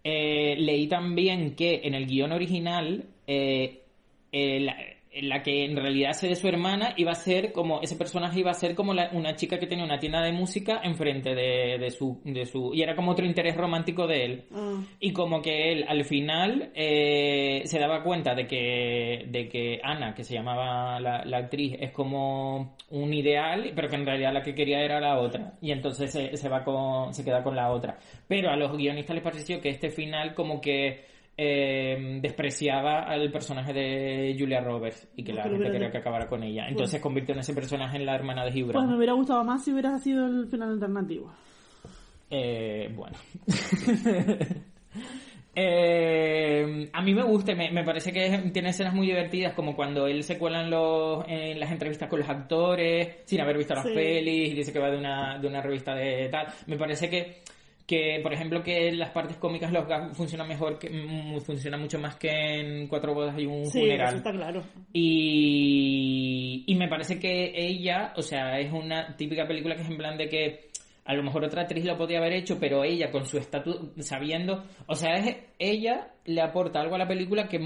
Eh, 0.09 0.55
leí 0.57 0.87
también 0.87 1.53
que 1.55 1.81
en 1.83 1.93
el 1.93 2.07
guion 2.07 2.31
original, 2.31 3.03
eh, 3.27 3.83
eh, 4.31 4.96
la, 5.21 5.37
la 5.37 5.43
que 5.43 5.65
en 5.65 5.75
realidad 5.75 6.11
hace 6.11 6.27
de 6.27 6.35
su 6.35 6.47
hermana 6.47 6.93
iba 6.97 7.11
a 7.11 7.15
ser 7.15 7.51
como, 7.51 7.81
ese 7.81 7.95
personaje 7.95 8.39
iba 8.39 8.51
a 8.51 8.55
ser 8.55 8.75
como 8.75 8.93
la- 8.93 9.09
una 9.13 9.35
chica 9.35 9.59
que 9.59 9.67
tenía 9.67 9.85
una 9.85 9.99
tienda 9.99 10.21
de 10.21 10.31
música 10.31 10.81
enfrente 10.83 11.35
de, 11.35 11.77
de 11.77 11.89
su, 11.91 12.21
de 12.25 12.45
su, 12.45 12.73
y 12.73 12.81
era 12.81 12.95
como 12.95 13.11
otro 13.11 13.25
interés 13.25 13.55
romántico 13.55 14.07
de 14.07 14.25
él. 14.25 14.43
Ah, 14.53 14.81
Y 14.99 15.13
como 15.13 15.41
que 15.41 15.71
él 15.71 15.85
al 15.87 16.03
final 16.05 16.71
eh, 16.75 17.61
se 17.65 17.79
daba 17.79 18.03
cuenta 18.03 18.33
de 18.35 18.47
que, 18.47 19.25
de 19.29 19.47
que 19.47 19.79
Ana, 19.83 20.13
que 20.13 20.23
se 20.23 20.33
llamaba 20.33 20.99
la, 20.99 21.23
la 21.25 21.37
actriz, 21.37 21.75
es 21.79 21.91
como 21.91 22.75
un 22.89 23.13
ideal, 23.13 23.71
pero 23.75 23.89
que 23.89 23.95
en 23.95 24.05
realidad 24.05 24.33
la 24.33 24.41
que 24.43 24.55
quería 24.55 24.81
era 24.81 24.99
la 24.99 25.19
otra. 25.19 25.53
Y 25.61 25.71
entonces 25.71 26.11
se, 26.11 26.35
se 26.37 26.49
va 26.49 26.63
con, 26.63 27.13
se 27.13 27.23
queda 27.23 27.43
con 27.43 27.55
la 27.55 27.71
otra. 27.71 27.97
Pero 28.27 28.49
a 28.49 28.55
los 28.55 28.75
guionistas 28.75 29.15
les 29.15 29.23
pareció 29.23 29.61
que 29.61 29.69
este 29.69 29.89
final 29.89 30.33
como 30.33 30.61
que 30.61 31.05
eh, 31.37 32.19
despreciaba 32.19 33.03
al 33.03 33.31
personaje 33.31 33.71
de 33.71 34.35
Julia 34.37 34.59
Roberts 34.59 35.07
y 35.15 35.23
que 35.23 35.33
la 35.33 35.43
gente 35.43 35.71
quería 35.71 35.91
que 35.91 35.99
acabara 35.99 36.27
con 36.27 36.43
ella. 36.43 36.67
Entonces 36.67 36.99
convirtió 36.99 37.33
en 37.35 37.41
ese 37.41 37.53
personaje 37.53 37.97
en 37.97 38.05
la 38.05 38.15
hermana 38.15 38.43
de 38.43 38.49
Hugh 38.51 38.71
pues 38.73 38.87
me 38.87 38.95
hubiera 38.97 39.13
gustado 39.13 39.43
más 39.43 39.63
si 39.63 39.71
hubiera 39.71 39.97
sido 39.99 40.25
el 40.25 40.47
final 40.47 40.71
alternativo. 40.71 41.31
Eh, 42.29 42.91
bueno. 42.95 43.17
Eh, 45.59 46.87
a 46.93 47.01
mí 47.01 47.15
me 47.15 47.23
gusta, 47.23 47.55
me, 47.55 47.71
me 47.71 47.83
parece 47.83 48.13
que 48.13 48.51
tiene 48.53 48.69
escenas 48.69 48.93
muy 48.93 49.07
divertidas, 49.07 49.53
como 49.55 49.75
cuando 49.75 50.05
él 50.05 50.21
se 50.21 50.37
cuela 50.37 50.61
en, 50.61 50.69
los, 50.69 51.25
en 51.27 51.59
las 51.59 51.71
entrevistas 51.71 52.07
con 52.07 52.19
los 52.19 52.29
actores, 52.29 53.21
sin 53.25 53.41
haber 53.41 53.57
visto 53.57 53.73
las 53.73 53.87
Sí. 53.87 53.91
pelis, 53.95 54.51
y 54.51 54.53
dice 54.53 54.71
que 54.71 54.77
va 54.77 54.91
de 54.91 54.99
una, 54.99 55.39
de 55.39 55.47
una 55.47 55.59
revista 55.63 55.95
de 55.95 56.29
tal. 56.29 56.45
Me 56.67 56.77
parece 56.77 57.09
que, 57.09 57.41
que, 57.87 58.19
por 58.21 58.33
ejemplo, 58.33 58.61
que 58.61 58.89
en 58.89 58.99
las 58.99 59.11
partes 59.11 59.37
cómicas 59.37 59.71
los 59.71 59.87
gags 59.87 60.15
funcionan 60.15 60.47
mejor, 60.49 60.77
que, 60.77 60.89
mm, 60.89 61.39
funciona 61.39 61.77
mucho 61.77 61.97
más 61.97 62.17
que 62.17 62.29
en 62.59 62.87
Cuatro 62.87 63.13
bodas 63.13 63.39
y 63.39 63.45
un 63.45 63.65
Sí, 63.65 63.79
funeral. 63.79 64.07
eso 64.09 64.17
está 64.17 64.31
claro. 64.33 64.63
Y, 65.41 66.63
y 66.67 66.75
me 66.75 66.87
parece 66.87 67.19
que 67.19 67.53
ella, 67.55 68.13
o 68.15 68.21
sea, 68.21 68.59
es 68.59 68.71
una 68.71 69.15
típica 69.15 69.47
película 69.47 69.75
que 69.75 69.81
es 69.83 69.89
en 69.89 69.97
plan 69.97 70.17
de 70.17 70.27
que 70.29 70.69
a 71.07 71.13
lo 71.13 71.23
mejor 71.23 71.45
otra 71.45 71.61
actriz 71.61 71.85
lo 71.85 71.97
podía 71.97 72.17
haber 72.17 72.33
hecho, 72.33 72.57
pero 72.59 72.83
ella 72.83 73.09
con 73.09 73.25
su 73.25 73.37
estatus, 73.37 73.77
sabiendo, 73.99 74.65
o 74.85 74.93
sea, 74.93 75.13
es 75.15 75.37
ella 75.57 76.11
le 76.25 76.41
aporta 76.41 76.81
algo 76.81 76.95
a 76.95 76.97
la 76.97 77.07
película 77.07 77.47
que 77.47 77.57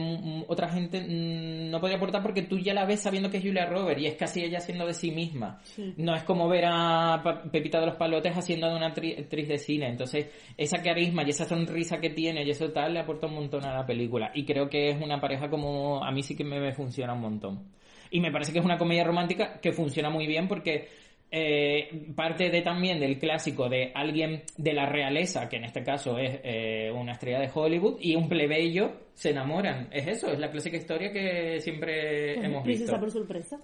otra 0.48 0.70
gente 0.70 1.04
no 1.04 1.82
podía 1.82 1.96
aportar 1.98 2.22
porque 2.22 2.44
tú 2.44 2.60
ya 2.60 2.76
la 2.76 2.86
ves 2.86 3.02
sabiendo 3.02 3.32
que 3.32 3.38
es 3.38 3.44
Julia 3.44 3.66
Roberts 3.66 4.02
y 4.02 4.06
es 4.06 4.16
casi 4.16 4.44
ella 4.44 4.60
haciendo 4.60 4.86
de 4.86 4.94
sí 4.94 5.10
misma. 5.10 5.60
Sí. 5.64 5.96
No 5.98 6.16
es 6.16 6.24
como 6.24 6.48
ver 6.48 6.66
a 6.68 7.22
Pepita 7.52 7.80
de 7.80 7.88
los 7.88 7.96
Palotes 7.96 8.38
haciendo 8.38 8.70
de 8.70 8.76
una 8.76 8.94
actri- 8.94 9.20
actriz 9.20 9.48
de 9.48 9.58
cine. 9.58 9.90
Entonces, 9.90 10.28
esa 10.56 10.82
carisma 10.84 11.24
y 11.24 11.32
esa 11.32 11.46
sonrisa 11.46 12.00
que 12.00 12.12
tiene 12.12 12.44
y 12.46 12.52
eso 12.52 12.72
tal 12.72 12.94
le 12.94 13.00
aporta 13.00 13.26
un 13.26 13.34
montón 13.34 13.66
a 13.66 13.74
la 13.74 13.86
película. 13.86 14.32
Y 14.36 14.46
creo 14.46 14.70
que 14.70 14.90
es 14.90 15.02
una 15.02 15.20
pareja 15.20 15.50
como 15.50 16.04
a 16.04 16.12
mí 16.12 16.22
sí 16.22 16.36
que 16.36 16.44
me 16.44 16.72
funciona 16.74 17.14
un 17.14 17.22
montón. 17.22 17.72
Y 18.12 18.20
me 18.20 18.32
parece 18.32 18.52
que 18.54 18.60
es 18.60 18.66
una 18.66 18.78
comedia 18.78 19.04
romántica 19.06 19.60
que 19.60 19.72
funciona 19.72 20.10
muy 20.10 20.28
bien 20.28 20.48
porque 20.48 20.90
eh, 21.32 22.08
parte 22.14 22.50
de 22.50 22.62
también 22.62 23.00
del 23.00 23.18
clásico 23.18 23.70
de 23.70 23.92
alguien 23.96 24.44
de 24.58 24.74
la 24.74 24.86
realeza, 24.86 25.48
que 25.48 25.56
en 25.56 25.64
este 25.64 25.82
caso 25.82 26.18
es 26.18 26.42
eh, 26.44 26.92
una 26.94 27.14
estrella 27.14 27.40
de 27.40 27.50
Hollywood, 27.54 27.98
y 28.02 28.16
un 28.16 28.28
plebeyo 28.28 28.92
se 29.14 29.30
enamoran. 29.30 29.88
Es 29.92 30.08
eso, 30.08 30.32
es 30.32 30.40
la 30.40 30.52
clásica 30.52 30.76
historia 30.76 31.12
que 31.12 31.62
siempre 31.62 32.34
hemos 32.34 32.66
visto. 32.66 32.86
Princesa 32.86 33.00
por 33.00 33.12
sorpresa. 33.12 33.60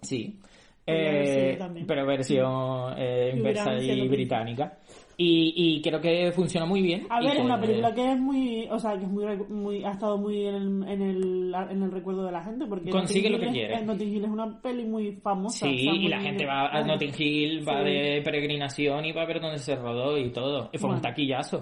Sí. 0.00 0.38
Pero 0.84 0.98
Eh, 0.98 1.84
pero 1.86 2.06
versión 2.06 2.94
eh, 2.98 3.32
inversa 3.36 3.74
y 3.74 4.08
británica. 4.08 4.78
Y, 5.16 5.52
y 5.56 5.82
creo 5.82 6.00
que 6.00 6.32
funciona 6.32 6.66
muy 6.66 6.80
bien. 6.82 7.06
A 7.10 7.20
ver, 7.20 7.36
es 7.36 7.44
una 7.44 7.60
película 7.60 7.94
que 7.94 8.12
es 8.12 8.18
muy, 8.18 8.66
o 8.70 8.78
sea, 8.78 8.96
que 8.98 9.04
es 9.04 9.10
muy, 9.10 9.24
muy 9.48 9.84
ha 9.84 9.90
estado 9.92 10.16
muy 10.18 10.46
en 10.46 10.54
el, 10.54 10.88
en 10.88 11.02
el, 11.02 11.54
en 11.70 11.82
el 11.82 11.90
recuerdo 11.92 12.24
de 12.24 12.32
la 12.32 12.42
gente 12.42 12.66
porque 12.66 12.90
Consigue 12.90 13.28
Notting 13.30 13.32
lo 13.32 13.38
que 13.38 13.46
es- 13.46 13.52
quiere. 13.68 13.74
eh, 13.82 13.84
Notting 13.84 14.08
Hill 14.16 14.24
es 14.24 14.30
una 14.30 14.60
peli 14.62 14.84
muy 14.84 15.12
famosa. 15.12 15.66
Sí, 15.66 15.88
o 15.88 15.92
sea, 15.92 16.02
y 16.02 16.08
la 16.08 16.20
gente 16.20 16.46
va 16.46 16.68
a 16.68 16.82
Notting 16.82 17.12
Hill, 17.16 17.68
va 17.68 17.78
sí. 17.84 17.90
de 17.90 18.22
peregrinación 18.24 19.04
y 19.04 19.12
va 19.12 19.22
a 19.22 19.26
ver 19.26 19.40
dónde 19.40 19.58
se 19.58 19.76
rodó 19.76 20.16
y 20.18 20.30
todo. 20.32 20.70
Y 20.72 20.78
fue 20.78 20.88
un 20.90 20.96
Bueno. 20.96 21.08
taquillazo. 21.08 21.60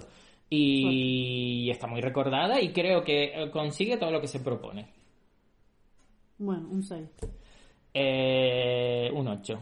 Y 0.48 1.68
está 1.70 1.86
muy 1.86 2.00
recordada 2.00 2.60
y 2.60 2.72
creo 2.72 3.02
que 3.02 3.24
eh, 3.34 3.50
consigue 3.50 3.96
todo 3.96 4.10
lo 4.10 4.20
que 4.20 4.26
se 4.28 4.40
propone. 4.40 4.86
Bueno, 6.38 6.68
un 6.70 6.82
6. 6.82 7.08
Eh, 7.94 9.10
un 9.12 9.28
8. 9.28 9.58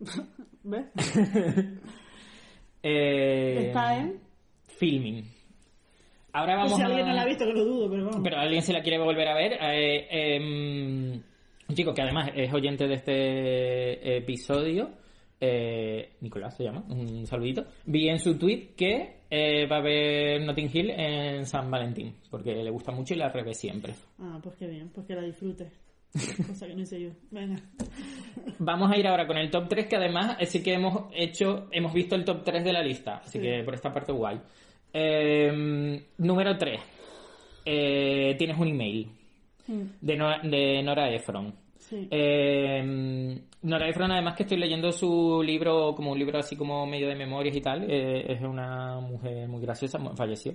¿Ves? 0.64 0.86
Eh, 2.88 3.66
Está 3.68 3.98
en... 3.98 4.20
Filming. 4.78 5.24
Ahora 6.32 6.60
Pues 6.60 6.72
vamos 6.72 6.76
si 6.76 6.82
a... 6.82 6.86
alguien 6.86 7.06
no 7.08 7.14
la 7.14 7.22
ha 7.22 7.26
visto, 7.26 7.44
que 7.46 7.52
lo 7.52 7.64
dudo, 7.64 7.90
pero 7.90 8.04
vamos. 8.06 8.20
pero 8.22 8.36
alguien 8.38 8.62
se 8.62 8.72
la 8.72 8.82
quiere 8.82 8.98
volver 8.98 9.26
a 9.28 9.34
ver. 9.34 9.52
Eh, 9.54 10.06
eh, 10.10 10.38
un 11.68 11.74
chico 11.74 11.92
que 11.94 12.02
además 12.02 12.30
es 12.34 12.52
oyente 12.52 12.86
de 12.86 12.94
este 12.94 14.16
episodio, 14.18 14.90
eh, 15.40 16.10
Nicolás 16.20 16.56
se 16.56 16.64
llama, 16.64 16.84
un 16.88 17.26
saludito. 17.26 17.64
Vi 17.86 18.08
en 18.08 18.18
su 18.18 18.38
tweet 18.38 18.74
que 18.76 19.16
va 19.68 19.78
a 19.78 19.82
ver 19.82 20.42
Notting 20.42 20.70
Hill 20.72 20.90
en 20.90 21.44
San 21.46 21.70
Valentín, 21.70 22.14
porque 22.30 22.54
le 22.54 22.70
gusta 22.70 22.92
mucho 22.92 23.14
y 23.14 23.16
la 23.16 23.30
revé 23.30 23.52
siempre. 23.54 23.94
Ah, 24.20 24.38
pues 24.42 24.54
qué 24.56 24.66
bien, 24.68 24.90
pues 24.94 25.06
que 25.06 25.14
la 25.14 25.22
disfrute. 25.22 25.66
Cosa 26.46 26.66
que 26.66 26.74
no 26.74 26.82
hice 26.82 27.00
yo. 27.00 27.10
Venga. 27.30 27.56
Vamos 28.58 28.90
a 28.90 28.96
ir 28.96 29.06
ahora 29.06 29.26
con 29.26 29.36
el 29.36 29.50
top 29.50 29.68
3, 29.68 29.86
que 29.86 29.96
además 29.96 30.36
sí 30.46 30.62
que 30.62 30.74
hemos 30.74 31.04
hecho, 31.14 31.68
hemos 31.72 31.92
visto 31.92 32.14
el 32.14 32.24
top 32.24 32.42
3 32.44 32.64
de 32.64 32.72
la 32.72 32.82
lista, 32.82 33.16
así 33.18 33.38
Sí. 33.38 33.40
que 33.40 33.62
por 33.64 33.74
esta 33.74 33.92
parte 33.92 34.12
guay. 34.12 34.40
Eh, 34.92 36.02
número 36.18 36.56
3. 36.56 36.80
tienes 37.64 38.56
un 38.58 38.68
email 38.68 39.08
Mm, 39.68 39.82
de 40.00 40.16
Nora, 40.16 40.40
de 40.44 40.80
Nora 40.84 41.10
Ephron. 41.12 41.52
Sí. 41.76 42.06
Eh, 42.08 43.36
Nora 43.62 43.88
Ephron, 43.88 44.12
además 44.12 44.36
que 44.36 44.44
estoy 44.44 44.58
leyendo 44.58 44.92
su 44.92 45.42
libro, 45.44 45.92
como 45.96 46.12
un 46.12 46.18
libro 46.20 46.38
así 46.38 46.54
como 46.56 46.86
medio 46.86 47.08
de 47.08 47.16
memorias 47.16 47.56
y 47.56 47.60
tal, 47.60 47.84
eh, 47.90 48.32
es 48.32 48.40
una 48.42 49.00
mujer 49.00 49.48
muy 49.48 49.60
graciosa, 49.60 49.98
falleció. 50.14 50.54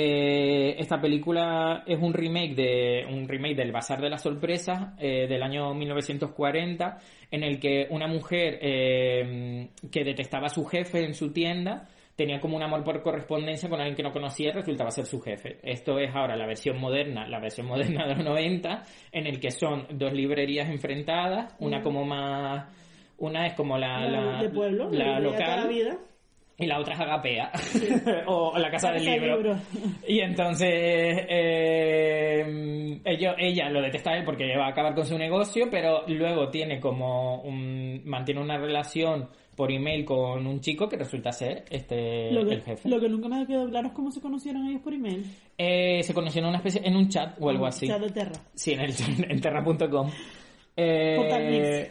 Eh, 0.00 0.76
esta 0.78 1.00
película 1.00 1.82
es 1.84 1.98
un 2.00 2.14
remake 2.14 2.54
de 2.54 3.04
un 3.10 3.26
remake 3.26 3.56
del 3.56 3.72
Bazar 3.72 4.00
de 4.00 4.08
las 4.08 4.22
Sorpresas 4.22 4.94
eh, 5.00 5.26
del 5.26 5.42
año 5.42 5.74
1940 5.74 6.98
en 7.32 7.42
el 7.42 7.58
que 7.58 7.88
una 7.90 8.06
mujer 8.06 8.60
eh, 8.62 9.70
que 9.90 10.04
detestaba 10.04 10.46
a 10.46 10.50
su 10.50 10.64
jefe 10.66 11.04
en 11.04 11.14
su 11.14 11.32
tienda 11.32 11.88
tenía 12.14 12.38
como 12.40 12.56
un 12.56 12.62
amor 12.62 12.84
por 12.84 13.02
correspondencia 13.02 13.68
con 13.68 13.80
alguien 13.80 13.96
que 13.96 14.04
no 14.04 14.12
conocía 14.12 14.50
y 14.50 14.52
resultaba 14.52 14.92
ser 14.92 15.04
su 15.06 15.20
jefe. 15.20 15.58
Esto 15.64 15.98
es 15.98 16.14
ahora 16.14 16.36
la 16.36 16.46
versión 16.46 16.78
moderna, 16.78 17.26
la 17.26 17.40
versión 17.40 17.66
moderna 17.66 18.06
de 18.06 18.14
los 18.14 18.24
90 18.24 18.82
en 19.10 19.26
el 19.26 19.40
que 19.40 19.50
son 19.50 19.84
dos 19.94 20.12
librerías 20.12 20.68
enfrentadas, 20.68 21.56
una 21.58 21.82
como 21.82 22.04
más 22.04 22.66
una 23.18 23.48
es 23.48 23.54
como 23.54 23.76
la, 23.76 24.00
La 24.08 24.20
la- 24.32 24.42
de 24.42 24.48
pueblo, 24.50 24.90
la 24.92 25.18
de 25.20 25.26
toda 25.26 25.38
la 25.38 25.56
local 25.56 25.68
vida. 25.68 25.98
Y 26.58 26.66
la 26.66 26.80
otra 26.80 26.94
es 26.94 27.00
Agapea 27.00 27.52
o 28.26 28.58
la 28.58 28.70
casa 28.70 28.88
La 28.88 28.94
del 28.98 29.04
casa 29.04 29.10
del 29.12 29.20
libro. 29.22 29.36
libro. 29.36 29.56
Y 30.06 30.20
entonces 30.20 30.68
eh, 31.88 33.00
ello- 33.04 33.34
ella 33.38 33.68
lo 33.70 33.80
detesta 33.82 34.10
a 34.10 34.16
él 34.18 34.24
porque 34.24 34.56
va 34.56 34.66
a 34.66 34.70
acabar 34.70 34.94
con 34.94 35.06
su 35.06 35.16
negocio, 35.18 35.68
pero 35.70 36.02
luego 36.08 36.48
tiene 36.50 36.80
como 36.80 37.42
un, 37.42 38.02
mantiene 38.04 38.40
una 38.40 38.58
relación 38.58 39.28
por 39.56 39.72
email 39.72 40.04
con 40.04 40.46
un 40.46 40.60
chico 40.60 40.88
que 40.88 40.96
resulta 40.96 41.32
ser 41.32 41.64
este 41.70 42.30
Lo 42.30 42.42
el 42.42 42.48
que, 42.48 42.56
jefe. 42.60 42.88
lo 42.88 43.00
que 43.00 43.08
nunca 43.08 43.28
me 43.28 43.42
ha 43.42 43.46
quedado 43.46 43.68
claro 43.68 43.88
es 43.88 43.92
cómo 43.92 44.10
se 44.12 44.20
conocieron 44.20 44.66
ellos 44.68 44.80
por 44.82 44.94
email. 44.94 45.24
Eh, 45.56 46.00
se 46.04 46.14
conocieron 46.14 46.46
en 46.48 46.50
una 46.50 46.58
especie 46.58 46.80
en 46.84 46.94
un 46.96 47.08
chat 47.08 47.36
o 47.40 47.48
algo 47.50 47.66
Ah, 47.66 47.70
así. 47.70 47.88
Chat 47.88 48.00
de 48.00 48.10
Terra. 48.10 48.32
Sí, 48.54 48.72
en, 48.74 48.80
el, 48.80 48.92
en 49.28 49.40
terra.com. 49.40 50.10
Eh, 50.76 51.14
Portal 51.16 51.50
Mix. 51.50 51.66
eh, 51.66 51.90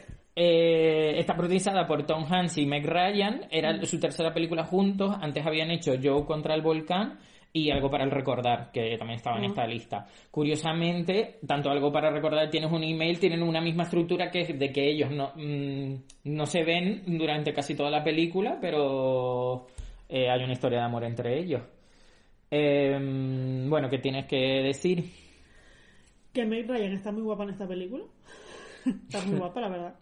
está 1.20 1.34
protagonizada 1.34 1.88
por 1.88 2.05
Tom 2.05 2.26
Hanks 2.32 2.57
y 2.57 2.65
Meg 2.65 2.86
Ryan. 2.86 3.47
Era 3.49 3.84
su 3.86 3.99
tercera 3.99 4.34
película 4.34 4.63
juntos. 4.63 5.15
Antes 5.22 5.45
habían 5.45 5.72
hecho 5.72 5.93
Joe 6.01 6.26
contra 6.26 6.55
el 6.55 6.61
volcán 6.61 7.20
y 7.53 7.72
Algo 7.72 7.89
para 7.89 8.03
el 8.03 8.11
recordar, 8.11 8.72
que 8.72 8.95
también 8.97 9.18
estaba 9.18 9.38
en 9.38 9.45
Ah. 9.45 9.47
esta 9.47 9.65
lista. 9.65 10.05
Curiosamente, 10.30 11.39
tanto 11.47 11.70
Algo 11.72 11.91
para 11.91 12.11
recordar 12.11 12.49
tienes 12.49 12.72
un 12.72 12.84
email, 12.84 13.20
tienen 13.20 13.41
una 13.41 13.61
misma 13.61 13.84
estructura 13.84 14.30
que 14.30 14.41
es 14.41 14.59
de 14.59 14.72
que 14.72 14.89
ellos 14.91 15.09
no, 15.11 15.32
mm, 15.36 15.95
no 16.26 16.45
se 16.45 16.63
ven 16.63 17.03
durante 17.18 17.53
casi 17.53 17.76
toda 17.76 17.89
la 17.89 18.03
película, 18.03 18.57
pero 18.61 19.68
eh, 20.07 20.30
hay 20.30 20.43
una 20.43 20.53
historia 20.53 20.80
de 20.80 20.86
amor 20.86 21.03
entre 21.03 21.39
ellos. 21.39 21.61
Eh, 22.51 22.97
bueno, 23.68 23.89
¿qué 23.89 23.97
tienes 23.97 24.26
que 24.28 24.61
decir? 24.61 25.03
Que 26.34 26.45
Meg 26.45 26.68
Ryan 26.70 26.93
está 26.93 27.11
muy 27.11 27.24
guapa 27.24 27.43
en 27.43 27.49
esta 27.49 27.68
película. 27.68 28.03
está 28.86 29.26
muy 29.26 29.39
guapa, 29.39 29.61
la 29.61 29.70
verdad. 29.70 29.95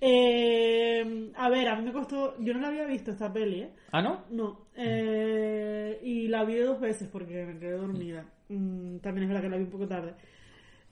Eh, 0.00 1.32
a 1.36 1.48
ver, 1.48 1.68
a 1.68 1.76
mí 1.76 1.84
me 1.84 1.92
costó. 1.92 2.36
Yo 2.40 2.54
no 2.54 2.60
la 2.60 2.68
había 2.68 2.86
visto 2.86 3.10
esta 3.10 3.32
peli, 3.32 3.62
¿eh? 3.62 3.70
¿Ah, 3.92 4.02
no? 4.02 4.24
No. 4.30 4.66
Eh, 4.74 6.00
y 6.02 6.28
la 6.28 6.44
vi 6.44 6.56
dos 6.56 6.80
veces 6.80 7.08
porque 7.08 7.44
me 7.44 7.58
quedé 7.58 7.72
dormida. 7.72 8.26
Mm, 8.48 8.98
también 8.98 9.24
es 9.24 9.28
verdad 9.28 9.42
que 9.42 9.50
la 9.50 9.56
vi 9.56 9.64
un 9.64 9.70
poco 9.70 9.86
tarde. 9.86 10.14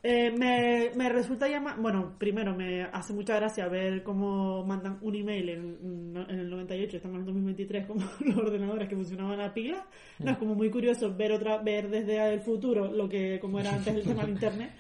Eh, 0.07 0.31
me, 0.33 0.91
me 0.97 1.09
resulta 1.09 1.49
llamar. 1.49 1.81
Bueno, 1.81 2.17
primero 2.19 2.55
me 2.55 2.83
hace 2.83 3.15
mucha 3.15 3.37
gracia 3.37 3.69
ver 3.69 4.03
cómo 4.03 4.63
mandan 4.63 4.99
un 5.01 5.15
email 5.15 5.49
en, 5.49 6.15
en 6.29 6.39
el 6.41 6.51
98, 6.51 6.99
estamos 6.99 7.15
en 7.15 7.21
el 7.21 7.27
2023, 7.27 7.87
como 7.87 8.05
los 8.21 8.37
ordenadores 8.37 8.87
que 8.87 8.97
funcionaban 8.97 9.41
a 9.41 9.55
pila. 9.55 9.87
No, 10.19 10.33
es 10.33 10.37
como 10.37 10.55
muy 10.55 10.71
curioso 10.71 11.15
ver 11.17 11.33
otra 11.33 11.57
ver 11.59 11.89
desde 11.89 12.35
el 12.35 12.41
futuro 12.41 12.93
lo 12.93 13.09
que 13.09 13.39
como 13.41 13.59
era 13.59 13.75
antes 13.75 13.95
el 13.95 14.03
tema 14.03 14.25
del 14.25 14.33
internet. 14.33 14.73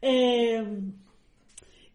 Eh, 0.00 0.64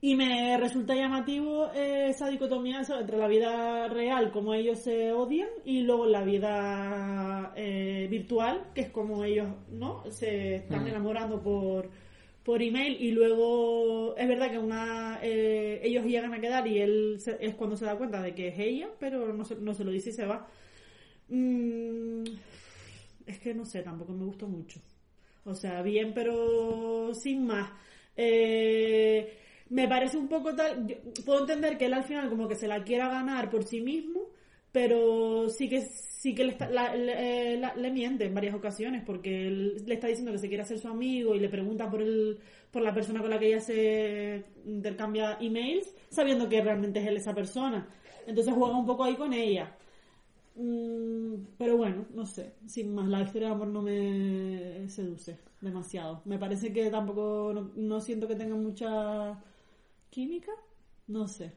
y 0.05 0.15
me 0.15 0.57
resulta 0.57 0.93
llamativo 0.95 1.71
eh, 1.73 2.07
esa 2.09 2.27
dicotomía 2.27 2.81
eso, 2.81 2.99
entre 2.99 3.17
la 3.17 3.27
vida 3.29 3.87
real, 3.87 4.31
como 4.31 4.53
ellos 4.53 4.79
se 4.79 5.13
odian, 5.13 5.47
y 5.63 5.83
luego 5.83 6.05
la 6.05 6.23
vida 6.25 7.53
eh, 7.55 8.07
virtual, 8.11 8.65
que 8.75 8.81
es 8.81 8.89
como 8.89 9.23
ellos 9.23 9.47
no 9.71 10.03
se 10.11 10.55
están 10.55 10.85
enamorando 10.87 11.41
por, 11.41 11.89
por 12.43 12.61
email. 12.61 12.97
Y 13.01 13.11
luego 13.11 14.13
es 14.17 14.27
verdad 14.27 14.51
que 14.51 14.59
una 14.59 15.19
eh, 15.23 15.79
ellos 15.83 16.03
llegan 16.03 16.33
a 16.33 16.41
quedar 16.41 16.67
y 16.67 16.79
él 16.79 17.15
se- 17.19 17.37
es 17.39 17.55
cuando 17.55 17.77
se 17.77 17.85
da 17.85 17.95
cuenta 17.97 18.21
de 18.21 18.35
que 18.35 18.49
es 18.49 18.59
ella, 18.59 18.89
pero 18.99 19.31
no 19.31 19.45
se, 19.45 19.55
no 19.55 19.73
se 19.73 19.85
lo 19.85 19.91
dice 19.91 20.09
y 20.09 20.13
se 20.13 20.25
va. 20.25 20.45
Mm, 21.29 22.23
es 23.25 23.39
que 23.39 23.53
no 23.53 23.63
sé, 23.65 23.81
tampoco 23.83 24.11
me 24.11 24.25
gustó 24.25 24.47
mucho. 24.49 24.81
O 25.45 25.55
sea, 25.55 25.81
bien, 25.81 26.13
pero 26.13 27.13
sin 27.13 27.45
más. 27.47 27.69
Eh, 28.17 29.37
me 29.69 29.87
parece 29.87 30.17
un 30.17 30.27
poco 30.27 30.55
tal. 30.55 30.85
yo 30.87 30.95
puedo 31.25 31.41
entender 31.41 31.77
que 31.77 31.85
él 31.85 31.93
al 31.93 32.03
final 32.03 32.29
como 32.29 32.47
que 32.47 32.55
se 32.55 32.67
la 32.67 32.83
quiera 32.83 33.09
ganar 33.09 33.49
por 33.49 33.63
sí 33.63 33.81
mismo, 33.81 34.21
pero 34.71 35.49
sí 35.49 35.69
que 35.69 35.81
sí 35.81 36.33
que 36.35 36.43
le, 36.45 36.51
está- 36.51 36.69
eh, 36.95 37.57
la- 37.59 37.75
le 37.75 37.91
miente 37.91 38.25
en 38.25 38.33
varias 38.33 38.55
ocasiones 38.55 39.03
porque 39.05 39.47
él 39.47 39.83
le 39.85 39.93
está 39.95 40.07
diciendo 40.07 40.31
que 40.31 40.37
se 40.39 40.47
quiere 40.47 40.63
hacer 40.63 40.79
su 40.79 40.87
amigo 40.87 41.35
y 41.35 41.39
le 41.39 41.49
pregunta 41.49 41.89
por 41.89 42.01
el 42.01 42.39
por 42.71 42.81
la 42.81 42.93
persona 42.93 43.21
con 43.21 43.29
la 43.29 43.37
que 43.39 43.47
ella 43.47 43.59
se 43.59 44.45
intercambia 44.65 45.37
emails, 45.39 45.93
sabiendo 46.09 46.49
que 46.49 46.59
realmente 46.61 46.99
es 47.01 47.07
él 47.07 47.17
esa 47.17 47.33
persona. 47.35 47.87
Entonces 48.25 48.51
juega 48.53 48.75
un 48.77 48.85
poco 48.85 49.03
ahí 49.03 49.15
con 49.15 49.31
ella. 49.33 49.75
Mm, 50.55 51.35
pero 51.57 51.77
bueno, 51.77 52.05
no 52.13 52.25
sé, 52.25 52.53
sin 52.67 52.93
más, 52.93 53.07
la 53.07 53.21
historia 53.21 53.47
de 53.49 53.53
amor 53.55 53.67
no 53.67 53.81
me 53.81 54.87
seduce 54.89 55.39
demasiado. 55.61 56.21
Me 56.25 56.37
parece 56.37 56.71
que 56.73 56.89
tampoco, 56.91 57.51
no, 57.53 57.71
no 57.75 57.99
siento 58.01 58.27
que 58.27 58.35
tenga 58.35 58.55
mucha 58.55 59.39
química, 60.13 60.51
no 61.07 61.27
sé. 61.27 61.51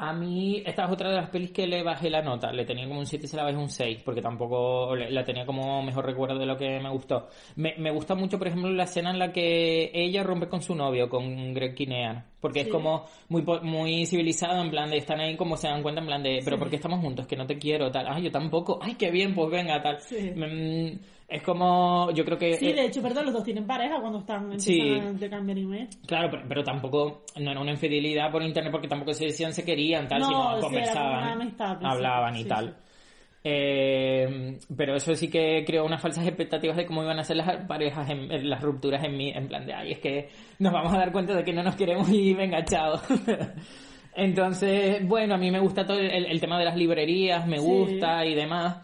A 0.00 0.12
mí, 0.12 0.62
esta 0.64 0.84
es 0.84 0.92
otra 0.92 1.10
de 1.10 1.16
las 1.16 1.28
pelis 1.28 1.50
que 1.50 1.66
le 1.66 1.82
bajé 1.82 2.08
la 2.08 2.22
nota. 2.22 2.52
Le 2.52 2.64
tenía 2.64 2.86
como 2.86 3.00
un 3.00 3.06
7 3.06 3.24
y 3.26 3.28
se 3.28 3.36
la 3.36 3.42
bajé 3.42 3.56
un 3.56 3.68
6, 3.68 4.02
porque 4.04 4.22
tampoco 4.22 4.94
la 4.94 5.24
tenía 5.24 5.44
como 5.44 5.82
mejor 5.82 6.06
recuerdo 6.06 6.38
de 6.38 6.46
lo 6.46 6.56
que 6.56 6.78
me 6.78 6.88
gustó. 6.88 7.26
Me, 7.56 7.74
me 7.78 7.90
gusta 7.90 8.14
mucho, 8.14 8.38
por 8.38 8.46
ejemplo, 8.46 8.70
la 8.70 8.84
escena 8.84 9.10
en 9.10 9.18
la 9.18 9.32
que 9.32 9.90
ella 9.92 10.22
rompe 10.22 10.46
con 10.48 10.62
su 10.62 10.76
novio, 10.76 11.08
con 11.08 11.52
Greg 11.52 11.74
Kinnear. 11.74 12.26
Porque 12.40 12.60
es 12.60 12.66
Sí. 12.66 12.70
como 12.72 13.06
muy 13.28 13.42
muy 13.62 14.06
civilizado, 14.06 14.62
en 14.62 14.70
plan 14.70 14.88
de 14.88 14.98
están 14.98 15.18
ahí 15.18 15.36
como 15.36 15.56
se 15.56 15.66
dan 15.66 15.82
cuenta, 15.82 16.00
en 16.00 16.06
plan 16.06 16.22
de, 16.22 16.42
pero 16.44 16.60
¿por 16.60 16.70
qué 16.70 16.76
estamos 16.76 17.00
juntos? 17.00 17.26
Que 17.26 17.34
no 17.36 17.46
te 17.48 17.58
quiero, 17.58 17.90
tal. 17.90 18.06
Ay, 18.08 18.22
yo 18.22 18.30
tampoco. 18.30 18.78
Ay, 18.80 18.94
qué 18.94 19.10
bien, 19.10 19.34
pues 19.34 19.50
venga, 19.50 19.82
tal. 19.82 19.98
Sí. 19.98 20.30
Mm, 20.30 21.00
es 21.28 21.42
como, 21.42 22.10
yo 22.12 22.24
creo 22.24 22.38
que... 22.38 22.54
Sí, 22.54 22.70
eh, 22.70 22.74
de 22.74 22.86
hecho, 22.86 23.02
perdón, 23.02 23.26
los 23.26 23.34
dos 23.34 23.44
tienen 23.44 23.66
pareja 23.66 24.00
cuando 24.00 24.20
están 24.20 24.58
Sí. 24.58 24.80
empiezan 24.80 25.06
a 25.06 25.10
intercambiar 25.10 25.58
email. 25.58 25.88
Claro, 26.06 26.28
pero, 26.30 26.42
pero 26.48 26.64
tampoco, 26.64 27.24
no 27.38 27.50
era 27.50 27.60
una 27.60 27.72
infidelidad 27.72 28.30
por 28.32 28.42
internet 28.42 28.72
porque 28.72 28.88
tampoco 28.88 29.12
se 29.12 29.26
decían 29.26 29.52
se 29.52 29.64
querían, 29.64 30.08
tal, 30.08 30.20
No, 30.20 30.26
sino 30.26 30.54
sí, 30.56 30.60
conversaban, 30.62 31.24
amistad 31.40 31.78
hablaban 31.84 32.34
y 32.36 32.42
sí, 32.44 32.48
tal. 32.48 32.68
sí. 32.68 32.72
Eh, 33.44 34.58
pero 34.76 34.96
eso 34.96 35.14
sí 35.14 35.30
que 35.30 35.64
creó 35.66 35.84
unas 35.84 36.02
falsas 36.02 36.26
expectativas 36.26 36.76
de 36.76 36.84
cómo 36.86 37.02
iban 37.02 37.18
a 37.18 37.24
ser 37.24 37.36
las 37.36 37.64
parejas, 37.66 38.08
en, 38.10 38.30
en 38.32 38.50
las 38.50 38.60
rupturas 38.62 39.04
en 39.04 39.16
mí, 39.16 39.30
en 39.30 39.48
plan 39.48 39.64
de, 39.64 39.74
ay, 39.74 39.92
es 39.92 39.98
que 40.00 40.28
nos 40.58 40.72
vamos 40.72 40.92
a 40.92 40.98
dar 40.98 41.12
cuenta 41.12 41.34
de 41.34 41.44
que 41.44 41.52
no 41.52 41.62
nos 41.62 41.76
queremos 41.76 42.08
y 42.10 42.34
venga, 42.34 42.64
chao. 42.64 43.00
Entonces, 44.14 45.06
bueno, 45.06 45.34
a 45.34 45.38
mí 45.38 45.50
me 45.50 45.60
gusta 45.60 45.86
todo 45.86 45.98
el, 45.98 46.26
el 46.26 46.40
tema 46.40 46.58
de 46.58 46.64
las 46.64 46.76
librerías, 46.76 47.46
me 47.46 47.58
Sí. 47.58 47.64
gusta 47.66 48.24
y 48.26 48.34
demás. 48.34 48.78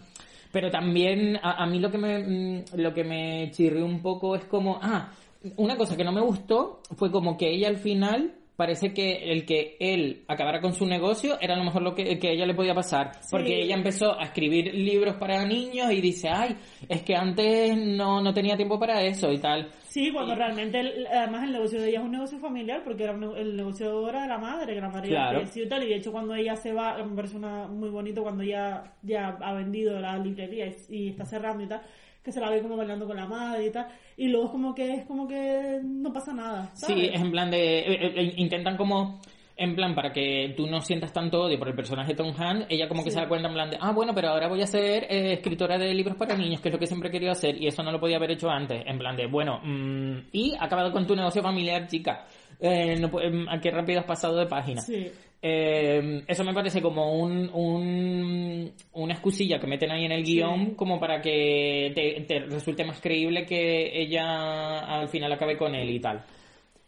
Pero 0.55 0.71
también 0.71 1.37
a, 1.43 1.65
a 1.65 1.67
mí 1.67 1.81
lo 1.81 1.91
que 1.91 1.99
me 1.99 2.19
mm, 2.21 2.65
lo 2.77 2.95
que 2.95 3.03
me 3.03 3.51
chirrió 3.51 3.85
un 3.85 4.01
poco 4.01 4.37
es 4.37 4.45
como, 4.45 4.79
ah, 4.81 5.11
una 5.57 5.77
cosa 5.77 5.97
que 5.97 6.05
no 6.05 6.13
me 6.13 6.21
gustó 6.21 6.81
fue 6.97 7.11
como 7.11 7.37
que 7.37 7.51
ella 7.51 7.67
al 7.67 7.79
final 7.79 8.35
parece 8.57 8.93
que 8.95 9.33
el 9.33 9.45
que 9.45 9.77
él 9.81 10.25
acabara 10.29 10.61
con 10.61 10.73
su 10.75 10.87
negocio 10.87 11.37
era 11.41 11.55
a 11.55 11.59
lo 11.59 11.65
mejor 11.65 11.83
lo 11.83 11.95
que, 11.95 12.19
que 12.19 12.33
ella 12.33 12.47
le 12.47 12.55
podía 12.55 12.75
pasar. 12.75 13.13
Porque 13.31 13.63
ella 13.63 13.75
empezó 13.75 14.19
a 14.19 14.25
escribir 14.25 14.73
libros 14.75 15.17
para 15.17 15.45
niños 15.45 15.91
y 15.93 16.01
dice, 16.01 16.29
ay, 16.29 16.57
es 16.89 17.03
que 17.03 17.17
antes 17.17 17.77
no, 17.77 18.21
no 18.23 18.33
tenía 18.33 18.57
tiempo 18.57 18.79
para 18.79 19.03
eso 19.03 19.33
y 19.33 19.39
tal. 19.39 19.71
Sí, 19.89 20.11
cuando 20.13 20.35
realmente, 20.35 20.79
el- 20.81 21.07
además 21.07 21.45
el 21.45 21.53
negocio 21.53 21.81
de 21.81 21.89
ella 21.89 21.99
es 21.99 22.05
un 22.05 22.13
negocio 22.13 22.39
familiar, 22.39 22.83
porque 22.85 23.05
era 23.05 23.13
un 23.13 23.37
el 23.37 23.57
negocio 23.57 24.09
era 24.09 24.23
de 24.23 24.29
la 24.29 24.39
madre, 24.39 24.75
que 24.75 24.81
la 24.81 24.89
madre 24.89 25.09
Claro. 25.09 25.43
y 25.55 25.69
tal, 25.69 25.83
y 25.83 25.89
de 25.89 25.97
hecho 25.97 26.13
cuando 26.13 26.35
ella 26.35 26.57
se 26.57 26.73
va, 26.73 27.03
me 27.03 27.15
parece 27.17 27.37
una, 27.37 27.67
muy 27.67 27.91
bonito 27.91 28.23
cuando 28.23 28.43
ella 28.43 28.85
ya 29.03 29.37
ha 29.41 29.53
vendido 29.55 30.01
la 30.01 30.17
librería 30.19 30.67
y, 30.67 30.75
y 30.97 31.09
está 31.11 31.25
cerrando 31.25 31.63
y 31.65 31.69
tal, 31.69 31.81
que 32.25 32.33
se 32.33 32.41
la 32.41 32.51
ve 32.51 32.61
como 32.63 32.77
bailando 32.77 33.07
con 33.07 33.17
la 33.17 33.27
madre 33.27 33.67
y 33.67 33.71
tal, 33.71 33.87
y 34.17 34.29
luego 34.29 34.47
es 34.47 34.53
como 34.53 34.75
que 34.75 34.95
es 34.95 35.05
como 35.07 35.27
que 35.29 35.81
no 35.83 36.12
pasa 36.12 36.33
nada, 36.33 36.71
¿sabes? 36.75 36.97
Sí, 36.97 37.11
es 37.12 37.21
en 37.21 37.31
plan 37.31 37.51
de... 37.51 37.79
eh, 37.81 38.12
eh, 38.17 38.35
intentan 38.37 38.77
como... 38.77 39.21
En 39.57 39.77
plan, 39.77 39.95
para 39.95 40.12
que 40.12 40.53
tú 40.57 40.67
no 40.67 40.81
sientas 40.81 41.12
tanto 41.12 41.43
odio 41.43 41.57
por 41.61 41.69
el 41.69 41.77
personaje 41.77 42.11
de 42.12 42.17
Tom 42.17 42.35
Hanks, 42.37 42.67
ella 42.69 42.89
como 42.89 43.05
que 43.05 43.11
Sí. 43.11 43.15
se 43.15 43.21
da 43.23 43.29
cuenta 43.29 43.47
en 43.47 43.55
plan 43.55 43.71
de, 43.71 43.79
ah, 43.81 43.93
bueno, 43.93 44.12
pero 44.12 44.31
ahora 44.31 44.49
voy 44.49 44.61
a 44.62 44.67
ser 44.67 45.05
eh, 45.05 45.35
escritora 45.35 45.79
de 45.79 45.95
libros 45.95 46.17
para 46.17 46.35
niños, 46.37 46.61
que 46.61 46.71
es 46.71 46.73
lo 46.73 46.79
que 46.81 46.89
siempre 46.89 47.09
he 47.09 47.12
querido 47.12 47.31
hacer, 47.31 47.57
y 47.62 47.69
eso 47.69 47.81
no 47.85 47.93
lo 47.93 48.01
podía 48.01 48.17
haber 48.17 48.33
hecho 48.33 48.51
antes. 48.51 48.83
En 48.85 48.99
plan 48.99 49.15
de, 49.17 49.29
bueno, 49.29 49.61
mm, 49.62 50.27
y 50.33 50.55
acabado 50.59 50.91
con 50.91 51.07
tu 51.07 51.15
negocio 51.15 51.41
familiar, 51.41 51.87
chica. 51.87 52.25
Eh, 52.59 52.97
no, 52.99 53.09
em, 53.21 53.49
¿A 53.49 53.61
qué 53.61 53.71
rápido 53.71 54.01
has 54.01 54.07
pasado 54.07 54.37
de 54.39 54.47
página? 54.47 54.81
Sí. 54.81 55.09
Eh, 55.47 56.23
eso 56.27 56.43
me 56.43 56.55
parece 56.55 56.81
como 56.81 57.19
un, 57.21 57.51
un- 57.53 58.73
una 58.95 59.13
excusilla 59.13 59.61
que 59.61 59.67
meten 59.67 59.91
ahí 59.91 60.07
en 60.07 60.13
el 60.13 60.25
guion 60.25 60.75
como 60.75 60.99
para 60.99 61.21
que 61.21 61.93
te, 61.95 62.23
te 62.23 62.41
resulte 62.47 62.83
más 62.83 62.99
creíble 63.01 63.45
que 63.45 64.01
ella 64.01 64.79
al 64.79 65.09
final 65.09 65.31
acabe 65.33 65.59
con 65.59 65.75
él 65.75 65.91
y 65.91 66.01
tal. 66.01 66.25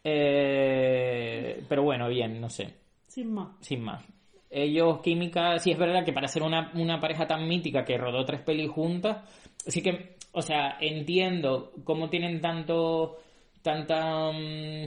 Eh, 0.02 1.62
pero 1.68 1.82
bueno, 1.82 2.08
bien, 2.08 2.40
no 2.40 2.48
sé, 2.48 2.72
Sin 3.08 3.34
más. 3.34 3.48
sin 3.60 3.82
más. 3.82 4.02
Ellos, 4.48 5.00
química, 5.02 5.58
sí 5.58 5.72
es 5.72 5.78
verdad 5.78 6.04
que 6.04 6.12
para 6.14 6.28
ser 6.28 6.42
una, 6.42 6.70
una 6.76 6.98
pareja 7.00 7.26
tan 7.26 7.46
mítica 7.46 7.84
que 7.84 7.98
rodó 7.98 8.24
tres 8.24 8.40
pelis 8.40 8.70
juntas, 8.70 9.18
sí 9.66 9.82
que, 9.82 10.16
o 10.32 10.40
sea, 10.40 10.78
entiendo 10.80 11.72
cómo 11.84 12.08
tienen 12.08 12.40
tanto, 12.40 13.18
tanta, 13.60 14.30
mm, 14.32 14.86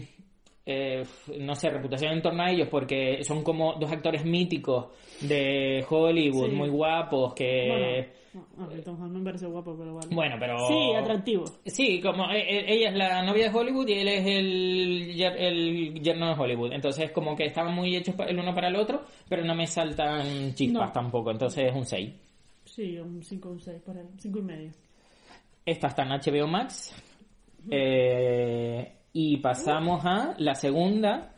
eh, 0.72 1.04
no 1.40 1.56
sé, 1.56 1.70
reputación 1.70 2.14
en 2.14 2.22
torno 2.22 2.44
a 2.44 2.52
ellos, 2.52 2.68
porque 2.70 3.24
son 3.24 3.44
como 3.44 3.74
dos 3.80 3.92
actores 3.92 4.24
míticos 4.24 4.88
de 5.22 5.84
Hollywood, 5.90 6.50
Sí. 6.50 6.56
muy 6.56 6.70
guapos, 6.70 7.34
que... 7.34 8.12
Bueno, 8.56 8.72
no, 8.76 8.84
Tom 8.84 9.02
Hanks 9.02 9.16
me 9.16 9.24
parece 9.24 9.48
guapo, 9.48 9.76
pero 9.76 9.96
vale. 9.96 10.08
Bueno, 10.14 10.36
pero... 10.40 10.58
Sí, 10.68 10.94
atractivo. 10.96 11.46
Sí, 11.66 12.00
como 12.00 12.30
eh, 12.32 12.42
eh, 12.48 12.66
ella 12.68 12.90
es 12.90 12.96
la 12.96 13.24
novia 13.24 13.50
de 13.50 13.58
Hollywood 13.58 13.88
y 13.88 13.94
él 13.94 14.08
es 14.08 14.26
el, 14.28 15.22
el 15.22 16.00
yerno 16.02 16.28
de 16.28 16.40
Hollywood. 16.40 16.74
Entonces, 16.74 17.10
como 17.12 17.36
que 17.36 17.46
estaban 17.46 17.74
muy 17.74 17.96
hechos 17.96 18.14
el 18.28 18.38
uno 18.40 18.54
para 18.54 18.68
el 18.68 18.76
otro, 18.76 19.02
pero 19.28 19.44
no 19.44 19.56
me 19.56 19.66
saltan 19.66 20.54
chispas 20.54 20.90
No. 20.90 20.94
tampoco. 20.94 21.32
Entonces, 21.32 21.66
es 21.70 21.76
un 21.76 21.86
6. 21.86 22.14
Sí, 22.66 23.00
un 23.00 23.24
5 23.24 23.50
o 23.50 23.52
un 23.54 23.60
6 23.60 23.82
por 23.84 23.98
ahí, 23.98 24.06
5 24.20 24.38
y 24.38 24.42
medio. 24.44 24.72
Esta 25.66 25.88
está 25.88 26.04
en 26.04 26.10
HBO 26.10 26.48
Max. 26.48 26.94
Eh, 27.72 28.92
y 29.14 29.38
pasamos 29.38 30.05
a 30.05 30.36
la 30.38 30.55
segunda, 30.55 31.34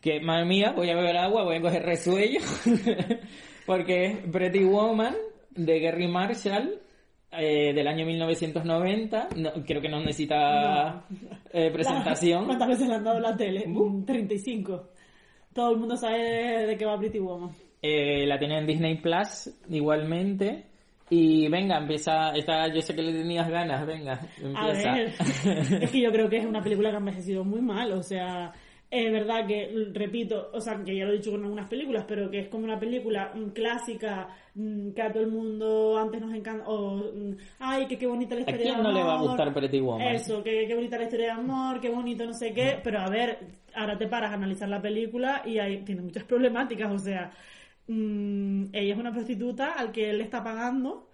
que, 0.00 0.20
madre 0.20 0.46
mía, 0.46 0.72
voy 0.74 0.90
a 0.90 0.96
beber 0.96 1.16
agua, 1.16 1.44
voy 1.44 1.56
a 1.56 1.60
coger 1.60 1.82
resuello, 1.82 2.40
porque 3.66 4.06
es 4.06 4.18
Pretty 4.30 4.64
Woman 4.64 5.14
de 5.50 5.80
Gary 5.80 6.08
Marshall. 6.08 6.80
eh, 7.32 7.72
del 7.72 7.86
año 7.86 8.04
1990, 8.06 9.28
no, 9.36 9.52
creo 9.64 9.80
que 9.80 9.88
no 9.88 10.00
necesita 10.00 11.04
eh, 11.52 11.70
presentación. 11.70 12.46
¿Cuántas 12.46 12.68
veces 12.68 12.88
le 12.88 12.94
han 12.94 13.04
dado 13.04 13.20
la 13.20 13.36
tele? 13.36 13.66
Mm, 13.66 14.04
35. 14.04 14.88
Todo 15.52 15.72
el 15.72 15.78
mundo 15.78 15.96
sabe 15.96 16.18
de, 16.18 16.66
de 16.66 16.76
qué 16.76 16.84
va 16.84 16.98
Pretty 16.98 17.18
Woman. 17.18 17.50
Eh, 17.82 18.26
la 18.26 18.38
tiene 18.38 18.58
en 18.58 18.66
Disney 18.66 18.96
Plus 18.96 19.50
igualmente. 19.68 20.69
Y 21.10 21.48
venga, 21.48 21.76
empieza. 21.78 22.30
Esta, 22.30 22.72
yo 22.72 22.80
sé 22.80 22.94
que 22.94 23.02
le 23.02 23.12
tenías 23.12 23.48
ganas, 23.50 23.84
venga, 23.86 24.20
A 24.54 24.70
empieza. 24.70 24.92
ver, 24.92 25.12
es 25.82 25.90
que 25.90 26.00
yo 26.00 26.12
creo 26.12 26.28
que 26.28 26.36
es 26.38 26.46
una 26.46 26.62
película 26.62 26.90
que 26.90 26.96
ha 26.96 27.00
envejecido 27.00 27.44
muy 27.44 27.60
mal, 27.60 27.92
o 27.92 28.02
sea, 28.02 28.52
es 28.88 29.12
verdad 29.12 29.46
que, 29.46 29.70
repito, 29.92 30.50
o 30.52 30.60
sea, 30.60 30.80
que 30.84 30.96
ya 30.96 31.04
lo 31.04 31.12
he 31.12 31.16
dicho 31.16 31.32
con 31.32 31.42
algunas 31.44 31.68
películas, 31.68 32.04
pero 32.08 32.30
que 32.30 32.40
es 32.40 32.48
como 32.48 32.64
una 32.64 32.78
película 32.78 33.32
mm, 33.34 33.50
clásica 33.50 34.28
mm, 34.54 34.90
que 34.92 35.02
a 35.02 35.12
todo 35.12 35.22
el 35.24 35.30
mundo 35.32 35.98
antes 35.98 36.20
nos 36.20 36.32
encanta, 36.34 36.64
o, 36.68 36.96
mm, 37.12 37.36
ay, 37.58 37.86
que 37.86 37.98
qué 37.98 38.06
bonita 38.06 38.34
la 38.36 38.42
¿A 38.46 38.50
historia 38.52 38.62
quién 38.62 38.76
de 38.78 38.82
no 38.82 38.92
le 38.92 39.02
va 39.02 39.12
a 39.12 39.14
amor. 39.16 39.28
gustar 39.28 39.52
Pretty 39.52 39.80
Woman? 39.80 40.14
Eso, 40.14 40.42
que 40.44 40.66
qué 40.66 40.74
bonita 40.74 40.96
la 40.96 41.04
historia 41.04 41.26
de 41.26 41.32
amor, 41.32 41.80
qué 41.80 41.90
bonito 41.90 42.24
no 42.24 42.34
sé 42.34 42.52
qué, 42.52 42.80
pero 42.82 43.00
a 43.00 43.08
ver, 43.08 43.38
ahora 43.74 43.96
te 43.98 44.06
paras 44.08 44.30
a 44.32 44.34
analizar 44.34 44.68
la 44.68 44.80
película 44.80 45.42
y 45.44 45.58
hay, 45.58 45.82
tiene 45.84 46.02
muchas 46.02 46.24
problemáticas, 46.24 46.90
o 46.92 46.98
sea, 46.98 47.30
mm, 47.92 48.70
ella 48.72 48.94
es 48.94 48.98
una 48.98 49.12
prostituta 49.12 49.72
al 49.72 49.92
que 49.92 50.10
él 50.10 50.18
le 50.18 50.24
está 50.24 50.42
pagando 50.42 51.08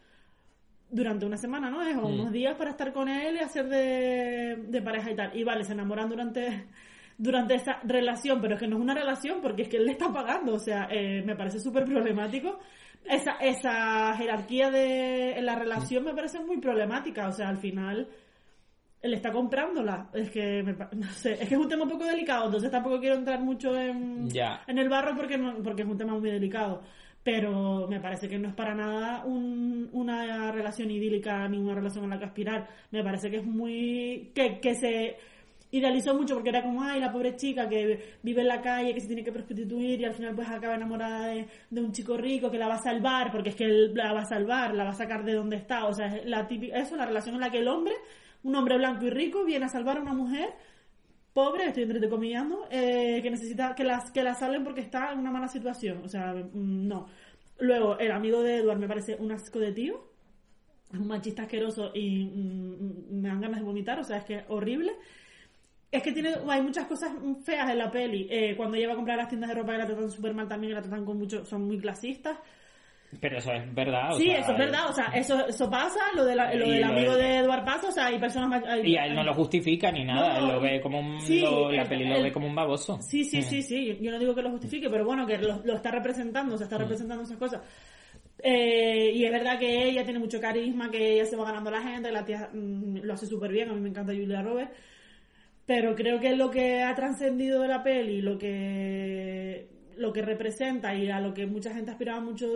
durante 0.91 1.27
una 1.27 1.37
semana, 1.37 1.71
¿no? 1.71 1.83
Es 1.83 1.97
o 1.97 2.07
unos 2.07 2.33
días 2.33 2.57
para 2.57 2.71
estar 2.71 2.93
con 2.93 3.09
él 3.09 3.37
y 3.37 3.41
hacer 3.41 3.69
de, 3.69 4.57
de 4.69 4.83
pareja 4.83 5.11
y 5.11 5.17
tal. 5.17 5.37
Y 5.37 5.45
vale, 5.45 5.65
se 5.65 5.73
enamoran 5.73 6.09
durante, 6.09 6.67
durante 7.19 7.55
esa 7.55 7.81
relación, 7.83 8.41
pero 8.41 8.55
es 8.55 8.61
que 8.61 8.69
no 8.69 8.77
es 8.77 8.83
una 8.83 8.95
relación 8.95 9.41
porque 9.41 9.63
es 9.63 9.69
que 9.69 9.79
él 9.79 9.87
le 9.87 9.93
está 9.93 10.13
pagando, 10.13 10.55
o 10.55 10.59
sea, 10.59 10.89
eh, 10.91 11.23
me 11.25 11.37
parece 11.37 11.59
súper 11.59 11.85
problemático. 11.85 12.59
Esa, 13.05 13.33
esa 13.41 14.15
jerarquía 14.17 14.71
de 14.71 15.39
en 15.39 15.47
la 15.47 15.57
relación 15.57 16.05
me 16.05 16.15
parece 16.15 16.41
muy 16.41 16.59
problemática, 16.59 17.29
o 17.29 17.33
sea, 17.33 17.49
al 17.49 17.59
final 17.59 18.09
él 19.07 19.15
está 19.15 19.33
comprándola. 19.33 20.11
Es 20.13 20.31
que, 20.31 20.63
me 20.63 20.73
no 20.75 21.11
sé, 21.13 21.33
es 21.33 21.49
que 21.49 21.55
es 21.55 21.61
un 21.61 21.69
tema 21.69 21.85
un 21.85 21.91
poco 21.91 22.05
delicado, 22.05 22.47
entonces 22.47 22.71
tampoco 22.71 23.01
quiero 23.01 23.17
entrar 23.17 23.41
mucho 23.41 23.75
en, 23.77 24.29
Ya. 24.29 24.63
en 24.67 24.79
el 24.79 24.89
barro 24.89 25.17
porque, 25.17 25.39
no- 25.39 25.63
porque 25.63 25.83
es 25.83 25.89
un 25.89 25.97
tema 25.97 26.13
muy 26.19 26.31
delicado. 26.31 26.83
Pero 27.23 27.89
me 27.89 27.99
parece 28.01 28.29
que 28.29 28.39
no 28.39 28.49
es 28.49 28.55
para 28.55 28.73
nada 28.75 29.25
un- 29.25 29.89
una 29.93 30.53
relación 30.53 30.91
idílica 30.93 31.49
ni 31.49 31.59
una 31.59 31.75
relación 31.75 32.05
a 32.05 32.09
la 32.15 32.19
que 32.21 32.25
aspirar. 32.27 32.69
Me 32.93 33.03
parece 33.03 33.31
que 33.31 33.39
es 33.39 33.45
muy. 33.45 34.31
que, 34.35 34.61
que 34.61 34.75
se 34.77 35.17
idealizó 35.73 36.15
mucho 36.15 36.35
porque 36.35 36.51
era 36.51 36.63
como, 36.63 36.83
ay, 36.85 37.01
la 37.01 37.11
pobre 37.11 37.35
chica 37.35 37.69
que 37.69 38.17
vive 38.23 38.43
en 38.43 38.47
la 38.49 38.61
calle, 38.63 38.95
que 38.95 39.01
se 39.01 39.09
tiene 39.09 39.25
que 39.25 39.33
prostituir 39.33 40.01
y 40.01 40.05
al 40.05 40.15
final 40.15 40.35
pues 40.37 40.49
acaba 40.49 40.77
enamorada 40.77 41.27
de, 41.27 41.49
de 41.69 41.81
un 41.81 41.91
chico 41.91 42.17
rico 42.17 42.49
que 42.49 42.59
la 42.59 42.69
va 42.69 42.75
a 42.75 42.83
salvar, 42.83 43.33
porque 43.33 43.49
es 43.51 43.57
que 43.57 43.65
él 43.65 43.93
la 43.93 44.13
va 44.13 44.21
a 44.21 44.25
salvar, 44.25 44.73
la 44.77 44.85
va 44.85 44.91
a 44.91 44.95
sacar 44.95 45.25
de 45.25 45.35
donde 45.35 45.57
está. 45.57 45.87
O 45.87 45.93
sea, 45.93 46.07
es 46.07 46.25
la 46.27 46.47
típica, 46.47 46.77
eso, 46.79 46.95
la 46.97 47.07
relación 47.07 47.35
en 47.35 47.41
la 47.41 47.51
que 47.51 47.59
el 47.59 47.67
hombre, 47.69 47.95
un 48.47 48.55
hombre 48.55 48.77
blanco 48.79 49.05
y 49.05 49.11
rico, 49.11 49.45
viene 49.45 49.67
a 49.67 49.69
salvar 49.69 49.99
a 49.99 50.01
una 50.01 50.13
mujer 50.13 50.55
pobre, 51.35 51.67
estoy 51.67 51.83
entrecomillando, 51.83 52.67
eh, 52.71 53.21
que 53.23 53.31
necesita 53.31 53.75
que 53.75 53.85
las 53.85 54.11
que 54.11 54.23
la 54.23 54.35
salven 54.35 54.65
porque 54.65 54.81
está 54.81 55.13
en 55.13 55.19
una 55.19 55.31
mala 55.31 55.49
situación. 55.49 56.01
O 56.05 56.09
sea, 56.09 56.33
mm, 56.33 56.89
no. 56.89 57.09
Luego, 57.59 57.99
el 57.99 58.13
amigo 58.13 58.43
de 58.43 58.59
Edward 58.59 58.79
me 58.79 58.89
parece 58.89 59.17
un 59.17 59.33
asco 59.33 59.59
de 59.59 59.73
tío. 59.73 60.01
Es 60.93 60.99
un 60.99 61.09
machista 61.09 61.43
asqueroso 61.43 61.91
y 61.95 62.25
mm, 62.25 63.21
me 63.21 63.29
dan 63.29 63.41
ganas 63.41 63.61
de 63.61 63.67
vomitar, 63.67 63.99
o 63.99 64.05
sea, 64.05 64.19
es 64.19 64.25
que 64.25 64.37
es 64.37 64.45
horrible. 64.49 64.93
Es 65.91 66.03
que 66.03 66.13
tiene, 66.13 66.35
hay 66.49 66.63
muchas 66.63 66.87
cosas 66.87 67.11
feas 67.45 67.69
en 67.71 67.79
la 67.79 67.91
peli. 67.91 68.29
Eh, 68.31 68.55
cuando 68.57 68.77
ella 68.77 68.89
va 68.89 68.93
a 68.95 68.97
comprar 68.97 69.17
las 69.19 69.29
tiendas 69.29 69.51
de 69.51 69.57
ropa 69.57 69.73
que 69.73 69.79
la 69.79 69.87
tratan 69.87 70.11
súper 70.11 70.35
mal 70.35 70.49
también, 70.49 70.71
que 70.71 70.77
la 70.77 70.83
tratan 70.83 71.05
con 71.05 71.19
mucho, 71.19 71.45
son 71.45 71.67
muy 71.67 71.79
clasistas. 71.79 72.39
Pero 73.21 73.39
eso 73.39 73.53
es 73.53 73.75
verdad. 73.75 74.13
o 74.13 74.19
Sí, 74.19 74.27
sea, 74.27 74.39
eso 74.41 74.53
es 74.53 74.59
verdad, 74.59 74.91
o 74.91 74.93
sea, 74.93 75.05
eso, 75.15 75.47
eso 75.47 75.71
pasa, 75.71 76.01
lo, 76.15 76.25
de 76.25 76.35
la- 76.35 76.53
lo 76.55 76.69
del 76.69 76.81
lo 76.81 76.87
amigo 76.89 77.15
de- 77.17 77.23
de 77.23 77.37
Eduard 77.39 77.65
pasa, 77.65 77.89
o 77.89 77.93
sea, 77.93 78.07
hay 78.07 78.19
personas... 78.19 78.63
hay- 78.67 78.93
Y 78.93 78.97
a 78.97 79.07
él 79.07 79.15
no 79.15 79.23
lo 79.23 79.33
justifica 79.33 79.91
ni 79.93 80.05
nada, 80.05 80.41
No, 80.41 80.47
él 80.49 80.53
lo 80.55 80.61
ve 80.61 80.81
como 80.81 80.99
un, 81.01 81.21
sí, 81.21 81.41
lo- 81.41 81.71
la 81.71 81.83
el- 81.83 81.89
peli 81.89 82.05
lo 82.05 82.23
ve 82.23 82.33
como 82.33 82.47
un 82.49 82.55
baboso. 82.55 82.99
Sí, 83.01 83.25
sí, 83.25 83.39
Mm. 83.39 83.43
sí, 83.43 83.63
sí. 83.63 83.99
Yo 84.01 84.11
no 84.11 84.19
digo 84.19 84.35
que 84.35 84.43
lo 84.43 84.51
justifique, 84.51 84.91
pero 84.91 85.05
bueno, 85.05 85.25
que 85.27 85.39
lo, 85.39 85.61
lo 85.65 85.75
está 85.77 85.91
representando, 85.93 86.59
se 86.59 86.65
está 86.65 86.79
representando 86.79 87.23
esas 87.25 87.39
cosas. 87.39 87.63
Eh, 88.43 89.13
y 89.15 89.25
es 89.25 89.33
verdad 89.33 89.59
que 89.59 89.85
ella 89.89 90.05
tiene 90.05 90.19
mucho 90.19 90.41
carisma, 90.41 90.91
que 90.91 91.15
ella 91.15 91.25
se 91.25 91.37
va 91.37 91.45
ganando 91.47 91.71
a 91.71 91.75
la 91.75 91.83
gente, 91.83 92.13
la 92.13 92.25
tía 92.25 92.51
mm, 92.53 92.99
lo 93.03 93.15
hace 93.15 93.27
súper 93.27 93.51
bien, 93.51 93.71
a 93.71 93.73
mí 93.73 93.81
me 93.81 93.89
encanta 93.89 94.13
Julia 94.13 94.43
Roberts. 94.43 94.73
Pero 95.65 95.95
creo 95.97 96.21
que 96.21 96.37
lo 96.37 96.51
que 96.51 96.83
ha 96.83 96.95
trascendido 96.95 97.63
de 97.63 97.69
la 97.69 97.83
peli, 97.83 98.21
lo 98.21 98.37
que 98.39 99.69
lo 99.97 100.13
que 100.13 100.23
representa 100.23 100.95
y 100.95 101.11
a 101.11 101.21
lo 101.21 101.33
que 101.33 101.47
mucha 101.47 101.73
gente 101.73 101.91
aspiraba 101.91 102.21
mucho 102.21 102.47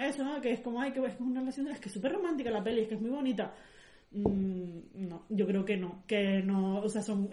eso, 0.00 0.24
¿no? 0.24 0.40
Que 0.40 0.52
es 0.52 0.60
como, 0.60 0.80
ay, 0.80 0.92
que 0.92 1.04
es 1.04 1.20
una 1.20 1.40
relación, 1.40 1.68
es 1.68 1.80
que 1.80 1.88
es 1.88 1.94
súper 1.94 2.12
romántica 2.12 2.50
la 2.50 2.62
peli, 2.62 2.82
es 2.82 2.88
que 2.88 2.94
es 2.94 3.00
muy 3.00 3.10
bonita. 3.10 3.54
Mm, 4.10 5.06
no, 5.08 5.24
yo 5.28 5.46
creo 5.46 5.64
que 5.64 5.76
no, 5.76 6.02
que 6.06 6.42
no, 6.42 6.80
o 6.80 6.88
sea, 6.88 7.02
son, 7.02 7.28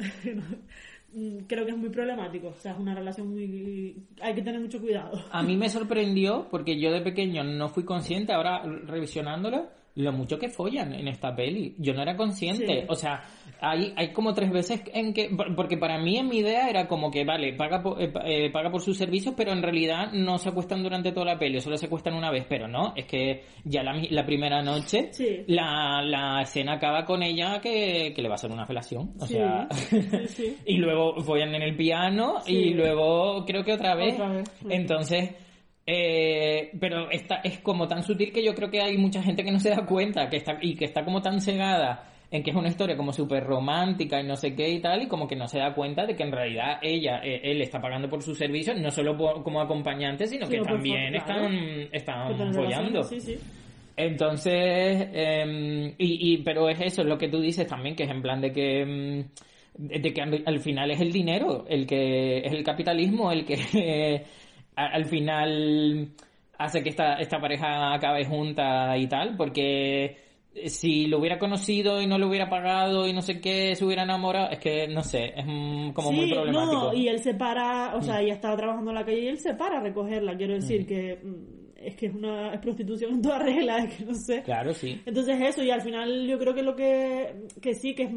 mm, 1.14 1.38
creo 1.48 1.66
que 1.66 1.72
es 1.72 1.78
muy 1.78 1.90
problemático, 1.90 2.50
o 2.50 2.60
sea, 2.60 2.74
es 2.74 2.80
una 2.80 2.94
relación 2.94 3.30
muy, 3.30 3.96
hay 4.22 4.36
que 4.36 4.42
tener 4.42 4.60
mucho 4.60 4.82
cuidado. 4.82 5.26
A 5.32 5.42
mí 5.42 5.56
me 5.56 5.70
sorprendió 5.70 6.48
porque 6.50 6.80
yo 6.80 6.92
de 6.92 7.02
pequeño 7.02 7.44
no 7.44 7.70
fui 7.70 7.86
consciente, 7.86 8.34
ahora 8.34 8.64
revisionándola, 8.64 9.70
lo 9.95 10.11
mucho 10.11 10.38
que 10.38 10.49
follan 10.49 10.93
en 10.93 11.07
esta 11.07 11.34
peli. 11.35 11.73
Yo 11.77 11.93
no 11.93 12.01
era 12.01 12.15
consciente. 12.17 12.81
Sí. 12.81 12.85
O 12.89 12.95
sea, 12.95 13.22
hay, 13.61 13.93
hay 13.95 14.11
como 14.11 14.34
tres 14.34 14.51
veces 14.51 14.81
en 14.93 15.13
que... 15.13 15.30
Porque 15.55 15.77
para 15.77 15.97
mí 15.97 16.17
en 16.17 16.27
mi 16.27 16.39
idea 16.39 16.69
era 16.69 16.88
como 16.88 17.09
que, 17.09 17.23
vale, 17.23 17.53
paga 17.53 17.81
por, 17.81 18.01
eh, 18.01 18.11
eh, 18.26 18.49
paga 18.51 18.69
por 18.69 18.81
sus 18.81 18.97
servicios, 18.97 19.34
pero 19.38 19.53
en 19.53 19.61
realidad 19.63 20.11
no 20.11 20.38
se 20.38 20.49
acuestan 20.49 20.84
durante 20.84 21.11
toda 21.13 21.27
la 21.27 21.39
peli, 21.39 21.61
solo 21.61 21.77
se 21.77 21.85
acuestan 21.85 22.13
una 22.13 22.30
vez. 22.30 22.45
Pero 22.49 22.67
no, 22.67 22.93
es 22.95 23.05
que 23.05 23.43
ya 23.63 23.84
la, 23.84 23.93
la 24.09 24.26
primera 24.26 24.61
noche 24.61 25.09
Sí. 25.13 25.43
la, 25.47 26.01
la 26.03 26.41
escena 26.41 26.73
acaba 26.73 27.05
con 27.05 27.23
ella 27.23 27.61
que, 27.61 28.11
que 28.13 28.22
le 28.22 28.27
va 28.27 28.34
a 28.34 28.35
hacer 28.35 28.51
una 28.51 28.65
felación. 28.65 29.13
O 29.19 29.26
Sí, 29.26 29.35
sea... 29.35 29.67
y 30.65 30.77
luego 30.77 31.22
follan 31.22 31.55
en 31.55 31.61
el 31.61 31.76
piano 31.76 32.35
y 32.45 32.73
luego 32.73 33.45
creo 33.45 33.63
que 33.63 33.73
otra 33.73 33.95
vez. 33.95 34.15
Otra 34.15 34.30
vez. 34.30 34.43
Entonces, 34.69 35.30
eh, 35.86 36.72
pero 36.80 37.10
esta 37.12 37.36
es 37.44 37.60
como 37.60 37.88
tan 37.88 38.03
sutil 38.03 38.32
que 38.32 38.44
yo 38.44 38.53
creo 38.56 38.70
que 38.72 38.82
hay 38.82 38.98
mucha 38.98 39.22
gente 39.22 39.44
que 39.44 39.52
no 39.52 39.60
se 39.60 39.70
da 39.70 39.86
cuenta 39.86 40.30
que 40.30 40.38
está 40.38 40.57
y 40.62 40.76
que 40.76 40.86
está 40.86 41.03
como 41.06 41.22
tan 41.22 41.40
cegada 41.41 42.12
en 42.32 42.41
que 42.44 42.49
es 42.49 42.56
una 42.56 42.70
historia 42.70 42.98
como 42.98 43.14
súper 43.14 43.44
romántica 43.44 44.20
y 44.20 44.26
no 44.26 44.36
sé 44.36 44.56
qué 44.56 44.68
y 44.68 44.80
tal, 44.82 45.03
y 45.03 45.07
como 45.07 45.28
que 45.28 45.36
no 45.36 45.48
se 45.48 45.60
da 45.60 45.74
cuenta 45.76 46.06
de 46.06 46.16
que 46.16 46.24
en 46.24 46.32
realidad 46.32 46.80
ella, 46.82 47.22
eh, 47.24 47.40
él 47.44 47.62
está 47.62 47.80
pagando 47.80 48.10
por 48.10 48.24
sus 48.24 48.38
servicios, 48.38 48.78
no 48.82 48.90
solo 48.90 49.16
por- 49.16 49.44
como 49.44 49.62
acompañante, 49.62 50.26
sino 50.26 50.48
que 50.48 50.53
Sino 50.57 50.64
también 50.66 51.14
favor, 51.14 51.53
están, 51.53 51.90
están 51.91 52.53
follando. 52.53 53.03
Sí, 53.03 53.20
sí. 53.22 53.36
Entonces, 53.95 55.07
em, 55.14 55.88
y, 55.98 56.34
y, 56.34 56.38
pero 56.40 56.68
es 56.68 56.82
eso, 56.82 57.02
es 57.03 57.07
lo 57.07 57.18
que 57.18 57.30
tú 57.30 57.40
dices 57.40 57.66
también, 57.68 57.95
que 57.95 58.03
es 58.03 58.10
en 58.10 58.22
plan 58.22 58.41
de 58.41 58.52
que, 58.52 58.82
em, 58.82 59.28
de 59.78 60.14
que 60.14 60.22
al 60.22 60.60
final 60.60 60.91
es 60.91 60.99
el 61.02 61.12
dinero, 61.14 61.66
el 61.70 61.86
que 61.86 62.40
es 62.40 62.52
el 62.52 62.64
capitalismo, 62.64 63.32
el 63.32 63.45
que 63.45 64.24
a- 64.76 64.88
al 64.88 65.06
final 65.06 66.10
hace 66.57 66.84
que 66.84 66.89
esta, 66.89 67.15
esta 67.15 67.39
pareja 67.39 67.93
acabe 67.93 68.26
junta 68.26 68.97
y 68.97 69.07
tal, 69.07 69.35
porque 69.38 70.18
si 70.68 71.07
lo 71.07 71.19
hubiera 71.19 71.38
conocido 71.38 72.02
y 72.02 72.07
no 72.07 72.18
lo 72.18 72.27
hubiera 72.30 72.49
pagado 72.49 73.07
y 73.07 73.14
no 73.14 73.22
sé 73.22 73.41
qué, 73.41 73.76
se 73.76 73.84
hubiera 73.85 74.03
enamorado, 74.03 74.49
es 74.52 74.60
que 74.60 74.88
no 74.88 75.03
sé, 75.03 75.34
es 75.35 75.45
mm, 75.45 75.91
como 75.91 76.11
muy 76.14 76.27
Sí, 76.27 76.34
problemático. 76.34 76.81
No, 76.88 76.93
y 76.93 77.07
él 77.10 77.19
se 77.19 77.34
para, 77.34 77.95
o 77.95 78.02
sea, 78.02 78.22
ella 78.22 78.34
estaba 78.35 78.56
trabajando 78.56 78.91
en 78.91 78.95
la 78.95 79.06
calle 79.06 79.19
y 79.19 79.27
él 79.27 79.38
se 79.39 79.53
para 79.56 79.80
a 79.80 79.81
recogerla. 79.81 80.38
Quiero 80.38 80.53
decir 80.53 80.85
que 80.88 81.19
mm, 81.22 81.65
es 81.88 81.95
que 81.95 82.07
es 82.07 82.14
una 82.16 82.53
es 82.53 82.60
prostitución 82.60 83.14
en 83.14 83.22
toda 83.22 83.40
regla, 83.40 83.78
es 83.80 83.95
que 83.95 84.06
no 84.06 84.14
sé. 84.16 84.41
Claro, 84.44 84.74
sí. 84.74 85.02
Entonces 85.06 85.40
eso, 85.41 85.64
y 85.64 85.72
al 85.72 85.82
final 85.82 86.28
yo 86.28 86.38
creo 86.40 86.53
que 86.53 86.64
lo 86.64 86.76
que, 86.76 87.48
que 87.62 87.74
sí, 87.76 87.94
que 87.95 88.03
es 88.03 88.12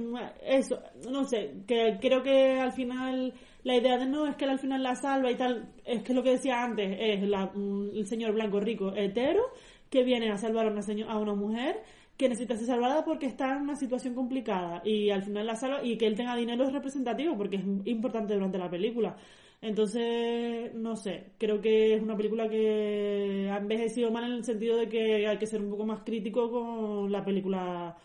eso, 0.44 0.80
no 1.10 1.24
sé, 1.24 1.54
que 1.66 1.98
creo 2.00 2.22
que 2.22 2.58
al 2.60 2.72
final 2.72 3.32
la 3.64 3.76
idea 3.76 3.98
de 3.98 4.06
no 4.06 4.26
es 4.26 4.36
que 4.36 4.44
él 4.44 4.50
al 4.50 4.58
final 4.58 4.82
la 4.82 4.94
salva 4.94 5.30
y 5.30 5.34
tal, 5.36 5.72
es 5.84 6.02
que 6.02 6.14
lo 6.14 6.22
que 6.22 6.30
decía 6.30 6.62
antes, 6.62 6.96
es 6.98 7.28
la, 7.28 7.50
el 7.94 8.06
señor 8.06 8.32
blanco 8.32 8.60
rico 8.60 8.92
hetero 8.94 9.42
que 9.90 10.04
viene 10.04 10.30
a 10.30 10.36
salvar 10.38 10.66
a 10.66 10.70
una, 10.70 10.82
seño- 10.82 11.08
a 11.08 11.18
una 11.18 11.34
mujer 11.34 11.82
que 12.16 12.28
necesita 12.28 12.56
ser 12.56 12.66
salvada 12.66 13.04
porque 13.04 13.26
está 13.26 13.54
en 13.56 13.62
una 13.62 13.76
situación 13.76 14.14
complicada 14.14 14.82
y 14.84 15.08
al 15.10 15.22
final 15.22 15.46
la 15.46 15.54
salva 15.54 15.84
y 15.84 15.96
que 15.96 16.06
él 16.06 16.16
tenga 16.16 16.34
dinero 16.34 16.64
es 16.64 16.72
representativo 16.72 17.36
porque 17.36 17.56
es 17.56 17.62
importante 17.86 18.34
durante 18.34 18.58
la 18.58 18.68
película. 18.68 19.16
Entonces, 19.60 20.72
no 20.74 20.94
sé, 20.96 21.32
creo 21.36 21.60
que 21.60 21.94
es 21.94 22.02
una 22.02 22.16
película 22.16 22.48
que 22.48 23.48
ha 23.50 23.56
envejecido 23.56 24.10
mal 24.10 24.24
en 24.24 24.32
el 24.32 24.44
sentido 24.44 24.76
de 24.76 24.88
que 24.88 25.26
hay 25.26 25.36
que 25.36 25.46
ser 25.46 25.60
un 25.60 25.70
poco 25.70 25.84
más 25.84 26.00
crítico 26.04 26.48
con 26.50 27.10
la 27.10 27.24
película 27.24 27.96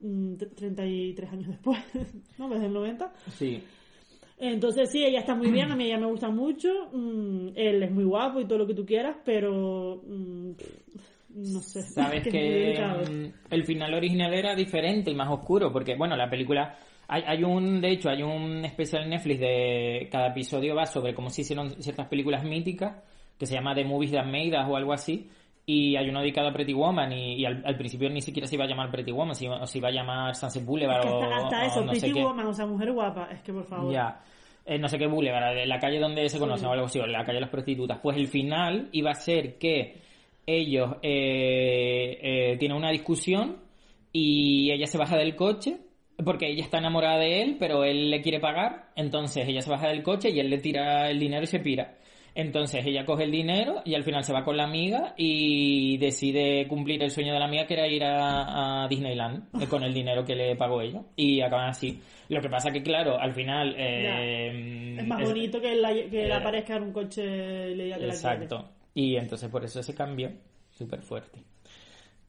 mm, 0.00 0.36
t- 0.36 0.46
33 0.46 1.32
años 1.32 1.48
después, 1.48 1.78
¿no? 2.38 2.48
Desde 2.48 2.66
el 2.66 2.72
90. 2.72 3.12
Sí. 3.36 3.62
Entonces 4.38 4.90
sí, 4.90 5.04
ella 5.04 5.20
está 5.20 5.34
muy 5.34 5.50
bien, 5.50 5.70
a 5.70 5.76
mí 5.76 5.84
ella 5.84 5.98
me 5.98 6.06
gusta 6.06 6.30
mucho, 6.30 6.68
mm, 6.92 7.48
él 7.54 7.82
es 7.82 7.90
muy 7.92 8.04
guapo 8.04 8.40
y 8.40 8.46
todo 8.46 8.58
lo 8.58 8.66
que 8.66 8.74
tú 8.74 8.84
quieras, 8.86 9.16
pero 9.24 10.02
mm, 10.06 10.50
no 11.34 11.60
sé. 11.60 11.82
Sabes 11.82 12.24
que 12.30 12.74
mm, 12.80 13.52
el 13.52 13.64
final 13.64 13.92
original 13.94 14.32
era 14.32 14.54
diferente 14.56 15.10
y 15.10 15.14
más 15.14 15.30
oscuro, 15.30 15.70
porque 15.70 15.94
bueno, 15.94 16.16
la 16.16 16.28
película 16.30 16.74
hay, 17.12 17.22
hay 17.26 17.44
un, 17.44 17.82
de 17.82 17.90
hecho, 17.90 18.08
hay 18.08 18.22
un 18.22 18.64
especial 18.64 19.02
en 19.02 19.10
Netflix 19.10 19.40
de 19.40 20.08
cada 20.10 20.28
episodio 20.28 20.74
va 20.74 20.86
sobre 20.86 21.14
cómo 21.14 21.28
se 21.28 21.42
hicieron 21.42 21.70
ciertas 21.82 22.08
películas 22.08 22.42
míticas 22.42 23.02
que 23.38 23.44
se 23.44 23.54
llama 23.54 23.74
The 23.74 23.84
Movies 23.84 24.12
That 24.12 24.24
Made 24.24 24.58
Us 24.58 24.66
o 24.66 24.76
algo 24.76 24.94
así. 24.94 25.28
Y 25.66 25.94
hay 25.94 26.08
uno 26.08 26.20
dedicado 26.20 26.48
a 26.48 26.52
Pretty 26.54 26.72
Woman 26.72 27.12
y, 27.12 27.34
y 27.34 27.44
al, 27.44 27.62
al 27.66 27.76
principio 27.76 28.08
ni 28.08 28.22
siquiera 28.22 28.46
se 28.46 28.54
iba 28.54 28.64
a 28.64 28.68
llamar 28.68 28.90
Pretty 28.90 29.12
Woman, 29.12 29.34
se 29.34 29.44
iba, 29.44 29.62
o 29.62 29.66
se 29.66 29.76
iba 29.76 29.88
a 29.88 29.92
llamar 29.92 30.34
Sunset 30.34 30.64
Boulevard 30.64 31.02
que 31.02 31.08
o, 31.08 31.22
hasta, 31.22 31.36
hasta 31.36 31.58
o 31.58 31.66
eso, 31.66 31.84
no 31.84 31.94
sé 31.94 32.00
Pretty 32.00 32.14
qué. 32.14 32.24
Woman, 32.24 32.46
o 32.46 32.54
sea, 32.54 32.66
mujer 32.66 32.92
guapa, 32.92 33.28
es 33.30 33.42
que 33.42 33.52
por 33.52 33.64
favor. 33.66 33.92
Ya. 33.92 34.20
Eh, 34.64 34.78
no 34.78 34.88
sé 34.88 34.96
qué 34.96 35.06
boulevard, 35.06 35.66
la 35.66 35.78
calle 35.78 35.98
donde 35.98 36.28
se 36.28 36.38
conocen 36.38 36.68
o 36.68 36.72
algo 36.72 36.86
así, 36.86 36.98
o 36.98 37.06
la 37.06 37.24
calle 37.24 37.34
de 37.34 37.40
las 37.42 37.50
prostitutas. 37.50 37.98
Pues 38.02 38.16
el 38.16 38.28
final 38.28 38.88
iba 38.92 39.10
a 39.10 39.14
ser 39.14 39.58
que 39.58 39.96
ellos 40.46 40.96
eh, 41.02 42.18
eh, 42.22 42.56
tienen 42.58 42.78
una 42.78 42.90
discusión 42.90 43.58
y 44.12 44.70
ella 44.70 44.86
se 44.86 44.98
baja 44.98 45.16
del 45.16 45.36
coche 45.36 45.78
porque 46.24 46.48
ella 46.48 46.62
está 46.62 46.78
enamorada 46.78 47.18
de 47.18 47.42
él, 47.42 47.56
pero 47.58 47.84
él 47.84 48.10
le 48.10 48.20
quiere 48.22 48.40
pagar. 48.40 48.90
Entonces 48.96 49.46
ella 49.48 49.60
se 49.62 49.70
baja 49.70 49.88
del 49.88 50.02
coche 50.02 50.30
y 50.30 50.40
él 50.40 50.50
le 50.50 50.58
tira 50.58 51.10
el 51.10 51.18
dinero 51.18 51.44
y 51.44 51.46
se 51.46 51.60
pira. 51.60 51.96
Entonces 52.34 52.86
ella 52.86 53.04
coge 53.04 53.24
el 53.24 53.30
dinero 53.30 53.82
y 53.84 53.94
al 53.94 54.04
final 54.04 54.24
se 54.24 54.32
va 54.32 54.42
con 54.42 54.56
la 54.56 54.64
amiga 54.64 55.12
y 55.18 55.98
decide 55.98 56.66
cumplir 56.66 57.02
el 57.02 57.10
sueño 57.10 57.34
de 57.34 57.38
la 57.38 57.44
amiga 57.44 57.66
que 57.66 57.74
era 57.74 57.86
ir 57.86 58.02
a, 58.04 58.84
a 58.84 58.88
Disneyland 58.88 59.48
eh, 59.62 59.66
con 59.68 59.82
el 59.82 59.92
dinero 59.92 60.24
que 60.24 60.34
le 60.34 60.56
pagó 60.56 60.80
ella. 60.80 61.02
Y 61.14 61.42
acaban 61.42 61.68
así. 61.68 62.00
Lo 62.30 62.40
que 62.40 62.48
pasa 62.48 62.70
que, 62.70 62.82
claro, 62.82 63.18
al 63.20 63.34
final... 63.34 63.74
eh, 63.76 64.96
Es 64.98 65.06
más 65.06 65.20
es- 65.20 65.28
bonito 65.28 65.60
que 65.60 65.74
la- 65.74 65.92
que 65.92 66.26
eh, 66.28 66.32
aparezca 66.32 66.76
en 66.76 66.84
un 66.84 66.92
coche 66.92 67.22
y 67.72 67.74
le 67.74 67.84
diga 67.84 67.98
que 67.98 68.06
la. 68.06 68.12
Exacto. 68.14 68.70
Y 68.94 69.16
entonces 69.16 69.50
por 69.50 69.64
eso 69.64 69.82
se 69.82 69.94
cambió 69.94 70.30
súper 70.70 71.02
fuerte. 71.02 71.38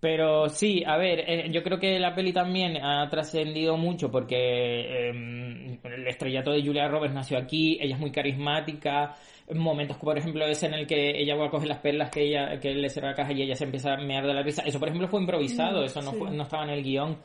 Pero 0.03 0.49
sí, 0.49 0.84
a 0.85 0.97
ver, 0.97 1.23
eh, 1.25 1.49
yo 1.49 1.63
creo 1.63 1.80
que 1.80 1.97
la 1.97 2.13
peli 2.13 2.34
también 2.34 2.75
ha 2.75 3.07
trascendido 3.09 3.77
mucho 3.77 4.11
porque 4.11 4.35
eh, 4.38 5.80
el 5.81 6.07
estrellato 6.07 6.51
de 6.51 6.61
Julia 6.61 6.89
Roberts 6.89 7.15
nació 7.15 7.38
aquí, 7.38 7.77
ella 7.80 7.95
es 7.95 8.01
muy 8.01 8.11
carismática, 8.11 9.15
momentos 9.53 9.95
por 9.95 10.17
ejemplo 10.17 10.45
ese 10.45 10.65
en 10.65 10.73
el 10.73 10.88
que 10.88 11.11
ella 11.21 11.38
va 11.38 11.45
a 11.45 11.49
coger 11.49 11.69
las 11.69 11.77
perlas 11.80 12.09
que 12.09 12.23
ella 12.23 12.59
que 12.59 12.71
él 12.71 12.81
le 12.81 12.89
cierra 12.89 13.11
la 13.11 13.15
caja 13.15 13.31
y 13.31 13.43
ella 13.43 13.55
se 13.55 13.63
empieza 13.63 13.93
a 13.93 13.97
mear 13.97 14.27
de 14.27 14.34
la 14.34 14.43
risa, 14.43 14.63
eso 14.65 14.77
por 14.77 14.89
ejemplo 14.89 15.07
fue 15.07 15.21
improvisado, 15.21 15.81
Mm, 15.84 15.85
eso 15.85 16.01
no, 16.01 16.11
sí. 16.11 16.17
fue- 16.17 16.31
no 16.31 16.43
estaba 16.43 16.63
en 16.65 16.71
el 16.71 16.84
guion. 16.84 17.17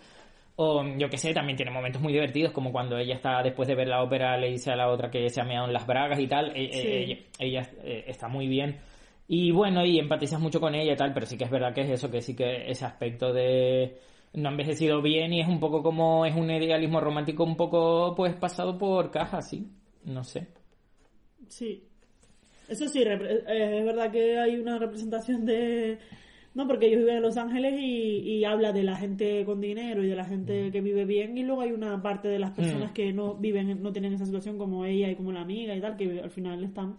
O 0.55 0.84
yo 0.98 1.09
que 1.10 1.18
sé, 1.18 1.34
también 1.34 1.56
tiene 1.56 1.72
momentos 1.72 2.00
muy 2.00 2.12
divertidos, 2.12 2.52
como 2.52 2.70
cuando 2.70 2.96
ella 2.96 3.14
está, 3.16 3.42
después 3.42 3.66
de 3.66 3.74
ver 3.74 3.88
la 3.88 4.05
ópera, 4.05 4.36
le 4.38 4.50
dice 4.50 4.70
a 4.70 4.76
la 4.76 4.88
otra 4.88 5.10
que 5.10 5.28
se 5.30 5.40
ha 5.40 5.44
meado 5.44 5.66
en 5.66 5.72
las 5.72 5.84
bragas 5.84 6.20
y 6.20 6.28
tal. 6.28 6.52
Sí. 6.52 6.68
eh, 6.72 7.05
ella 7.05 7.18
ella, 7.40 7.70
eh, 7.82 8.05
está 8.06 8.28
muy 8.28 8.46
bien. 8.46 8.76
Y 9.28 9.50
bueno, 9.52 9.84
y 9.84 9.98
empatizas 9.98 10.40
mucho 10.40 10.59
con 10.59 10.74
ella 10.74 10.94
y 10.94 10.96
tal, 10.96 11.12
pero 11.12 11.26
sí 11.26 11.36
que 11.36 11.44
es 11.44 11.50
verdad 11.50 11.74
que 11.74 11.82
es 11.82 11.90
eso, 11.90 12.10
que 12.10 12.22
sí 12.22 12.34
que 12.34 12.70
ese 12.70 12.86
aspecto 12.86 13.32
de 13.32 13.98
no 14.34 14.48
ha 14.48 14.52
envejecido 14.52 15.02
bien 15.02 15.32
y 15.32 15.40
es 15.40 15.48
un 15.48 15.60
poco 15.60 15.82
como, 15.82 16.24
es 16.24 16.34
un 16.34 16.50
idealismo 16.50 17.00
romántico 17.00 17.44
un 17.44 17.56
poco, 17.56 18.14
pues, 18.16 18.34
pasado 18.36 18.78
por 18.78 19.10
caja, 19.10 19.42
sí. 19.42 19.66
No 20.05 20.24
sé. 20.24 20.48
Sí. 21.48 21.84
Eso 22.68 22.88
sí, 22.88 23.02
eh, 23.02 23.78
es 23.78 23.84
verdad 23.84 24.10
que 24.10 24.38
hay 24.38 24.56
una 24.56 24.78
representación 24.78 25.44
de... 25.44 25.98
No, 26.55 26.66
porque 26.66 26.86
ellos 26.86 27.00
viven 27.00 27.16
en 27.16 27.22
Los 27.22 27.36
Ángeles 27.36 27.74
y, 27.78 28.18
y 28.20 28.44
habla 28.44 28.72
de 28.72 28.82
la 28.82 28.96
gente 28.96 29.44
con 29.44 29.60
dinero 29.60 30.02
y 30.02 30.09
de 30.09 30.16
la 30.16 30.24
gente 30.24 30.70
que 30.72 30.80
vive 30.80 31.05
bien 31.05 31.36
y 31.38 31.44
luego 31.44 31.62
hay 31.62 31.72
una 31.72 32.00
parte 32.02 32.28
de 32.28 32.38
las 32.38 32.50
personas 32.52 32.90
Mm. 32.90 32.94
que 32.94 33.12
no 33.12 33.34
viven, 33.34 33.82
no 33.82 33.92
tienen 33.92 34.14
esa 34.14 34.26
situación 34.26 34.59
como 34.59 34.84
ella 34.84 35.10
y 35.10 35.14
como 35.14 35.30
la 35.32 35.42
amiga 35.42 35.74
y 35.74 35.80
tal, 35.80 35.96
que 35.96 36.20
al 36.20 36.30
final 36.30 36.64
están 36.64 36.96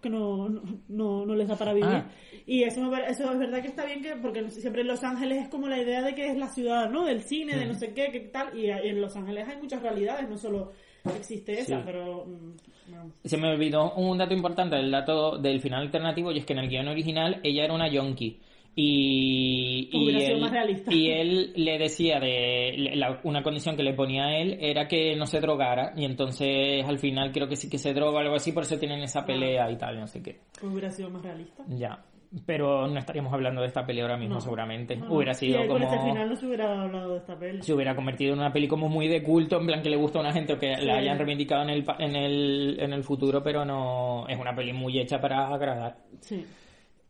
porque 0.00 0.16
no, 0.16 0.48
no, 0.48 0.62
no, 0.88 1.26
no 1.26 1.34
les 1.34 1.46
da 1.46 1.56
para 1.56 1.74
vivir. 1.74 1.90
Ah. 1.90 2.10
Y 2.46 2.62
eso, 2.62 2.80
me 2.80 2.98
eso 3.06 3.30
es 3.30 3.38
verdad 3.38 3.60
que 3.60 3.68
está 3.68 3.84
bien, 3.84 4.02
que 4.02 4.16
porque 4.16 4.48
siempre 4.50 4.80
en 4.80 4.88
Los 4.88 5.04
Ángeles 5.04 5.42
es 5.42 5.48
como 5.50 5.68
la 5.68 5.78
idea 5.80 6.00
de 6.02 6.14
que 6.14 6.30
es 6.30 6.36
la 6.38 6.48
ciudad, 6.48 6.88
¿no? 6.90 7.04
Del 7.04 7.22
cine, 7.22 7.56
de 7.56 7.66
no 7.66 7.74
sé 7.74 7.92
qué, 7.92 8.08
qué 8.10 8.20
tal. 8.20 8.56
Y 8.58 8.70
en 8.70 9.00
Los 9.00 9.14
Ángeles 9.14 9.46
hay 9.46 9.58
muchas 9.58 9.82
realidades, 9.82 10.28
no 10.28 10.38
solo 10.38 10.72
existe 11.16 11.52
esa, 11.60 11.76
Sí. 11.78 11.82
pero... 11.84 12.24
mm, 12.26 12.92
vamos. 12.94 13.12
Se 13.24 13.36
me 13.36 13.48
olvidó 13.50 13.92
un 13.94 14.16
dato 14.16 14.32
importante, 14.32 14.76
el 14.76 14.90
dato 14.90 15.36
del 15.36 15.60
final 15.60 15.82
alternativo, 15.82 16.32
y 16.32 16.38
es 16.38 16.46
que 16.46 16.54
en 16.54 16.60
el 16.60 16.68
guion 16.70 16.88
original 16.88 17.38
ella 17.42 17.64
era 17.64 17.74
una 17.74 17.88
yonki. 17.88 18.38
Y, 18.76 19.88
y, 19.92 20.10
él, 20.10 20.40
más 20.40 20.52
y 20.90 21.10
él 21.10 21.52
le 21.56 21.78
decía 21.78 22.18
de 22.20 22.92
la- 22.94 23.20
una 23.24 23.42
condición 23.42 23.76
que 23.76 23.82
le 23.82 23.94
ponía 23.94 24.24
a 24.26 24.36
él 24.38 24.56
era 24.60 24.86
que 24.88 25.16
no 25.16 25.26
se 25.26 25.40
drogara 25.40 25.92
y 25.96 26.04
entonces 26.04 26.84
al 26.86 26.98
final 26.98 27.32
creo 27.32 27.48
que 27.48 27.56
sí 27.56 27.68
que 27.68 27.78
se 27.78 27.92
droga 27.92 28.18
o 28.18 28.20
algo 28.20 28.36
así, 28.36 28.52
por 28.52 28.62
eso 28.62 28.78
tienen 28.78 29.00
esa 29.02 29.24
pelea 29.26 29.70
y 29.70 29.76
tal, 29.76 29.98
no 29.98 30.06
sé 30.06 30.22
qué. 30.22 30.40
Hubiera 30.62 30.90
sido 30.90 31.10
más 31.10 31.22
realista. 31.22 31.64
Ya. 31.68 32.04
Pero 32.46 32.86
no 32.86 32.96
estaríamos 32.96 33.32
hablando 33.32 33.60
de 33.60 33.66
esta 33.66 33.84
pelea 33.84 34.04
ahora 34.04 34.16
mismo, 34.16 34.36
No. 34.36 34.40
seguramente. 34.40 34.94
No, 34.96 35.06
no. 35.06 35.14
Hubiera 35.16 35.34
sido 35.34 35.64
y 35.64 35.66
como... 35.66 35.84
este 35.84 35.98
final 35.98 36.28
no 36.28 36.36
se 36.36 36.46
hubiera 36.46 36.82
hablado 36.82 37.12
de 37.14 37.18
esta 37.18 37.36
peli. 37.36 37.60
Se 37.62 37.74
hubiera 37.74 37.96
convertido 37.96 38.34
en 38.34 38.38
una 38.38 38.52
peli 38.52 38.68
como 38.68 38.88
muy 38.88 39.08
de 39.08 39.20
culto, 39.20 39.58
en 39.58 39.66
plan 39.66 39.82
que 39.82 39.90
le 39.90 39.96
gusta 39.96 40.18
a 40.20 40.22
una 40.22 40.32
gente 40.32 40.52
o 40.52 40.58
que 40.58 40.76
Sí. 40.76 40.84
la 40.86 40.98
hayan 40.98 41.18
reivindicado 41.18 41.62
en 41.64 41.70
el, 41.70 41.84
en, 41.98 42.14
el, 42.16 42.76
en 42.78 42.92
el 42.92 43.02
futuro, 43.02 43.42
pero 43.42 43.64
no... 43.64 44.28
Es 44.28 44.38
una 44.38 44.54
peli 44.54 44.72
muy 44.72 44.96
hecha 45.00 45.20
para 45.20 45.48
agradar. 45.48 45.96
Sí. 46.20 46.46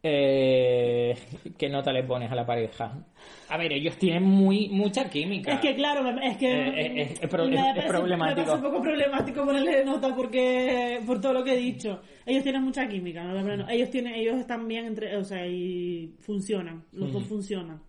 Eh, 0.03 1.15
¿Qué 1.59 1.69
nota 1.69 1.93
le 1.93 2.03
pones 2.05 2.33
a 2.33 2.35
la 2.35 2.47
pareja? 2.47 3.05
A 3.51 3.57
ver, 3.59 3.73
ellos 3.73 3.97
tienen 3.99 4.23
muy 4.25 4.69
mucha 4.71 5.11
química. 5.11 5.53
Es 5.53 5.61
que 5.61 5.75
claro, 5.75 6.09
es 6.23 6.37
que 6.39 6.51
Eh, 6.51 7.03
eh, 7.03 7.15
es 7.21 7.29
pro- 7.29 7.47
me 7.47 7.55
es- 7.57 7.61
es 7.61 7.67
parece- 7.75 7.89
problemático. 7.89 8.41
Me 8.41 8.47
parece 8.47 8.67
un 8.67 8.73
poco 8.73 8.83
problemático 8.83 9.45
ponerle 9.45 9.85
nota 9.85 10.17
porque 10.17 11.01
por 11.07 11.21
todo 11.21 11.35
lo 11.35 11.45
que 11.45 11.53
he 11.53 11.57
dicho. 11.59 12.01
Ellos 12.25 12.43
tienen 12.43 12.63
mucha 12.63 12.89
química, 12.89 13.25
¿no? 13.25 13.35
Pero 13.43 13.59
no, 13.59 13.69
ellos 13.69 13.91
tienen 13.91 14.15
ellos 14.15 14.37
están 14.39 14.67
bien 14.67 14.87
entre, 14.87 15.17
o 15.17 15.25
sea, 15.25 15.47
y 15.47 16.15
funcionan, 16.21 16.85
los 16.93 17.13
dos 17.13 17.25
funcionan. 17.27 17.83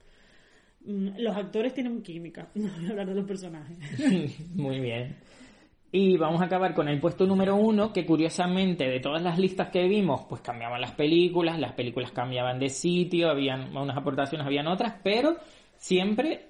Mm, 0.84 1.10
Los 1.20 1.38
actores 1.38 1.74
tienen 1.74 2.02
química, 2.02 2.50
no 2.56 2.68
voy 2.78 2.88
a 2.88 2.90
hablar 2.90 3.08
de 3.08 3.16
los 3.16 3.26
personajes. 3.26 3.78
Muy 4.56 4.80
bien. 4.80 5.16
Y 5.94 6.16
vamos 6.18 6.42
a 6.42 6.46
acabar 6.46 6.74
con 6.74 6.88
el 6.88 7.00
puesto 7.02 7.26
número 7.28 7.56
uno, 7.56 7.92
que 7.92 8.06
curiosamente 8.06 8.88
de 8.88 9.00
todas 9.02 9.22
las 9.22 9.38
listas 9.38 9.70
que 9.70 9.84
vimos, 9.90 10.24
pues 10.30 10.42
cambiaban 10.42 10.80
las 10.80 10.92
películas, 10.94 11.60
las 11.60 11.74
películas 11.74 12.12
cambiaban 12.12 12.60
de 12.60 12.70
sitio, 12.70 13.30
habían 13.30 13.76
unas 13.76 13.98
aportaciones, 13.98 14.48
habían 14.48 14.68
otras, 14.68 14.96
pero 15.04 15.36
siempre 15.76 16.46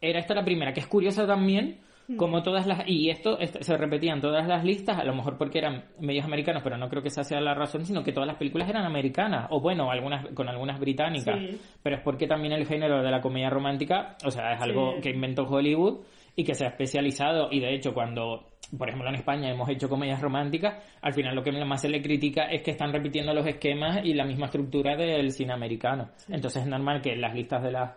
era 0.00 0.20
esta 0.20 0.34
la 0.34 0.44
primera, 0.44 0.72
que 0.72 0.80
es 0.80 0.86
curiosa 0.86 1.26
también, 1.26 1.80
como 2.16 2.40
todas 2.44 2.68
las, 2.68 2.86
y 2.88 3.10
esto 3.10 3.36
est- 3.40 3.60
se 3.62 3.76
repetía 3.76 4.12
en 4.12 4.20
todas 4.20 4.46
las 4.46 4.64
listas, 4.64 4.96
a 4.96 5.02
lo 5.04 5.12
mejor 5.12 5.36
porque 5.36 5.58
eran 5.58 5.86
medios 5.98 6.24
americanos, 6.24 6.62
pero 6.62 6.76
no 6.78 6.88
creo 6.88 7.02
que 7.02 7.08
esa 7.08 7.24
sea 7.24 7.40
la 7.40 7.54
razón, 7.54 7.84
sino 7.84 8.04
que 8.04 8.12
todas 8.12 8.28
las 8.28 8.36
películas 8.36 8.68
eran 8.68 8.84
americanas, 8.84 9.48
o 9.50 9.60
bueno, 9.60 9.90
algunas, 9.90 10.24
con 10.28 10.48
algunas 10.48 10.78
británicas, 10.78 11.36
Sí. 11.40 11.58
pero 11.82 11.96
es 11.96 12.02
porque 12.02 12.28
también 12.28 12.52
el 12.52 12.64
género 12.66 13.02
de 13.02 13.10
la 13.10 13.20
comedia 13.20 13.50
romántica, 13.50 14.16
o 14.24 14.30
sea, 14.30 14.52
es 14.52 14.60
algo 14.62 14.92
Sí. 14.96 15.00
que 15.00 15.10
inventó 15.10 15.48
Hollywood 15.48 16.04
y 16.36 16.44
que 16.44 16.54
se 16.54 16.64
ha 16.66 16.68
especializado 16.68 17.48
y 17.50 17.58
de 17.58 17.74
hecho 17.74 17.92
cuando 17.92 18.50
por 18.76 18.88
ejemplo 18.88 19.08
en 19.08 19.14
España 19.16 19.50
hemos 19.50 19.68
hecho 19.68 19.88
comedias 19.88 20.20
románticas 20.20 20.74
al 21.02 21.12
final 21.12 21.34
lo 21.34 21.42
que 21.42 21.52
más 21.52 21.80
se 21.80 21.88
le 21.88 22.02
critica 22.02 22.44
es 22.46 22.62
que 22.62 22.72
están 22.72 22.92
repitiendo 22.92 23.32
los 23.32 23.46
esquemas 23.46 24.00
y 24.04 24.14
la 24.14 24.24
misma 24.24 24.46
estructura 24.46 24.96
del 24.96 25.30
cine 25.30 25.52
americano 25.52 26.08
entonces 26.28 26.62
es 26.62 26.68
normal 26.68 27.00
que 27.00 27.14
las 27.16 27.34
listas 27.34 27.62
de 27.62 27.70
las 27.72 27.92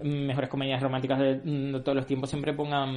mm, 0.00 0.26
mejores 0.26 0.48
comedias 0.48 0.80
románticas 0.82 1.18
de, 1.18 1.34
mm, 1.36 1.72
de 1.72 1.80
todos 1.80 1.96
los 1.96 2.06
tiempos 2.06 2.30
siempre 2.30 2.52
pongan 2.54 2.90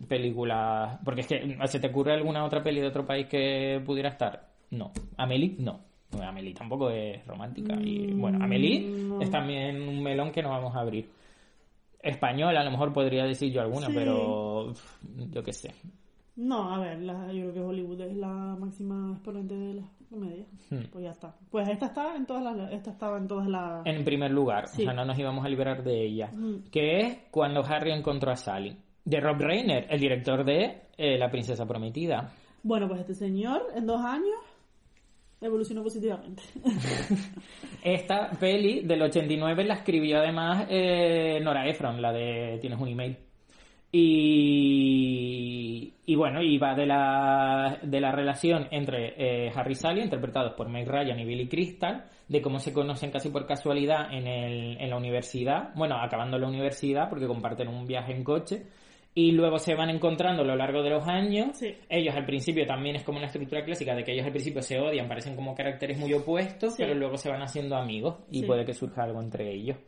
mm, 0.00 0.06
películas 0.06 0.98
porque 1.04 1.22
es 1.22 1.26
que 1.26 1.46
mm, 1.46 1.66
¿se 1.66 1.80
te 1.80 1.86
ocurre 1.88 2.12
alguna 2.14 2.44
otra 2.44 2.62
peli 2.62 2.80
de 2.80 2.88
otro 2.88 3.06
país 3.06 3.26
que 3.26 3.80
pudiera 3.84 4.10
estar? 4.10 4.48
no 4.70 4.92
Amelie 5.16 5.54
no 5.58 5.80
Bueno, 6.10 6.28
Amelie 6.28 6.52
tampoco 6.54 6.90
es 6.90 7.24
romántica 7.26 7.74
y 7.80 8.12
bueno 8.12 8.44
Amelie 8.44 8.80
no. 8.80 9.20
es 9.22 9.30
también 9.30 9.80
un 9.80 10.02
melón 10.02 10.30
que 10.30 10.42
no 10.42 10.50
vamos 10.50 10.74
a 10.76 10.80
abrir 10.80 11.08
española, 12.02 12.60
a 12.60 12.64
lo 12.64 12.70
mejor 12.70 12.92
podría 12.92 13.24
decir 13.24 13.52
yo 13.52 13.60
alguna, 13.60 13.86
Sí. 13.88 13.92
pero 13.94 14.72
yo 15.32 15.42
qué 15.42 15.52
sé. 15.52 15.74
No, 16.36 16.74
a 16.74 16.78
ver, 16.80 17.00
la- 17.02 17.32
yo 17.32 17.50
creo 17.50 17.52
que 17.54 17.60
Hollywood 17.60 18.00
es 18.02 18.16
la 18.16 18.28
máxima 18.58 19.12
exponente 19.12 19.54
de 19.54 19.74
la 19.74 19.82
comedia. 20.10 20.44
Hmm. 20.70 20.82
Pues 20.92 21.04
ya 21.04 21.10
está. 21.10 21.34
Pues 21.50 21.68
esta 21.68 21.86
está 21.86 22.14
en 22.14 22.26
todas 22.26 22.42
las 22.44 22.72
esta 22.72 22.90
estaba 22.90 23.16
en 23.18 23.26
todas 23.26 23.48
las 23.48 23.84
En 23.86 24.04
primer 24.04 24.30
lugar, 24.30 24.68
Sí. 24.68 24.82
o 24.82 24.84
sea, 24.84 24.92
no 24.94 25.04
nos 25.04 25.18
íbamos 25.18 25.44
a 25.44 25.48
liberar 25.48 25.82
de 25.82 26.04
ella, 26.04 26.30
Mm. 26.32 26.70
que 26.70 27.00
es 27.00 27.18
cuando 27.30 27.64
Harry 27.64 27.90
encontró 27.92 28.30
a 28.30 28.36
Sally, 28.36 28.76
de 29.04 29.20
Rob 29.20 29.38
Reiner, 29.40 29.86
el 29.90 29.98
director 30.00 30.44
de 30.44 30.82
eh, 30.98 31.18
La 31.18 31.30
princesa 31.30 31.64
prometida. 31.66 32.32
Bueno, 32.62 32.86
pues 32.88 33.00
este 33.00 33.14
señor 33.14 33.62
en 33.74 33.86
dos 33.86 34.00
años 34.00 34.38
evolucionó 35.40 35.82
positivamente. 35.82 36.42
Esta 37.82 38.30
peli 38.38 38.80
del 38.82 39.02
89 39.02 39.64
la 39.64 39.74
escribió 39.74 40.18
además 40.18 40.66
eh, 40.70 41.38
Nora 41.42 41.68
Ephron, 41.68 42.00
la 42.00 42.12
de 42.12 42.58
Tienes 42.60 42.80
un 42.80 42.88
email. 42.88 43.16
Y, 44.88 45.92
y 46.06 46.14
bueno, 46.16 46.42
y 46.42 46.58
va 46.58 46.74
de 46.74 46.86
la, 46.86 47.78
de 47.82 48.00
la 48.00 48.12
relación 48.12 48.68
entre 48.70 49.14
eh, 49.16 49.52
Harry 49.54 49.72
y 49.72 49.76
Sally, 49.76 50.00
interpretados 50.02 50.52
por 50.54 50.68
Meg 50.68 50.88
Ryan 50.88 51.18
y 51.20 51.24
Billy 51.24 51.48
Crystal, 51.48 52.04
de 52.28 52.42
cómo 52.42 52.58
se 52.58 52.72
conocen 52.72 53.10
casi 53.10 53.30
por 53.30 53.46
casualidad 53.46 54.12
en, 54.12 54.26
el, 54.26 54.80
en 54.80 54.90
la 54.90 54.96
universidad, 54.96 55.70
bueno, 55.74 55.96
acabando 56.00 56.38
la 56.38 56.48
universidad, 56.48 57.08
porque 57.08 57.26
comparten 57.26 57.68
un 57.68 57.86
viaje 57.86 58.12
en 58.12 58.24
coche, 58.24 58.64
y 59.14 59.32
luego 59.32 59.58
se 59.58 59.74
van 59.74 59.88
encontrando 59.88 60.42
a 60.42 60.46
lo 60.46 60.56
largo 60.56 60.82
de 60.82 60.90
los 60.90 61.08
años. 61.08 61.56
Sí. 61.56 61.74
Ellos 61.88 62.14
al 62.14 62.26
principio 62.26 62.66
también 62.66 62.96
es 62.96 63.02
como 63.02 63.16
una 63.18 63.28
estructura 63.28 63.64
clásica 63.64 63.94
de 63.94 64.04
que 64.04 64.12
ellos 64.12 64.26
al 64.26 64.32
principio 64.32 64.60
se 64.60 64.78
odian, 64.78 65.08
parecen 65.08 65.34
como 65.34 65.54
caracteres 65.54 65.98
muy 65.98 66.12
opuestos, 66.12 66.74
Sí. 66.74 66.82
pero 66.82 66.94
luego 66.94 67.16
se 67.16 67.30
van 67.30 67.40
haciendo 67.42 67.76
amigos 67.76 68.16
y 68.30 68.40
Sí. 68.40 68.46
puede 68.46 68.64
que 68.66 68.74
surja 68.74 69.04
algo 69.04 69.22
entre 69.22 69.50
ellos. 69.50 69.78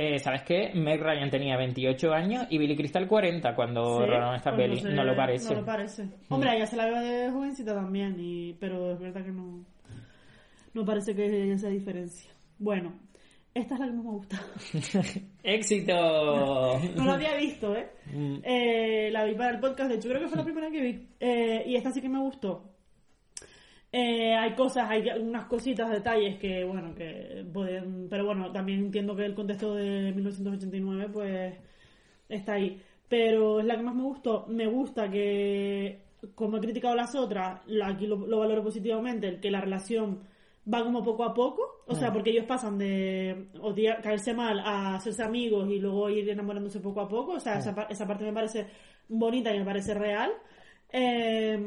Eh, 0.00 0.20
¿Sabes 0.20 0.42
qué? 0.42 0.70
Meg 0.74 1.02
Ryan 1.02 1.28
tenía 1.28 1.56
28 1.56 2.12
años 2.12 2.46
y 2.50 2.56
Billy 2.56 2.76
Crystal 2.76 3.08
40 3.08 3.52
cuando 3.56 3.98
Sí, 3.98 4.06
rodaron 4.06 4.36
esta 4.36 4.54
peli. 4.54 4.78
sé, 4.78 4.90
no 4.90 5.02
lo 5.02 5.16
parece. 5.16 5.52
No 5.52 5.60
lo 5.60 5.66
parece. 5.66 6.08
Hombre, 6.28 6.54
ella 6.54 6.66
se 6.66 6.76
la 6.76 6.86
ve 6.86 7.00
de 7.00 7.30
jovencita 7.32 7.74
también, 7.74 8.14
y, 8.20 8.52
pero 8.60 8.92
es 8.92 9.00
verdad 9.00 9.24
que 9.24 9.32
no, 9.32 9.64
no 10.72 10.84
parece 10.84 11.16
que 11.16 11.24
haya 11.24 11.52
esa 11.52 11.68
diferencia. 11.68 12.30
Bueno, 12.60 12.92
esta 13.54 13.74
es 13.74 13.80
la 13.80 13.86
que 13.86 13.92
más 13.92 14.04
me 14.04 14.10
gusta. 14.12 14.40
¡Éxito! 15.42 16.78
No 16.94 17.04
la 17.04 17.14
había 17.14 17.34
visto, 17.36 17.74
¿eh? 17.76 17.88
Mm. 18.14 18.36
Eh, 18.44 19.10
La 19.10 19.24
vi 19.24 19.34
para 19.34 19.50
el 19.50 19.58
podcast, 19.60 19.90
de 19.90 19.96
hecho 19.96 20.08
creo 20.08 20.20
que 20.20 20.28
fue 20.28 20.36
la 20.38 20.44
primera 20.44 20.70
que 20.70 20.80
vi. 20.80 21.08
Eh, 21.18 21.64
y 21.66 21.74
esta 21.74 21.90
sí 21.90 22.00
que 22.00 22.08
me 22.08 22.20
gustó. 22.20 22.62
Eh, 23.90 24.34
hay 24.34 24.52
cosas, 24.54 24.88
hay 24.90 25.08
unas 25.18 25.46
cositas, 25.46 25.90
detalles 25.90 26.38
que, 26.38 26.62
bueno, 26.64 26.94
que 26.94 27.44
pueden... 27.52 28.06
Pero 28.10 28.26
bueno, 28.26 28.52
también 28.52 28.80
entiendo 28.80 29.16
que 29.16 29.24
el 29.24 29.34
contexto 29.34 29.74
de 29.74 30.12
1989, 30.12 31.08
pues, 31.12 31.54
está 32.28 32.54
ahí. 32.54 32.80
Pero 33.08 33.60
es 33.60 33.66
la 33.66 33.76
que 33.76 33.82
más 33.82 33.94
me 33.94 34.02
gustó. 34.02 34.44
Me 34.48 34.66
gusta 34.66 35.10
que, 35.10 36.00
como 36.34 36.58
he 36.58 36.60
criticado 36.60 36.94
las 36.94 37.14
otras, 37.14 37.60
la- 37.66 37.88
aquí 37.88 38.06
lo, 38.06 38.16
lo 38.26 38.38
valoro 38.40 38.62
positivamente, 38.62 39.28
el 39.28 39.40
que 39.40 39.50
la 39.50 39.62
relación 39.62 40.20
va 40.72 40.84
como 40.84 41.02
poco 41.02 41.24
a 41.24 41.32
poco. 41.32 41.62
O 41.86 41.94
sea, 41.94 42.12
porque 42.12 42.28
ellos 42.30 42.44
pasan 42.44 42.76
de 42.76 43.46
odiar, 43.62 44.02
caerse 44.02 44.34
mal 44.34 44.60
a 44.60 44.96
hacerse 44.96 45.22
amigos 45.22 45.70
y 45.70 45.78
luego 45.78 46.10
ir 46.10 46.28
enamorándose 46.28 46.80
poco 46.80 47.00
a 47.00 47.08
poco. 47.08 47.32
O 47.32 47.40
sea, 47.40 47.58
esa, 47.58 47.74
pa- 47.74 47.86
esa 47.88 48.06
parte 48.06 48.24
me 48.24 48.34
parece 48.34 48.66
bonita 49.08 49.54
y 49.54 49.58
me 49.60 49.64
parece 49.64 49.94
real. 49.94 50.30
Eh, 50.92 51.58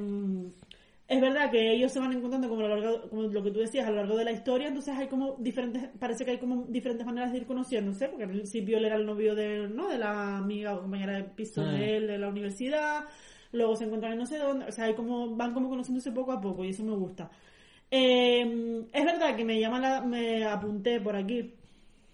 es 1.11 1.19
verdad 1.19 1.51
que 1.51 1.73
ellos 1.73 1.91
se 1.91 1.99
van 1.99 2.13
encontrando 2.13 2.47
como, 2.47 2.61
a 2.63 2.69
lo 2.69 2.75
largo, 2.77 3.09
como 3.09 3.23
lo 3.23 3.43
que 3.43 3.51
tú 3.51 3.59
decías, 3.59 3.85
a 3.85 3.89
lo 3.89 3.97
largo 3.97 4.15
de 4.15 4.23
la 4.23 4.31
historia, 4.31 4.69
entonces 4.69 4.95
hay 4.97 5.07
como 5.07 5.35
diferentes, 5.39 5.89
parece 5.99 6.23
que 6.23 6.31
hay 6.31 6.37
como 6.37 6.63
diferentes 6.69 7.05
maneras 7.05 7.33
de 7.33 7.39
ir 7.39 7.45
conociéndose, 7.45 8.07
porque 8.07 8.23
al 8.23 8.29
principio 8.29 8.77
él 8.77 8.85
era 8.85 8.95
el 8.95 9.05
novio 9.05 9.35
de, 9.35 9.67
¿no? 9.67 9.89
de 9.89 9.97
la 9.97 10.37
amiga 10.37 10.73
o 10.73 10.79
compañera 10.81 11.17
de 11.17 11.23
piso 11.25 11.63
Mm. 11.63 11.71
de 11.71 11.97
él 11.97 12.07
de 12.07 12.17
la 12.17 12.29
universidad, 12.29 13.03
luego 13.51 13.75
se 13.75 13.83
encuentran 13.83 14.13
en 14.13 14.19
no 14.19 14.25
sé 14.25 14.37
dónde, 14.37 14.65
o 14.67 14.71
sea, 14.71 14.85
hay 14.85 14.93
como, 14.93 15.35
van 15.35 15.53
como 15.53 15.67
conociéndose 15.67 16.13
poco 16.13 16.31
a 16.31 16.39
poco 16.39 16.63
y 16.63 16.69
eso 16.69 16.83
me 16.85 16.95
gusta. 16.95 17.29
Eh, 17.91 18.85
es 18.93 19.05
verdad 19.05 19.35
que 19.35 19.43
me 19.43 19.59
llama 19.59 19.79
la, 19.81 20.01
me 20.01 20.45
apunté 20.45 21.01
por 21.01 21.15
aquí 21.17 21.55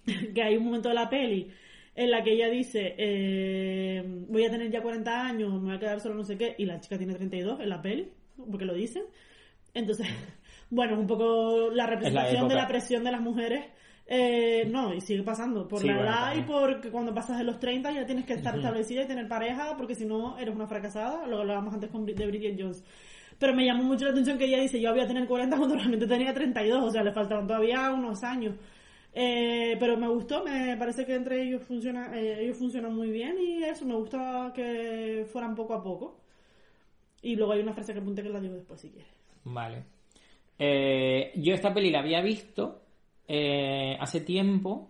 que 0.33 0.41
hay 0.41 0.57
un 0.57 0.65
momento 0.65 0.89
de 0.89 0.95
la 0.95 1.07
peli 1.09 1.51
en 1.95 2.09
la 2.11 2.23
que 2.23 2.31
ella 2.33 2.49
dice 2.49 2.95
eh, 2.97 4.03
voy 4.27 4.43
a 4.45 4.49
tener 4.49 4.71
ya 4.71 4.81
40 4.81 5.27
años, 5.27 5.53
me 5.53 5.59
voy 5.67 5.75
a 5.75 5.79
quedar 5.79 5.99
solo 5.99 6.15
no 6.15 6.23
sé 6.23 6.35
qué, 6.37 6.55
y 6.57 6.65
la 6.65 6.79
chica 6.79 6.97
tiene 6.97 7.13
32 7.13 7.59
en 7.59 7.69
la 7.69 7.81
peli, 7.81 8.11
porque 8.49 8.65
lo 8.65 8.73
dicen. 8.73 9.03
Entonces, 9.73 10.07
bueno, 10.69 10.93
es 10.93 10.99
un 10.99 11.07
poco 11.07 11.69
la 11.71 11.85
representación 11.87 12.47
de 12.47 12.55
la 12.55 12.67
presión 12.67 13.03
de 13.03 13.11
las 13.11 13.21
mujeres. 13.21 13.65
Eh, 14.09 14.65
no, 14.71 14.93
y 14.93 15.01
sigue 15.01 15.21
pasando 15.21 15.67
por 15.67 15.81
Sí, 15.81 15.87
la 15.87 15.95
bueno, 15.95 16.09
edad 16.09 16.35
y 16.37 16.41
porque 16.43 16.89
cuando 16.89 17.13
pasas 17.13 17.39
de 17.39 17.43
los 17.43 17.59
30 17.59 17.91
ya 17.91 18.05
tienes 18.05 18.25
que 18.25 18.35
estar 18.35 18.55
establecida 18.55 19.03
y 19.03 19.07
tener 19.07 19.27
pareja, 19.27 19.75
porque 19.75 19.95
si 19.95 20.05
no 20.05 20.37
eres 20.37 20.55
una 20.55 20.67
fracasada. 20.67 21.27
Lo 21.27 21.39
hablábamos 21.39 21.73
antes 21.73 21.89
con, 21.89 22.05
de 22.05 22.25
Bridget 22.25 22.55
Jones. 22.57 22.83
Pero 23.37 23.53
me 23.53 23.65
llamó 23.65 23.83
mucho 23.83 24.05
la 24.05 24.11
atención 24.11 24.37
que 24.37 24.45
ella 24.45 24.59
dice, 24.59 24.79
yo 24.79 24.91
voy 24.91 25.01
a 25.01 25.07
tener 25.07 25.27
40 25.27 25.57
cuando 25.57 25.75
realmente 25.75 26.07
tenía 26.07 26.33
32, 26.33 26.83
o 26.83 26.89
sea, 26.89 27.03
le 27.03 27.11
faltaban 27.11 27.45
todavía 27.45 27.91
unos 27.91 28.23
años. 28.23 28.55
Eh, 29.13 29.75
pero 29.79 29.97
me 29.97 30.07
gustó, 30.07 30.43
me 30.43 30.75
parece 30.77 31.05
que 31.05 31.15
entre 31.15 31.43
ellos 31.43 31.63
funciona, 31.63 32.15
eh, 32.15 32.43
ellos 32.43 32.57
funcionan 32.57 32.95
muy 32.95 33.09
bien 33.09 33.35
y 33.39 33.63
eso, 33.63 33.85
me 33.85 33.95
gusta 33.95 34.51
que 34.53 35.25
fueran 35.31 35.55
poco 35.55 35.73
a 35.73 35.83
poco. 35.83 36.19
Y 37.21 37.35
luego 37.35 37.53
hay 37.53 37.61
una 37.61 37.73
frase 37.73 37.93
que 37.93 37.99
apunté 37.99 38.23
que 38.23 38.29
la 38.29 38.39
digo 38.39 38.55
después 38.55 38.79
si 38.79 38.89
quieres. 38.89 39.11
Vale. 39.43 39.83
Eh, 40.59 41.31
yo 41.35 41.53
esta 41.53 41.73
peli 41.73 41.91
la 41.91 41.99
había 41.99 42.21
visto 42.21 42.81
eh, 43.27 43.97
hace 43.99 44.21
tiempo 44.21 44.89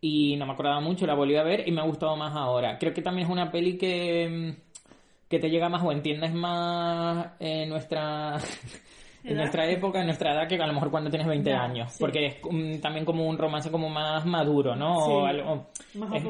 y 0.00 0.36
no 0.36 0.46
me 0.46 0.52
acordaba 0.52 0.80
mucho, 0.80 1.06
la 1.06 1.14
volví 1.14 1.36
a 1.36 1.42
ver 1.42 1.68
y 1.68 1.72
me 1.72 1.80
ha 1.80 1.84
gustado 1.84 2.16
más 2.16 2.34
ahora. 2.34 2.78
Creo 2.78 2.92
que 2.92 3.02
también 3.02 3.26
es 3.26 3.32
una 3.32 3.50
peli 3.50 3.76
que, 3.76 4.28
mm, 4.28 5.28
que 5.28 5.38
te 5.38 5.50
llega 5.50 5.68
más 5.68 5.84
o 5.84 5.92
entiendes 5.92 6.32
más 6.32 7.32
eh, 7.38 7.66
nuestra 7.66 8.38
en 9.24 9.36
nuestra 9.36 9.68
época, 9.70 10.00
en 10.00 10.06
nuestra 10.06 10.32
edad, 10.32 10.48
que 10.48 10.56
a 10.56 10.66
lo 10.66 10.72
mejor 10.72 10.90
cuando 10.90 11.10
tienes 11.10 11.26
20 11.28 11.50
Ya, 11.50 11.62
años. 11.62 11.92
sí. 11.92 11.98
Porque 12.00 12.26
es 12.26 12.36
mm, 12.48 12.80
también 12.80 13.04
como 13.04 13.26
un 13.28 13.36
romance 13.36 13.70
como 13.70 13.88
más 13.88 14.24
maduro, 14.26 14.74
¿no? 14.76 14.96
O 14.98 15.26
algo- 15.26 15.66
Más 15.94 16.12
es-. 16.14 16.24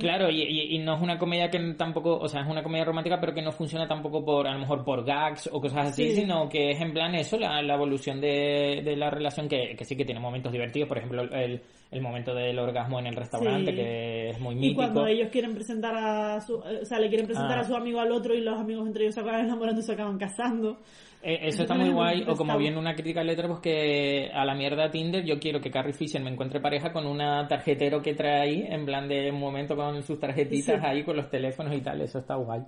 Claro, 0.00 0.30
y, 0.30 0.42
y- 0.42 0.74
y 0.76 0.78
no 0.78 0.94
es 0.96 1.00
una 1.02 1.18
comedia 1.18 1.48
que 1.50 1.58
tampoco, 1.74 2.16
o 2.18 2.28
sea, 2.28 2.42
es 2.42 2.48
una 2.48 2.62
comedia 2.62 2.84
romántica, 2.84 3.20
pero 3.20 3.34
que 3.34 3.42
no 3.42 3.52
funciona 3.52 3.86
tampoco 3.86 4.24
por, 4.24 4.46
a 4.48 4.52
lo 4.52 4.58
mejor 4.58 4.84
por 4.84 5.04
gags 5.04 5.48
o 5.52 5.60
cosas 5.60 5.88
así, 5.88 6.10
Sí. 6.10 6.20
sino 6.22 6.48
que 6.48 6.70
es 6.70 6.80
en 6.80 6.92
plan 6.92 7.14
eso, 7.14 7.38
la, 7.38 7.62
la 7.62 7.74
evolución 7.74 8.20
de, 8.20 8.82
de 8.84 8.96
la 8.96 9.10
relación, 9.10 9.48
que, 9.48 9.74
que 9.76 9.84
sí 9.84 9.96
que 9.96 10.04
tiene 10.04 10.20
momentos 10.20 10.50
divertidos, 10.52 10.88
por 10.88 10.98
ejemplo, 10.98 11.22
el, 11.22 11.60
el 11.90 12.00
momento 12.00 12.34
del 12.34 12.58
orgasmo 12.58 12.98
en 12.98 13.06
el 13.06 13.14
restaurante, 13.14 13.72
que 13.74 14.30
es 14.30 14.40
muy 14.40 14.54
Y 14.54 14.58
mítico. 14.58 14.76
cuando 14.82 15.06
ellos 15.06 15.28
quieren 15.30 15.54
presentar 15.54 15.94
a 15.96 16.40
su, 16.40 16.56
o 16.56 16.84
sea, 16.84 16.98
le 16.98 17.08
quieren 17.08 17.26
presentar 17.26 17.58
Ah. 17.58 17.60
a 17.60 17.64
su 17.64 17.76
amigo 17.76 18.00
al 18.00 18.10
otro 18.10 18.34
y 18.34 18.40
los 18.40 18.58
amigos 18.58 18.86
entre 18.86 19.04
ellos 19.04 19.14
se 19.14 19.20
acaban 19.20 19.44
enamorando 19.44 19.80
y 19.80 19.84
se 19.84 19.92
acaban 19.92 20.18
casando. 20.18 20.78
Eh, 21.26 21.38
eso 21.48 21.62
está 21.62 21.74
muy 21.74 21.88
guay, 21.90 22.22
o 22.28 22.34
como 22.34 22.58
bien 22.58 22.76
una 22.76 22.94
crítica 22.94 23.20
de 23.20 23.26
letra, 23.26 23.48
pues 23.48 23.60
que 23.60 24.30
a 24.30 24.44
la 24.44 24.54
mierda 24.54 24.90
Tinder 24.90 25.24
yo 25.24 25.38
quiero 25.40 25.58
que 25.58 25.70
Carrie 25.70 25.94
Fisher 25.94 26.22
me 26.22 26.30
encuentre 26.30 26.60
pareja 26.60 26.92
con 26.92 27.06
una 27.06 27.48
tarjetero 27.48 28.02
que 28.02 28.12
trae 28.12 28.40
ahí, 28.42 28.66
en 28.68 28.84
plan 28.84 29.08
de 29.08 29.30
un 29.30 29.40
momento 29.40 29.74
con 29.74 30.02
sus 30.02 30.18
tarjetitas 30.20 30.80
Sí. 30.80 30.86
ahí, 30.86 31.02
con 31.02 31.16
los 31.16 31.30
teléfonos 31.30 31.74
y 31.74 31.80
tal, 31.80 32.02
eso 32.02 32.18
está 32.18 32.34
guay. 32.34 32.60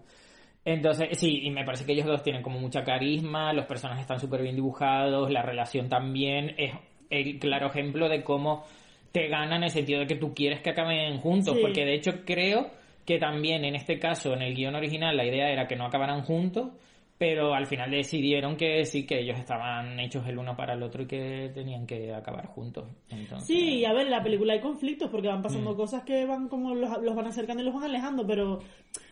Entonces, 0.64 1.18
sí, 1.18 1.40
y 1.44 1.50
me 1.50 1.64
parece 1.64 1.84
que 1.84 1.92
ellos 1.92 2.06
dos 2.06 2.22
tienen 2.22 2.42
como 2.42 2.58
mucha 2.58 2.82
carisma, 2.82 3.52
los 3.52 3.66
personajes 3.66 4.02
están 4.02 4.18
súper 4.18 4.42
bien 4.42 4.56
dibujados, 4.56 5.30
la 5.30 5.42
relación 5.42 5.88
también 5.88 6.54
es 6.56 6.72
el 7.10 7.38
claro 7.38 7.66
ejemplo 7.68 8.08
de 8.08 8.24
cómo 8.24 8.64
te 9.12 9.28
ganan 9.28 9.58
en 9.58 9.64
el 9.64 9.70
sentido 9.70 10.00
de 10.00 10.06
que 10.06 10.16
tú 10.16 10.34
quieres 10.34 10.62
que 10.62 10.70
acaben 10.70 11.18
juntos, 11.18 11.54
Sí. 11.54 11.60
porque 11.62 11.84
de 11.84 11.94
hecho 11.94 12.24
creo 12.24 12.70
que 13.04 13.18
también 13.18 13.64
en 13.64 13.76
este 13.76 13.98
caso, 13.98 14.32
en 14.32 14.42
el 14.42 14.54
guion 14.54 14.74
original, 14.74 15.16
la 15.16 15.24
idea 15.24 15.50
era 15.50 15.68
que 15.68 15.76
no 15.76 15.84
acabaran 15.86 16.22
juntos, 16.22 16.70
pero 17.18 17.54
al 17.54 17.66
final 17.66 17.90
decidieron 17.90 18.56
que 18.56 18.84
sí, 18.84 19.06
que 19.06 19.20
ellos 19.20 19.38
estaban 19.38 19.98
hechos 20.00 20.26
el 20.28 20.38
uno 20.38 20.54
para 20.56 20.74
el 20.74 20.82
otro 20.82 21.02
y 21.02 21.06
que 21.06 21.50
tenían 21.54 21.86
que 21.86 22.12
acabar 22.14 22.46
juntos. 22.46 22.84
Entonces, 23.10 23.46
Sí, 23.46 23.78
y 23.78 23.84
a 23.84 23.92
ver, 23.92 24.06
en 24.06 24.10
la 24.12 24.22
película 24.22 24.52
hay 24.52 24.60
conflictos 24.60 25.08
porque 25.10 25.28
van 25.28 25.42
pasando 25.42 25.72
Mm. 25.72 25.76
cosas 25.76 26.02
que 26.04 26.26
van 26.26 26.48
como 26.48 26.74
los, 26.74 27.00
los 27.02 27.14
van 27.16 27.26
acercando 27.26 27.62
y 27.62 27.66
los 27.66 27.74
van 27.74 27.84
alejando, 27.84 28.26
pero 28.26 28.60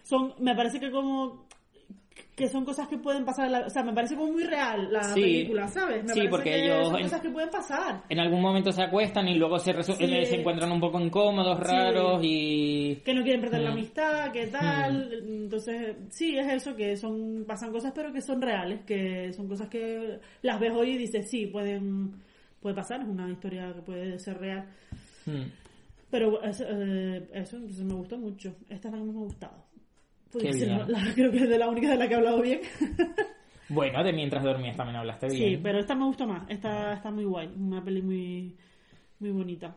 son, 0.03 0.35
me 0.39 0.55
parece 0.55 0.81
que 0.81 0.91
como 0.91 1.47
que 2.37 2.49
son 2.49 2.65
cosas 2.65 2.89
que 2.89 2.99
pueden 2.99 3.25
pasar, 3.25 3.47
en 3.47 3.53
la- 3.53 3.67
o 3.67 3.71
sea, 3.71 3.83
me 3.85 3.93
parece 3.93 4.17
como 4.17 4.33
muy 4.33 4.43
real 4.45 4.93
la 4.93 5.03
Sí. 5.05 5.21
película, 5.21 5.69
¿sabes? 5.69 6.03
Me 6.03 6.09
Sí, 6.15 6.15
parece 6.21 6.31
porque 6.31 6.51
que 6.51 6.65
ellos 6.65 6.87
son 6.89 6.97
en- 6.97 7.03
cosas 7.05 7.21
que 7.21 7.31
pueden 7.31 7.51
pasar. 7.51 8.03
en 8.09 8.19
algún 8.19 8.41
momento 8.43 8.73
se 8.73 8.83
acuestan 8.83 9.29
y 9.29 9.35
luego 9.37 9.59
se, 9.59 9.73
Sí. 9.83 9.93
eh, 10.05 10.27
se 10.27 10.37
encuentran 10.41 10.71
un 10.73 10.81
poco 10.81 11.01
incómodos, 11.01 11.61
raros 11.61 12.21
y... 12.25 12.97
que 13.05 13.15
no 13.15 13.23
quieren 13.23 13.41
perder 13.41 13.61
la 13.63 13.71
Mm. 13.71 13.73
amistad, 13.75 14.33
que 14.33 14.47
tal. 14.49 15.13
Entonces, 15.27 15.97
sí, 16.11 16.37
es 16.37 16.53
eso, 16.53 16.75
que 16.75 16.97
son 16.97 17.45
pasan 17.47 17.71
cosas, 17.71 17.93
pero 17.95 18.13
que 18.13 18.21
son 18.21 18.43
reales, 18.43 18.81
que 18.85 19.33
son 19.33 19.47
cosas 19.49 19.69
que 19.69 20.19
las 20.43 20.59
ves 20.59 20.73
hoy 20.73 20.91
y 20.91 20.99
dices, 20.99 21.31
sí, 21.31 21.47
pueden 21.47 22.15
puede 22.61 22.75
pasar, 22.77 23.03
es 23.03 23.07
una 23.09 23.31
historia 23.31 23.73
que 23.75 23.83
puede 23.83 24.19
ser 24.19 24.39
real. 24.39 24.67
Hmm. 25.27 25.43
Pero 26.11 26.43
eso, 26.43 26.65
eh, 26.67 27.29
eso 27.35 27.57
entonces 27.57 27.85
me 27.85 27.95
gustó 27.95 28.17
mucho. 28.17 28.55
Esta 28.71 28.89
es 28.89 28.93
la 28.95 28.99
que 29.01 29.05
más 29.05 29.15
me 29.15 29.21
ha 29.21 29.25
gustado. 29.25 29.64
Pues 30.43 30.61
la- 30.69 30.87
la- 30.89 31.15
creo 31.15 31.31
que 31.31 31.39
es 31.39 31.49
de 31.49 31.59
la 31.59 31.69
única 31.69 31.89
de 31.91 31.97
la 31.97 32.07
que 32.09 32.15
he 32.15 32.17
hablado 32.17 32.43
bien. 32.43 32.61
Bueno, 33.67 34.05
de 34.05 34.13
mientras 34.13 34.45
dormías 34.45 34.77
también 34.77 34.97
hablaste 34.97 35.27
bien. 35.29 35.55
Sí, 35.57 35.61
pero 35.63 35.79
esta 35.79 35.95
me 35.95 36.05
gustó 36.05 36.27
más. 36.27 36.45
Esta 36.51 36.93
está 36.93 37.11
muy 37.11 37.25
guay. 37.25 37.49
Una 37.57 37.83
peli 37.83 38.03
muy, 38.03 38.55
muy 39.21 39.31
bonita. 39.31 39.75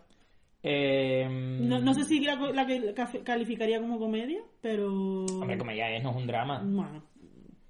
Eh, 0.62 1.26
No, 1.30 1.80
no 1.80 1.94
sé 1.94 2.04
si 2.04 2.20
la, 2.20 2.36
la 2.36 2.66
que 2.68 2.94
calificaría 3.24 3.80
como 3.80 3.98
comedia, 3.98 4.42
pero... 4.60 5.24
Hombre, 5.26 5.58
como 5.58 5.72
ya 5.72 5.90
es, 5.90 6.04
no 6.04 6.10
es 6.10 6.16
un 6.18 6.28
drama. 6.28 6.62
Bueno, 6.66 7.02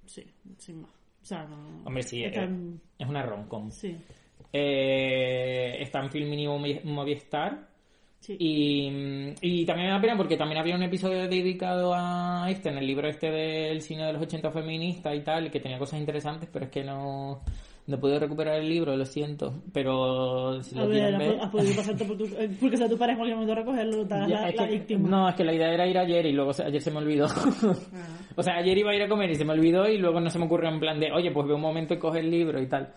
sí, 0.06 0.24
sin 0.58 0.82
más. 0.82 0.90
O 1.22 1.24
sea, 1.24 1.44
no... 1.44 1.84
Hombre, 1.84 2.02
sí, 2.02 2.24
en- 2.24 2.80
es 2.98 3.08
una 3.08 3.22
rom-com. 3.22 3.70
Sí, 3.70 3.96
Eh, 4.52 5.76
está 5.80 6.00
en 6.02 6.10
Film 6.10 6.30
Mini 6.30 6.46
Movi- 6.46 6.82
Movistar. 6.82 7.67
Sí. 8.20 8.36
Y, 8.38 9.34
y 9.40 9.64
también 9.66 9.88
me 9.88 9.94
da 9.94 10.00
pena 10.00 10.16
porque 10.16 10.36
también 10.36 10.60
había 10.60 10.74
un 10.76 10.82
episodio 10.82 11.28
dedicado 11.28 11.92
a 11.94 12.46
este, 12.50 12.68
en 12.70 12.78
el 12.78 12.86
libro 12.86 13.08
este 13.08 13.30
del 13.30 13.80
cine 13.82 14.04
de 14.06 14.12
los 14.12 14.22
80 14.22 14.50
feminista 14.50 15.14
y 15.14 15.20
tal, 15.22 15.50
que 15.50 15.60
tenía 15.60 15.78
cosas 15.78 16.00
interesantes, 16.00 16.48
pero 16.52 16.66
es 16.66 16.70
que 16.70 16.84
no, 16.84 17.40
no 17.86 17.98
pude 18.00 18.18
recuperar 18.18 18.56
el 18.56 18.68
libro, 18.68 18.94
lo 18.96 19.04
siento. 19.06 19.62
Pero 19.72 20.62
si 20.62 20.78
A 20.78 20.82
lo 20.82 20.88
ver, 20.88 21.14
has, 21.14 21.18
ver... 21.18 21.36
po- 21.38 21.42
has 21.44 21.50
podido 21.50 21.76
pasarte 21.76 22.04
por 22.04 22.16
tu... 22.18 22.24
eh, 22.26 22.50
Porque 22.60 22.76
sea 22.76 22.88
tu 22.88 22.98
pareja 22.98 23.12
en 23.12 23.18
cualquier 23.18 23.36
momento 23.36 23.52
a 23.52 23.56
recogerlo, 23.56 24.08
Ya, 24.08 24.16
la, 24.42 24.48
es 24.50 24.56
la 24.56 24.66
que- 24.66 24.72
víctima. 24.74 25.08
no, 25.08 25.28
es 25.30 25.34
que 25.34 25.44
la 25.44 25.54
idea 25.54 25.72
era 25.72 25.86
ir 25.86 25.96
ayer 25.98 26.26
y 26.26 26.32
luego 26.32 26.52
se- 26.52 26.64
ayer 26.64 26.82
se 26.82 26.90
me 26.90 26.98
olvidó. 26.98 27.26
Ah. 27.30 27.74
o 28.36 28.42
sea, 28.42 28.56
ayer 28.56 28.76
iba 28.76 28.90
a 28.90 28.94
ir 28.94 29.02
a 29.02 29.08
comer 29.08 29.30
y 29.30 29.34
se 29.36 29.44
me 29.44 29.52
olvidó 29.54 29.88
y 29.88 29.96
luego 29.98 30.20
no 30.20 30.28
se 30.28 30.38
me 30.38 30.44
ocurrió 30.44 30.68
en 30.70 30.80
plan 30.80 31.00
de, 31.00 31.10
oye, 31.12 31.30
pues 31.30 31.46
ve 31.46 31.54
un 31.54 31.60
momento 31.62 31.94
y 31.94 31.98
coge 31.98 32.20
el 32.20 32.30
libro 32.30 32.60
y 32.60 32.68
tal. 32.68 32.92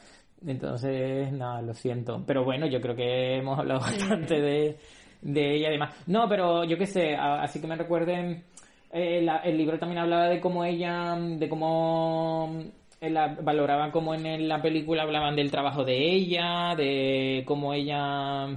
Entonces, 0.46 1.32
nada, 1.32 1.62
lo 1.62 1.74
siento. 1.74 2.24
Pero 2.26 2.44
bueno, 2.44 2.66
yo 2.68 2.82
creo 2.82 2.96
que 2.96 3.38
hemos 3.38 3.58
hablado 3.60 3.80
bastante 3.82 4.42
de, 4.42 4.78
de 5.22 5.56
ella 5.56 5.68
además. 5.70 5.96
No, 6.08 6.28
pero 6.30 6.64
yo 6.64 6.78
qué 6.78 6.88
sé, 6.88 7.16
así 7.16 7.60
que 7.62 7.68
me 7.68 7.76
recuerden, 7.76 8.44
eh, 8.92 9.22
la- 9.22 9.38
el 9.38 9.58
libro 9.58 9.78
también 9.80 10.00
hablaba 10.00 10.28
de 10.28 10.40
cómo 10.40 10.64
ella, 10.66 11.16
de 11.18 11.48
cómo 11.50 12.58
eh, 13.00 13.10
la, 13.10 13.28
valoraban 13.42 13.92
como 13.92 14.14
en 14.14 14.48
la 14.48 14.62
película 14.62 15.04
hablaban 15.04 15.36
del 15.36 15.50
trabajo 15.52 15.84
de 15.84 15.98
ella, 16.14 16.76
de 16.76 17.44
cómo 17.48 17.74
ella, 17.74 18.48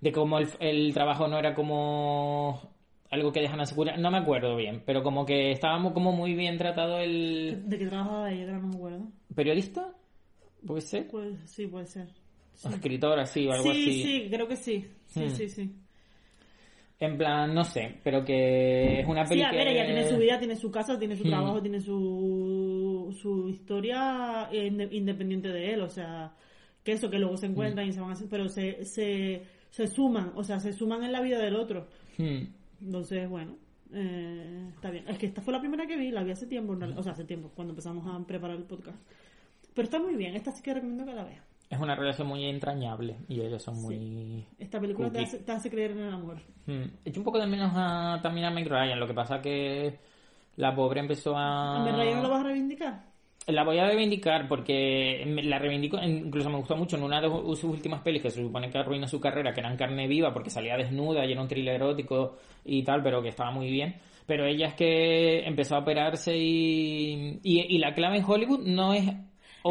de 0.00 0.12
cómo 0.12 0.38
el, 0.38 0.48
el 0.60 0.92
trabajo 0.94 1.28
no 1.28 1.38
era 1.38 1.54
como 1.54 2.60
algo 3.10 3.32
que 3.32 3.40
dejan 3.40 3.60
asegurar, 3.60 3.98
no 4.00 4.10
me 4.10 4.18
acuerdo 4.18 4.56
bien, 4.56 4.82
pero 4.84 5.02
como 5.04 5.24
que 5.24 5.52
estábamos 5.52 5.92
como 5.92 6.10
muy 6.12 6.34
bien 6.34 6.58
tratado 6.58 6.98
el 6.98 7.62
¿De 7.66 7.78
qué 7.78 7.86
trabajaba 7.86 8.32
ella? 8.32 8.52
No 8.52 8.66
me 8.68 8.74
acuerdo. 8.74 9.00
periodista, 9.34 9.92
puede 10.66 10.80
ser, 10.80 11.06
Pues 11.08 11.38
sí, 11.44 11.66
puede 11.68 11.86
ser. 11.86 12.08
Sí, 12.54 12.68
o 12.68 12.70
escritora, 12.70 13.26
sí, 13.26 13.46
o 13.46 13.52
algo 13.52 13.70
sí, 13.70 13.70
así. 13.70 14.02
sí, 14.02 14.26
creo 14.30 14.48
que 14.48 14.56
sí. 14.56 14.86
Sí, 15.06 15.20
Hmm. 15.20 15.28
sí, 15.28 15.48
sí. 15.48 15.76
En 16.98 17.18
plan, 17.18 17.54
no 17.54 17.62
sé, 17.62 18.00
pero 18.02 18.24
que 18.24 19.00
es 19.00 19.06
una 19.06 19.24
Sí, 19.26 19.30
película 19.34 19.50
a 19.50 19.64
ver, 19.64 19.68
ella 19.68 19.84
tiene 19.84 20.08
su 20.08 20.16
vida, 20.16 20.38
tiene 20.38 20.56
su 20.56 20.70
casa, 20.70 20.98
tiene 20.98 21.14
su 21.14 21.24
Hmm. 21.24 21.28
trabajo, 21.28 21.60
tiene 21.60 21.80
su, 21.80 23.14
su 23.20 23.48
historia 23.50 24.48
eh, 24.50 24.66
inde- 24.70 24.88
independiente 24.92 25.48
de 25.48 25.74
él, 25.74 25.82
o 25.82 25.90
sea, 25.90 26.32
que 26.82 26.92
eso, 26.92 27.10
que 27.10 27.18
luego 27.18 27.36
se 27.36 27.46
encuentran 27.46 27.86
y 27.86 27.92
se 27.92 28.00
van 28.00 28.10
a 28.10 28.12
hacer, 28.14 28.28
pero 28.30 28.48
se, 28.48 28.84
se, 28.86 29.42
se 29.70 29.86
suman, 29.88 30.32
o 30.36 30.42
sea, 30.42 30.58
se 30.58 30.72
suman 30.72 31.02
en 31.04 31.12
la 31.12 31.20
vida 31.20 31.38
del 31.38 31.56
otro. 31.56 31.86
Hmm. 32.16 32.44
Entonces, 32.80 33.28
bueno, 33.28 33.56
eh, 33.92 34.70
está 34.74 34.90
bien. 34.90 35.04
Es 35.06 35.18
que 35.18 35.26
esta 35.26 35.42
fue 35.42 35.52
la 35.52 35.60
primera 35.60 35.86
que 35.86 35.96
vi, 35.98 36.10
la 36.10 36.22
vi 36.22 36.30
hace 36.30 36.46
tiempo, 36.46 36.72
o 36.96 37.02
sea, 37.02 37.12
hace 37.12 37.24
tiempo, 37.24 37.50
cuando 37.54 37.72
empezamos 37.72 38.06
a 38.06 38.26
preparar 38.26 38.56
el 38.56 38.64
podcast. 38.64 38.98
Pero 39.74 39.84
está 39.84 39.98
muy 40.00 40.16
bien, 40.16 40.34
esta 40.34 40.50
sí 40.50 40.62
que 40.62 40.72
recomiendo 40.72 41.04
que 41.04 41.12
la 41.12 41.24
veas. 41.24 41.44
Es 41.68 41.80
una 41.80 41.96
relación 41.96 42.28
muy 42.28 42.44
entrañable 42.44 43.16
y 43.28 43.40
ellos 43.40 43.62
son 43.62 43.82
muy... 43.82 44.46
Esta 44.58 44.80
película 44.80 45.10
te 45.10 45.20
hace, 45.20 45.38
te 45.38 45.52
hace 45.52 45.68
creer 45.68 45.92
en 45.92 45.98
el 45.98 46.12
amor. 46.12 46.36
Hmm. 46.66 46.84
Echo 47.04 47.20
un 47.20 47.24
poco 47.24 47.40
de 47.40 47.46
menos 47.46 47.72
a, 47.74 48.20
también 48.22 48.46
a 48.46 48.50
Meg 48.50 48.68
Ryan, 48.68 49.00
lo 49.00 49.06
que 49.06 49.14
pasa 49.14 49.40
que 49.40 49.98
la 50.56 50.74
pobre 50.74 51.00
empezó 51.00 51.36
a... 51.36 51.76
¿A 51.76 51.84
mi 51.84 51.90
Ryan 51.90 52.16
no 52.16 52.22
lo 52.22 52.30
vas 52.30 52.40
a 52.40 52.44
reivindicar? 52.44 53.04
La 53.48 53.62
voy 53.62 53.78
a 53.78 53.86
reivindicar 53.86 54.48
porque 54.48 55.24
la 55.44 55.58
reivindico, 55.58 55.98
incluso 56.02 56.50
me 56.50 56.56
gustó 56.56 56.76
mucho 56.76 56.96
en 56.96 57.04
una 57.04 57.20
de 57.20 57.28
sus 57.28 57.64
últimas 57.64 58.00
pelis 58.02 58.22
que 58.22 58.30
se 58.30 58.42
supone 58.42 58.70
que 58.70 58.78
arruinó 58.78 59.06
su 59.06 59.20
carrera, 59.20 59.52
que 59.52 59.60
eran 59.60 59.76
Carne 59.76 60.08
Viva, 60.08 60.32
porque 60.32 60.50
salía 60.50 60.76
desnuda 60.76 61.24
y 61.24 61.30
era 61.30 61.42
un 61.42 61.46
thriller 61.46 61.76
erótico 61.76 62.38
y 62.64 62.82
tal, 62.82 63.04
pero 63.04 63.22
que 63.22 63.28
estaba 63.28 63.52
muy 63.52 63.70
bien. 63.70 63.94
Pero 64.26 64.46
ella 64.46 64.66
es 64.66 64.74
que 64.74 65.46
empezó 65.46 65.76
a 65.76 65.80
operarse 65.80 66.36
y, 66.36 67.38
y, 67.44 67.60
y 67.76 67.78
la 67.78 67.94
clave 67.94 68.18
en 68.18 68.24
Hollywood 68.24 68.66
no 68.66 68.92
es 68.92 69.14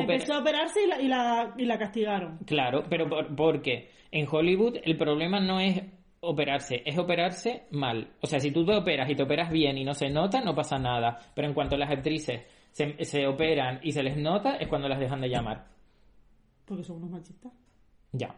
Empezó 0.01 0.33
a 0.33 0.39
operarse 0.39 0.83
y 0.83 0.87
la, 0.87 1.01
y 1.01 1.07
la, 1.07 1.53
y 1.57 1.65
la 1.65 1.77
castigaron. 1.77 2.37
Claro, 2.45 2.83
pero 2.89 3.07
por, 3.07 3.35
porque 3.35 3.91
en 4.11 4.27
Hollywood 4.29 4.77
el 4.83 4.97
problema 4.97 5.39
no 5.39 5.59
es 5.59 5.81
operarse, 6.21 6.81
es 6.85 6.97
operarse 6.97 7.67
mal. 7.71 8.13
O 8.21 8.27
sea, 8.27 8.39
si 8.39 8.51
tú 8.51 8.65
te 8.65 8.75
operas 8.75 9.09
y 9.09 9.15
te 9.15 9.23
operas 9.23 9.51
bien 9.51 9.77
y 9.77 9.83
no 9.83 9.93
se 9.93 10.09
nota, 10.09 10.41
no 10.41 10.55
pasa 10.55 10.77
nada. 10.77 11.19
Pero 11.33 11.47
en 11.47 11.53
cuanto 11.53 11.77
las 11.77 11.91
actrices 11.91 12.43
se, 12.71 13.03
se 13.03 13.27
operan 13.27 13.79
y 13.83 13.91
se 13.91 14.03
les 14.03 14.17
nota, 14.17 14.55
es 14.57 14.67
cuando 14.67 14.89
las 14.89 14.99
dejan 14.99 15.21
de 15.21 15.29
llamar. 15.29 15.65
Porque 16.65 16.83
son 16.83 16.97
unos 16.97 17.11
machistas. 17.11 17.53
Ya. 18.11 18.35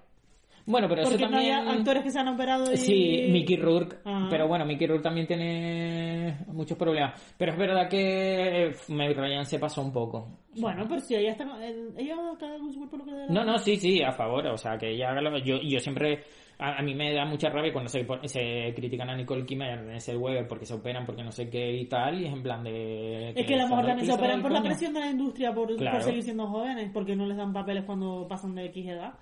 Bueno, 0.68 0.89
pero 0.89 1.03
Porque 1.03 1.15
eso 1.23 1.31
no 1.31 1.38
hay 1.38 1.49
también... 1.49 1.77
actores 1.80 2.03
que 2.03 2.11
se 2.11 2.19
han 2.19 2.27
operado 2.27 2.73
y... 2.73 2.76
Sí, 2.77 3.27
Mickey 3.31 3.56
Rourke. 3.56 3.99
Ah. 4.03 4.27
Pero 4.30 4.49
bueno, 4.49 4.65
Mickey 4.65 4.85
Rourke 4.85 5.02
también 5.03 5.26
tiene 5.26 6.39
muchos 6.48 6.77
problemas. 6.77 7.34
Pero 7.38 7.53
es 7.53 7.57
verdad 7.57 7.88
que 7.89 8.65
eh, 8.68 8.76
Meg 8.89 9.15
Ryan 9.18 9.45
se 9.45 9.60
pasó 9.60 9.81
un 9.81 9.94
poco. 9.94 10.27
Bueno, 10.60 10.85
pero 10.89 10.99
si 10.99 11.15
ella 11.15 11.31
está... 11.31 11.45
el- 11.65 11.94
Ella 11.98 12.15
cada 12.38 12.57
cuerpo 12.60 12.98
lo 12.98 13.06
que 13.06 13.11
No, 13.30 13.45
no, 13.45 13.57
sí, 13.60 13.77
sí, 13.77 14.02
a 14.03 14.11
favor. 14.11 14.45
O 14.48 14.57
sea, 14.57 14.77
que 14.77 14.91
ella 14.91 15.11
haga 15.11 15.22
lo 15.22 15.38
yo, 15.38 15.57
yo 15.61 15.80
siempre. 15.80 16.23
A, 16.60 16.80
a 16.80 16.81
mí 16.81 16.95
me 16.95 17.14
da 17.14 17.23
mucha 17.23 17.49
rabia 17.49 17.72
cuando 17.72 17.88
se, 17.89 18.06
se 18.23 18.73
critican 18.76 19.10
a 19.10 19.15
Nicole 19.15 19.45
Kimmer 19.45 19.77
en 19.80 19.91
ese 19.91 20.18
web 20.18 20.48
porque 20.49 20.65
se 20.65 20.73
operan, 20.73 21.06
porque 21.06 21.23
no 21.23 21.31
sé 21.31 21.49
qué 21.49 21.72
y 21.77 21.85
tal. 21.85 22.19
Y 22.19 22.26
es 22.26 22.34
en 22.34 22.41
plan 22.44 22.64
de. 22.64 23.30
Es 23.30 23.45
que 23.45 23.53
a 23.53 23.57
lo 23.64 23.69
mejor 23.69 23.85
también 23.85 24.07
se 24.07 24.14
operan 24.14 24.41
por 24.41 24.52
la 24.52 24.61
presión 24.64 24.94
de 24.94 24.99
la 24.99 25.10
industria, 25.11 25.53
por, 25.53 25.68
por 25.77 26.02
seguir 26.02 26.23
siendo 26.23 26.48
jóvenes, 26.48 26.89
porque 26.94 27.15
no 27.15 27.26
les 27.26 27.38
dan 27.38 27.53
papeles 27.53 27.84
cuando 27.85 28.27
pasan 28.27 28.53
de 28.56 28.65
X 28.65 28.85
edad. 28.88 29.14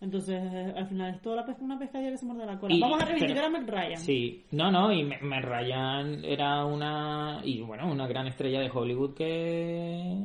Entonces, 0.00 0.40
al 0.76 0.86
final 0.86 1.14
es 1.14 1.20
toda 1.20 1.36
la 1.36 1.44
pesca, 1.44 1.62
una 1.64 1.78
pescadilla 1.78 2.10
que 2.12 2.18
se 2.18 2.24
muerde 2.26 2.46
la 2.46 2.58
cola. 2.58 2.72
Y- 2.74 2.80
Vamos 2.80 3.02
a 3.02 3.04
reivindicar 3.06 3.44
a 3.44 3.50
Meg 3.50 3.68
Ryan. 3.68 3.96
Sí, 3.98 4.44
no, 4.52 4.70
no, 4.70 4.92
y 4.92 5.02
Meg 5.02 5.44
Ryan 5.44 6.24
era 6.24 6.64
una. 6.64 7.40
Y 7.44 7.60
bueno, 7.62 7.90
una 7.90 8.06
gran 8.06 8.26
estrella 8.28 8.60
de 8.60 8.70
Hollywood 8.70 9.14
que. 9.14 10.18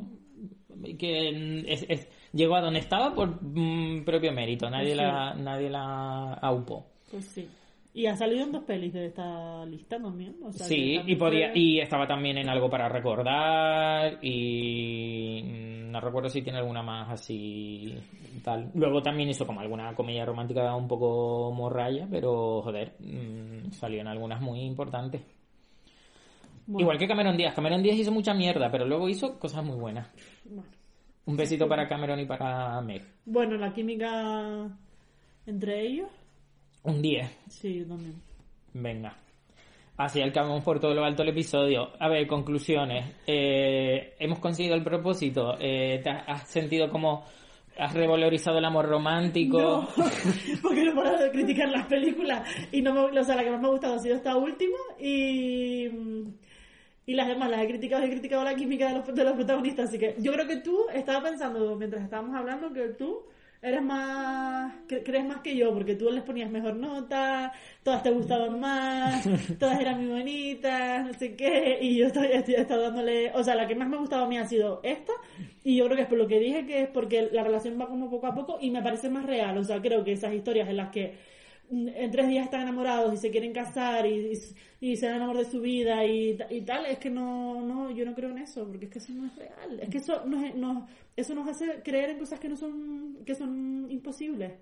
que 0.98 1.62
es, 1.66 1.86
es- 1.88 2.08
llegó 2.32 2.54
a 2.56 2.60
donde 2.60 2.80
estaba 2.80 3.14
por 3.14 3.40
mm, 3.42 4.04
propio 4.04 4.32
mérito, 4.32 4.68
nadie 4.70 4.90
sí. 4.90 4.96
la 4.96 5.34
nadie 5.34 5.70
la 5.70 6.34
aupó. 6.34 6.86
Pues 7.10 7.24
sí. 7.26 7.48
Y 7.96 8.06
ha 8.06 8.16
salido 8.16 8.42
en 8.44 8.50
dos 8.52 8.64
pelis 8.64 8.92
de 8.92 9.06
esta 9.06 9.64
lista 9.66 10.00
también. 10.00 10.34
O 10.44 10.52
sea, 10.52 10.66
Sí, 10.66 11.00
y 11.06 11.14
podía 11.16 11.50
fue- 11.50 11.58
y 11.60 11.78
estaba 11.80 12.06
también 12.08 12.38
en 12.38 12.48
algo 12.48 12.68
para 12.68 12.88
recordar 12.88 14.18
y 14.20 15.42
mm, 15.44 15.73
no 15.94 16.00
recuerdo 16.00 16.28
si 16.28 16.42
tiene 16.42 16.58
alguna 16.58 16.82
más 16.82 17.08
así 17.08 17.94
tal. 18.42 18.72
Luego 18.74 19.00
también 19.00 19.28
hizo 19.28 19.46
como 19.46 19.60
alguna 19.60 19.94
comedia 19.94 20.24
romántica 20.26 20.74
un 20.74 20.88
poco 20.88 21.52
morralla, 21.52 22.08
pero 22.10 22.62
joder, 22.62 22.96
mm, 22.98 23.70
salió 23.70 24.00
en 24.00 24.08
algunas 24.08 24.40
muy 24.40 24.62
importantes. 24.62 25.22
Bueno, 26.66 26.80
Igual 26.80 26.98
que 26.98 27.06
Cameron 27.06 27.36
Díaz. 27.36 27.54
Cameron 27.54 27.80
Díaz 27.80 27.96
hizo 27.96 28.10
mucha 28.10 28.34
mierda, 28.34 28.70
pero 28.72 28.86
luego 28.86 29.08
hizo 29.08 29.38
cosas 29.38 29.64
muy 29.64 29.76
buenas. 29.76 30.08
bueno. 30.44 30.68
Un 31.26 31.36
besito 31.36 31.68
para 31.68 31.86
Cameron 31.88 32.18
y 32.18 32.26
para 32.26 32.80
Meg. 32.82 33.02
Bueno, 33.24 33.56
la 33.56 33.72
química 33.72 34.68
entre 35.46 35.80
ellos. 35.86 36.08
Un 36.82 37.00
10. 37.00 37.30
Sí, 37.48 37.78
yo 37.78 37.86
también. 37.86 38.20
Venga. 38.74 39.16
Así 39.96 40.20
acabamos 40.20 40.64
por 40.64 40.80
todo 40.80 40.92
lo 40.92 41.04
alto 41.04 41.22
el 41.22 41.28
episodio. 41.28 41.92
A 42.00 42.08
ver, 42.08 42.26
conclusiones. 42.26 43.14
Eh, 43.26 44.14
hemos 44.18 44.40
conseguido 44.40 44.74
el 44.74 44.82
propósito. 44.82 45.56
Eh, 45.60 46.00
¿Te 46.02 46.10
has 46.10 46.48
sentido 46.48 46.88
como 46.90 47.24
has 47.78 47.94
revalorizado 47.94 48.58
el 48.58 48.64
amor 48.64 48.86
romántico? 48.86 49.58
No, 49.58 49.88
porque 50.62 50.84
no 50.84 51.18
de 51.18 51.30
criticar 51.30 51.68
las 51.68 51.86
películas. 51.86 52.48
Y 52.72 52.82
no 52.82 52.92
me, 52.92 53.20
o 53.20 53.24
sea, 53.24 53.36
la 53.36 53.44
que 53.44 53.50
más 53.52 53.60
me 53.60 53.68
ha 53.68 53.70
gustado 53.70 53.94
ha 53.94 53.98
sido 54.00 54.16
esta 54.16 54.36
última. 54.36 54.78
Y, 54.98 55.86
y 57.06 57.14
las 57.14 57.28
demás 57.28 57.48
las 57.50 57.62
he 57.62 57.68
criticado, 57.68 58.02
he 58.02 58.10
criticado 58.10 58.42
la 58.42 58.56
química 58.56 58.88
de 58.88 58.98
los, 58.98 59.14
de 59.14 59.24
los 59.24 59.34
protagonistas. 59.34 59.90
Así 59.90 59.98
que 60.00 60.16
yo 60.18 60.32
creo 60.32 60.48
que 60.48 60.56
tú, 60.56 60.86
estaba 60.92 61.22
pensando 61.22 61.76
mientras 61.76 62.02
estábamos 62.02 62.34
hablando, 62.34 62.72
que 62.72 62.88
tú 62.88 63.26
eres 63.64 63.82
más, 63.82 64.72
cre- 64.88 65.02
crees 65.04 65.24
más 65.24 65.38
que 65.40 65.56
yo, 65.56 65.72
porque 65.72 65.94
tú 65.96 66.10
les 66.10 66.22
ponías 66.22 66.50
mejor 66.50 66.76
nota, 66.76 67.52
todas 67.82 68.02
te 68.02 68.10
gustaban 68.10 68.60
más, 68.60 69.24
todas 69.58 69.80
eran 69.80 69.98
muy 70.04 70.18
bonitas, 70.20 71.06
no 71.06 71.14
sé 71.14 71.34
qué, 71.36 71.78
y 71.80 71.96
yo 71.96 72.12
todavía 72.12 72.38
estoy, 72.38 72.54
he 72.54 72.60
estado 72.60 72.82
dándole, 72.82 73.32
o 73.34 73.42
sea, 73.42 73.54
la 73.54 73.66
que 73.66 73.74
más 73.74 73.88
me 73.88 73.96
ha 73.96 74.00
gustado 74.00 74.24
a 74.24 74.28
mí 74.28 74.38
ha 74.38 74.46
sido 74.46 74.80
esta, 74.84 75.12
y 75.62 75.76
yo 75.76 75.84
creo 75.86 75.96
que 75.96 76.02
es 76.02 76.08
por 76.08 76.18
lo 76.18 76.26
que 76.28 76.38
dije, 76.40 76.66
que 76.66 76.82
es 76.82 76.88
porque 76.88 77.28
la 77.32 77.42
relación 77.42 77.80
va 77.80 77.88
como 77.88 78.10
poco 78.10 78.26
a 78.26 78.34
poco 78.34 78.58
y 78.60 78.70
me 78.70 78.82
parece 78.82 79.08
más 79.10 79.24
real, 79.26 79.56
o 79.58 79.64
sea, 79.64 79.80
creo 79.80 80.04
que 80.04 80.12
esas 80.12 80.34
historias 80.34 80.68
en 80.68 80.76
las 80.76 80.90
que 80.90 81.14
en 81.70 82.10
tres 82.10 82.28
días 82.28 82.44
están 82.44 82.62
enamorados 82.62 83.14
y 83.14 83.16
se 83.16 83.30
quieren 83.30 83.52
casar 83.52 84.06
y, 84.06 84.32
y, 84.80 84.96
serán 84.96 85.16
el 85.16 85.22
amor 85.22 85.38
de 85.38 85.44
su 85.44 85.60
vida 85.60 86.04
y, 86.04 86.38
y 86.50 86.60
tal, 86.62 86.86
es 86.86 86.98
que 86.98 87.10
no, 87.10 87.60
no, 87.62 87.90
yo 87.90 88.04
no 88.04 88.14
creo 88.14 88.30
en 88.30 88.38
eso, 88.38 88.66
porque 88.66 88.86
es 88.86 88.90
que 88.90 88.98
eso 88.98 89.12
no 89.12 89.26
es 89.26 89.36
real, 89.36 89.80
es 89.80 89.88
que 89.88 89.98
eso 89.98 90.24
nos, 90.26 90.54
nos, 90.54 90.88
eso 91.16 91.34
nos 91.34 91.48
hace 91.48 91.82
creer 91.82 92.10
en 92.10 92.18
cosas 92.18 92.38
que 92.38 92.48
no 92.48 92.56
son, 92.56 93.18
que 93.24 93.34
son 93.34 93.86
imposibles. 93.90 94.52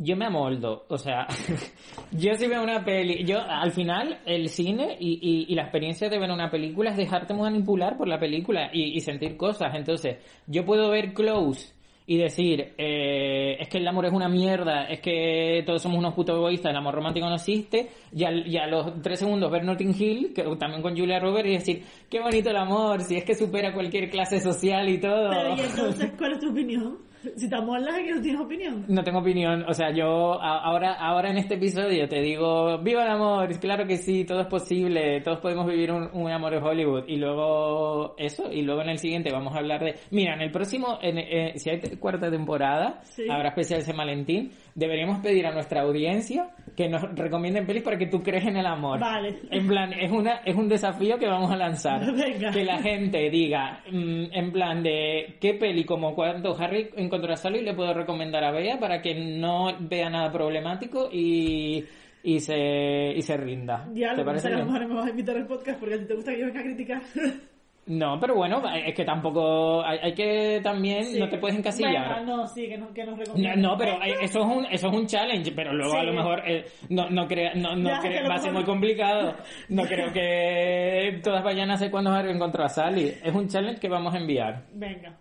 Yo 0.00 0.16
me 0.16 0.26
amoldo, 0.26 0.86
o 0.88 0.96
sea, 0.96 1.26
yo 2.12 2.34
si 2.34 2.46
veo 2.46 2.62
una 2.62 2.84
peli, 2.84 3.24
yo 3.24 3.40
al 3.40 3.72
final 3.72 4.20
el 4.26 4.48
cine 4.48 4.96
y, 5.00 5.18
y, 5.20 5.52
y 5.52 5.54
la 5.56 5.62
experiencia 5.62 6.08
de 6.08 6.18
ver 6.18 6.30
una 6.30 6.50
película 6.50 6.90
es 6.90 6.96
dejarte 6.96 7.34
manipular 7.34 7.96
por 7.96 8.06
la 8.06 8.18
película 8.18 8.70
y, 8.72 8.96
y 8.96 9.00
sentir 9.00 9.36
cosas, 9.36 9.74
entonces 9.74 10.18
yo 10.46 10.64
puedo 10.64 10.90
ver 10.90 11.14
Close 11.14 11.77
y 12.10 12.16
decir, 12.16 12.72
eh, 12.78 13.58
es 13.60 13.68
que 13.68 13.76
el 13.76 13.86
amor 13.86 14.06
es 14.06 14.12
una 14.12 14.30
mierda, 14.30 14.84
es 14.84 15.00
que 15.00 15.62
todos 15.66 15.82
somos 15.82 15.98
unos 15.98 16.14
putos 16.14 16.36
egoístas, 16.36 16.70
el 16.70 16.76
amor 16.78 16.94
romántico 16.94 17.28
no 17.28 17.34
existe, 17.34 17.90
y, 18.14 18.24
al- 18.24 18.44
a 18.56 18.66
los 18.66 19.02
tres 19.02 19.18
segundos 19.18 19.50
ver 19.50 19.62
Notting 19.62 19.94
Hill, 19.94 20.32
que, 20.34 20.42
también 20.58 20.80
con 20.80 20.96
Julia 20.96 21.20
Roberts, 21.20 21.48
y 21.50 21.52
decir, 21.52 21.82
qué 22.08 22.20
bonito 22.20 22.48
el 22.48 22.56
amor, 22.56 23.02
si 23.02 23.16
es 23.16 23.24
que 23.24 23.34
supera 23.34 23.74
cualquier 23.74 24.08
clase 24.08 24.40
social 24.40 24.88
y 24.88 24.98
todo. 24.98 25.28
Pero 25.28 25.54
y 25.56 25.60
entonces, 25.60 26.12
¿cuál 26.16 26.32
es 26.32 26.38
tu 26.40 26.50
opinión? 26.50 26.96
Si 27.36 27.48
te 27.48 27.56
amolas 27.56 27.98
es 27.98 28.04
que 28.04 28.14
no 28.14 28.20
tienes 28.22 28.40
opinión. 28.40 28.84
No 28.88 29.02
tengo 29.02 29.18
opinión, 29.18 29.64
o 29.68 29.74
sea, 29.74 29.90
yo 29.90 30.40
a- 30.40 30.60
ahora, 30.62 30.94
ahora 30.94 31.30
en 31.30 31.38
este 31.38 31.54
episodio 31.54 32.08
te 32.08 32.20
digo, 32.20 32.78
viva 32.78 33.02
el 33.04 33.10
amor, 33.10 33.48
claro 33.58 33.86
que 33.86 33.96
sí, 33.96 34.24
todo 34.24 34.40
es 34.42 34.46
posible, 34.46 35.20
todos 35.22 35.40
podemos 35.40 35.66
vivir 35.66 35.90
un, 35.92 36.08
un 36.12 36.30
amor 36.30 36.54
en 36.54 36.62
Hollywood, 36.62 37.04
y 37.08 37.16
luego 37.16 38.14
eso, 38.18 38.50
y 38.52 38.62
luego 38.62 38.82
en 38.82 38.90
el 38.90 38.98
siguiente 38.98 39.32
vamos 39.32 39.54
a 39.54 39.58
hablar 39.58 39.82
de, 39.82 39.94
mira, 40.10 40.34
en 40.34 40.42
el 40.42 40.50
próximo, 40.50 40.98
en, 41.02 41.18
eh, 41.18 41.52
si 41.56 41.70
hay 41.70 41.80
cuarta 41.98 42.30
temporada, 42.30 43.00
Sí. 43.02 43.24
habrá 43.28 43.48
especial 43.50 43.82
San 43.82 43.96
Valentín, 43.96 44.52
deberíamos 44.74 45.18
pedir 45.20 45.46
a 45.46 45.52
nuestra 45.52 45.82
audiencia 45.82 46.50
que 46.76 46.88
nos 46.88 47.02
recomienden 47.14 47.66
pelis 47.66 47.82
para 47.82 47.98
que 47.98 48.06
tú 48.06 48.22
crees 48.22 48.46
en 48.46 48.56
el 48.56 48.66
amor. 48.66 48.98
Vale. 48.98 49.38
En 49.50 49.66
plan, 49.66 49.92
es 49.92 50.10
una, 50.10 50.36
es 50.44 50.54
un 50.56 50.68
desafío 50.68 51.18
que 51.18 51.26
vamos 51.26 51.50
a 51.50 51.56
lanzar. 51.56 52.00
Venga. 52.14 52.50
Que 52.50 52.64
la 52.64 52.78
gente 52.78 53.30
diga, 53.30 53.82
mm, 53.90 54.24
en 54.32 54.52
plan 54.52 54.82
de 54.82 55.36
qué 55.40 55.54
peli 55.54 55.84
como 55.84 56.14
cuando 56.14 56.56
Harry 56.58 56.90
encontró 56.96 57.32
a 57.32 57.36
Sally 57.36 57.62
le 57.62 57.74
puedo 57.74 57.92
recomendar 57.94 58.44
a 58.44 58.50
Bea 58.50 58.78
para 58.78 59.00
que 59.02 59.14
no 59.14 59.76
vea 59.80 60.10
nada 60.10 60.30
problemático 60.32 61.08
y, 61.12 61.84
y 62.22 62.40
se 62.40 63.12
y 63.16 63.22
se 63.22 63.36
rinda. 63.36 63.88
Ya, 63.94 64.10
¿Te 64.12 64.18
lo 64.18 64.24
parece 64.24 64.48
que 64.48 64.54
a 64.54 64.58
lo 64.58 64.64
bien? 64.64 64.74
mejor 64.74 64.88
me 64.88 64.94
vas 64.94 65.06
a 65.06 65.10
invitar 65.10 65.36
al 65.36 65.46
podcast 65.46 65.78
porque 65.78 65.94
a 65.94 65.98
ti 65.98 66.04
te 66.06 66.14
gusta 66.14 66.32
que 66.32 66.40
yo 66.40 66.46
venga 66.46 66.60
a 66.60 66.64
criticar. 66.64 67.02
No, 67.88 68.20
pero 68.20 68.34
bueno, 68.34 68.62
es 68.74 68.94
que 68.94 69.04
tampoco 69.04 69.82
hay, 69.84 69.98
hay 70.02 70.12
que 70.14 70.60
también 70.62 71.04
Sí. 71.06 71.18
no 71.18 71.28
te 71.28 71.38
puedes 71.38 71.56
encasillar. 71.58 72.18
Venga, 72.18 72.20
no, 72.20 72.46
sí, 72.46 72.68
que, 72.68 72.76
no, 72.76 72.92
que 72.92 73.04
nos 73.04 73.18
No, 73.34 73.56
no, 73.56 73.76
pero 73.78 73.98
hay- 74.00 74.12
eso 74.20 74.40
es 74.40 74.46
un 74.56 74.66
eso 74.66 74.88
es 74.88 74.94
un 74.94 75.06
challenge, 75.06 75.52
pero 75.52 75.72
luego 75.72 75.96
a 75.96 76.02
lo 76.04 76.12
mejor 76.12 76.42
eh, 76.46 76.66
no 76.90 77.08
no 77.08 77.26
crea, 77.26 77.54
no, 77.54 77.74
no 77.74 77.88
Ya, 77.88 77.98
crea- 78.00 78.28
va 78.28 78.34
a 78.34 78.38
ser 78.38 78.52
muy 78.52 78.64
complicado. 78.64 79.34
No 79.70 79.84
creo 79.84 80.12
que 80.12 81.20
todas 81.22 81.42
vayan 81.42 81.70
a 81.70 81.74
hacer 81.74 81.90
cuando 81.90 82.14
encontró 82.18 82.64
a 82.64 82.68
Sally. 82.68 83.12
Es 83.24 83.34
un 83.34 83.48
challenge 83.48 83.80
que 83.80 83.88
vamos 83.88 84.14
a 84.14 84.18
enviar. 84.18 84.64
Venga. 84.74 85.16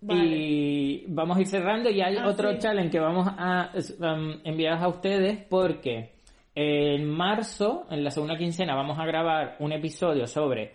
Vale. 0.00 0.24
Y 0.24 1.04
vamos 1.06 1.36
a 1.36 1.40
ir 1.40 1.46
cerrando 1.46 1.88
y 1.88 2.00
hay 2.00 2.16
Ah, 2.16 2.26
otro 2.26 2.50
sí. 2.52 2.58
challenge 2.58 2.90
que 2.90 2.98
vamos 2.98 3.28
a 3.28 3.70
um, 4.00 4.40
enviar 4.44 4.82
a 4.82 4.88
ustedes 4.88 5.38
porque 5.48 6.10
en 6.54 7.08
marzo, 7.08 7.86
en 7.90 8.02
la 8.02 8.10
segunda 8.10 8.36
quincena, 8.36 8.74
vamos 8.74 8.98
a 8.98 9.06
grabar 9.06 9.54
un 9.60 9.70
episodio 9.72 10.26
sobre 10.26 10.72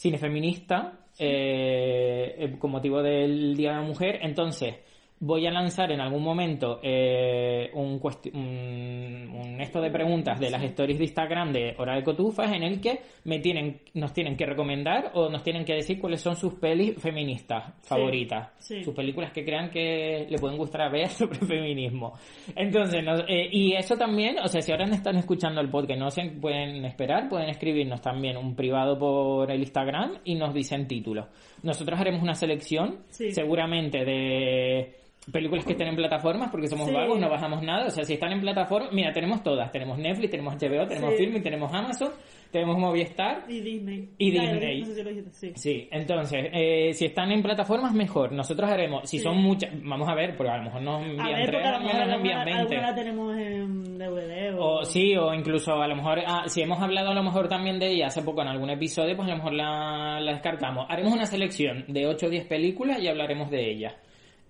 cine 0.00 0.16
feminista 0.16 0.98
eh, 1.18 2.34
eh, 2.38 2.58
con 2.58 2.70
motivo 2.70 3.02
del 3.02 3.54
Día 3.54 3.72
de 3.72 3.76
la 3.76 3.82
Mujer. 3.82 4.20
Entonces, 4.22 4.76
voy 5.22 5.46
a 5.46 5.50
lanzar 5.50 5.92
en 5.92 6.00
algún 6.00 6.22
momento 6.22 6.80
eh, 6.82 7.70
un, 7.74 8.00
un, 8.34 9.30
un 9.34 9.60
esto 9.60 9.80
de 9.82 9.90
preguntas 9.90 10.40
de 10.40 10.48
las 10.50 10.62
stories 10.62 10.96
de 10.98 11.04
Instagram 11.04 11.52
de 11.52 11.74
Hora 11.78 11.94
de 11.96 12.02
Cotufas 12.02 12.50
en 12.52 12.62
el 12.62 12.80
que 12.80 13.00
me 13.24 13.38
tienen, 13.38 13.82
nos 13.94 14.14
tienen 14.14 14.34
que 14.36 14.46
recomendar 14.46 15.10
o 15.14 15.28
nos 15.28 15.42
tienen 15.42 15.64
que 15.66 15.74
decir 15.74 16.00
cuáles 16.00 16.22
son 16.22 16.36
sus 16.36 16.54
pelis 16.54 16.96
feministas 17.00 17.74
favoritas. 17.82 18.48
sí. 18.58 18.82
Sus 18.82 18.94
películas 18.94 19.30
que 19.32 19.44
crean 19.44 19.68
que 19.70 20.26
le 20.28 20.38
pueden 20.38 20.56
gustar 20.56 20.82
a 20.82 20.88
ver 20.88 21.08
sobre 21.10 21.38
feminismo. 21.40 22.14
Entonces, 22.56 23.04
nos- 23.04 23.24
eh, 23.28 23.48
y 23.52 23.74
eso 23.74 23.96
también, 23.96 24.38
o 24.38 24.48
sea, 24.48 24.62
si 24.62 24.72
ahora 24.72 24.86
están 24.86 25.16
escuchando 25.16 25.60
el 25.60 25.68
podcast, 25.68 26.00
no 26.00 26.10
se 26.10 26.22
pueden 26.30 26.84
esperar, 26.86 27.28
pueden 27.28 27.50
escribirnos 27.50 28.00
también 28.00 28.38
un 28.38 28.54
privado 28.56 28.98
por 28.98 29.50
el 29.50 29.60
Instagram 29.60 30.14
y 30.24 30.34
nos 30.34 30.54
dicen 30.54 30.88
títulos. 30.88 31.26
Nosotros 31.62 32.00
haremos 32.00 32.22
una 32.22 32.34
selección, 32.34 33.00
Sí. 33.08 33.32
seguramente 33.32 34.04
de 34.04 34.94
películas 35.32 35.64
que 35.64 35.72
estén 35.72 35.88
en 35.88 35.96
plataformas, 35.96 36.50
porque 36.50 36.66
somos 36.66 36.88
Sí. 36.88 36.94
vagos, 36.94 37.18
no 37.20 37.28
bajamos 37.28 37.62
nada. 37.62 37.86
O 37.86 37.90
sea, 37.90 38.04
si 38.04 38.14
están 38.14 38.32
en 38.32 38.40
plataformas, 38.40 38.92
mira, 38.92 39.12
tenemos 39.12 39.42
todas. 39.42 39.70
Tenemos 39.70 39.98
Netflix, 39.98 40.30
tenemos 40.30 40.54
HBO, 40.54 40.86
tenemos 40.86 41.10
Sí. 41.14 41.24
Film, 41.26 41.42
tenemos 41.42 41.72
Amazon, 41.74 42.10
tenemos 42.50 42.78
Movistar. 42.78 43.44
Y 43.48 43.60
Disney. 43.60 44.08
Y 44.18 44.30
Disney. 44.30 44.80
No 44.80 44.86
sé 44.86 44.94
si 44.94 45.02
lo 45.02 45.10
dijiste, 45.10 45.30
sí. 45.32 45.52
Sí, 45.56 45.88
entonces, 45.90 46.46
eh, 46.52 46.92
si 46.94 47.04
están 47.04 47.30
en 47.32 47.42
plataformas, 47.42 47.92
mejor. 47.92 48.32
Nosotros 48.32 48.70
haremos, 48.70 49.08
si 49.08 49.18
son 49.18 49.36
muchas, 49.38 49.70
vamos 49.82 50.08
a 50.08 50.14
ver, 50.14 50.36
porque 50.36 50.50
a 50.52 50.56
lo 50.56 50.64
mejor 50.64 50.82
nos 50.82 51.02
envían 51.02 51.20
A 51.26 51.30
ver, 51.38 51.46
tres, 51.50 51.66
a 51.66 51.70
lo 51.72 51.78
mejor 51.80 51.92
mejor 51.94 52.06
nos 52.06 52.16
envían 52.16 52.38
alguna, 52.38 52.56
20. 52.56 52.74
alguna 52.76 52.90
la 52.90 52.94
tenemos 52.94 53.38
en 53.38 53.98
DVD 53.98 54.54
o... 54.58 54.80
O 54.80 54.84
sí, 54.84 55.14
o 55.16 55.34
incluso 55.34 55.74
a 55.74 55.86
lo 55.86 55.96
mejor, 55.96 56.20
ah, 56.26 56.44
si 56.46 56.62
hemos 56.62 56.80
hablado 56.80 57.10
a 57.10 57.14
lo 57.14 57.22
mejor 57.22 57.46
también 57.48 57.78
de 57.78 57.88
ella 57.92 58.06
hace 58.06 58.22
poco 58.22 58.40
en 58.42 58.48
algún 58.48 58.70
episodio, 58.70 59.14
pues 59.16 59.28
a 59.28 59.32
lo 59.32 59.36
mejor 59.36 59.52
la, 59.52 60.18
la 60.20 60.32
descartamos. 60.32 60.86
Haremos 60.88 61.12
una 61.12 61.26
selección 61.26 61.84
de 61.88 62.06
8 62.06 62.26
o 62.26 62.30
10 62.30 62.46
películas 62.46 62.98
y 63.00 63.08
hablaremos 63.08 63.50
de 63.50 63.70
ella. 63.70 63.94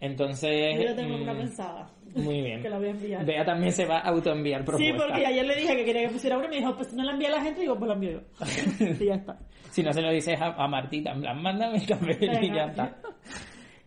Entonces... 0.01 0.83
Yo 0.83 0.95
tengo 0.95 1.19
mm, 1.19 1.23
una 1.23 1.35
pensada. 1.35 1.91
Muy 2.15 2.41
bien. 2.41 2.63
que 2.63 2.69
la 2.69 2.79
voy 2.79 2.89
a 2.89 2.91
enviar. 2.91 3.25
Bea 3.25 3.45
también 3.45 3.73
se 3.73 3.85
va 3.85 3.99
a 3.99 4.09
autoenviar 4.09 4.61
Sí, 4.63 4.67
propuestas. 4.67 5.03
porque 5.07 5.27
ayer 5.27 5.47
le 5.47 5.57
dije 5.57 5.77
que 5.77 5.85
quería 5.85 6.03
que 6.09 6.15
pusiera 6.15 6.39
una 6.39 6.47
y 6.47 6.51
me 6.51 6.57
dijo, 6.57 6.75
pues 6.77 6.89
si 6.89 6.97
no 6.97 7.05
la 7.05 7.13
envía 7.13 7.29
a 7.29 7.33
la 7.33 7.43
gente, 7.43 7.61
digo, 7.61 7.77
pues 7.79 7.89
la 7.89 7.95
envío 7.95 8.11
yo. 8.13 8.21
y 9.01 9.07
ya 9.07 9.15
está. 9.15 9.39
Si 9.71 9.83
no 9.83 9.93
se 9.93 10.03
lo 10.03 10.11
dices 10.11 10.41
a, 10.41 10.47
a 10.47 10.67
Martita, 10.67 11.13
en 11.13 11.21
plan, 11.21 11.43
mándame 11.43 11.77
esta 11.77 11.99
peli 11.99 12.47
y 12.47 12.55
ya 12.55 12.65
está. 12.65 12.97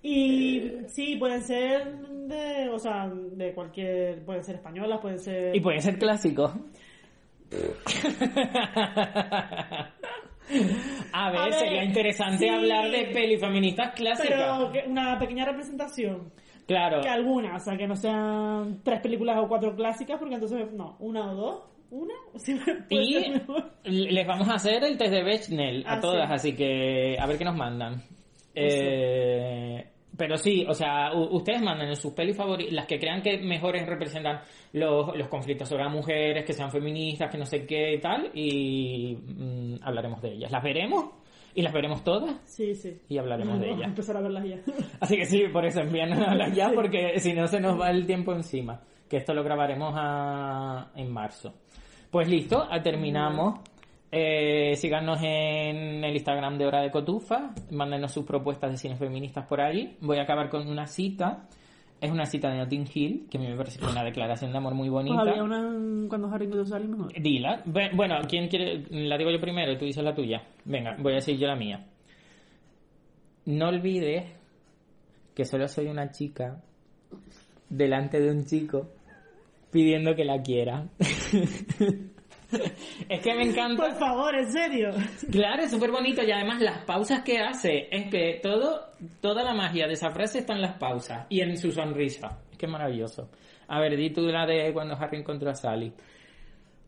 Y 0.06 0.69
sí, 0.88 1.15
pueden 1.15 1.41
ser 1.41 1.98
de, 2.27 2.68
o 2.68 2.77
sea, 2.77 3.10
de 3.10 3.53
cualquier, 3.53 4.26
pueden 4.26 4.44
ser 4.44 4.56
españolas, 4.56 4.99
pueden 4.99 5.18
ser... 5.18 5.56
Y 5.56 5.61
puede 5.61 5.80
ser 5.80 5.98
clásico. 5.98 6.53
A 11.13 11.31
ver, 11.31 11.39
A 11.39 11.43
ver, 11.45 11.53
sería 11.53 11.83
interesante 11.83 12.45
sí. 12.45 12.49
hablar 12.49 12.89
de 12.91 13.05
peli 13.13 13.37
feministas 13.37 13.93
clásicas. 13.95 14.29
Pero 14.29 14.71
que 14.71 14.89
una 14.89 15.17
pequeña 15.19 15.45
representación. 15.45 16.31
Claro. 16.67 17.01
Que 17.01 17.09
alguna, 17.09 17.55
o 17.55 17.59
sea, 17.59 17.75
que 17.77 17.87
no 17.87 17.95
sean 17.95 18.81
tres 18.83 19.01
películas 19.01 19.37
o 19.39 19.47
cuatro 19.47 19.75
clásicas, 19.75 20.17
porque 20.17 20.35
entonces, 20.35 20.71
no, 20.73 20.95
una 20.99 21.31
o 21.31 21.35
dos. 21.35 21.63
¿Una? 21.91 22.13
Sí, 22.37 22.57
Y 23.83 24.11
les 24.11 24.25
vamos 24.25 24.49
a 24.49 24.55
hacer 24.55 24.83
el 24.83 24.97
test 24.97 25.11
de 25.11 25.23
Bechdel 25.23 25.83
a 25.85 25.93
Ah, 25.93 25.99
todas, 25.99 26.27
sí. 26.27 26.33
así 26.33 26.55
que 26.55 27.17
a 27.19 27.25
ver 27.27 27.37
qué 27.37 27.45
nos 27.45 27.55
mandan. 27.55 28.01
Eh, 28.55 29.85
pero 30.18 30.38
sí, 30.38 30.65
o 30.68 30.73
sea, 30.73 31.11
ustedes 31.14 31.61
manden 31.61 31.95
sus 31.95 32.14
pelis 32.14 32.35
favoritas, 32.38 32.73
las 32.73 32.85
que 32.85 32.99
crean 32.99 33.22
que 33.22 33.38
mejores 33.40 33.85
representan 33.88 34.41
los, 34.73 35.15
los 35.18 35.27
conflictos 35.27 35.68
sobre 35.69 35.84
las 35.84 35.91
mujeres, 35.94 36.45
que 36.45 36.53
sean 36.53 36.69
feministas, 36.72 37.31
que 37.31 37.38
no 37.38 37.45
sé 37.45 37.65
qué 37.65 37.95
y 37.95 37.99
tal, 37.99 38.30
y 38.34 39.15
mm, 39.15 39.76
hablaremos 39.84 40.22
de 40.22 40.34
ellas. 40.34 40.52
Las 40.52 40.64
veremos 40.64 41.06
y 41.56 41.61
las 41.61 41.73
veremos 41.73 42.03
todas 42.03 42.35
Sí, 42.45 42.73
sí. 42.76 42.98
y 43.10 43.18
hablaremos 43.18 43.60
de 43.60 43.65
Vamos 43.68 43.73
a 43.73 43.77
ellas. 43.80 43.90
empezar 43.90 44.18
a 44.18 44.22
verlas 44.22 44.44
ya. 44.45 44.57
Así 44.99 45.15
que 45.18 45.26
sí, 45.26 45.44
por 45.52 45.65
eso 45.65 45.81
envíanoslas 45.81 46.53
ya, 46.56 46.72
porque 46.73 47.19
si 47.19 47.34
no 47.34 47.48
se 47.48 47.60
nos 47.60 47.80
va 47.80 47.90
el 47.90 48.06
tiempo 48.06 48.34
encima. 48.34 48.81
Que 49.10 49.18
esto 49.18 49.34
lo 49.34 49.44
grabaremos 49.44 49.94
a- 49.95 50.91
en 50.95 51.11
marzo. 51.11 51.53
Pues 52.10 52.27
listo, 52.27 52.68
terminamos. 52.84 53.60
Eh, 54.15 54.76
síganos 54.76 55.19
en 55.23 56.03
el 56.03 56.14
Instagram 56.14 56.60
de 56.60 56.68
Hora 56.68 56.81
de 56.81 56.91
Cotufa. 56.91 57.52
Mándenos 57.72 58.11
sus 58.11 58.26
propuestas 58.26 58.69
de 58.69 58.77
cines 58.77 58.99
feministas 58.99 59.48
por 59.48 59.60
allí. 59.60 59.98
Voy 60.02 60.19
a 60.19 60.22
acabar 60.22 60.49
con 60.49 60.68
una 60.68 60.85
cita. 60.85 61.48
Es 61.99 62.11
una 62.11 62.26
cita 62.27 62.49
de 62.52 62.57
Notting 62.60 62.85
Hill, 62.94 63.27
que 63.27 63.38
a 63.38 63.41
mí 63.41 63.48
me 63.48 63.56
parece 63.56 63.84
una 63.84 64.03
declaración 64.03 64.52
de 64.52 64.57
amor 64.57 64.76
muy 64.76 64.90
Pues 64.90 65.06
bonita. 65.06 65.22
había 65.22 65.41
una 65.41 66.07
cuando 66.10 66.27
Harry 66.27 66.48
Potter 66.48 66.68
salió 66.68 66.90
mejor. 66.90 67.11
Dila. 67.14 67.64
Bueno, 67.65 68.15
¿quién 68.27 68.49
quiere? 68.49 68.84
La 68.91 69.18
digo 69.18 69.31
yo 69.31 69.40
primero 69.40 69.72
y 69.72 69.77
tú 69.77 69.85
dices 69.85 70.03
la 70.03 70.14
tuya. 70.14 70.44
Venga, 70.65 70.95
voy 70.99 71.14
a 71.14 71.15
decir 71.15 71.38
yo 71.40 71.48
la 71.48 71.56
mía. 71.56 71.84
No 73.45 73.69
olvides 73.69 74.26
que 75.34 75.44
solo 75.45 75.68
soy 75.68 75.88
una 75.88 76.11
chica 76.11 76.61
delante 77.69 78.19
de 78.19 78.30
un 78.30 78.45
chico 78.45 78.90
pidiendo 79.72 80.14
que 80.14 80.23
la 80.26 80.40
quiera. 80.44 80.88
es 83.09 83.21
que 83.21 83.35
me 83.35 83.43
encanta. 83.43 83.84
Por 83.84 83.95
favor, 83.95 84.35
en 84.35 84.51
serio. 84.51 84.89
Claro, 85.31 85.63
es 85.63 85.71
súper 85.71 85.91
bonito 85.91 86.23
y 86.23 86.31
además 86.31 86.61
las 86.61 86.84
pausas 86.85 87.21
que 87.23 87.39
hace 87.39 87.88
es 87.91 88.09
que 88.09 88.39
todo, 88.41 88.91
toda 89.21 89.43
la 89.43 89.53
magia 89.53 89.88
de 89.88 89.93
esa 89.93 90.11
frase 90.11 90.39
está 90.39 90.53
en 90.53 90.61
las 90.61 90.77
pausas 90.77 91.25
y 91.30 91.41
en 91.41 91.57
su 91.57 91.71
sonrisa. 91.71 92.39
Es 92.51 92.57
que 92.57 92.67
maravilloso. 92.67 93.30
A 93.67 93.80
ver, 93.80 93.95
di 93.95 94.11
tú 94.11 94.21
la 94.27 94.45
de 94.45 94.71
cuando 94.73 94.95
Harry 94.95 95.17
encontró 95.17 95.49
a 95.49 95.55
Sally. 95.55 95.93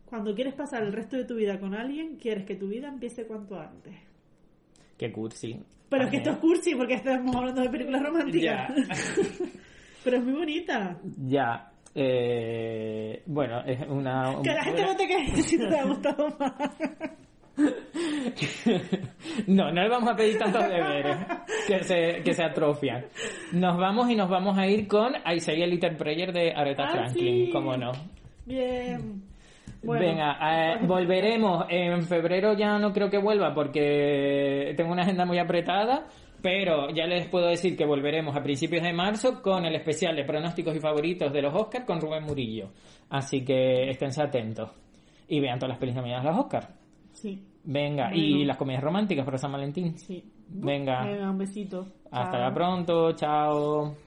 Cuando 0.04 0.34
quieres 0.34 0.54
pasar 0.54 0.82
el 0.84 0.92
resto 0.92 1.16
de 1.16 1.24
tu 1.24 1.34
vida 1.34 1.58
con 1.58 1.74
alguien, 1.74 2.16
quieres 2.16 2.44
que 2.44 2.54
tu 2.54 2.68
vida 2.68 2.88
empiece 2.88 3.26
cuanto 3.26 3.58
antes. 3.58 3.94
Qué 4.96 5.10
cursi. 5.10 5.60
Pero 5.88 6.04
es 6.04 6.10
que 6.10 6.16
esto 6.18 6.30
es 6.30 6.36
cursi 6.38 6.74
porque 6.74 6.94
estamos 6.94 7.34
hablando 7.34 7.62
de 7.62 7.70
películas 7.70 8.02
románticas. 8.02 8.42
Ya. 8.42 8.74
Pero 10.04 10.16
es 10.18 10.24
muy 10.24 10.34
bonita. 10.34 10.98
Ya. 11.26 11.72
Eh, 11.98 13.22
bueno, 13.24 13.62
es 13.64 13.78
una... 13.88 14.36
Que 14.42 14.50
la 14.52 14.62
gente 14.64 14.82
una- 14.82 14.92
vote 14.92 15.06
que 15.08 15.26
si 15.42 15.58
te 15.58 15.78
ha 15.78 15.84
gustado 15.84 16.28
más. 16.38 16.52
no, 19.46 19.72
no 19.72 19.82
le 19.82 19.88
vamos 19.88 20.10
a 20.10 20.14
pedir 20.16 20.38
tantos 20.38 20.68
deberes 20.68 21.16
que 21.66 21.82
se, 21.84 22.22
que 22.22 22.34
se 22.34 22.44
atrofian. 22.44 23.06
Nos 23.52 23.78
vamos 23.78 24.10
y 24.10 24.14
nos 24.16 24.28
vamos 24.28 24.58
a 24.58 24.66
ir 24.66 24.86
con 24.86 25.14
I 25.24 25.40
Say 25.40 25.62
a 25.62 25.66
Little 25.66 25.92
Prayer 25.92 26.32
de 26.32 26.52
Aretha 26.52 26.84
Ah, 26.84 26.90
Franklin, 26.90 27.46
sí. 27.46 27.50
cómo 27.52 27.76
no. 27.76 27.92
Bien. 28.44 29.22
Bueno. 29.82 30.04
Venga, 30.04 30.38
eh, 30.74 30.78
volveremos. 30.82 31.64
En 31.70 32.02
febrero 32.02 32.52
ya 32.54 32.78
no 32.78 32.92
creo 32.92 33.08
que 33.08 33.18
vuelva 33.18 33.54
porque 33.54 34.74
tengo 34.76 34.92
una 34.92 35.02
agenda 35.02 35.24
muy 35.24 35.38
apretada, 35.38 36.06
pero 36.42 36.90
ya 36.90 37.06
les 37.06 37.28
puedo 37.28 37.46
decir 37.46 37.76
que 37.76 37.84
volveremos 37.84 38.36
a 38.36 38.42
principios 38.42 38.82
de 38.82 38.92
marzo 38.92 39.40
con 39.42 39.64
el 39.64 39.74
especial 39.76 40.14
de 40.16 40.24
pronósticos 40.24 40.76
y 40.76 40.80
favoritos 40.80 41.32
de 41.32 41.42
los 41.42 41.54
Oscars 41.54 41.84
con 41.84 42.00
Rubén 42.00 42.24
Murillo. 42.24 42.70
Así 43.10 43.44
que 43.44 43.90
esténse 43.90 44.22
atentos 44.22 44.70
y 45.28 45.40
vean 45.40 45.58
todas 45.58 45.70
las 45.70 45.78
pelis 45.78 45.94
nominadas 45.96 46.24
a 46.26 46.30
los 46.30 46.38
Oscars. 46.40 46.68
Sí, 47.12 47.42
Venga, 47.68 48.14
y 48.14 48.44
las 48.44 48.56
comedias 48.56 48.82
románticas 48.84 49.24
para 49.24 49.38
San 49.38 49.52
Valentín. 49.52 49.96
sí. 49.98 50.22
Venga. 50.48 51.04
Venga, 51.04 51.28
un 51.30 51.38
besito. 51.38 51.86
Hasta 52.12 52.32
Chao. 52.38 52.40
la 52.40 52.54
pronto, 52.54 53.12
chao. 53.16 54.05